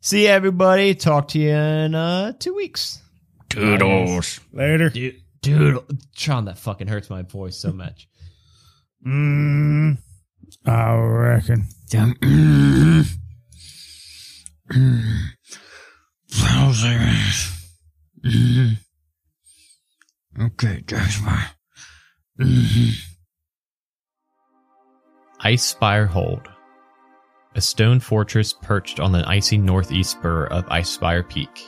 see 0.01 0.27
everybody. 0.27 0.95
Talk 0.95 1.28
to 1.28 1.39
you 1.39 1.51
in 1.51 1.95
uh 1.95 2.32
two 2.32 2.55
weeks. 2.55 3.01
Toodles. 3.49 4.40
Later. 4.53 4.90
Dude, 4.90 5.23
dude, 5.40 5.78
Sean, 6.15 6.45
that 6.47 6.59
fucking 6.59 6.89
hurts 6.89 7.09
my 7.09 7.23
voice 7.23 7.57
so 7.57 7.73
much. 7.73 8.09
Mm, 9.07 9.99
I 10.66 10.95
reckon. 10.95 11.65
Okay, 20.40 20.85
that's 20.86 21.16
fine. 21.16 21.49
Icespire 25.44 26.09
Hold. 26.09 26.48
A 27.55 27.60
stone 27.60 28.01
fortress 28.01 28.52
perched 28.52 28.98
on 28.98 29.12
the 29.12 29.23
icy 29.28 29.56
northeast 29.56 30.10
spur 30.10 30.47
of 30.47 30.66
Icespire 30.66 31.28
Peak. 31.28 31.65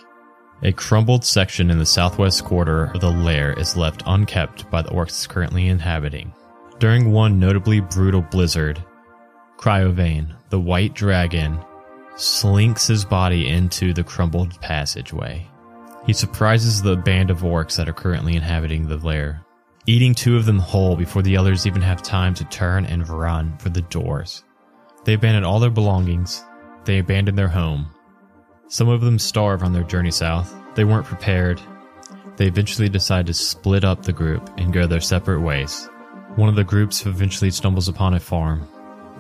A 0.65 0.73
crumbled 0.73 1.25
section 1.25 1.71
in 1.71 1.79
the 1.79 1.87
southwest 1.87 2.45
quarter 2.45 2.87
of 2.87 3.01
the 3.01 3.11
lair 3.11 3.53
is 3.53 3.77
left 3.77 4.03
unkept 4.07 4.69
by 4.73 4.83
the 4.83 4.91
orcs 4.91 5.29
currently 5.29 5.69
inhabiting. 5.69 6.35
During 6.81 7.13
one 7.13 7.39
notably 7.39 7.79
brutal 7.79 8.23
blizzard, 8.23 8.83
Cryovain, 9.57 10.35
the 10.49 10.61
white 10.61 10.95
dragon, 10.95 11.61
slinks 12.17 12.89
his 12.89 13.05
body 13.05 13.49
into 13.49 13.93
the 13.93 14.03
crumbled 14.03 14.61
passageway. 14.61 15.47
He 16.07 16.13
surprises 16.13 16.83
the 16.83 16.97
band 16.97 17.31
of 17.31 17.43
orcs 17.43 17.77
that 17.77 17.89
are 17.89 17.93
currently 17.93 18.35
inhabiting 18.35 18.89
the 18.89 18.97
lair, 18.97 19.45
eating 19.87 20.15
two 20.15 20.37
of 20.37 20.47
them 20.47 20.59
whole 20.59 20.97
before 20.97 21.23
the 21.23 21.37
others 21.37 21.67
even 21.67 21.83
have 21.83 22.03
time 22.03 22.35
to 22.35 22.45
turn 22.45 22.85
and 22.87 23.09
run 23.09 23.57
for 23.59 23.71
the 23.71 23.83
doors. 23.83 24.45
They 25.05 25.15
abandon 25.15 25.45
all 25.45 25.61
their 25.61 25.71
belongings. 25.71 26.45
They 26.85 26.99
abandon 26.99 27.35
their 27.35 27.49
home. 27.49 27.91
Some 28.69 28.89
of 28.89 29.01
them 29.01 29.19
starve 29.19 29.63
on 29.63 29.73
their 29.73 29.83
journey 29.83 30.11
south. 30.11 30.55
They 30.75 30.85
weren't 30.85 31.07
prepared. 31.07 31.61
They 32.37 32.47
eventually 32.47 32.89
decide 32.89 33.27
to 33.27 33.35
split 33.35 33.85
up 33.85 34.03
the 34.03 34.13
group 34.13 34.49
and 34.59 34.73
go 34.73 34.87
their 34.87 35.01
separate 35.01 35.41
ways. 35.41 35.89
One 36.37 36.49
of 36.49 36.55
the 36.55 36.65
groups 36.65 37.05
eventually 37.05 37.51
stumbles 37.51 37.89
upon 37.89 38.15
a 38.15 38.21
farm, 38.21 38.69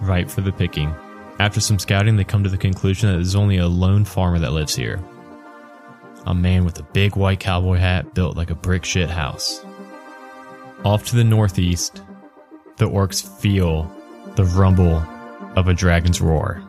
ripe 0.00 0.30
for 0.30 0.42
the 0.42 0.52
picking. 0.52 0.94
After 1.38 1.60
some 1.60 1.78
scouting, 1.78 2.16
they 2.16 2.24
come 2.24 2.44
to 2.44 2.50
the 2.50 2.56
conclusion 2.56 3.08
that 3.08 3.16
there's 3.16 3.34
only 3.34 3.56
a 3.56 3.66
lone 3.66 4.04
farmer 4.04 4.38
that 4.38 4.52
lives 4.52 4.76
here. 4.76 5.02
A 6.26 6.34
man 6.34 6.64
with 6.64 6.78
a 6.78 6.84
big 6.84 7.16
white 7.16 7.40
cowboy 7.40 7.78
hat 7.78 8.14
built 8.14 8.36
like 8.36 8.50
a 8.50 8.54
brick 8.54 8.84
shit 8.84 9.10
house. 9.10 9.64
Off 10.82 11.04
to 11.04 11.16
the 11.16 11.24
northeast, 11.24 12.00
the 12.78 12.88
orcs 12.88 13.22
feel 13.40 13.82
the 14.36 14.44
rumble 14.44 14.96
of 15.54 15.68
a 15.68 15.74
dragon's 15.74 16.22
roar. 16.22 16.62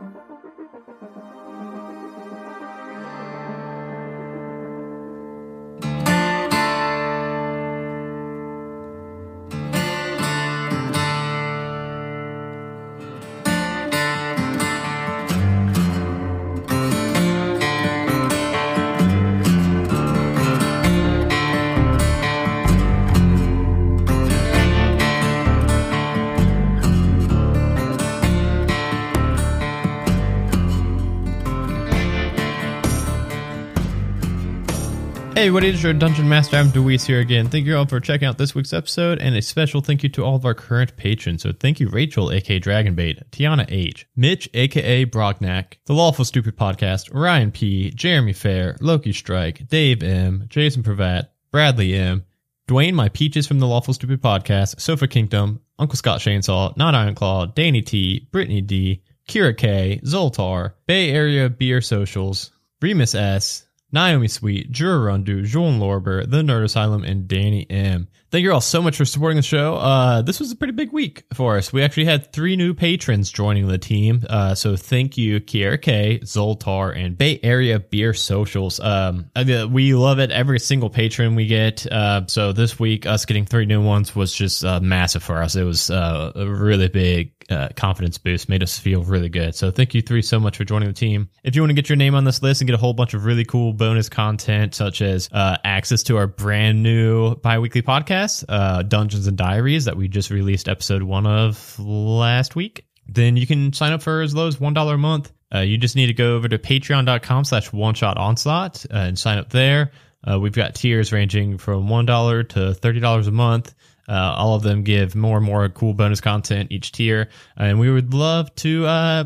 What 35.62 35.70
is 35.70 35.84
your 35.84 35.94
Dungeon 35.94 36.28
Master? 36.28 36.58
I'm 36.58 36.70
Deweese 36.70 37.06
here 37.06 37.20
again. 37.20 37.48
Thank 37.48 37.68
you 37.68 37.78
all 37.78 37.86
for 37.86 38.00
checking 38.00 38.28
out 38.28 38.40
this 38.40 38.56
week's 38.56 38.74
episode, 38.74 39.20
and 39.20 39.36
a 39.36 39.44
special 39.44 39.80
thank 39.80 40.02
you 40.02 40.10
to 40.10 40.24
all 40.24 40.36
of 40.36 40.44
our 40.44 40.56
current 40.56 40.98
patrons. 40.98 41.44
So 41.44 41.52
thank 41.52 41.80
you, 41.80 41.88
Rachel, 41.88 42.32
aka 42.32 42.60
Dragonbait, 42.60 43.30
Tiana 43.30 43.68
H, 43.70 44.08
Mitch, 44.16 44.50
aka 44.56 45.06
Brognac, 45.06 45.78
The 45.86 45.94
Lawful 45.94 46.26
Stupid 46.26 46.58
Podcast, 46.58 47.14
Ryan 47.14 47.52
P, 47.52 47.92
Jeremy 47.92 48.34
Fair, 48.34 48.76
Loki 48.82 49.14
Strike, 49.14 49.68
Dave 49.68 50.02
M, 50.02 50.46
Jason 50.50 50.82
Pravat, 50.82 51.28
Bradley 51.52 51.94
M, 51.94 52.24
Dwayne, 52.68 52.96
my 52.96 53.10
peaches 53.10 53.46
from 53.46 53.60
the 53.60 53.68
Lawful 53.68 53.94
Stupid 53.94 54.20
Podcast, 54.20 54.82
Sofa 54.82 55.08
Kingdom, 55.08 55.62
Uncle 55.78 55.96
Scott 55.96 56.22
Chainsaw, 56.22 56.76
Not 56.76 56.96
Ironclaw, 56.96 57.54
Danny 57.54 57.84
T, 57.84 58.28
Brittany 58.32 58.62
D, 58.62 59.04
Kira 59.30 59.56
K, 59.56 60.02
Zoltar, 60.04 60.74
Bay 60.88 61.12
Area 61.12 61.52
Beer 61.52 61.82
Socials, 61.82 62.50
Remus 62.82 63.14
S, 63.14 63.68
Naomi 63.92 64.28
Sweet, 64.28 64.72
Jura 64.72 65.12
Rundu, 65.12 65.46
Lorber, 65.80 66.30
The 66.30 66.42
Nerd 66.42 66.64
Asylum, 66.64 67.04
and 67.04 67.28
Danny 67.28 67.70
M. 67.70 68.08
Thank 68.32 68.44
you 68.44 68.54
all 68.54 68.62
so 68.62 68.82
much 68.82 68.96
for 68.96 69.04
supporting 69.04 69.36
the 69.36 69.42
show. 69.42 69.76
Uh, 69.76 70.22
this 70.22 70.40
was 70.40 70.54
a 70.54 70.56
pretty 70.56 70.72
big 70.72 70.94
week 70.94 71.26
for 71.34 71.58
us. 71.58 71.74
We 71.74 71.84
actually 71.84 72.06
had 72.06 72.32
three 72.32 72.56
new 72.56 72.74
patrons 72.74 73.30
joining 73.30 73.68
the 73.68 73.78
team. 73.78 74.24
Uh, 74.30 74.56
so 74.56 74.78
thank 74.78 75.18
you, 75.18 75.42
Kiera 75.42 75.82
K, 75.82 76.20
Zoltar, 76.24 76.96
and 76.98 77.18
Bay 77.18 77.42
Area 77.44 77.78
Beer 77.82 78.14
Socials. 78.14 78.80
Um, 78.80 79.30
mean, 79.44 79.74
we 79.74 79.94
love 79.96 80.20
it. 80.20 80.32
Every 80.32 80.62
single 80.62 80.90
patron 80.90 81.36
we 81.36 81.46
get. 81.46 81.86
Uh, 81.92 82.26
so 82.28 82.54
this 82.54 82.80
week, 82.80 83.06
us 83.06 83.26
getting 83.26 83.46
three 83.46 83.66
new 83.66 83.84
ones 83.84 84.16
was 84.16 84.34
just 84.34 84.64
uh, 84.64 84.80
massive 84.80 85.24
for 85.24 85.42
us. 85.42 85.58
It 85.58 85.64
was 85.64 85.90
uh, 85.92 86.32
a 86.34 86.48
really 86.48 86.88
big 86.88 87.34
uh, 87.52 87.69
confidence 87.76 88.18
boost, 88.18 88.49
made 88.49 88.64
us 88.64 88.80
feel 88.80 89.03
really 89.03 89.30
good. 89.30 89.56
So 89.56 89.72
thank 89.72 89.94
you 89.94 90.02
three 90.02 90.22
so 90.22 90.40
much 90.40 90.57
for 90.57 90.64
joining 90.64 90.88
the 90.88 90.94
team. 90.94 91.30
If 91.44 91.56
you 91.56 91.61
want 91.61 91.72
to 91.72 91.76
get 91.76 91.90
your 91.90 91.95
name 91.98 92.15
on 92.15 92.23
this 92.23 92.41
list 92.41 92.61
and 92.61 92.68
get 92.68 92.73
a 92.73 92.78
whole 92.78 92.94
bunch 92.94 93.14
of 93.14 93.26
really 93.26 93.45
cool 93.45 93.73
bonus 93.73 94.10
content, 94.10 94.73
such 94.73 95.02
as 95.02 95.30
uh, 95.32 95.57
access 95.64 96.03
to 96.03 96.18
our 96.18 96.28
brand 96.28 96.82
new 96.82 97.36
biweekly 97.36 97.82
podcast, 97.82 98.45
uh, 98.49 98.84
Dungeons 98.84 99.28
and 99.28 99.38
Diaries, 99.38 99.86
that 99.86 99.98
we 99.98 100.07
just 100.07 100.30
released 100.30 100.68
episode 100.68 101.03
one 101.03 101.26
of 101.28 101.80
last 101.80 102.56
week, 102.56 102.86
then 103.07 103.38
you 103.38 103.45
can 103.45 103.73
sign 103.73 103.91
up 103.91 104.02
for 104.02 104.22
as 104.22 104.34
low 104.34 104.48
as 104.48 104.57
$1 104.57 104.94
a 104.94 104.98
month. 104.98 105.32
Uh, 105.53 105.60
you 105.60 105.78
just 105.78 105.95
need 105.95 106.07
to 106.07 106.14
go 106.14 106.36
over 106.36 106.48
to 106.48 106.57
patreon.com 106.57 107.44
slash 107.44 107.73
one 107.73 107.94
shot 107.94 108.18
onslaught 108.18 108.86
uh, 108.86 108.98
and 108.98 109.19
sign 109.19 109.38
up 109.38 109.49
there. 109.49 109.91
We've 110.40 110.53
got 110.53 110.76
tiers 110.76 111.11
ranging 111.11 111.57
from 111.57 111.88
$1 111.88 112.49
to 112.49 112.60
$30 112.60 113.28
a 113.28 113.32
month. 113.32 113.73
Uh, 114.12 114.36
all 114.38 114.56
of 114.56 114.62
them 114.62 114.84
give 114.84 115.16
more 115.16 115.38
and 115.38 115.46
more 115.46 115.70
cool 115.70 115.94
bonus 115.94 116.20
content 116.20 116.70
each 116.70 116.92
tier. 116.92 117.30
And 117.56 117.80
we 117.80 117.90
would 117.90 118.14
love 118.14 118.54
to 118.56 118.86
uh, 118.86 119.24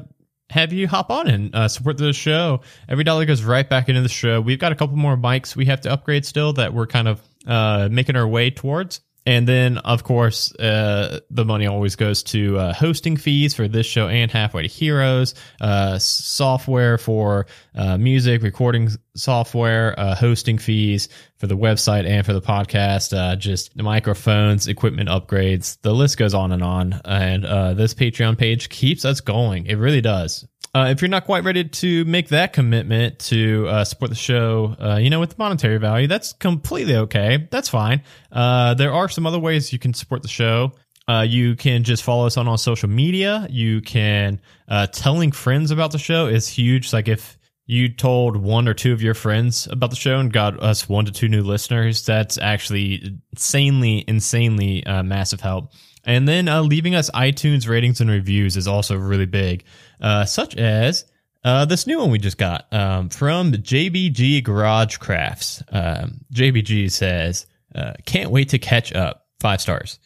have 0.51 0.71
you 0.71 0.87
hop 0.87 1.09
on 1.09 1.27
and 1.27 1.55
uh, 1.55 1.67
support 1.67 1.97
the 1.97 2.13
show. 2.13 2.61
Every 2.87 3.03
dollar 3.03 3.25
goes 3.25 3.41
right 3.41 3.67
back 3.67 3.89
into 3.89 4.01
the 4.01 4.09
show. 4.09 4.39
We've 4.39 4.59
got 4.59 4.71
a 4.71 4.75
couple 4.75 4.95
more 4.95 5.17
mics 5.17 5.55
we 5.55 5.65
have 5.65 5.81
to 5.81 5.91
upgrade 5.91 6.23
still 6.23 6.53
that 6.53 6.71
we're 6.71 6.85
kind 6.85 7.07
of 7.07 7.21
uh, 7.47 7.89
making 7.91 8.15
our 8.15 8.27
way 8.27 8.51
towards. 8.51 9.01
And 9.25 9.47
then, 9.47 9.79
of 9.79 10.03
course, 10.03 10.53
uh, 10.55 11.19
the 11.31 11.45
money 11.45 11.65
always 11.65 11.95
goes 11.95 12.21
to 12.23 12.59
uh, 12.59 12.73
hosting 12.73 13.17
fees 13.17 13.55
for 13.55 13.67
this 13.67 13.87
show 13.87 14.07
and 14.07 14.29
Halfway 14.29 14.63
to 14.63 14.67
Heroes, 14.67 15.33
uh, 15.59 15.97
software 15.97 16.99
for 16.99 17.47
uh, 17.73 17.97
music, 17.97 18.43
recording 18.43 18.89
software, 19.15 19.99
uh, 19.99 20.13
hosting 20.13 20.59
fees 20.59 21.09
for 21.37 21.47
the 21.47 21.57
website 21.57 22.05
and 22.07 22.23
for 22.23 22.33
the 22.33 22.41
podcast, 22.41 23.17
uh, 23.17 23.35
just 23.35 23.75
microphones, 23.75 24.67
equipment 24.67 25.09
upgrades. 25.09 25.77
The 25.81 25.93
list 25.93 26.17
goes 26.17 26.35
on 26.35 26.51
and 26.51 26.63
on. 26.63 27.01
And 27.03 27.43
this 27.77 27.95
Patreon 27.95 28.37
page 28.37 28.69
keeps 28.69 29.05
us 29.05 29.21
going. 29.21 29.65
It 29.65 29.75
really 29.75 30.01
does. 30.01 30.47
Uh, 30.75 30.89
if 30.89 31.01
you're 31.01 31.07
not 31.07 31.23
quite 31.23 31.45
ready 31.45 31.63
to 31.63 32.03
make 32.03 32.27
that 32.27 32.51
commitment 32.51 33.17
to 33.17 33.65
uh, 33.69 33.85
support 33.85 34.09
the 34.09 34.15
show, 34.15 34.75
uh, 34.77 34.97
you 34.97 35.09
know, 35.09 35.21
with 35.21 35.29
the 35.29 35.35
monetary 35.39 35.77
value, 35.77 36.05
that's 36.05 36.33
completely 36.33 36.97
okay. 36.97 37.47
That's 37.49 37.69
fine. 37.69 38.01
Uh, 38.29 38.73
there 38.73 38.91
are 38.91 39.07
some 39.07 39.25
other 39.25 39.39
ways 39.39 39.71
you 39.71 39.79
can 39.79 39.93
support 39.93 40.21
the 40.21 40.27
show. 40.27 40.73
Uh, 41.07 41.25
you 41.25 41.55
can 41.55 41.85
just 41.85 42.03
follow 42.03 42.25
us 42.25 42.35
on 42.35 42.49
all 42.49 42.57
social 42.57 42.89
media. 42.89 43.47
You 43.49 43.79
can 43.79 44.41
uh, 44.67 44.87
telling 44.87 45.31
friends 45.31 45.71
about 45.71 45.93
the 45.93 45.97
show 45.97 46.27
is 46.27 46.49
huge. 46.49 46.91
Like 46.91 47.07
if 47.07 47.37
you 47.67 47.87
told 47.87 48.35
one 48.35 48.67
or 48.67 48.73
two 48.73 48.91
of 48.91 49.01
your 49.01 49.13
friends 49.13 49.67
about 49.71 49.91
the 49.91 49.95
show 49.95 50.19
and 50.19 50.33
got 50.33 50.61
us 50.61 50.89
one 50.89 51.05
to 51.05 51.11
two 51.13 51.29
new 51.29 51.41
listeners, 51.41 52.05
that's 52.05 52.37
actually 52.37 53.17
insanely, 53.31 54.03
insanely 54.09 54.83
massive 54.85 55.39
help. 55.39 55.71
And 56.03 56.27
then 56.27 56.45
leaving 56.67 56.95
us 56.95 57.09
iTunes 57.11 57.67
ratings 57.67 58.01
and 58.01 58.09
reviews 58.09 58.57
is 58.57 58.67
also 58.67 58.95
really 58.95 59.25
big, 59.25 59.63
uh, 60.01 60.25
such 60.25 60.55
as 60.55 61.05
uh, 61.43 61.65
this 61.65 61.85
new 61.85 61.99
one 61.99 62.09
we 62.09 62.17
just 62.17 62.37
got 62.37 62.71
um, 62.73 63.09
from 63.09 63.51
JBG 63.51 64.43
Garage 64.43 64.97
Crafts. 64.97 65.63
Um, 65.69 66.21
JBG 66.33 66.91
says, 66.91 67.45
uh, 67.73 67.93
"Can't 68.05 68.31
wait 68.31 68.49
to 68.49 68.59
catch 68.59 68.93
up." 68.93 69.27
Five 69.39 69.61
stars. 69.61 69.99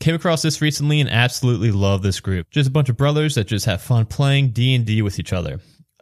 Came 0.00 0.14
across 0.14 0.42
this 0.42 0.60
recently 0.60 1.00
and 1.00 1.08
absolutely 1.08 1.70
love 1.70 2.02
this 2.02 2.20
group. 2.20 2.50
Just 2.50 2.68
a 2.68 2.72
bunch 2.72 2.90
of 2.90 2.98
brothers 2.98 3.36
that 3.36 3.46
just 3.46 3.64
have 3.64 3.80
fun 3.80 4.04
playing 4.04 4.50
D 4.50 4.74
and 4.74 4.84
D 4.84 5.00
with 5.00 5.18
each 5.18 5.32
other. 5.32 5.60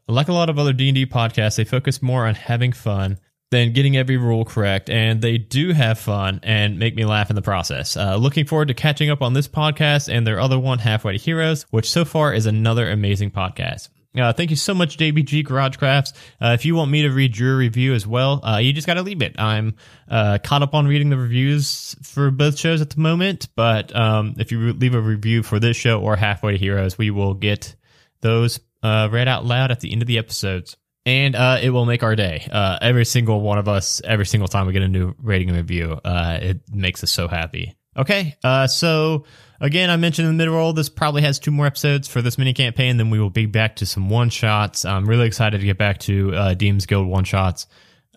Like 0.09 0.29
a 0.29 0.33
lot 0.33 0.51
of 0.51 0.59
other 0.59 0.73
D 0.73 0.89
and 0.89 0.97
D 0.97 1.07
podcasts, 1.07 1.57
they 1.57 1.65
focus 1.65 2.03
more 2.03 2.27
on 2.27 2.35
having 2.35 2.73
fun 2.73 3.19
than 3.55 3.73
getting 3.73 3.97
every 3.97 4.17
rule 4.17 4.45
correct, 4.45 4.91
and 4.91 5.23
they 5.23 5.39
do 5.39 5.73
have 5.73 5.97
fun 5.97 6.41
and 6.43 6.77
make 6.77 6.97
me 6.97 7.05
laugh 7.05 7.31
in 7.31 7.37
the 7.37 7.43
process. 7.43 7.97
Uh, 7.97 8.17
looking 8.17 8.47
forward 8.47 8.67
to 8.67 8.75
catching 8.75 9.11
up 9.11 9.23
on 9.23 9.33
this 9.33 9.47
podcast 9.47 10.13
and 10.13 10.27
their 10.27 10.41
other 10.41 10.59
one, 10.59 10.81
Halfway 10.81 11.13
to 11.13 11.19
Heroes, 11.19 11.63
which 11.71 11.89
so 11.89 12.05
far 12.05 12.35
is 12.35 12.47
another 12.47 12.91
amazing 12.91 13.31
podcast. 13.31 13.91
Uh, 14.19 14.33
thank 14.33 14.51
you 14.51 14.57
so 14.57 14.75
much, 14.75 14.97
JBG 14.97 15.45
Garage 15.45 15.77
Crafts. 15.77 16.13
Uh, 16.43 16.49
if 16.49 16.65
you 16.65 16.75
want 16.75 16.91
me 16.91 17.03
to 17.03 17.11
read 17.11 17.39
your 17.39 17.57
review 17.57 17.95
as 17.95 18.07
well, 18.07 18.45
uh, 18.45 18.59
you 18.59 18.73
just 18.73 18.89
got 18.89 18.95
to 18.95 19.03
leave 19.03 19.23
it. 19.23 19.37
I'm 19.39 19.77
uh, 20.09 20.39
caught 20.43 20.63
up 20.63 20.75
on 20.75 20.89
reading 20.89 21.11
the 21.11 21.17
reviews 21.17 21.95
for 22.03 22.33
both 22.33 22.59
shows 22.59 22.81
at 22.81 22.91
the 22.91 23.01
moment, 23.01 23.49
but 23.55 23.95
um, 23.95 24.35
if 24.39 24.51
you 24.51 24.73
leave 24.73 24.95
a 24.95 25.01
review 25.01 25.45
for 25.45 25.61
this 25.61 25.77
show 25.77 26.01
or 26.01 26.17
Halfway 26.17 26.53
to 26.53 26.59
Heroes, 26.59 26.99
we 26.99 27.11
will 27.11 27.35
get 27.35 27.77
those 28.21 28.59
uh, 28.83 29.09
read 29.13 29.29
out 29.29 29.45
loud 29.45 29.71
at 29.71 29.79
the 29.79 29.93
end 29.93 30.03
of 30.03 30.09
the 30.09 30.19
episodes. 30.19 30.77
And 31.07 31.37
uh, 31.37 31.59
it 31.63 31.71
will 31.71 31.85
make 31.85 32.03
our 32.03 32.17
day. 32.17 32.49
Uh, 32.51 32.79
every 32.81 33.05
single 33.05 33.41
one 33.41 33.59
of 33.59 33.69
us, 33.69 34.01
every 34.05 34.25
single 34.25 34.49
time 34.49 34.67
we 34.67 34.73
get 34.73 34.83
a 34.83 34.89
new 34.89 35.15
rating 35.21 35.51
and 35.51 35.59
review, 35.59 36.01
uh, 36.05 36.39
it 36.41 36.61
makes 36.73 37.05
us 37.05 37.13
so 37.13 37.29
happy. 37.29 37.77
Okay, 37.97 38.37
uh, 38.43 38.67
so 38.67 39.25
again, 39.61 39.91
I 39.91 39.97
mentioned 39.97 40.27
in 40.27 40.35
the 40.35 40.39
middle 40.39 40.55
roll, 40.55 40.73
this 40.73 40.89
probably 40.89 41.23
has 41.23 41.39
two 41.39 41.51
more 41.51 41.67
episodes 41.67 42.09
for 42.09 42.23
this 42.23 42.39
mini 42.39 42.53
campaign. 42.53 42.97
Then 42.97 43.11
we 43.11 43.21
will 43.21 43.31
be 43.31 43.47
back 43.47 43.77
to 43.77 43.87
some 43.87 44.09
one 44.09 44.31
shots. 44.31 44.85
I'm 44.85 45.07
really 45.07 45.27
excited 45.27 45.61
to 45.61 45.67
get 45.67 45.79
back 45.79 45.99
to 46.01 46.35
uh, 46.35 46.55
Deems 46.55 46.87
Guild 46.87 47.07
one 47.07 47.25
shots. 47.25 47.67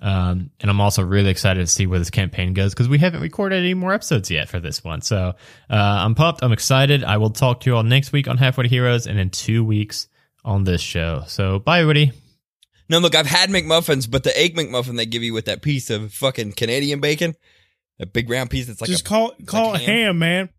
Um, 0.02 0.52
and 0.60 0.70
I'm 0.70 0.80
also 0.80 1.04
really 1.04 1.30
excited 1.30 1.60
to 1.60 1.68
see 1.68 1.88
where 1.88 2.00
this 2.00 2.10
campaign 2.10 2.54
goes 2.54 2.74
because 2.74 2.88
we 2.88 3.00
haven't 3.00 3.22
recorded 3.22 3.60
any 3.60 3.74
more 3.74 3.94
episodes 3.94 4.30
yet 4.30 4.48
for 4.48 4.60
this 4.60 4.84
one. 4.84 5.02
So 5.02 5.34
uh, 5.70 5.74
I'm 5.74 6.16
pumped. 6.16 6.44
I'm 6.44 6.52
excited. 6.52 7.04
I 7.04 7.18
will 7.18 7.32
talk 7.32 7.62
to 7.62 7.70
you 7.70 7.76
all 7.76 7.84
next 7.84 8.12
week 8.12 8.28
on 8.28 8.38
Halfway 8.38 8.64
to 8.64 8.70
Heroes 8.70 9.08
and 9.08 9.20
in 9.20 9.30
two 9.32 9.64
weeks 9.64 10.08
on 10.46 10.64
this 10.64 10.82
show. 10.82 11.24
So 11.28 11.60
bye, 11.60 11.82
everybody. 11.82 12.12
No, 12.90 13.00
look, 13.00 13.16
I've 13.16 13.26
had 13.26 13.50
McMuffins, 13.50 14.10
but 14.10 14.24
the 14.24 14.38
egg 14.38 14.56
McMuffin 14.56 14.96
they 14.98 15.06
give 15.06 15.24
you 15.24 15.34
with 15.34 15.46
that 15.46 15.62
piece 15.62 15.90
of 15.90 16.14
fucking 16.14 16.54
Canadian 16.54 17.00
bacon, 17.02 17.36
a 18.00 18.06
big 18.06 18.30
round 18.30 18.50
piece, 18.50 18.70
it's 18.70 18.80
like 18.82 18.90
Just 18.90 19.06
a, 19.06 19.10
call 19.10 19.34
it's 19.38 19.50
call 19.50 19.72
like 19.74 19.82
it 19.82 19.86
ham, 19.90 20.20
man. 20.20 20.50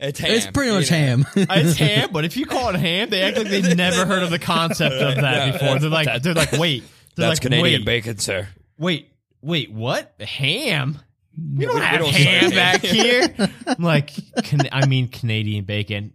It's 0.00 0.18
ham. 0.18 0.30
it's 0.32 0.46
pretty 0.46 0.70
you 0.72 0.78
much 0.78 0.90
know? 0.90 0.96
ham. 0.96 1.26
It's 1.36 1.76
ham, 1.76 2.08
but 2.12 2.24
if 2.24 2.36
you 2.36 2.46
call 2.46 2.70
it 2.70 2.76
ham, 2.80 3.10
they 3.10 3.22
act 3.22 3.36
like 3.38 3.48
they've 3.48 3.76
never 3.76 4.06
heard 4.06 4.22
of 4.22 4.30
the 4.30 4.38
concept 4.38 4.94
of 4.94 5.16
that 5.16 5.52
before. 5.52 5.78
They're 5.78 5.90
like, 5.90 6.22
they're 6.22 6.34
like, 6.34 6.52
wait, 6.52 6.82
they're 7.16 7.28
That's 7.28 7.38
like, 7.38 7.42
Canadian 7.42 7.80
wait, 7.82 7.84
bacon, 7.84 8.18
sir. 8.18 8.48
wait, 8.78 9.10
wait, 9.42 9.70
what? 9.70 10.14
Ham? 10.20 10.98
We 11.36 11.64
don't 11.66 11.74
we- 11.74 11.80
we 11.80 11.86
have 11.86 12.00
don't 12.00 12.12
ham 12.14 12.50
back 12.50 12.80
here. 12.82 13.34
I'm 13.66 13.82
like, 13.84 14.10
can, 14.42 14.62
I 14.72 14.86
mean, 14.86 15.08
Canadian 15.08 15.64
bacon. 15.64 16.12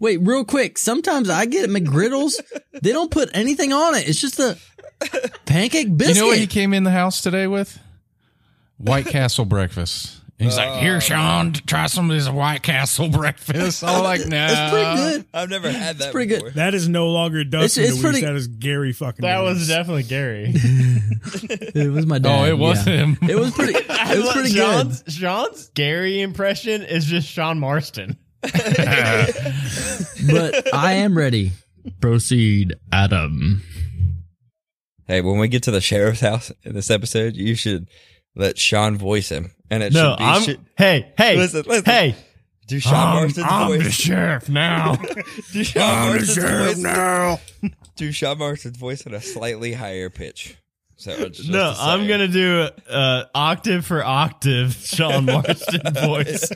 Wait, 0.00 0.16
real 0.22 0.44
quick. 0.44 0.78
Sometimes 0.78 1.30
I 1.30 1.44
get 1.46 1.70
McGriddles. 1.70 2.34
they 2.82 2.90
don't 2.92 3.10
put 3.10 3.30
anything 3.34 3.72
on 3.72 3.94
it. 3.94 4.08
It's 4.08 4.20
just 4.20 4.40
a 4.40 4.56
pancake 5.46 5.96
biscuit. 5.96 6.16
You 6.16 6.22
know 6.22 6.28
what 6.28 6.38
he 6.38 6.46
came 6.46 6.74
in 6.74 6.82
the 6.84 6.90
house 6.90 7.20
today 7.20 7.46
with? 7.46 7.78
White 8.78 9.06
Castle 9.06 9.44
breakfast. 9.44 10.16
And 10.38 10.48
he's 10.48 10.56
like, 10.56 10.80
"Here, 10.80 10.96
uh. 10.96 11.00
Sean, 11.00 11.52
try 11.52 11.84
some 11.86 12.10
of 12.10 12.16
this 12.16 12.26
White 12.26 12.62
Castle 12.62 13.10
breakfast." 13.10 13.84
I'm 13.86 14.02
like, 14.02 14.26
"No, 14.26 14.46
It's 14.48 14.72
pretty 14.72 14.96
good. 14.96 15.26
I've 15.34 15.50
never 15.50 15.70
had 15.70 15.98
that. 15.98 16.12
pretty 16.12 16.34
good. 16.34 16.54
That 16.54 16.72
is 16.72 16.88
no 16.88 17.10
longer 17.10 17.44
Dustin 17.44 17.84
it's 17.84 17.92
DeWeese. 17.96 18.02
pretty- 18.02 18.20
That 18.22 18.36
is 18.36 18.46
Gary 18.46 18.94
fucking. 18.94 19.20
That 19.20 19.36
DeWeese. 19.42 19.54
was 19.58 19.68
definitely 19.68 20.04
Gary. 20.04 20.54
It 21.72 21.92
was 21.92 22.06
my 22.06 22.18
dad. 22.18 22.40
Oh, 22.40 22.44
it 22.46 22.56
was 22.58 22.86
yeah. 22.86 23.04
him. 23.04 23.18
It 23.28 23.36
was 23.38 23.52
pretty. 23.52 23.74
It 23.76 24.18
was 24.24 24.32
pretty 24.32 24.52
good. 24.54 24.56
Sean's, 24.56 25.04
Sean's 25.08 25.68
Gary 25.74 26.20
impression 26.22 26.82
is 26.82 27.04
just 27.04 27.28
Sean 27.28 27.58
Marston. 27.60 28.16
But 30.26 30.74
I 30.74 30.92
am 30.94 31.16
ready. 31.16 31.52
Proceed, 32.00 32.74
Adam. 32.92 33.62
Hey, 35.06 35.20
when 35.22 35.38
we 35.38 35.48
get 35.48 35.62
to 35.64 35.70
the 35.70 35.80
sheriff's 35.80 36.20
house 36.20 36.52
in 36.62 36.74
this 36.74 36.90
episode, 36.90 37.36
you 37.36 37.54
should 37.54 37.88
let 38.36 38.58
Sean 38.58 38.96
voice 38.96 39.28
him, 39.30 39.52
and 39.70 39.82
it 39.82 39.92
No, 39.92 40.10
should 40.10 40.18
be 40.18 40.24
I'm. 40.24 40.42
should, 40.42 40.60
hey, 40.76 41.12
hey, 41.16 41.36
Listen, 41.36 41.64
listen. 41.66 41.84
hey. 41.84 42.14
do 42.66 42.78
Sean 42.78 42.94
I'm, 42.94 43.14
Marston's 43.16 43.46
I'm 43.50 43.78
the 43.82 43.90
sheriff 43.90 44.48
now. 44.48 44.96
do 45.52 45.64
Sean 45.64 45.82
I'm 45.82 46.18
the 46.18 46.26
sheriff 46.26 46.74
voice. 46.76 46.78
now. 46.78 47.40
Do 47.96 48.12
Sean 48.12 48.38
Marston's 48.38 48.78
voice 48.78 49.06
at 49.06 49.12
a 49.12 49.20
slightly 49.20 49.74
higher 49.74 50.08
pitch. 50.08 50.56
So 50.96 51.28
just 51.28 51.50
No, 51.50 51.74
I'm 51.78 52.06
gonna 52.08 52.28
do 52.28 52.66
uh, 52.88 53.24
octave 53.34 53.84
for 53.84 54.02
octave 54.02 54.72
Sean 54.74 55.26
Marston 55.26 55.92
voice. 55.92 56.50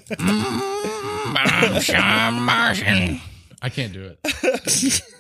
I'm 1.37 1.81
Sean 1.81 2.43
Martian. 2.43 3.21
I 3.63 3.69
can't 3.69 3.93
do 3.93 4.15
it. 4.25 5.03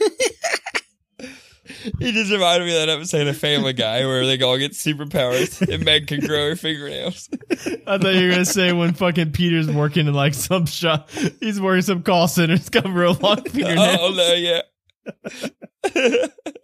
He 1.98 2.12
just 2.12 2.30
reminded 2.30 2.66
me 2.66 2.74
of 2.80 2.86
that 2.86 2.92
episode 2.94 3.26
of 3.26 3.36
Family 3.36 3.72
Guy 3.74 4.04
where 4.06 4.24
they 4.26 4.40
all 4.42 4.56
get 4.58 4.72
superpowers 4.72 5.60
and 5.66 5.84
Meg 5.84 6.06
can 6.06 6.20
grow 6.20 6.50
her 6.50 6.56
fingernails. 6.56 7.28
I 7.86 7.98
thought 7.98 8.14
you 8.14 8.26
were 8.26 8.30
gonna 8.32 8.44
say 8.46 8.72
when 8.72 8.94
fucking 8.94 9.32
Peter's 9.32 9.70
working 9.70 10.06
in 10.06 10.14
like 10.14 10.32
some 10.34 10.64
shop, 10.66 11.10
he's 11.40 11.60
working 11.60 11.82
some 11.82 12.02
call 12.02 12.26
center. 12.28 12.56
He's 12.56 12.68
got 12.70 12.86
real 12.88 13.14
long 13.14 13.42
fingernails. 13.44 13.98
Oh 14.00 14.14
no, 14.14 14.32
yeah. 14.34 14.62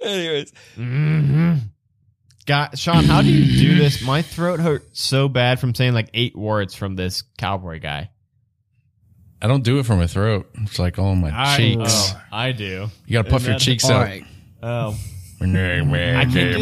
Anyways, 0.03 0.53
Mm-hmm. 0.77 1.55
God, 2.47 2.79
Sean, 2.79 3.05
how 3.05 3.21
do 3.23 3.29
you 3.31 3.61
do 3.61 3.77
this? 3.79 4.03
My 4.03 4.23
throat 4.23 4.61
hurts 4.61 5.01
so 5.03 5.29
bad 5.29 5.61
from 5.61 5.75
saying 5.75 5.93
like 5.93 6.09
eight 6.15 6.37
words 6.37 6.75
from 6.75 6.97
this 6.97 7.23
cowboy 7.39 7.81
guy. 7.81 8.11
I 9.43 9.47
don't 9.47 9.65
do 9.65 9.79
it 9.79 9.87
from 9.87 9.99
my 9.99 10.07
throat. 10.07 10.51
It's 10.62 10.79
like 10.79 10.99
all 10.99 11.15
my 11.17 11.31
I, 11.35 11.57
cheeks. 11.57 12.12
oh, 12.12 12.23
I 12.31 12.53
do. 12.53 12.89
You 13.07 13.12
got 13.15 13.25
to 13.25 13.31
puff 13.31 13.47
your 13.47 13.59
cheeks 13.59 13.85
All 13.85 13.93
out. 13.93 14.05
right. 14.07 14.25
Oh, 14.62 14.97
I 15.41 16.25
can't 16.25 16.35
do 16.35 16.59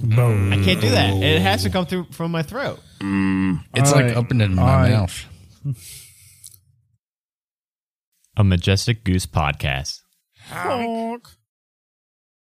Boom. 0.00 0.50
Mm. 0.50 0.52
I 0.60 0.64
can't 0.64 0.80
do 0.80 0.88
that. 0.90 1.12
It 1.22 1.42
has 1.42 1.62
to 1.64 1.70
come 1.70 1.84
through 1.84 2.06
from 2.12 2.30
my 2.30 2.42
throat. 2.42 2.80
Mm. 3.00 3.60
It's 3.74 3.90
All 3.92 3.96
like 3.96 4.06
right. 4.06 4.16
up 4.16 4.30
into 4.30 4.48
my 4.48 4.62
All 4.62 4.68
right. 4.68 4.90
mouth. 4.90 5.26
A 8.36 8.42
Majestic 8.44 9.04
Goose 9.04 9.26
podcast. 9.26 10.00
Honk. 10.48 11.28